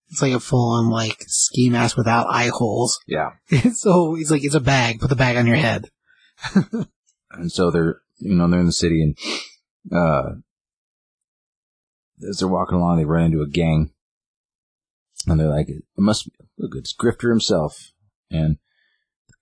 It's 0.08 0.22
like 0.22 0.32
a 0.32 0.40
full 0.40 0.72
on 0.72 0.88
like 0.88 1.24
ski 1.26 1.68
mask 1.70 1.96
without 1.96 2.28
eye 2.28 2.50
holes. 2.52 2.98
Yeah. 3.06 3.30
so 3.74 4.14
he's 4.14 4.30
like, 4.30 4.44
it's 4.44 4.54
a 4.54 4.60
bag. 4.60 5.00
Put 5.00 5.10
the 5.10 5.16
bag 5.16 5.36
on 5.36 5.46
your 5.46 5.56
head. 5.56 5.90
and 7.32 7.50
so 7.50 7.70
they're 7.70 8.00
you 8.18 8.34
know 8.34 8.48
they're 8.48 8.60
in 8.60 8.66
the 8.66 8.72
city 8.72 9.02
and 9.02 9.16
uh 9.92 10.34
as 12.28 12.38
they're 12.38 12.48
walking 12.48 12.76
along 12.76 12.96
they 12.96 13.04
run 13.04 13.24
into 13.24 13.42
a 13.42 13.48
gang 13.48 13.90
and 15.26 15.38
they're 15.38 15.48
like 15.48 15.68
it 15.68 15.82
must 15.96 16.26
be 16.26 16.32
look 16.58 16.74
it's 16.74 16.94
grifter 16.94 17.30
himself 17.30 17.92
and 18.30 18.58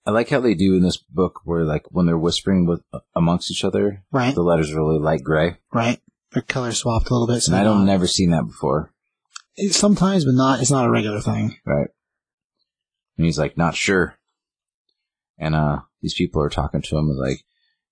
i 0.06 0.10
like 0.10 0.28
how 0.28 0.40
they 0.40 0.54
do 0.54 0.74
in 0.76 0.82
this 0.82 0.96
book 0.96 1.40
where 1.44 1.64
like 1.64 1.84
when 1.90 2.06
they're 2.06 2.18
whispering 2.18 2.66
with 2.66 2.82
amongst 3.14 3.50
each 3.50 3.64
other 3.64 4.02
Right. 4.12 4.34
the 4.34 4.42
letters 4.42 4.70
are 4.72 4.76
really 4.76 4.98
light 4.98 5.22
gray 5.22 5.56
Right. 5.72 6.00
Their 6.32 6.42
color 6.42 6.72
swapped 6.72 7.10
a 7.10 7.12
little 7.14 7.28
bit. 7.28 7.42
So 7.42 7.52
and 7.52 7.60
i 7.60 7.64
don't 7.64 7.78
not- 7.80 7.92
never 7.92 8.06
seen 8.06 8.30
that 8.30 8.46
before 8.46 8.92
sometimes, 9.70 10.24
but 10.24 10.34
not. 10.34 10.60
It's 10.60 10.70
not 10.70 10.84
a 10.86 10.90
regular 10.90 11.20
thing. 11.20 11.56
right 11.64 11.88
and 13.16 13.24
he's 13.24 13.38
like 13.38 13.56
not 13.56 13.74
sure 13.76 14.16
and 15.38 15.54
uh 15.54 15.80
these 16.02 16.14
people 16.14 16.42
are 16.42 16.48
talking 16.50 16.82
to 16.82 16.98
him 16.98 17.08
like 17.16 17.44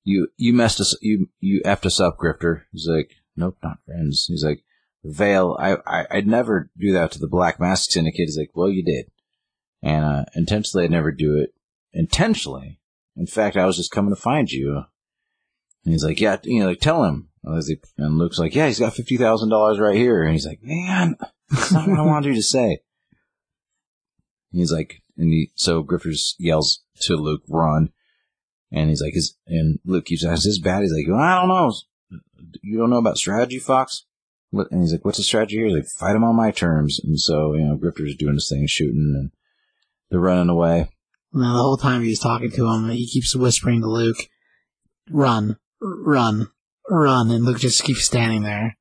you 0.05 0.29
you 0.37 0.53
messed 0.53 0.81
us 0.81 0.97
you 1.01 1.29
you 1.39 1.63
effed 1.65 1.87
us 1.87 2.01
up 2.01 2.19
grifter 2.19 2.63
he's 2.73 2.89
like 2.89 3.13
nope 3.37 3.57
not 3.63 3.79
friends 3.87 4.27
he's 4.29 4.45
like 4.45 4.65
Vale, 5.05 5.57
I, 5.59 5.79
I 5.85 6.07
I'd 6.13 6.27
never 6.29 6.71
do 6.79 6.93
that 6.93 7.11
to 7.11 7.19
the 7.19 7.27
Black 7.27 7.59
Mask 7.59 7.91
Syndicate. 7.91 8.21
He's 8.27 8.39
like, 8.39 8.51
well, 8.55 8.69
you 8.71 8.85
did, 8.85 9.07
and 9.83 10.05
uh, 10.05 10.25
intentionally, 10.37 10.85
I'd 10.85 10.93
never 10.93 11.11
do 11.11 11.41
it. 11.43 11.51
Intentionally, 11.93 12.81
in 13.16 13.27
fact, 13.27 13.56
I 13.56 13.66
was 13.66 13.77
just 13.77 13.90
coming 13.90 14.14
to 14.14 14.20
find 14.20 14.51
you. 14.51 14.85
And 15.85 15.93
he's 15.93 16.05
like, 16.05 16.20
yeah, 16.20 16.36
you 16.44 16.60
know, 16.60 16.69
like 16.69 16.81
tell 16.81 17.05
him. 17.05 17.28
And 17.44 18.19
Luke's 18.19 18.39
like, 18.39 18.55
yeah, 18.55 18.69
he's 18.69 18.78
got 18.78 18.94
fifty 18.94 19.16
thousand 19.16 19.51
dollars 19.51 19.81
right 19.81 19.97
here. 19.97 20.23
And 20.23 20.32
he's 20.32 20.47
like, 20.47 20.60
man, 20.62 21.16
that's 21.51 21.73
not 21.73 21.89
what 21.89 21.98
I 21.98 22.02
wanted 22.02 22.28
you 22.28 22.35
to 22.35 22.43
say. 22.43 22.81
And 24.52 24.60
he's 24.60 24.73
like, 24.73 25.02
and 25.19 25.32
he, 25.32 25.51
so 25.55 25.82
Griffiths 25.82 26.36
yells 26.39 26.82
to 27.02 27.16
Luke, 27.16 27.43
run. 27.48 27.90
And 28.70 28.89
he's 28.89 29.02
like, 29.02 29.16
is, 29.16 29.36
and 29.47 29.81
Luke 29.85 30.06
keeps 30.06 30.24
asking, 30.24 30.36
is 30.36 30.44
this 30.44 30.60
bad? 30.60 30.82
He's 30.82 30.93
like, 30.93 31.06
well, 31.09 31.19
I 31.19 31.40
don't 31.40 31.48
know. 31.48 31.74
You 32.62 32.78
don't 32.78 32.90
know 32.90 32.98
about 32.98 33.19
strategy, 33.19 33.59
Fox? 33.59 34.05
And 34.52 34.82
he's 34.82 34.93
like, 34.93 35.05
what's 35.05 35.19
the 35.19 35.24
strategy 35.24 35.56
here? 35.56 35.66
He's 35.66 35.77
like, 35.77 35.86
fight 35.86 36.14
him 36.16 36.24
on 36.24 36.36
my 36.36 36.51
terms. 36.51 37.01
And 37.02 37.19
so, 37.19 37.55
you 37.55 37.64
know, 37.64 37.77
Grifter's 37.77 38.16
doing 38.16 38.35
his 38.35 38.48
thing, 38.48 38.66
shooting, 38.66 39.14
and 39.19 39.31
they're 40.10 40.20
running 40.20 40.48
away. 40.48 40.89
Now 41.33 41.55
the 41.55 41.63
whole 41.63 41.77
time 41.77 42.03
he's 42.03 42.21
talking 42.21 42.51
to 42.51 42.69
him, 42.69 42.91
he 42.91 43.07
keeps 43.07 43.35
whispering 43.35 43.81
to 43.81 43.89
Luke, 43.89 44.29
"Run, 45.11 45.57
run, 45.81 46.49
run," 46.91 47.31
and 47.31 47.45
Luke 47.45 47.61
just 47.61 47.85
keeps 47.85 48.05
standing 48.05 48.43
there. 48.43 48.77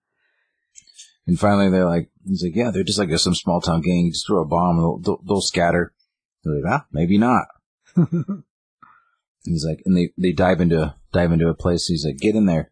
And 1.28 1.40
finally, 1.40 1.70
they're 1.70 1.86
like, 1.86 2.10
he's 2.26 2.44
like, 2.44 2.56
yeah, 2.56 2.72
they're 2.72 2.84
just 2.84 3.00
like 3.00 3.16
some 3.18 3.36
small 3.36 3.62
town 3.62 3.82
gang. 3.82 4.06
You 4.06 4.12
just 4.12 4.28
throw 4.28 4.42
a 4.42 4.46
bomb, 4.46 4.78
and 4.78 4.84
they'll, 4.84 4.98
they'll, 5.00 5.22
they'll 5.26 5.42
scatter. 5.42 5.94
They're 6.44 6.56
like, 6.56 6.82
ah, 6.82 6.86
maybe 6.92 7.18
not. 7.18 7.46
He's 9.44 9.66
like, 9.66 9.82
and 9.86 9.98
they, 9.98 10.12
they 10.18 10.34
dive 10.34 10.62
into, 10.62 10.96
dive 11.14 11.32
into 11.32 11.48
a 11.48 11.56
place. 11.56 11.88
He's 11.88 12.06
like, 12.06 12.18
get 12.18 12.36
in 12.36 12.46
there. 12.46 12.72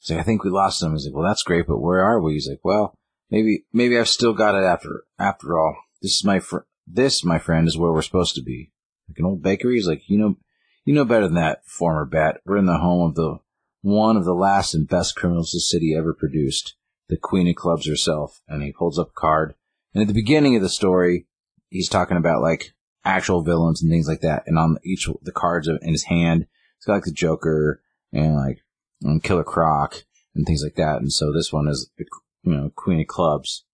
He's 0.00 0.10
like, 0.10 0.20
I 0.20 0.22
think 0.22 0.42
we 0.42 0.50
lost 0.50 0.80
them. 0.80 0.92
He's 0.92 1.06
like, 1.06 1.14
well, 1.14 1.28
that's 1.28 1.42
great, 1.42 1.66
but 1.66 1.80
where 1.80 2.02
are 2.02 2.20
we? 2.20 2.34
He's 2.34 2.48
like, 2.48 2.60
well, 2.64 2.94
maybe, 3.30 3.64
maybe 3.72 3.98
I've 3.98 4.08
still 4.08 4.32
got 4.32 4.54
it 4.54 4.64
after, 4.64 5.04
after 5.18 5.58
all. 5.58 5.76
This 6.02 6.12
is 6.12 6.24
my 6.24 6.40
fr- 6.40 6.66
this, 6.86 7.24
my 7.24 7.38
friend, 7.38 7.68
is 7.68 7.76
where 7.76 7.92
we're 7.92 8.02
supposed 8.02 8.34
to 8.36 8.42
be. 8.42 8.72
An 9.18 9.24
old 9.24 9.42
bakery. 9.42 9.76
He's 9.76 9.88
like, 9.88 10.02
you 10.06 10.18
know, 10.18 10.36
you 10.84 10.94
know 10.94 11.04
better 11.04 11.26
than 11.26 11.34
that, 11.34 11.66
former 11.66 12.04
bat. 12.04 12.40
We're 12.44 12.56
in 12.56 12.66
the 12.66 12.78
home 12.78 13.10
of 13.10 13.14
the, 13.14 13.38
one 13.82 14.16
of 14.16 14.24
the 14.24 14.34
last 14.34 14.74
and 14.74 14.88
best 14.88 15.16
criminals 15.16 15.52
the 15.52 15.60
city 15.60 15.94
ever 15.96 16.14
produced. 16.14 16.76
The 17.08 17.16
queen 17.16 17.48
of 17.48 17.56
clubs 17.56 17.86
herself. 17.86 18.40
And 18.48 18.62
he 18.62 18.74
holds 18.76 18.98
up 18.98 19.08
a 19.08 19.20
card. 19.20 19.54
And 19.94 20.02
at 20.02 20.08
the 20.08 20.14
beginning 20.14 20.56
of 20.56 20.62
the 20.62 20.68
story, 20.68 21.26
he's 21.70 21.88
talking 21.88 22.16
about 22.16 22.42
like 22.42 22.72
actual 23.04 23.42
villains 23.42 23.82
and 23.82 23.90
things 23.90 24.08
like 24.08 24.20
that. 24.20 24.44
And 24.46 24.58
on 24.58 24.76
each 24.84 25.08
the 25.22 25.32
cards 25.32 25.68
in 25.68 25.78
his 25.82 26.04
hand, 26.04 26.46
it's 26.76 26.86
got 26.86 26.94
like 26.94 27.04
the 27.04 27.12
Joker 27.12 27.82
and 28.12 28.36
like 28.36 28.58
and 29.02 29.22
Killer 29.22 29.44
Croc 29.44 30.04
and 30.34 30.46
things 30.46 30.62
like 30.62 30.76
that. 30.76 31.00
And 31.00 31.12
so 31.12 31.32
this 31.32 31.52
one 31.52 31.68
is 31.68 31.90
you 31.98 32.54
know 32.54 32.70
Queen 32.74 33.00
of 33.00 33.06
Clubs, 33.06 33.64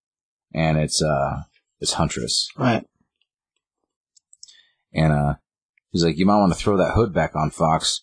and 0.52 0.78
it's 0.78 1.02
uh 1.02 1.42
it's 1.80 1.94
Huntress. 1.94 2.48
Right. 2.56 2.86
And 4.94 5.12
uh 5.12 5.34
he's 5.90 6.04
like, 6.04 6.18
you 6.18 6.26
might 6.26 6.38
want 6.38 6.52
to 6.52 6.58
throw 6.58 6.76
that 6.76 6.94
hood 6.94 7.12
back 7.12 7.34
on, 7.34 7.50
Fox. 7.50 8.02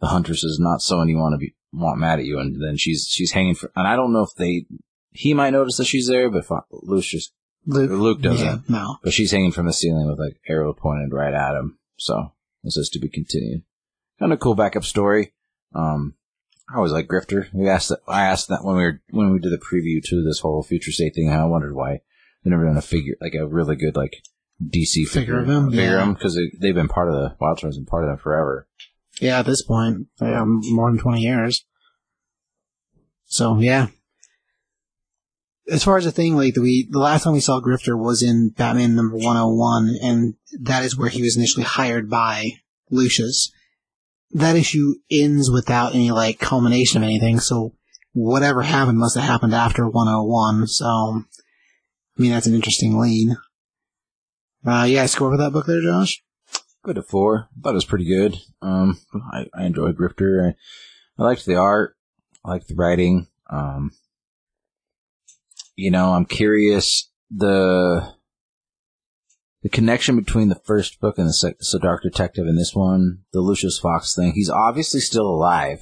The 0.00 0.08
Huntress 0.08 0.44
is 0.44 0.58
not 0.58 0.80
someone 0.80 1.08
you 1.08 1.18
want 1.18 1.34
to 1.34 1.38
be 1.38 1.54
want 1.72 2.00
mad 2.00 2.18
at 2.18 2.24
you. 2.24 2.38
And 2.38 2.62
then 2.62 2.76
she's 2.76 3.06
she's 3.08 3.32
hanging 3.32 3.54
for, 3.54 3.70
and 3.76 3.86
I 3.86 3.96
don't 3.96 4.12
know 4.12 4.22
if 4.22 4.34
they 4.36 4.66
he 5.12 5.34
might 5.34 5.50
notice 5.50 5.76
that 5.76 5.86
she's 5.86 6.08
there, 6.08 6.30
but 6.30 6.46
Luke 6.70 7.04
just 7.04 7.32
Luke. 7.66 7.90
Luke 7.90 8.20
doesn't. 8.22 8.46
Yeah, 8.46 8.58
no. 8.68 8.96
but 9.02 9.12
she's 9.12 9.30
hanging 9.30 9.52
from 9.52 9.66
the 9.66 9.72
ceiling 9.72 10.08
with 10.08 10.18
like 10.18 10.40
arrow 10.48 10.72
pointed 10.72 11.12
right 11.12 11.34
at 11.34 11.54
him. 11.54 11.78
So 11.96 12.32
this 12.62 12.76
is 12.76 12.88
to 12.90 12.98
be 12.98 13.08
continued. 13.08 13.62
Kind 14.18 14.32
of 14.32 14.40
cool 14.40 14.54
backup 14.54 14.84
story. 14.84 15.32
Um, 15.74 16.14
I 16.72 16.76
always 16.76 16.92
like 16.92 17.08
Grifter. 17.08 17.52
We 17.52 17.68
asked 17.68 17.88
that. 17.88 18.00
I 18.06 18.26
asked 18.26 18.48
that 18.48 18.64
when 18.64 18.76
we 18.76 18.82
were 18.82 19.02
when 19.10 19.32
we 19.32 19.38
did 19.38 19.52
the 19.52 19.58
preview 19.58 20.02
to 20.04 20.24
this 20.24 20.40
whole 20.40 20.62
future 20.62 20.92
state 20.92 21.14
thing. 21.14 21.30
I 21.30 21.44
wondered 21.44 21.74
why 21.74 22.00
they 22.42 22.50
never 22.50 22.64
done 22.64 22.76
a 22.76 22.82
figure 22.82 23.16
like 23.20 23.34
a 23.34 23.46
really 23.46 23.76
good 23.76 23.96
like 23.96 24.22
DC 24.62 25.06
Figure 25.06 25.08
figure, 25.08 25.38
of 25.40 25.48
him, 25.48 25.70
figure 25.70 25.82
yeah. 25.84 26.02
him 26.02 26.14
because 26.14 26.34
they, 26.34 26.50
they've 26.60 26.74
been 26.74 26.88
part 26.88 27.08
of 27.08 27.14
the 27.14 27.36
Wild 27.40 27.58
Turns 27.58 27.76
and 27.76 27.86
part 27.86 28.04
of 28.04 28.10
them 28.10 28.18
forever. 28.18 28.68
Yeah, 29.20 29.38
at 29.38 29.46
this 29.46 29.62
point, 29.62 30.06
yeah, 30.20 30.44
more 30.44 30.90
than 30.90 31.00
20 31.00 31.20
years. 31.20 31.64
So, 33.26 33.58
yeah. 33.58 33.88
As 35.70 35.84
far 35.84 35.98
as 35.98 36.04
the 36.04 36.10
thing, 36.10 36.36
like, 36.36 36.54
the, 36.54 36.62
we, 36.62 36.88
the 36.90 36.98
last 36.98 37.24
time 37.24 37.32
we 37.32 37.40
saw 37.40 37.60
Grifter 37.60 37.98
was 37.98 38.22
in 38.22 38.50
Batman 38.56 38.96
number 38.96 39.16
101, 39.16 39.98
and 40.02 40.34
that 40.60 40.84
is 40.84 40.96
where 40.96 41.10
he 41.10 41.22
was 41.22 41.36
initially 41.36 41.64
hired 41.64 42.10
by 42.10 42.50
Lucius. 42.90 43.52
That 44.32 44.56
issue 44.56 44.94
ends 45.10 45.50
without 45.50 45.94
any, 45.94 46.10
like, 46.10 46.38
culmination 46.38 47.02
of 47.02 47.06
anything, 47.06 47.40
so 47.40 47.74
whatever 48.12 48.62
happened 48.62 48.98
must 48.98 49.16
have 49.16 49.24
happened 49.24 49.54
after 49.54 49.88
101, 49.88 50.66
so, 50.66 50.86
I 50.86 51.22
mean, 52.16 52.32
that's 52.32 52.46
an 52.46 52.54
interesting 52.54 52.98
lead. 52.98 53.36
Uh, 54.64 54.84
yeah, 54.88 55.06
score 55.06 55.30
for 55.30 55.38
that 55.38 55.52
book 55.52 55.66
there, 55.66 55.80
Josh? 55.80 56.22
Good 56.82 56.96
to 56.96 57.02
four. 57.02 57.48
I 57.56 57.60
Thought 57.62 57.70
it 57.70 57.74
was 57.74 57.84
pretty 57.84 58.06
good. 58.06 58.36
Um, 58.62 58.98
I, 59.32 59.46
I 59.54 59.64
enjoyed 59.64 59.96
Grifter. 59.96 60.50
I, 60.50 60.54
I 61.18 61.26
liked 61.26 61.46
the 61.46 61.56
art. 61.56 61.96
I 62.44 62.50
liked 62.50 62.68
the 62.68 62.74
writing. 62.74 63.28
Um, 63.48 63.92
you 65.76 65.90
know, 65.90 66.12
I'm 66.12 66.26
curious 66.26 67.10
the 67.30 68.14
the 69.62 69.68
connection 69.68 70.16
between 70.16 70.48
the 70.48 70.60
first 70.64 71.00
book 71.00 71.18
and 71.18 71.28
the 71.28 71.32
sec- 71.32 71.56
so 71.60 71.78
Dark 71.78 72.02
Detective 72.02 72.46
and 72.46 72.58
this 72.58 72.74
one, 72.74 73.20
the 73.32 73.40
Lucius 73.40 73.78
Fox 73.78 74.14
thing. 74.14 74.32
He's 74.32 74.50
obviously 74.50 75.00
still 75.00 75.26
alive. 75.26 75.80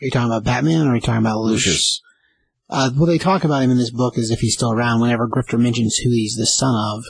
Are 0.00 0.04
you 0.06 0.10
talking 0.10 0.26
about 0.26 0.44
Batman 0.44 0.86
or 0.86 0.92
are 0.92 0.94
you 0.96 1.00
talking 1.00 1.20
about 1.20 1.38
Lucius? 1.38 1.66
Lucius. 1.66 2.02
Uh, 2.68 2.90
what 2.96 3.06
they 3.06 3.18
talk 3.18 3.44
about 3.44 3.62
him 3.62 3.70
in 3.70 3.76
this 3.76 3.90
book 3.90 4.16
is 4.16 4.30
if 4.30 4.40
he's 4.40 4.54
still 4.54 4.72
around 4.72 5.00
whenever 5.00 5.28
Grifter 5.28 5.60
mentions 5.60 5.96
who 5.96 6.10
he's 6.10 6.36
the 6.36 6.46
son 6.46 6.74
of. 6.74 7.04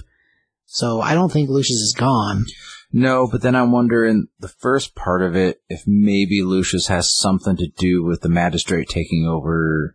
So 0.73 1.03
I 1.03 1.13
don't 1.13 1.31
think 1.31 1.51
Lucius 1.51 1.81
is 1.81 1.95
gone. 1.95 2.47
No, 2.95 3.29
but 3.31 3.43
then 3.43 3.55
I'm 3.55 3.73
wondering 3.73 4.29
the 4.41 4.49
first 4.49 4.95
part 4.95 5.21
of 5.21 5.37
it 5.37 5.61
if 5.69 5.83
maybe 5.87 6.43
Lucius 6.43 6.87
has 6.87 7.15
something 7.15 7.59
to 7.59 7.67
do 7.77 8.03
with 8.03 8.23
the 8.23 8.31
magistrate 8.31 8.89
taking 8.89 9.27
over 9.29 9.95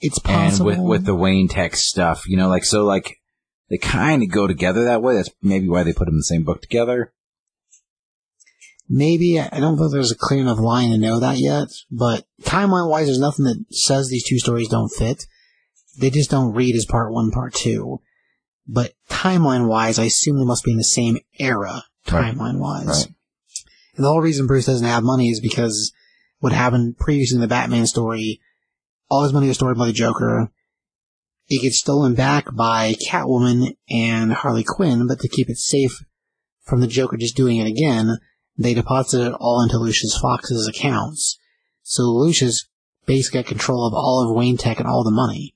It's 0.00 0.16
and 0.16 0.24
possible. 0.24 0.66
with 0.66 0.78
with 0.78 1.04
the 1.04 1.14
Wayne 1.14 1.48
Tech 1.48 1.76
stuff. 1.76 2.26
You 2.26 2.38
know, 2.38 2.48
like 2.48 2.64
so, 2.64 2.82
like 2.86 3.20
they 3.68 3.76
kind 3.76 4.22
of 4.22 4.30
go 4.30 4.46
together 4.46 4.84
that 4.84 5.02
way. 5.02 5.16
That's 5.16 5.30
maybe 5.42 5.68
why 5.68 5.82
they 5.82 5.92
put 5.92 6.06
them 6.06 6.14
in 6.14 6.20
the 6.20 6.24
same 6.24 6.44
book 6.44 6.62
together. 6.62 7.12
Maybe 8.88 9.38
I 9.38 9.60
don't 9.60 9.76
think 9.76 9.92
there's 9.92 10.12
a 10.12 10.16
clear 10.16 10.40
enough 10.40 10.60
line 10.60 10.92
to 10.92 10.98
know 10.98 11.20
that 11.20 11.36
yet. 11.36 11.68
But 11.90 12.24
timeline 12.42 12.88
wise, 12.88 13.04
there's 13.06 13.20
nothing 13.20 13.44
that 13.44 13.66
says 13.70 14.08
these 14.08 14.26
two 14.26 14.38
stories 14.38 14.68
don't 14.68 14.88
fit. 14.88 15.26
They 15.98 16.08
just 16.08 16.30
don't 16.30 16.54
read 16.54 16.74
as 16.74 16.86
part 16.86 17.12
one, 17.12 17.30
part 17.30 17.52
two. 17.52 18.00
But 18.68 18.92
timeline 19.08 19.68
wise, 19.68 19.98
I 19.98 20.04
assume 20.04 20.38
they 20.38 20.44
must 20.44 20.64
be 20.64 20.72
in 20.72 20.78
the 20.78 20.84
same 20.84 21.18
era. 21.38 21.84
Timeline 22.06 22.58
wise. 22.58 22.86
Right. 22.86 23.12
And 23.96 24.04
the 24.04 24.08
whole 24.08 24.20
reason 24.20 24.46
Bruce 24.46 24.66
doesn't 24.66 24.86
have 24.86 25.02
money 25.02 25.28
is 25.28 25.40
because 25.40 25.92
what 26.40 26.52
happened 26.52 26.98
previously 26.98 27.36
in 27.36 27.40
the 27.40 27.48
Batman 27.48 27.86
story, 27.86 28.40
all 29.08 29.24
his 29.24 29.32
money 29.32 29.48
was 29.48 29.56
stored 29.56 29.78
by 29.78 29.86
the 29.86 29.92
Joker. 29.92 30.50
It 31.48 31.62
gets 31.62 31.78
stolen 31.78 32.14
back 32.14 32.46
by 32.54 32.94
Catwoman 33.08 33.76
and 33.88 34.32
Harley 34.32 34.64
Quinn, 34.64 35.06
but 35.06 35.20
to 35.20 35.28
keep 35.28 35.48
it 35.48 35.58
safe 35.58 36.04
from 36.64 36.80
the 36.80 36.86
Joker 36.86 37.16
just 37.16 37.36
doing 37.36 37.56
it 37.56 37.68
again, 37.68 38.18
they 38.58 38.74
deposited 38.74 39.28
it 39.28 39.36
all 39.38 39.62
into 39.62 39.78
Lucius 39.78 40.18
Fox's 40.20 40.66
accounts. 40.66 41.38
So 41.82 42.02
Lucius 42.02 42.68
basically 43.06 43.42
got 43.42 43.48
control 43.48 43.86
of 43.86 43.94
all 43.94 44.28
of 44.28 44.36
Wayne 44.36 44.56
Tech 44.56 44.80
and 44.80 44.88
all 44.88 45.04
the 45.04 45.10
money. 45.10 45.54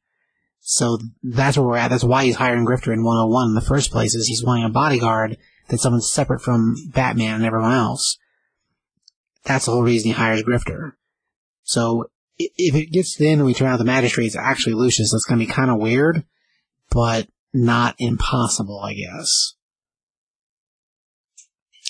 So 0.70 0.98
that's 1.24 1.58
where 1.58 1.66
we're 1.66 1.76
at. 1.78 1.88
That's 1.88 2.04
why 2.04 2.24
he's 2.24 2.36
hiring 2.36 2.64
Grifter 2.64 2.92
in 2.92 3.02
101 3.02 3.48
in 3.48 3.54
the 3.54 3.60
first 3.60 3.90
place, 3.90 4.14
is 4.14 4.28
he's 4.28 4.44
wanting 4.44 4.64
a 4.64 4.68
bodyguard 4.68 5.36
that's 5.68 5.82
someone 5.82 6.00
separate 6.00 6.42
from 6.42 6.76
Batman 6.94 7.34
and 7.34 7.44
everyone 7.44 7.72
else. 7.72 8.18
That's 9.42 9.64
the 9.64 9.72
whole 9.72 9.82
reason 9.82 10.10
he 10.10 10.14
hires 10.14 10.44
Grifter. 10.44 10.92
So 11.64 12.08
if 12.38 12.76
it 12.76 12.92
gets 12.92 13.16
to 13.16 13.24
the 13.24 13.30
end 13.30 13.40
and 13.40 13.46
we 13.46 13.54
turn 13.54 13.66
out 13.66 13.78
the 13.78 13.84
magistrate's 13.84 14.36
actually 14.36 14.74
Lucius, 14.74 15.10
that's 15.10 15.24
going 15.24 15.40
to 15.40 15.46
be 15.46 15.52
kind 15.52 15.72
of 15.72 15.80
weird, 15.80 16.22
but 16.88 17.26
not 17.52 17.96
impossible, 17.98 18.78
I 18.78 18.94
guess. 18.94 19.56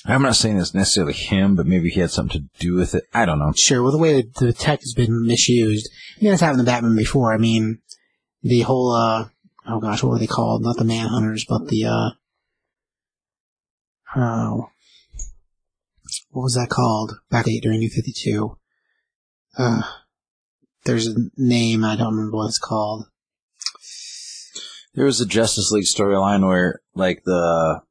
I'm 0.07 0.23
not 0.23 0.36
saying 0.36 0.57
it's 0.57 0.73
necessarily 0.73 1.12
him, 1.12 1.55
but 1.55 1.66
maybe 1.66 1.90
he 1.90 2.01
had 2.01 2.11
something 2.11 2.48
to 2.48 2.59
do 2.59 2.77
with 2.77 2.94
it. 2.94 3.05
I 3.12 3.27
don't 3.27 3.39
know. 3.39 3.52
Sure, 3.55 3.82
well, 3.82 3.93
the 3.93 3.98
way 3.98 4.23
that 4.23 4.36
the 4.36 4.55
tech 4.55 4.81
has 4.81 4.94
been 4.94 5.27
misused, 5.27 5.90
I 6.16 6.24
mean, 6.24 6.31
that's 6.31 6.40
happened 6.40 6.61
to 6.61 6.65
Batman 6.65 6.97
before. 6.97 7.35
I 7.35 7.36
mean, 7.36 7.81
the 8.43 8.61
whole, 8.62 8.93
uh, 8.93 9.29
oh 9.67 9.81
gosh, 9.81 10.03
what 10.03 10.11
were 10.11 10.19
they 10.19 10.27
called? 10.27 10.62
Not 10.62 10.77
the 10.77 10.85
Manhunters, 10.85 11.43
but 11.49 11.69
the, 11.69 11.85
uh, 11.87 12.11
oh, 14.17 14.71
what 16.31 16.43
was 16.43 16.55
that 16.55 16.69
called 16.71 17.15
back 17.31 17.47
during 17.62 17.79
New 17.79 17.91
52? 17.91 18.57
Uh, 19.59 19.83
there's 20.85 21.07
a 21.07 21.15
name, 21.37 21.85
I 21.85 21.97
don't 21.97 22.15
remember 22.15 22.37
what 22.37 22.49
it's 22.49 22.59
called. 22.59 23.07
There 24.95 25.05
was 25.05 25.21
a 25.21 25.27
Justice 25.27 25.71
League 25.71 25.85
storyline 25.85 26.47
where, 26.47 26.81
like, 26.95 27.23
the 27.25 27.83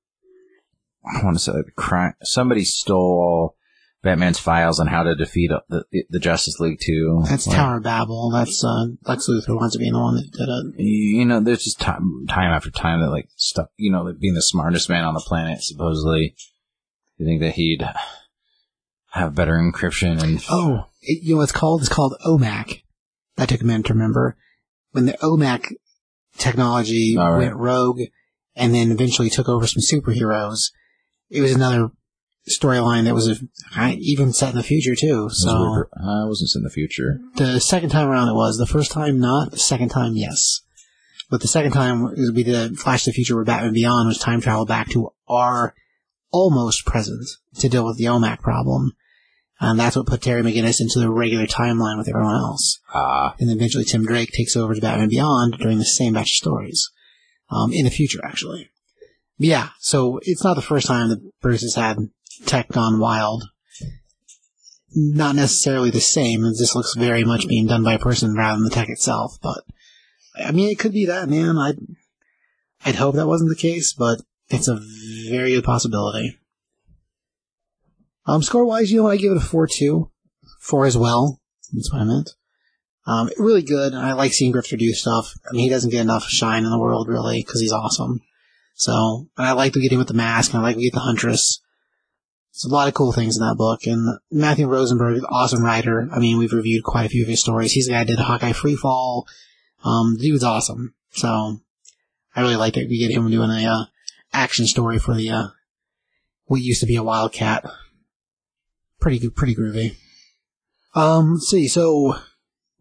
I 1.05 1.23
want 1.23 1.37
to 1.37 1.41
say 1.41 1.53
crime. 1.75 2.13
Somebody 2.23 2.65
stole 2.65 3.55
Batman's 4.01 4.39
files 4.39 4.79
on 4.79 4.87
how 4.87 5.03
to 5.03 5.15
defeat 5.15 5.51
uh, 5.51 5.59
the 5.67 5.83
the, 6.09 6.19
Justice 6.19 6.59
League 6.59 6.79
too. 6.81 7.21
That's 7.27 7.47
Like, 7.47 7.57
Tower 7.57 7.77
of 7.77 7.83
Babel. 7.83 8.31
That's, 8.31 8.63
uh, 8.63 8.87
Lex 9.03 9.27
Luthor 9.27 9.57
wants 9.57 9.73
to 9.73 9.79
be 9.79 9.91
the 9.91 9.99
one 9.99 10.15
that 10.15 10.31
did 10.31 10.47
it. 10.47 10.81
You 10.81 11.25
know, 11.25 11.41
there's 11.41 11.65
just 11.65 11.81
time, 11.81 12.25
time 12.29 12.51
after 12.51 12.71
time 12.71 13.01
that 13.01 13.09
like 13.09 13.27
stuff. 13.35 13.67
You 13.75 13.91
know, 13.91 14.03
like 14.03 14.19
being 14.19 14.35
the 14.35 14.41
smartest 14.41 14.89
man 14.89 15.03
on 15.03 15.13
the 15.13 15.19
planet, 15.19 15.61
supposedly. 15.61 16.35
You 17.17 17.25
think 17.25 17.41
that 17.41 17.55
he'd 17.55 17.85
have 19.11 19.35
better 19.35 19.55
encryption 19.55 20.23
and 20.23 20.41
Oh, 20.49 20.85
it, 21.01 21.23
you 21.23 21.33
know 21.33 21.37
what 21.37 21.43
it's 21.43 21.51
called? 21.51 21.81
It's 21.81 21.89
called 21.89 22.15
OMAC. 22.25 22.83
That 23.35 23.49
took 23.49 23.61
a 23.61 23.65
minute 23.65 23.87
to 23.87 23.93
remember. 23.93 24.37
When 24.91 25.05
the 25.05 25.17
OMAC 25.21 25.73
technology 26.37 27.15
right. 27.17 27.37
went 27.37 27.55
rogue 27.55 27.99
and 28.55 28.73
then 28.73 28.91
eventually 28.91 29.29
took 29.29 29.49
over 29.49 29.67
some 29.67 29.81
superheroes, 29.81 30.71
it 31.29 31.41
was 31.41 31.53
another 31.53 31.91
storyline 32.49 33.05
that 33.05 33.13
was 33.13 33.27
a, 33.27 33.95
even 33.97 34.33
set 34.33 34.51
in 34.51 34.57
the 34.57 34.63
future 34.63 34.95
too. 34.95 35.29
So. 35.31 35.49
I 35.95 36.25
wasn't 36.25 36.51
in 36.55 36.63
the 36.63 36.69
future. 36.69 37.19
the 37.35 37.59
second 37.59 37.89
time 37.89 38.07
around 38.07 38.29
it 38.29 38.35
was. 38.35 38.57
The 38.57 38.65
first 38.65 38.91
time 38.91 39.19
not. 39.19 39.51
The 39.51 39.57
second 39.57 39.89
time 39.89 40.13
yes. 40.15 40.61
But 41.29 41.41
the 41.41 41.47
second 41.47 41.73
time 41.73 42.05
it 42.07 42.17
would 42.17 42.35
be 42.35 42.43
the 42.43 42.75
Flash 42.77 43.03
to 43.03 43.11
the 43.11 43.13
Future 43.13 43.35
where 43.35 43.45
Batman 43.45 43.73
Beyond 43.73 44.07
was 44.07 44.17
time 44.17 44.41
travel 44.41 44.65
back 44.65 44.89
to 44.89 45.09
our 45.27 45.75
almost 46.31 46.85
present 46.85 47.25
to 47.59 47.69
deal 47.69 47.85
with 47.85 47.97
the 47.97 48.05
OMAC 48.05 48.39
problem. 48.39 48.93
And 49.61 49.77
that's 49.79 49.95
what 49.95 50.07
put 50.07 50.21
Terry 50.21 50.41
McGinnis 50.41 50.79
into 50.79 50.99
the 50.99 51.11
regular 51.11 51.45
timeline 51.45 51.97
with 51.97 52.07
everyone 52.07 52.35
else. 52.35 52.79
Ah, 52.93 53.35
And 53.39 53.49
then 53.49 53.57
eventually 53.57 53.83
Tim 53.83 54.05
Drake 54.05 54.31
takes 54.31 54.55
over 54.55 54.73
to 54.73 54.81
Batman 54.81 55.09
Beyond 55.09 55.57
during 55.59 55.79
the 55.79 55.85
same 55.85 56.13
batch 56.13 56.31
of 56.31 56.35
stories. 56.35 56.89
Um, 57.51 57.73
in 57.73 57.83
the 57.83 57.91
future, 57.91 58.19
actually. 58.23 58.69
But 59.39 59.47
yeah, 59.47 59.69
so 59.79 60.19
it's 60.23 60.43
not 60.43 60.55
the 60.55 60.61
first 60.61 60.85
time 60.87 61.09
that 61.09 61.31
Bruce 61.41 61.61
has 61.61 61.75
had 61.75 61.97
tech 62.45 62.69
gone 62.69 62.99
wild. 62.99 63.45
Not 64.95 65.35
necessarily 65.35 65.91
the 65.91 66.01
same, 66.01 66.41
this 66.41 66.75
looks 66.75 66.95
very 66.95 67.23
much 67.23 67.47
being 67.47 67.67
done 67.67 67.83
by 67.83 67.93
a 67.93 67.99
person 67.99 68.35
rather 68.35 68.57
than 68.57 68.63
the 68.63 68.71
tech 68.71 68.89
itself, 68.89 69.37
but 69.41 69.63
I 70.35 70.51
mean, 70.51 70.69
it 70.69 70.79
could 70.79 70.93
be 70.93 71.05
that, 71.05 71.29
man. 71.29 71.57
I'd, 71.57 71.77
I'd 72.85 72.95
hope 72.95 73.15
that 73.15 73.27
wasn't 73.27 73.49
the 73.49 73.55
case, 73.55 73.93
but 73.93 74.21
it's 74.49 74.67
a 74.67 74.79
very 75.29 75.51
good 75.51 75.63
possibility. 75.63 76.39
Um, 78.25 78.41
score 78.43 78.65
wise, 78.65 78.91
you 78.91 79.01
know? 79.01 79.07
I 79.07 79.17
give 79.17 79.31
it 79.31 79.37
a 79.37 79.45
4-2. 79.45 80.09
4 80.61 80.85
as 80.85 80.97
well. 80.97 81.39
That's 81.73 81.91
what 81.91 82.01
I 82.01 82.05
meant. 82.05 82.31
Um, 83.07 83.29
really 83.37 83.63
good. 83.63 83.93
I 83.93 84.13
like 84.13 84.33
seeing 84.33 84.53
Grifter 84.53 84.77
do 84.77 84.91
stuff. 84.93 85.33
I 85.47 85.53
mean, 85.53 85.63
he 85.63 85.69
doesn't 85.69 85.89
get 85.89 86.01
enough 86.01 86.25
shine 86.25 86.63
in 86.63 86.69
the 86.69 86.79
world, 86.79 87.07
really, 87.07 87.41
because 87.41 87.61
he's 87.61 87.71
awesome. 87.71 88.21
So, 88.75 89.27
and 89.37 89.47
I 89.47 89.53
like 89.53 89.73
to 89.73 89.81
get 89.81 89.91
him 89.91 89.97
with 89.97 90.09
the 90.09 90.13
mask, 90.13 90.53
and 90.53 90.59
I 90.59 90.63
like 90.63 90.75
to 90.75 90.81
get 90.81 90.93
the 90.93 90.99
Huntress. 90.99 91.61
There's 92.59 92.73
a 92.73 92.75
lot 92.75 92.89
of 92.89 92.93
cool 92.93 93.13
things 93.13 93.37
in 93.37 93.47
that 93.47 93.55
book, 93.55 93.85
and 93.85 94.19
Matthew 94.29 94.67
Rosenberg, 94.67 95.21
awesome 95.29 95.63
writer. 95.63 96.09
I 96.11 96.19
mean, 96.19 96.37
we've 96.37 96.51
reviewed 96.51 96.83
quite 96.83 97.05
a 97.05 97.09
few 97.09 97.23
of 97.23 97.29
his 97.29 97.39
stories. 97.39 97.71
He's 97.71 97.85
the 97.85 97.93
guy 97.93 97.99
that 97.99 98.07
did 98.07 98.19
Hawkeye 98.19 98.51
Freefall. 98.51 99.23
Um, 99.85 100.17
the 100.17 100.23
dude's 100.23 100.43
awesome. 100.43 100.93
So, 101.11 101.61
I 102.35 102.41
really 102.41 102.57
like 102.57 102.73
that 102.73 102.89
we 102.89 102.99
get 102.99 103.11
him 103.11 103.31
doing 103.31 103.49
a, 103.49 103.65
uh, 103.65 103.85
action 104.33 104.67
story 104.67 104.99
for 104.99 105.15
the, 105.15 105.29
uh, 105.29 105.47
what 106.47 106.59
used 106.59 106.81
to 106.81 106.85
be 106.85 106.97
a 106.97 107.03
Wildcat. 107.03 107.63
Pretty 108.99 109.19
good, 109.19 109.37
pretty 109.37 109.55
groovy. 109.55 109.95
Um, 110.93 111.35
let's 111.35 111.49
see, 111.49 111.69
so, 111.69 112.17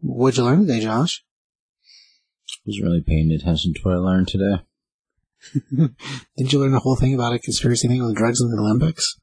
what'd 0.00 0.38
you 0.38 0.42
learn 0.42 0.62
today, 0.62 0.80
Josh? 0.80 1.24
I 2.50 2.66
was 2.66 2.80
really 2.82 3.00
paying 3.00 3.30
attention 3.30 3.74
to 3.74 3.80
what 3.82 3.94
I 3.94 3.98
learned 3.98 4.26
today. 4.26 4.62
Did 6.36 6.52
you 6.52 6.58
learn 6.58 6.72
the 6.72 6.80
whole 6.80 6.96
thing 6.96 7.14
about 7.14 7.34
a 7.34 7.38
conspiracy 7.38 7.86
thing 7.86 8.04
with 8.04 8.16
drugs 8.16 8.40
in 8.40 8.50
the 8.50 8.60
Olympics? 8.60 9.20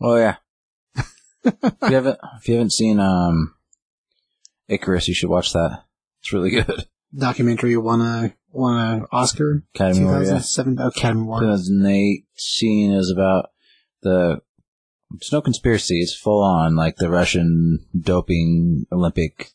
Oh 0.00 0.16
yeah. 0.16 0.36
if 1.44 1.54
you 1.62 1.94
haven't, 1.94 2.18
if 2.38 2.48
you 2.48 2.54
haven't 2.54 2.72
seen 2.72 3.00
um, 3.00 3.54
Icarus, 4.68 5.08
you 5.08 5.14
should 5.14 5.30
watch 5.30 5.52
that. 5.52 5.84
It's 6.20 6.32
really 6.32 6.50
good. 6.50 6.86
Documentary 7.16 7.76
won 7.76 8.00
a 8.00 8.34
won 8.50 9.00
a 9.00 9.06
Oscar. 9.10 9.62
Academy 9.74 10.02
Award, 10.02 10.26
yeah. 10.26 10.38
2007 10.38 10.78
Academy 10.78 11.22
Award. 11.22 11.42
2018 11.42 12.92
is 12.92 13.10
about 13.10 13.50
the 14.02 14.40
it's 15.14 15.32
no 15.32 15.40
conspiracy. 15.40 16.00
It's 16.00 16.14
full 16.14 16.42
on 16.42 16.76
like 16.76 16.96
the 16.96 17.08
Russian 17.08 17.86
doping 17.98 18.86
Olympic 18.92 19.52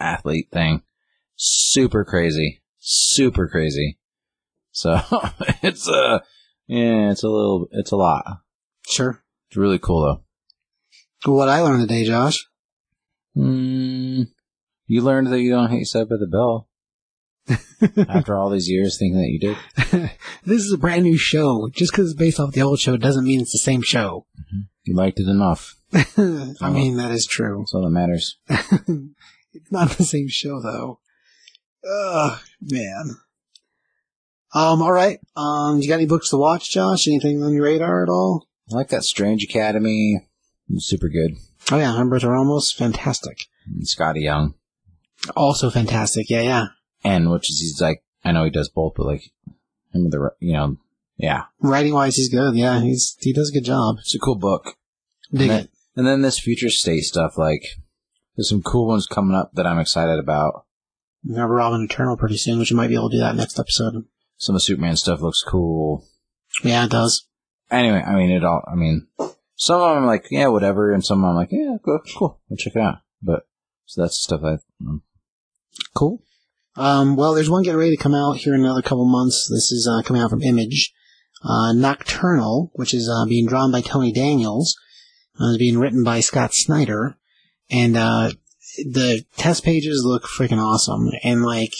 athlete 0.00 0.48
thing. 0.50 0.82
Super 1.36 2.04
crazy. 2.04 2.62
Super 2.78 3.48
crazy. 3.48 3.98
So 4.72 4.98
it's 5.62 5.88
uh 5.88 6.20
yeah, 6.66 7.10
it's 7.10 7.22
a 7.22 7.28
little, 7.28 7.68
it's 7.72 7.92
a 7.92 7.96
lot. 7.96 8.42
Sure. 8.86 9.22
It's 9.48 9.56
really 9.56 9.78
cool 9.78 10.02
though. 11.24 11.32
What 11.32 11.48
I 11.48 11.60
learned 11.60 11.88
today, 11.88 12.04
Josh. 12.04 12.46
Mm, 13.36 14.26
you 14.86 15.02
learned 15.02 15.28
that 15.28 15.40
you 15.40 15.50
don't 15.50 15.70
hate 15.70 15.86
Saved 15.86 16.10
by 16.10 16.16
the 16.16 16.26
Bell 16.26 16.68
after 18.08 18.36
all 18.36 18.50
these 18.50 18.68
years 18.68 18.98
thinking 18.98 19.18
that 19.18 19.28
you 19.28 19.38
did. 19.38 20.10
this 20.44 20.62
is 20.62 20.72
a 20.72 20.78
brand 20.78 21.04
new 21.04 21.16
show. 21.16 21.68
Just 21.72 21.92
because 21.92 22.10
it's 22.10 22.18
based 22.18 22.40
off 22.40 22.52
the 22.52 22.62
old 22.62 22.78
show 22.78 22.96
doesn't 22.96 23.24
mean 23.24 23.40
it's 23.40 23.52
the 23.52 23.58
same 23.58 23.82
show. 23.82 24.26
You 24.84 24.94
liked 24.94 25.20
it 25.20 25.28
enough. 25.28 25.76
I 25.94 26.70
mean, 26.70 26.96
that 26.96 27.10
is 27.10 27.26
true. 27.26 27.58
That's 27.60 27.74
all 27.74 27.84
that 27.84 27.90
matters. 27.90 28.38
it's 28.48 29.70
not 29.70 29.90
the 29.90 30.04
same 30.04 30.28
show 30.28 30.60
though. 30.60 31.00
Ugh, 31.88 32.40
man. 32.60 33.16
Um, 34.54 34.82
alright. 34.82 35.20
Um, 35.36 35.78
you 35.80 35.88
got 35.88 35.96
any 35.96 36.06
books 36.06 36.30
to 36.30 36.36
watch, 36.36 36.70
Josh? 36.70 37.06
Anything 37.06 37.42
on 37.42 37.52
your 37.52 37.64
radar 37.64 38.02
at 38.02 38.08
all? 38.08 38.47
I 38.70 38.74
like 38.74 38.88
that 38.88 39.04
Strange 39.04 39.44
Academy. 39.44 40.26
Super 40.76 41.08
good. 41.08 41.36
Oh 41.70 41.78
yeah, 41.78 41.92
Humberto 41.92 42.28
Ramos, 42.30 42.72
fantastic. 42.72 43.46
And 43.66 43.82
Skottie 43.84 44.22
Young. 44.22 44.54
Also 45.36 45.70
fantastic, 45.70 46.28
yeah, 46.30 46.42
yeah. 46.42 46.66
And 47.04 47.30
which 47.30 47.50
is, 47.50 47.60
he's 47.60 47.80
like, 47.80 48.02
I 48.24 48.32
know 48.32 48.44
he 48.44 48.50
does 48.50 48.68
both, 48.68 48.94
but 48.96 49.06
like, 49.06 49.30
him 49.92 50.04
with 50.04 50.12
the, 50.12 50.30
you 50.40 50.52
know, 50.52 50.76
yeah. 51.16 51.44
Writing 51.60 51.94
wise, 51.94 52.16
he's 52.16 52.28
good, 52.28 52.54
yeah, 52.54 52.80
he's, 52.80 53.16
he 53.20 53.32
does 53.32 53.50
a 53.50 53.52
good 53.52 53.64
job. 53.64 53.96
It's 54.00 54.14
a 54.14 54.18
cool 54.18 54.36
book. 54.36 54.76
Dig 55.32 55.42
and, 55.42 55.50
then, 55.50 55.60
it. 55.60 55.70
and 55.96 56.06
then 56.06 56.22
this 56.22 56.38
future 56.38 56.70
state 56.70 57.02
stuff, 57.02 57.38
like, 57.38 57.62
there's 58.36 58.48
some 58.48 58.62
cool 58.62 58.86
ones 58.86 59.06
coming 59.06 59.36
up 59.36 59.52
that 59.54 59.66
I'm 59.66 59.78
excited 59.78 60.18
about. 60.18 60.64
We 61.24 61.36
have 61.36 61.50
Robin 61.50 61.82
Eternal 61.82 62.16
pretty 62.16 62.36
soon, 62.36 62.58
which 62.58 62.70
we 62.70 62.76
might 62.76 62.88
be 62.88 62.94
able 62.94 63.10
to 63.10 63.16
do 63.16 63.20
that 63.20 63.34
next 63.34 63.58
episode. 63.58 64.04
Some 64.36 64.54
of 64.54 64.62
Superman 64.62 64.96
stuff 64.96 65.20
looks 65.20 65.42
cool. 65.46 66.06
Yeah, 66.62 66.84
it 66.84 66.90
does. 66.90 67.26
Anyway, 67.70 68.02
I 68.06 68.14
mean, 68.14 68.30
it 68.30 68.44
all, 68.44 68.62
I 68.70 68.74
mean, 68.74 69.06
some 69.56 69.80
of 69.80 69.94
them 69.94 70.02
I'm 70.02 70.06
like, 70.06 70.26
yeah, 70.30 70.48
whatever, 70.48 70.92
and 70.92 71.04
some 71.04 71.18
of 71.18 71.22
them 71.22 71.30
I'm 71.30 71.36
like, 71.36 71.52
yeah, 71.52 71.76
cool, 71.84 72.00
cool, 72.16 72.40
we'll 72.48 72.56
check 72.56 72.76
it 72.76 72.82
out. 72.82 72.98
But, 73.22 73.46
so 73.86 74.02
that's 74.02 74.22
stuff 74.22 74.40
I, 74.44 74.56
um, 74.80 75.02
Cool. 75.94 76.22
Um, 76.76 77.16
well, 77.16 77.34
there's 77.34 77.50
one 77.50 77.62
getting 77.62 77.78
ready 77.78 77.96
to 77.96 78.02
come 78.02 78.14
out 78.14 78.36
here 78.36 78.54
in 78.54 78.60
another 78.60 78.82
couple 78.82 79.04
months. 79.04 79.48
This 79.50 79.72
is 79.72 79.88
uh, 79.88 80.02
coming 80.02 80.22
out 80.22 80.30
from 80.30 80.42
Image. 80.42 80.92
Uh, 81.42 81.72
Nocterra, 81.72 82.70
which 82.72 82.94
is 82.94 83.08
uh, 83.08 83.26
being 83.26 83.46
drawn 83.46 83.70
by 83.70 83.80
Tony 83.80 84.12
Daniels, 84.12 84.76
uh, 85.40 85.50
is 85.50 85.58
being 85.58 85.78
written 85.78 86.02
by 86.02 86.20
Scott 86.20 86.52
Snyder, 86.52 87.16
and 87.70 87.96
uh, 87.96 88.30
the 88.78 89.24
test 89.36 89.64
pages 89.64 90.02
look 90.04 90.24
freaking 90.24 90.62
awesome. 90.62 91.10
And 91.22 91.42
like, 91.42 91.74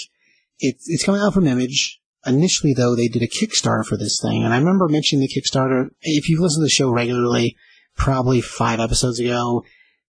it's 0.60 0.88
it's 0.88 1.04
coming 1.04 1.20
out 1.20 1.34
from 1.34 1.46
Image. 1.46 2.00
Initially, 2.28 2.74
though, 2.74 2.94
they 2.94 3.08
did 3.08 3.22
a 3.22 3.28
Kickstarter 3.28 3.84
for 3.84 3.96
this 3.96 4.20
thing, 4.20 4.44
and 4.44 4.52
I 4.52 4.58
remember 4.58 4.88
mentioning 4.88 5.26
the 5.26 5.40
Kickstarter. 5.40 5.90
If 6.02 6.28
you've 6.28 6.40
listened 6.40 6.62
to 6.62 6.66
the 6.66 6.70
show 6.70 6.90
regularly, 6.90 7.56
probably 7.96 8.40
five 8.40 8.80
episodes 8.80 9.20
ago, 9.20 9.64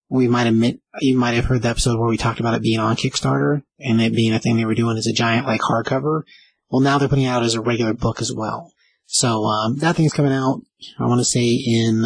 we 0.09 0.27
might 0.27 0.45
have 0.45 0.55
you 1.01 1.17
might 1.17 1.35
have 1.35 1.45
heard 1.45 1.61
the 1.61 1.69
episode 1.69 1.99
where 1.99 2.09
we 2.09 2.17
talked 2.17 2.39
about 2.39 2.55
it 2.55 2.61
being 2.61 2.79
on 2.79 2.95
Kickstarter 2.95 3.63
and 3.79 4.01
it 4.01 4.15
being 4.15 4.33
a 4.33 4.39
thing 4.39 4.57
they 4.57 4.65
were 4.65 4.75
doing 4.75 4.97
as 4.97 5.07
a 5.07 5.13
giant 5.13 5.45
like 5.45 5.61
hardcover. 5.61 6.23
Well, 6.69 6.81
now 6.81 6.97
they're 6.97 7.09
putting 7.09 7.25
it 7.25 7.29
out 7.29 7.43
as 7.43 7.55
a 7.55 7.61
regular 7.61 7.93
book 7.93 8.21
as 8.21 8.33
well. 8.33 8.73
So 9.05 9.45
um, 9.45 9.77
that 9.77 9.95
thing's 9.95 10.13
coming 10.13 10.31
out. 10.31 10.61
I 10.99 11.05
want 11.05 11.19
to 11.19 11.25
say 11.25 11.45
in 11.45 12.05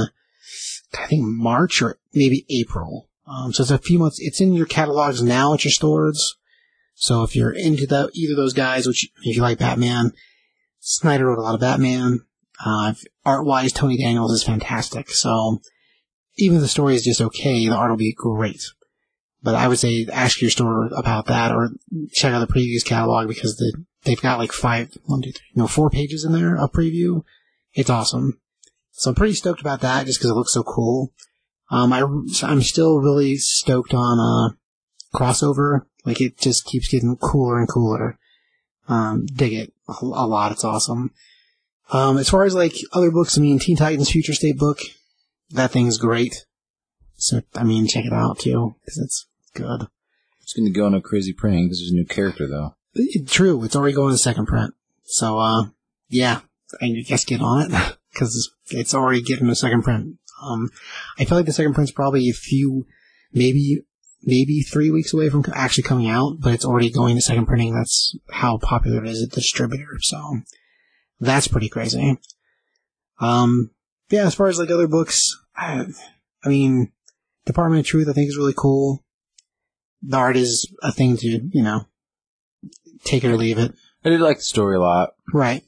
I 0.97 1.07
think 1.07 1.23
March 1.25 1.81
or 1.81 1.97
maybe 2.13 2.45
April. 2.49 3.09
Um, 3.25 3.53
so 3.53 3.63
it's 3.63 3.71
a 3.71 3.77
few 3.77 3.99
months. 3.99 4.17
It's 4.19 4.41
in 4.41 4.53
your 4.53 4.65
catalogs 4.65 5.23
now 5.23 5.53
at 5.53 5.63
your 5.63 5.71
stores. 5.71 6.35
So 7.03 7.23
if 7.23 7.35
you're 7.35 7.51
into 7.51 7.85
the, 7.85 8.09
either 8.13 8.31
of 8.31 8.37
those 8.37 8.53
guys, 8.53 8.87
which 8.87 9.09
if 9.23 9.35
you 9.35 9.41
like 9.41 9.59
Batman, 9.59 10.13
Snyder 10.79 11.25
wrote 11.25 11.37
a 11.37 11.41
lot 11.41 11.53
of 11.53 11.59
Batman. 11.59 12.21
Uh, 12.65 12.93
art 13.25 13.45
wise, 13.45 13.73
Tony 13.73 13.97
Daniels 13.97 14.31
is 14.31 14.41
fantastic. 14.41 15.09
So 15.09 15.59
even 16.37 16.55
if 16.55 16.61
the 16.61 16.69
story 16.69 16.95
is 16.95 17.03
just 17.03 17.19
okay, 17.19 17.67
the 17.67 17.75
art 17.75 17.89
will 17.89 17.97
be 17.97 18.13
great. 18.15 18.63
But 19.41 19.53
I 19.55 19.67
would 19.67 19.79
say 19.79 20.07
ask 20.13 20.41
your 20.41 20.49
store 20.49 20.87
about 20.95 21.25
that 21.25 21.51
or 21.51 21.71
check 22.13 22.31
out 22.31 22.39
the 22.39 22.47
previous 22.47 22.83
catalog 22.83 23.27
because 23.27 23.57
the, 23.57 23.83
they've 24.05 24.21
got 24.21 24.39
like 24.39 24.53
five, 24.53 24.97
one, 25.03 25.21
two, 25.21 25.33
three, 25.33 25.45
no, 25.55 25.67
four 25.67 25.89
pages 25.89 26.23
in 26.23 26.31
there 26.31 26.55
of 26.55 26.71
preview. 26.71 27.25
It's 27.73 27.89
awesome. 27.89 28.39
So 28.91 29.09
I'm 29.09 29.15
pretty 29.15 29.33
stoked 29.33 29.59
about 29.59 29.81
that 29.81 30.05
just 30.05 30.19
because 30.19 30.31
it 30.31 30.35
looks 30.35 30.53
so 30.53 30.63
cool. 30.63 31.11
Um, 31.69 31.91
I, 31.91 31.99
I'm 32.43 32.61
still 32.61 32.99
really 32.99 33.35
stoked 33.35 33.93
on, 33.93 34.19
uh, 34.21 34.55
crossover. 35.13 35.81
Like 36.05 36.21
it 36.21 36.37
just 36.37 36.65
keeps 36.65 36.89
getting 36.89 37.17
cooler 37.17 37.59
and 37.59 37.69
cooler. 37.69 38.17
Um, 38.87 39.25
dig 39.25 39.53
it 39.53 39.73
a, 39.87 39.93
a 40.01 40.27
lot. 40.27 40.51
It's 40.51 40.63
awesome. 40.65 41.11
Um, 41.91 42.17
as 42.17 42.29
far 42.29 42.43
as 42.43 42.55
like 42.55 42.75
other 42.91 43.11
books, 43.11 43.37
I 43.37 43.41
mean, 43.41 43.59
Teen 43.59 43.77
Titans 43.77 44.11
Future 44.11 44.33
State 44.33 44.57
book, 44.57 44.79
that 45.51 45.71
thing's 45.71 45.97
great. 45.97 46.45
So, 47.15 47.41
I 47.55 47.63
mean, 47.63 47.87
check 47.87 48.05
it 48.05 48.13
out 48.13 48.39
too, 48.39 48.75
because 48.81 48.97
it's 48.97 49.27
good. 49.53 49.87
it's 50.41 50.53
gonna 50.53 50.71
go 50.71 50.85
on 50.85 50.93
a 50.93 51.01
crazy 51.01 51.31
print 51.33 51.65
because 51.65 51.79
there's 51.79 51.91
a 51.91 51.95
new 51.95 52.05
character 52.05 52.47
though. 52.47 52.75
It- 52.95 53.27
true, 53.27 53.63
it's 53.63 53.75
already 53.75 53.95
going 53.95 54.11
to 54.11 54.17
second 54.17 54.47
print. 54.47 54.73
So, 55.05 55.39
uh, 55.39 55.65
yeah, 56.09 56.41
I 56.81 56.89
guess 57.07 57.25
get 57.25 57.41
on 57.41 57.61
it, 57.61 57.97
because 58.13 58.35
it's, 58.35 58.73
it's 58.73 58.93
already 58.93 59.21
getting 59.21 59.49
a 59.49 59.55
second 59.55 59.83
print. 59.83 60.17
Um, 60.41 60.69
I 61.17 61.25
feel 61.25 61.37
like 61.37 61.45
the 61.45 61.53
second 61.53 61.73
print's 61.73 61.91
probably 61.91 62.29
a 62.29 62.33
few, 62.33 62.85
maybe, 63.31 63.83
maybe 64.23 64.61
three 64.61 64.91
weeks 64.91 65.13
away 65.13 65.29
from 65.29 65.45
actually 65.53 65.83
coming 65.83 66.09
out, 66.09 66.37
but 66.39 66.53
it's 66.53 66.65
already 66.65 66.89
going 66.89 67.15
to 67.15 67.21
second 67.21 67.45
printing. 67.45 67.73
That's 67.73 68.17
how 68.31 68.57
popular 68.57 69.03
it 69.03 69.09
is 69.09 69.23
at 69.23 69.31
the 69.31 69.35
distributor. 69.37 69.97
So, 70.01 70.41
that's 71.19 71.47
pretty 71.47 71.69
crazy. 71.69 72.17
Um, 73.19 73.71
yeah, 74.09 74.25
as 74.25 74.35
far 74.35 74.47
as 74.47 74.59
like 74.59 74.69
other 74.69 74.87
books, 74.87 75.37
I, 75.55 75.85
I 76.43 76.49
mean, 76.49 76.91
Department 77.45 77.81
of 77.81 77.85
Truth 77.85 78.09
I 78.09 78.13
think 78.13 78.29
is 78.29 78.37
really 78.37 78.53
cool. 78.55 79.03
The 80.01 80.17
art 80.17 80.35
is 80.35 80.71
a 80.81 80.91
thing 80.91 81.17
to, 81.17 81.27
you 81.27 81.63
know, 81.63 81.85
take 83.05 83.23
it 83.23 83.31
or 83.31 83.37
leave 83.37 83.57
it. 83.57 83.73
I 84.03 84.09
did 84.09 84.21
like 84.21 84.37
the 84.37 84.43
story 84.43 84.75
a 84.75 84.81
lot. 84.81 85.11
Right. 85.33 85.63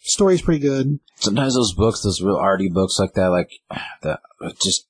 Story's 0.00 0.40
pretty 0.40 0.60
good. 0.60 0.98
Sometimes 1.16 1.54
those 1.54 1.74
books, 1.74 2.02
those 2.02 2.22
real 2.22 2.36
arty 2.36 2.70
books 2.70 2.98
like 2.98 3.12
that, 3.14 3.28
like 3.28 3.50
that, 4.02 4.20
just 4.62 4.86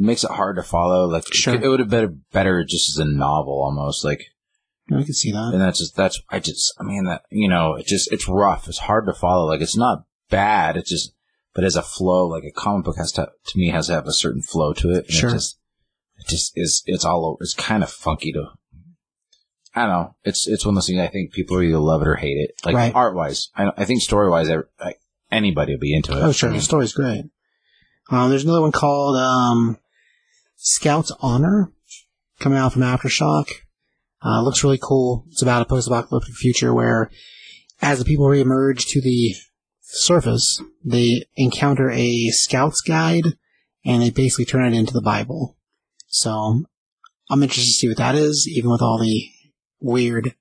it 0.00 0.06
makes 0.06 0.24
it 0.24 0.30
hard 0.30 0.56
to 0.56 0.62
follow. 0.62 1.06
Like 1.06 1.24
Sure. 1.32 1.54
it, 1.54 1.68
would 1.68 1.78
have 1.78 1.90
been 1.90 2.22
better 2.32 2.64
just 2.64 2.88
as 2.88 2.96
a 2.96 3.04
novel 3.04 3.62
almost. 3.62 4.02
Like 4.02 4.24
I 4.90 5.02
can 5.02 5.12
see 5.12 5.30
that. 5.30 5.50
and 5.52 5.60
that's 5.60 5.78
just 5.78 5.94
that's 5.94 6.20
I 6.30 6.40
just 6.40 6.72
I 6.80 6.84
mean 6.84 7.04
that 7.04 7.22
you 7.30 7.48
know 7.50 7.74
it 7.74 7.86
just 7.86 8.10
it's 8.10 8.26
rough. 8.26 8.66
It's 8.66 8.78
hard 8.78 9.04
to 9.06 9.12
follow. 9.12 9.46
Like 9.46 9.60
it's 9.60 9.76
not 9.76 10.04
bad. 10.30 10.78
It's 10.78 10.88
just 10.88 11.12
but 11.54 11.64
as 11.64 11.76
a 11.76 11.82
flow, 11.82 12.26
like 12.26 12.44
a 12.44 12.50
comic 12.50 12.86
book 12.86 12.96
has 12.96 13.12
to 13.12 13.30
to 13.46 13.58
me 13.58 13.68
has 13.68 13.88
to 13.88 13.92
have 13.92 14.06
a 14.06 14.12
certain 14.14 14.40
flow 14.40 14.72
to 14.72 14.90
it. 14.90 15.04
And 15.04 15.10
Sure. 15.14 15.28
It 15.30 15.34
just 15.34 15.58
it 16.16 16.26
just 16.28 16.52
is 16.56 16.82
it's 16.86 17.04
all 17.04 17.26
over. 17.26 17.36
It's 17.42 17.54
kind 17.54 17.82
of 17.82 17.90
funky 17.90 18.32
to. 18.32 18.46
I 19.74 19.82
don't 19.82 19.90
know. 19.90 20.16
It's 20.24 20.48
it's 20.48 20.64
one 20.64 20.72
of 20.72 20.76
those 20.76 20.86
things. 20.86 21.00
I 21.00 21.08
think 21.08 21.32
people 21.32 21.60
either 21.60 21.78
love 21.78 22.00
it 22.00 22.08
or 22.08 22.16
hate 22.16 22.38
it. 22.38 22.52
Like 22.64 22.74
Right. 22.74 22.94
art 22.94 23.14
wise, 23.14 23.50
I, 23.54 23.70
I 23.76 23.84
think 23.84 24.00
story 24.00 24.30
wise, 24.30 24.48
anybody 25.30 25.74
will 25.74 25.80
be 25.80 25.94
into 25.94 26.12
it. 26.12 26.22
Oh, 26.22 26.32
sure. 26.32 26.48
I 26.50 26.54
The 26.54 26.60
story's 26.62 26.94
great. 26.94 27.26
Um, 28.10 28.30
there's 28.30 28.42
another 28.42 28.62
one 28.62 28.72
called, 28.72 29.16
um, 29.16 29.78
Scout's 30.62 31.10
Honor 31.20 31.72
coming 32.38 32.58
out 32.58 32.74
from 32.74 32.82
Aftershock. 32.82 33.48
Uh, 34.22 34.42
looks 34.42 34.62
really 34.62 34.78
cool. 34.80 35.24
It's 35.30 35.40
about 35.40 35.62
a 35.62 35.64
post-apocalyptic 35.64 36.34
future 36.34 36.74
where 36.74 37.10
as 37.80 37.98
the 37.98 38.04
people 38.04 38.26
reemerge 38.26 38.86
to 38.88 39.00
the 39.00 39.34
surface, 39.80 40.62
they 40.84 41.24
encounter 41.34 41.90
a 41.90 42.28
scout's 42.28 42.82
guide 42.82 43.24
and 43.86 44.02
they 44.02 44.10
basically 44.10 44.44
turn 44.44 44.70
it 44.70 44.76
into 44.76 44.92
the 44.92 45.00
Bible. 45.00 45.56
So 46.08 46.64
I'm 47.30 47.42
interested 47.42 47.70
to 47.70 47.78
see 47.78 47.88
what 47.88 47.96
that 47.96 48.14
is, 48.14 48.46
even 48.46 48.70
with 48.70 48.82
all 48.82 48.98
the 48.98 49.30
weird 49.80 50.34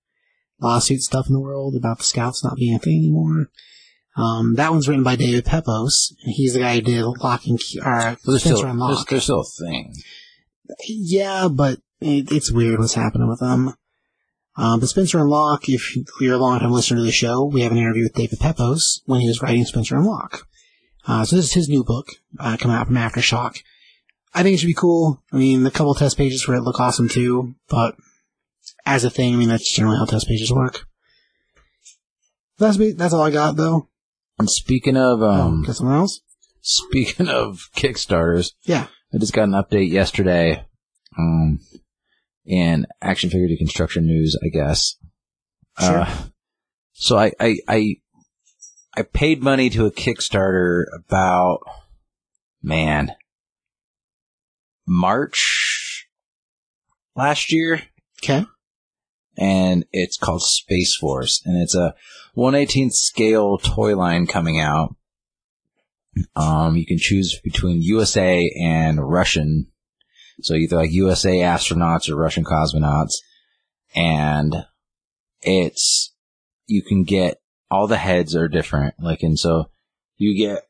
lawsuit 0.59 0.99
stuff 0.99 1.27
in 1.27 1.33
the 1.33 1.39
world 1.39 1.77
about 1.77 1.99
the 1.99 2.03
scouts 2.03 2.43
not 2.43 2.57
being 2.57 2.75
a 2.75 2.79
thing 2.79 2.97
anymore. 2.97 3.49
Um, 4.19 4.55
that 4.55 4.71
one's 4.71 4.87
written 4.87 5.03
by 5.03 5.15
David 5.15 5.45
Pepose. 5.45 6.13
He's 6.19 6.53
the 6.53 6.59
guy 6.59 6.75
who 6.75 6.81
did 6.81 7.03
Lock 7.03 7.45
and 7.45 7.59
Key, 7.59 7.79
or 7.79 8.17
there's 8.25 8.41
Spencer 8.41 8.57
still 8.57 8.65
and 8.65 8.81
there's, 8.81 8.97
Lock. 8.97 9.09
there's 9.09 9.23
still 9.23 9.41
a 9.41 9.63
thing. 9.65 9.93
Yeah, 10.87 11.47
but 11.47 11.79
it, 12.01 12.31
it's 12.31 12.51
weird 12.51 12.79
what's 12.79 12.95
happening 12.95 13.29
with 13.29 13.39
them. 13.39 13.75
Um, 14.57 14.79
but 14.81 14.89
Spencer 14.89 15.19
and 15.19 15.29
Locke, 15.29 15.69
if 15.69 15.95
you're 16.19 16.35
a 16.35 16.37
long-time 16.37 16.71
listener 16.71 16.97
to 16.97 17.03
the 17.03 17.11
show, 17.11 17.45
we 17.45 17.61
have 17.61 17.71
an 17.71 17.77
interview 17.77 18.03
with 18.03 18.13
David 18.13 18.39
Pepose 18.39 19.01
when 19.05 19.21
he 19.21 19.27
was 19.27 19.41
writing 19.41 19.63
Spencer 19.63 19.95
and 19.95 20.05
Locke. 20.05 20.47
Uh, 21.07 21.23
so 21.23 21.37
this 21.37 21.45
is 21.45 21.53
his 21.53 21.69
new 21.69 21.83
book, 21.83 22.07
uh, 22.39 22.57
coming 22.57 22.75
out 22.75 22.87
from 22.87 22.97
Aftershock. 22.97 23.61
I 24.33 24.43
think 24.43 24.55
it 24.55 24.57
should 24.57 24.67
be 24.67 24.73
cool. 24.73 25.23
I 25.31 25.37
mean, 25.37 25.63
the 25.63 25.71
couple 25.71 25.95
test 25.95 26.17
pages 26.17 26.43
for 26.43 26.53
it 26.55 26.61
look 26.61 26.79
awesome 26.79 27.09
too, 27.09 27.55
but 27.69 27.95
as 28.85 29.03
a 29.03 29.09
thing, 29.09 29.33
I 29.33 29.37
mean, 29.37 29.49
that's 29.49 29.73
generally 29.73 29.97
how 29.97 30.05
test 30.05 30.27
pages 30.27 30.51
work. 30.51 30.85
That's 32.57 32.77
that's 32.95 33.13
all 33.13 33.21
I 33.21 33.31
got 33.31 33.55
though. 33.55 33.89
And 34.40 34.49
speaking 34.49 34.95
of, 34.98 35.22
Um, 35.22 35.40
um, 35.41 35.64
got 35.64 35.76
something 35.76 35.95
else? 35.95 36.22
speaking 36.61 37.28
of 37.30 37.70
Kickstarters, 37.76 38.52
Yeah. 38.64 38.88
I 39.14 39.18
just 39.18 39.34
got 39.34 39.44
an 39.44 39.52
update 39.52 39.90
yesterday, 39.90 40.66
um, 41.18 41.60
in 42.45 42.86
action 43.02 43.30
figure 43.30 43.48
deconstruction 43.48 44.03
news, 44.03 44.38
I 44.44 44.48
guess. 44.49 44.95
Sure. 45.80 46.02
Uh, 46.02 46.24
so 46.94 47.18
I, 47.18 47.32
I, 47.40 47.57
I, 47.68 47.95
I 48.95 49.02
paid 49.03 49.41
money 49.41 49.70
to 49.72 49.86
a 49.86 49.91
Kickstarter 49.91 50.84
about, 50.95 51.60
man, 52.61 53.11
March 54.88 56.07
last 57.16 57.52
year 57.52 57.82
Okay. 58.24 58.45
and 59.38 59.86
it's 59.91 60.18
called 60.18 60.41
Space 60.44 60.95
Force, 60.99 61.41
and 61.45 61.61
it's 61.61 61.76
a 61.76 61.94
118th 62.40 62.94
scale 62.94 63.57
toy 63.57 63.98
line 63.98 64.26
coming 64.26 64.60
out. 64.60 64.95
Um, 66.36 66.78
you 66.78 66.86
can 66.86 66.98
choose 66.98 67.40
between 67.44 67.82
USA 67.82 68.49
and 68.61 69.11
Russian, 69.11 69.68
so 70.41 70.53
either 70.53 70.78
like 70.78 70.91
USA 70.91 71.40
astronauts 71.40 72.10
or 72.10 72.16
Russian 72.16 72.45
cosmonauts, 72.45 73.16
and 73.94 74.66
it's 75.41 76.14
you 76.66 76.82
can 76.82 77.03
get 77.03 77.41
all 77.70 77.88
the 77.88 77.98
heads 77.98 78.36
are 78.36 78.48
different, 78.48 78.95
like, 78.99 79.22
and 79.22 79.38
so 79.38 79.70
you 80.18 80.38
get 80.38 80.64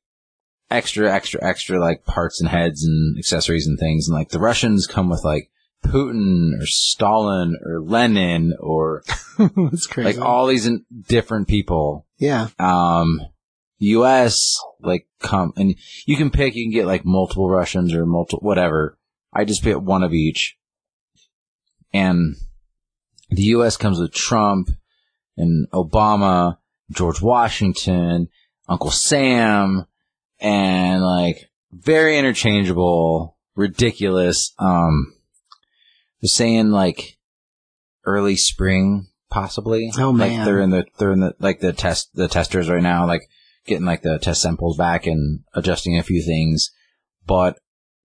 extra, 0.72 1.12
extra, 1.12 1.44
extra 1.44 1.80
like 1.80 2.04
parts 2.04 2.42
and 2.42 2.50
heads 2.50 2.84
and 2.84 3.18
accessories 3.18 3.68
and 3.68 3.78
things, 3.78 4.08
and 4.08 4.18
like 4.18 4.30
the 4.30 4.40
Russians 4.40 4.88
come 4.88 5.08
with 5.08 5.24
like 5.24 5.52
Putin 5.84 6.60
or 6.62 6.66
Stalin 6.66 7.56
or 7.66 7.82
Lenin 7.82 8.54
or 8.60 9.04
That's 9.38 9.88
crazy. 9.88 10.18
like 10.18 10.26
all 10.26 10.48
these 10.48 10.66
in- 10.68 10.86
different 11.08 11.48
people. 11.48 12.06
yeah. 12.18 12.50
Um, 12.60 13.20
U.S. 13.82 14.58
like 14.82 15.08
come 15.22 15.54
and 15.56 15.76
you 16.06 16.18
can 16.18 16.32
pick. 16.32 16.54
You 16.56 16.66
can 16.66 16.74
get 16.74 16.86
like 16.86 17.06
multiple 17.06 17.50
Russians 17.50 17.94
or 17.94 18.06
multiple 18.06 18.46
whatever. 18.46 18.98
I 19.34 19.46
just 19.46 19.64
pick 19.64 19.80
one 19.80 20.04
of 20.04 20.14
each, 20.14 20.58
and 21.94 22.36
the 23.30 23.44
U.S. 23.44 23.78
comes 23.78 24.00
with 24.00 24.12
Trump 24.14 24.70
and 25.38 25.68
Obama, 25.72 26.58
George 26.92 27.22
Washington, 27.22 28.28
Uncle 28.68 28.92
Sam, 28.92 29.86
and 30.42 31.02
like 31.04 31.50
very 31.72 32.18
interchangeable, 32.18 33.38
ridiculous. 33.56 34.54
Um, 34.60 35.14
they're 36.22 36.28
saying 36.28 36.72
like 36.72 37.18
early 38.06 38.36
spring, 38.36 39.08
possibly. 39.30 39.92
Oh, 39.98 40.12
like 40.12 40.32
man. 40.32 40.46
they're 40.46 40.62
in 40.62 40.70
the 40.70 40.86
they're 40.98 41.12
in 41.12 41.20
the 41.20 41.36
like 41.40 41.60
the 41.60 41.74
test 41.74 42.10
the 42.14 42.28
testers 42.28 42.70
right 42.70 42.84
now, 42.84 43.08
like 43.08 43.22
getting 43.66 43.86
like 43.86 44.02
the 44.02 44.20
test 44.20 44.42
samples 44.42 44.78
back 44.78 45.06
and 45.06 45.42
adjusting 45.54 45.98
a 45.98 46.04
few 46.04 46.24
things, 46.24 46.72
but 47.26 47.60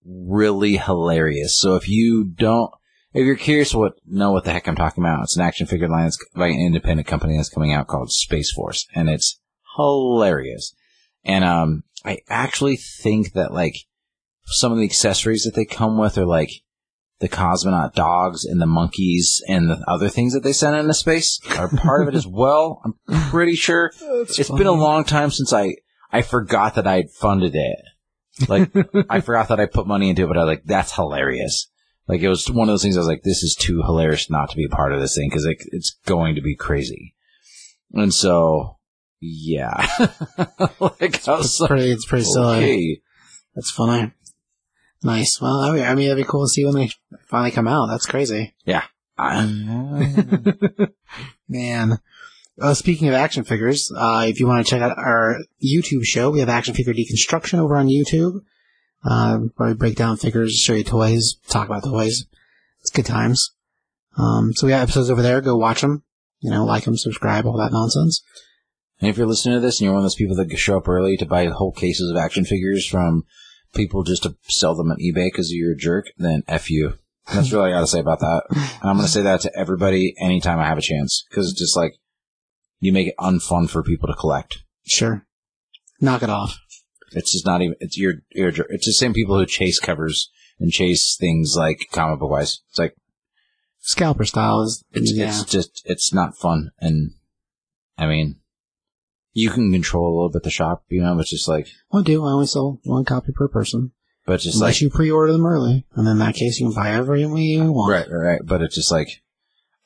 really 0.05 0.77
hilarious. 0.77 1.59
So 1.59 1.77
if 1.77 1.89
you 1.89 2.24
don't. 2.24 2.70
If 3.12 3.24
you're 3.24 3.36
curious 3.36 3.73
what 3.73 3.93
know 4.05 4.32
what 4.32 4.43
the 4.43 4.51
heck 4.51 4.66
I'm 4.66 4.74
talking 4.74 5.05
about, 5.05 5.23
it's 5.23 5.36
an 5.36 5.45
action 5.45 5.69
figure 5.69 5.89
line 5.89 6.03
that's 6.03 6.19
by 6.35 6.49
an 6.49 6.59
independent 6.59 7.07
company 7.07 7.36
that's 7.36 7.49
coming 7.49 7.73
out 7.73 7.86
called 7.86 8.11
Space 8.11 8.51
Force, 8.51 8.89
and 8.93 9.09
it's 9.09 9.41
hilarious. 9.77 10.74
And 11.23 11.45
um, 11.45 11.85
I 12.05 12.19
actually 12.28 12.77
think 12.77 13.35
that 13.35 13.53
like 13.53 13.77
some 14.47 14.73
of 14.73 14.78
the 14.78 14.85
accessories 14.85 15.45
that 15.45 15.55
they 15.55 15.65
come 15.65 15.97
with 15.97 16.19
are 16.19 16.27
like 16.27 16.51
the 17.20 17.28
cosmonaut 17.28 17.95
dogs 17.95 18.45
and 18.45 18.61
the 18.61 18.66
monkeys 18.66 19.43
and 19.49 19.70
the 19.70 19.82
other 19.86 20.09
things 20.09 20.35
that 20.35 20.43
they 20.43 20.53
sent 20.53 20.77
into 20.77 20.93
space 20.95 21.41
are 21.59 21.69
part 21.69 22.03
of 22.03 22.09
it 22.09 22.16
as 22.16 22.27
well. 22.27 22.82
I'm 22.85 22.95
pretty 23.31 23.55
sure. 23.55 23.93
It's 24.01 24.51
been 24.51 24.66
a 24.66 24.73
long 24.73 25.05
time 25.05 25.31
since 25.31 25.53
I 25.53 25.77
I 26.12 26.23
forgot 26.23 26.74
that 26.77 26.86
I'd 26.86 27.11
funded 27.11 27.55
it. 27.55 28.49
Like 28.49 28.70
I 29.11 29.20
forgot 29.20 29.49
that 29.49 29.61
I 29.61 29.66
put 29.66 29.86
money 29.86 30.11
into 30.11 30.24
it, 30.24 30.28
but 30.28 30.36
I 30.36 30.45
was 30.45 30.49
like 30.49 30.65
that's 30.65 30.93
hilarious. 30.95 31.69
Like 32.09 32.20
it 32.20 32.28
was 32.28 32.51
one 32.51 32.69
of 32.69 32.73
those 32.73 32.82
things 32.82 32.97
I 32.97 33.01
was 33.01 33.09
like, 33.09 33.23
this 33.23 33.43
is 33.43 33.55
too 33.55 33.81
hilarious 33.82 34.28
not 34.28 34.51
to 34.51 34.57
be 34.57 34.65
a 34.65 34.69
part 34.74 34.93
of 34.93 35.01
this 35.01 35.15
thing 35.16 35.28
because 35.31 35.47
it, 35.47 35.59
it's 35.73 35.97
going 36.05 36.35
to 36.35 36.43
be 36.43 36.55
crazy. 36.55 37.15
And 37.95 38.12
so, 38.12 38.77
yeah, 39.20 39.86
like 40.81 41.27
I 41.28 41.36
was 41.36 41.47
It's 41.47 41.61
like, 41.61 41.69
pretty, 41.70 41.91
it's 41.93 42.05
pretty 42.05 42.24
silly. 42.24 42.57
okay. 42.57 43.01
That's 43.55 43.70
funny. 43.70 44.12
Nice. 45.05 45.39
Well, 45.40 45.60
I 45.60 45.94
mean, 45.94 46.09
that'd 46.09 46.16
be 46.16 46.28
cool 46.28 46.47
to 46.47 46.48
see 46.48 46.64
when 46.64 46.74
they 46.74 46.90
finally 47.26 47.51
come 47.51 47.68
out. 47.68 47.86
That's 47.86 48.06
crazy. 48.06 48.55
Yeah. 48.64 48.85
Man. 51.48 51.98
Uh, 52.60 52.72
speaking 52.72 53.09
of 53.09 53.14
action 53.14 53.44
figures, 53.44 53.93
uh, 53.94 54.24
if 54.26 54.40
you 54.40 54.47
want 54.47 54.64
to 54.64 54.70
check 54.70 54.81
out 54.81 54.97
our 54.97 55.40
YouTube 55.62 56.05
show, 56.05 56.31
we 56.31 56.40
have 56.40 56.48
Action 56.48 56.72
Figure 56.72 56.94
Deconstruction 56.94 57.59
over 57.59 57.76
on 57.76 57.89
YouTube. 57.89 58.40
Uh, 59.05 59.40
where 59.56 59.68
we 59.68 59.74
break 59.74 59.97
down 59.97 60.16
figures, 60.16 60.55
show 60.55 60.72
you 60.72 60.85
toys, 60.85 61.35
talk 61.48 61.66
about 61.66 61.85
toys. 61.85 62.24
It's 62.81 62.90
good 62.90 63.05
times. 63.05 63.51
Um, 64.16 64.55
so 64.55 64.66
we 64.66 64.72
have 64.72 64.85
episodes 64.85 65.10
over 65.10 65.20
there. 65.20 65.43
Go 65.43 65.56
watch 65.56 65.82
them. 65.82 66.02
You 66.40 66.51
know, 66.51 66.64
like 66.64 66.85
them, 66.85 66.97
subscribe, 66.97 67.44
all 67.44 67.59
that 67.59 67.72
nonsense. 67.72 68.22
And 69.01 69.10
if 69.10 69.18
you're 69.18 69.26
listening 69.26 69.56
to 69.56 69.60
this 69.60 69.81
and 69.81 69.85
you're 69.85 69.93
one 69.93 70.01
of 70.01 70.05
those 70.05 70.14
people 70.14 70.36
that 70.36 70.56
show 70.56 70.78
up 70.78 70.89
early 70.89 71.18
to 71.18 71.26
buy 71.26 71.44
whole 71.47 71.72
cases 71.72 72.10
of 72.10 72.16
action 72.16 72.47
figures 72.47 72.86
from 72.86 73.24
people 73.74 74.02
just 74.02 74.22
to 74.24 74.36
sell 74.48 74.74
them 74.74 74.90
on 74.90 74.98
eBay 74.98 75.26
because 75.26 75.52
you're 75.52 75.72
a 75.72 75.76
jerk, 75.76 76.06
then 76.16 76.42
F 76.48 76.70
you. 76.70 76.94
That's 77.32 77.52
really 77.52 77.70
all 77.70 77.76
I 77.76 77.78
gotta 77.78 77.86
say 77.86 78.01
about 78.01 78.20
that. 78.20 78.42
And 78.51 78.90
I'm 78.90 78.96
gonna 78.96 79.09
say 79.09 79.22
that 79.22 79.40
to 79.42 79.56
everybody 79.56 80.14
anytime 80.20 80.59
I 80.59 80.66
have 80.66 80.78
a 80.78 80.82
chance. 80.82 81.24
Cause 81.32 81.51
it's 81.51 81.59
just 81.59 81.76
like, 81.76 81.94
you 82.80 82.92
make 82.92 83.09
it 83.09 83.14
unfun 83.18 83.70
for 83.70 83.82
people 83.82 84.09
to 84.09 84.14
collect. 84.14 84.62
Sure. 84.86 85.26
Knock 86.01 86.22
it 86.22 86.30
off. 86.30 86.59
It's 87.12 87.32
just 87.32 87.46
not 87.46 87.62
even, 87.62 87.76
it's 87.80 87.96
your, 87.96 88.14
your, 88.32 88.51
it's 88.68 88.86
the 88.86 88.92
same 88.92 89.14
people 89.14 89.38
who 89.38 89.46
chase 89.46 89.78
covers 89.78 90.30
and 90.59 90.70
chase 90.70 91.16
things 91.18 91.55
like 91.56 91.78
comic 91.92 92.20
book 92.20 92.30
wise. 92.30 92.60
It's 92.70 92.78
like, 92.78 92.94
Scalper 93.80 94.24
style 94.24 94.62
is, 94.62 94.82
it's, 94.92 95.12
yeah. 95.12 95.26
it's 95.26 95.44
just, 95.44 95.82
it's 95.84 96.12
not 96.12 96.36
fun. 96.36 96.70
And 96.80 97.12
I 97.98 98.06
mean, 98.06 98.36
you 99.35 99.51
can 99.51 99.70
control 99.73 100.06
a 100.06 100.15
little 100.15 100.31
bit 100.31 100.43
the 100.44 100.51
shop, 100.51 100.85
you 100.89 101.02
know, 101.02 101.15
but 101.15 101.23
it's 101.23 101.31
just 101.31 101.48
like, 101.48 101.66
I 101.93 102.02
do. 102.02 102.24
I 102.24 102.31
only 102.32 102.47
sell 102.47 102.81
one 102.85 103.05
copy 103.05 103.32
per 103.32 103.48
person. 103.48 103.93
but 104.27 104.40
just 104.40 104.56
Unless 104.56 104.77
like, 104.77 104.81
you 104.81 104.90
pre-order 104.90 105.32
them 105.32 105.44
early. 105.44 105.85
And 105.94 106.09
in 106.09 106.19
that 106.20 106.35
case, 106.36 106.59
you 106.61 106.69
can 106.69 106.74
buy 106.74 106.93
every 106.93 107.27
one 107.27 107.36
you 107.43 107.70
want. 107.73 107.90
Right, 107.93 108.06
right, 108.11 108.27
right. 108.32 108.40
But 108.43 108.62
it's 108.62 108.77
just 108.77 108.90
like, 108.93 109.23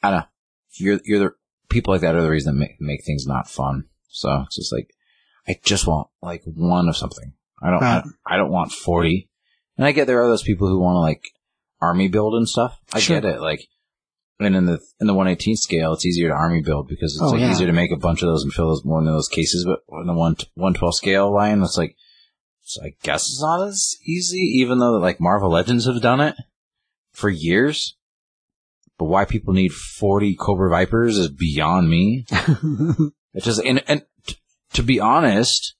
I 0.02 0.10
don't 0.10 0.20
know. 0.20 0.26
You're, 0.74 1.00
you're 1.04 1.18
the, 1.18 1.34
people 1.70 1.92
like 1.94 2.02
that 2.02 2.14
are 2.14 2.22
the 2.22 2.30
reason 2.30 2.54
that 2.54 2.60
make, 2.60 2.80
make 2.80 3.04
things 3.04 3.26
not 3.26 3.48
fun. 3.50 3.86
So 4.08 4.42
it's 4.46 4.56
just 4.56 4.72
like, 4.72 4.94
I 5.48 5.58
just 5.64 5.86
want 5.86 6.08
like 6.22 6.42
one 6.44 6.88
of 6.88 6.96
something. 6.96 7.32
I 7.62 7.70
don't, 7.70 7.80
Right. 7.80 8.04
I, 8.26 8.36
don't 8.36 8.52
want 8.52 8.70
40. 8.70 9.28
And 9.78 9.86
I 9.86 9.92
get 9.92 10.06
there 10.06 10.22
are 10.22 10.28
those 10.28 10.42
people 10.42 10.68
who 10.68 10.78
want 10.78 10.94
to 10.96 11.00
like 11.00 11.24
army 11.80 12.08
build 12.08 12.34
and 12.34 12.48
stuff. 12.48 12.78
I 12.92 13.00
Sure. 13.00 13.20
get 13.20 13.24
it. 13.36 13.40
Like, 13.40 13.66
and 14.40 14.54
in 14.56 14.66
the, 14.66 14.78
in 15.00 15.06
the 15.06 15.14
118 15.14 15.56
scale, 15.56 15.92
it's 15.92 16.06
easier 16.06 16.28
to 16.28 16.34
army 16.34 16.62
build 16.62 16.88
because 16.88 17.14
it's 17.14 17.22
Oh, 17.22 17.30
like 17.30 17.40
yeah. 17.40 17.50
easier 17.50 17.66
to 17.66 17.72
make 17.72 17.90
a 17.92 17.96
bunch 17.96 18.22
of 18.22 18.28
those 18.28 18.42
and 18.44 18.52
fill 18.52 18.68
those 18.68 18.84
one 18.84 19.06
of 19.06 19.12
those 19.14 19.28
cases. 19.28 19.64
But 19.66 19.80
in 20.00 20.06
the 20.06 20.12
one, 20.14 20.36
112 20.54 20.94
scale 20.94 21.32
line, 21.34 21.62
it's 21.62 21.76
like, 21.78 21.96
so 22.62 22.82
I 22.84 22.92
guess 23.02 23.22
it's 23.28 23.40
not 23.42 23.66
as 23.66 23.96
easy, 24.06 24.38
even 24.60 24.78
though 24.78 24.92
like 24.98 25.20
Marvel 25.20 25.50
Legends 25.50 25.86
have 25.86 26.00
done 26.02 26.20
it 26.20 26.34
for 27.12 27.30
years. 27.30 27.96
But 28.98 29.06
why 29.06 29.24
people 29.24 29.54
need 29.54 29.72
40 29.72 30.34
Cobra 30.36 30.68
Vipers 30.70 31.16
is 31.18 31.28
beyond 31.28 31.88
me. 31.88 32.26
It's 33.34 33.44
just, 33.44 33.60
and, 33.62 33.84
and 33.86 34.02
t- 34.26 34.36
to 34.72 34.82
be 34.82 34.98
honest, 34.98 35.74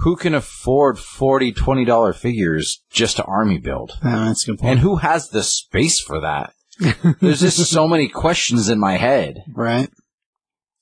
who 0.00 0.14
can 0.14 0.34
afford 0.34 0.98
40 0.98 1.52
$20 1.54 2.14
figures 2.14 2.82
just 2.90 3.16
to 3.16 3.24
army 3.24 3.58
build? 3.58 3.92
Yeah, 4.04 4.26
that's 4.26 4.46
a 4.46 4.52
good 4.52 4.58
point. 4.60 4.70
And 4.72 4.80
who 4.80 4.96
has 4.96 5.30
the 5.30 5.42
space 5.42 5.98
for 5.98 6.20
that? 6.20 6.52
There's 7.20 7.40
just 7.40 7.70
so 7.70 7.88
many 7.88 8.08
questions 8.08 8.68
in 8.68 8.78
my 8.78 8.96
head. 8.96 9.44
right? 9.54 9.88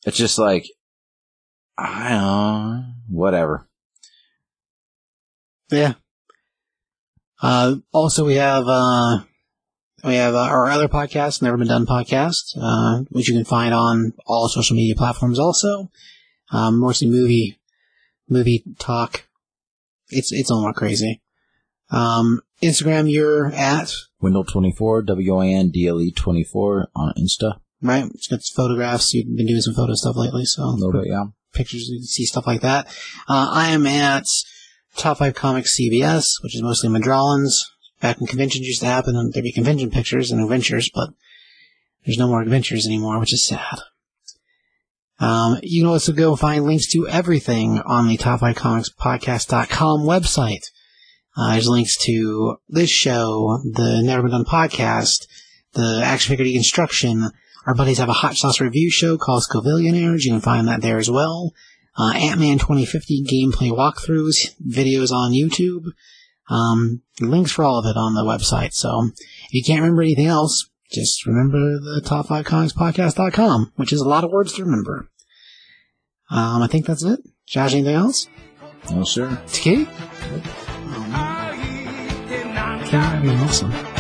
It's 0.05 0.17
just 0.17 0.39
like, 0.39 0.67
I 1.79 2.11
don't 2.11 2.21
know, 2.21 2.85
whatever. 3.09 3.69
Yeah. 5.71 5.95
Uh, 7.43 7.77
also 7.93 8.25
we 8.25 8.37
have, 8.37 8.65
uh, 8.67 9.19
we 10.05 10.15
have 10.17 10.35
uh, 10.35 10.39
our 10.39 10.67
other 10.67 10.89
podcast, 10.89 11.43
Never 11.43 11.57
Been 11.57 11.69
Done 11.69 11.87
podcast, 11.87 12.57
uh, 12.61 13.05
which 13.11 13.29
you 13.29 13.35
can 13.35 13.45
find 13.45 13.73
on 13.73 14.13
all 14.27 14.49
social 14.49 14.77
media 14.77 14.95
platforms 14.95 15.39
also. 15.39 15.91
Um, 16.53 16.79
mostly 16.79 17.09
movie, 17.09 17.59
movie 18.29 18.65
talk. 18.79 19.25
It's, 20.11 20.33
it's 20.33 20.51
a 20.51 20.55
more 20.55 20.73
crazy. 20.73 21.23
Um, 21.91 22.41
Instagram, 22.63 23.11
you're 23.11 23.47
at, 23.47 23.91
Windle24, 24.25 25.07
W-I-N-D-L-E 25.07 26.13
24 26.13 26.89
on 26.97 27.13
Insta. 27.19 27.59
right? 27.83 28.05
It's 28.15 28.27
got 28.29 28.41
photographs. 28.57 29.13
You've 29.15 29.37
been 29.37 29.47
doing 29.47 29.61
some 29.61 29.75
photo 29.75 29.95
stuff 29.95 30.17
lately, 30.17 30.45
so 30.47 30.63
A 30.63 30.67
little 30.67 30.93
bit, 31.01 31.11
yeah. 31.11 31.25
pictures, 31.53 31.89
you 31.89 31.99
can 32.01 32.07
see 32.07 32.25
stuff 32.25 32.47
like 32.47 32.63
that. 32.63 32.87
Uh, 33.29 33.49
I 33.53 33.71
am 33.71 33.87
at 33.87 34.25
Top 34.97 35.19
5 35.19 35.35
Comics 35.35 35.79
CBS, 35.79 36.25
which 36.43 36.55
is 36.55 36.63
mostly 36.63 36.89
Madralans. 36.89 37.53
Back 38.01 38.19
when 38.21 38.27
conventions 38.27 38.67
used 38.67 38.81
to 38.81 38.87
happen, 38.87 39.17
and 39.17 39.33
there'd 39.33 39.45
be 39.45 39.53
convention 39.53 39.91
pictures 39.91 40.31
and 40.31 40.43
adventures, 40.43 40.91
but 40.95 41.11
there's 42.05 42.19
no 42.19 42.27
more 42.29 42.43
adventures 42.43 42.87
anymore, 42.87 43.19
which 43.19 43.33
is 43.33 43.47
sad. 43.47 43.79
Um, 45.21 45.59
you 45.63 45.83
can 45.83 45.89
also 45.91 46.13
go 46.13 46.35
find 46.37 46.65
links 46.65 46.87
to 46.93 47.07
everything 47.09 47.81
on 47.87 48.09
the 48.09 48.17
Top 48.17 48.41
5 48.41 48.57
Comics 48.57 48.91
Podcast.com 48.91 50.01
website. 50.01 50.65
Uh, 51.37 51.53
there's 51.53 51.69
links 51.69 51.97
to 52.05 52.59
this 52.69 52.91
show, 52.91 53.59
the 53.65 54.03
Never 54.03 54.23
Been 54.23 54.31
Done 54.31 54.45
podcast, 54.45 55.27
the 55.73 56.01
Action 56.05 56.37
Figure 56.37 56.47
Deconstruction. 56.47 57.31
Our 57.67 57.75
buddies 57.75 57.99
have 57.99 58.09
a 58.09 58.13
hot 58.13 58.37
sauce 58.37 58.61
review 58.61 58.91
show 58.91 59.17
called 59.17 59.43
Scovillionaires. 59.43 60.25
You 60.25 60.33
can 60.33 60.41
find 60.41 60.69
that 60.69 60.83
there 60.83 60.99
as 60.99 61.11
well. 61.11 61.53
Uh, 61.97 62.13
Ant-Man 62.15 62.59
2050 62.59 63.25
gameplay 63.25 63.71
walkthroughs, 63.71 64.55
videos 64.65 65.11
on 65.11 65.33
YouTube. 65.33 65.93
Um, 66.49 67.03
links 67.21 67.53
for 67.53 67.65
all 67.65 67.79
of 67.79 67.87
it 67.87 67.97
on 67.97 68.15
the 68.15 68.23
website. 68.23 68.75
So 68.75 69.09
if 69.15 69.55
you 69.55 69.63
can't 69.65 69.81
remember 69.81 70.03
anything 70.03 70.27
else, 70.27 70.69
just 70.93 71.27
remember 71.27 71.59
the 71.59 72.03
top 72.05 72.29
5 72.29 72.45
comics 72.45 72.73
podcast.com, 72.73 73.73
which 73.77 73.93
is 73.93 74.01
a 74.01 74.09
lot 74.09 74.25
of 74.25 74.31
words 74.31 74.53
to 74.55 74.65
remember. 74.65 75.09
Um, 76.31 76.63
I 76.63 76.67
think 76.67 76.87
that's 76.87 77.03
it. 77.03 77.21
Josh, 77.47 77.73
anything 77.75 77.95
else? 77.95 78.29
No, 78.91 79.05
sir. 79.05 79.41
It's 79.45 79.59
Kate? 79.59 79.89
Oh, 80.87 81.07
man. 81.11 82.83
Okay, 82.83 83.29
awesome. 83.45 83.94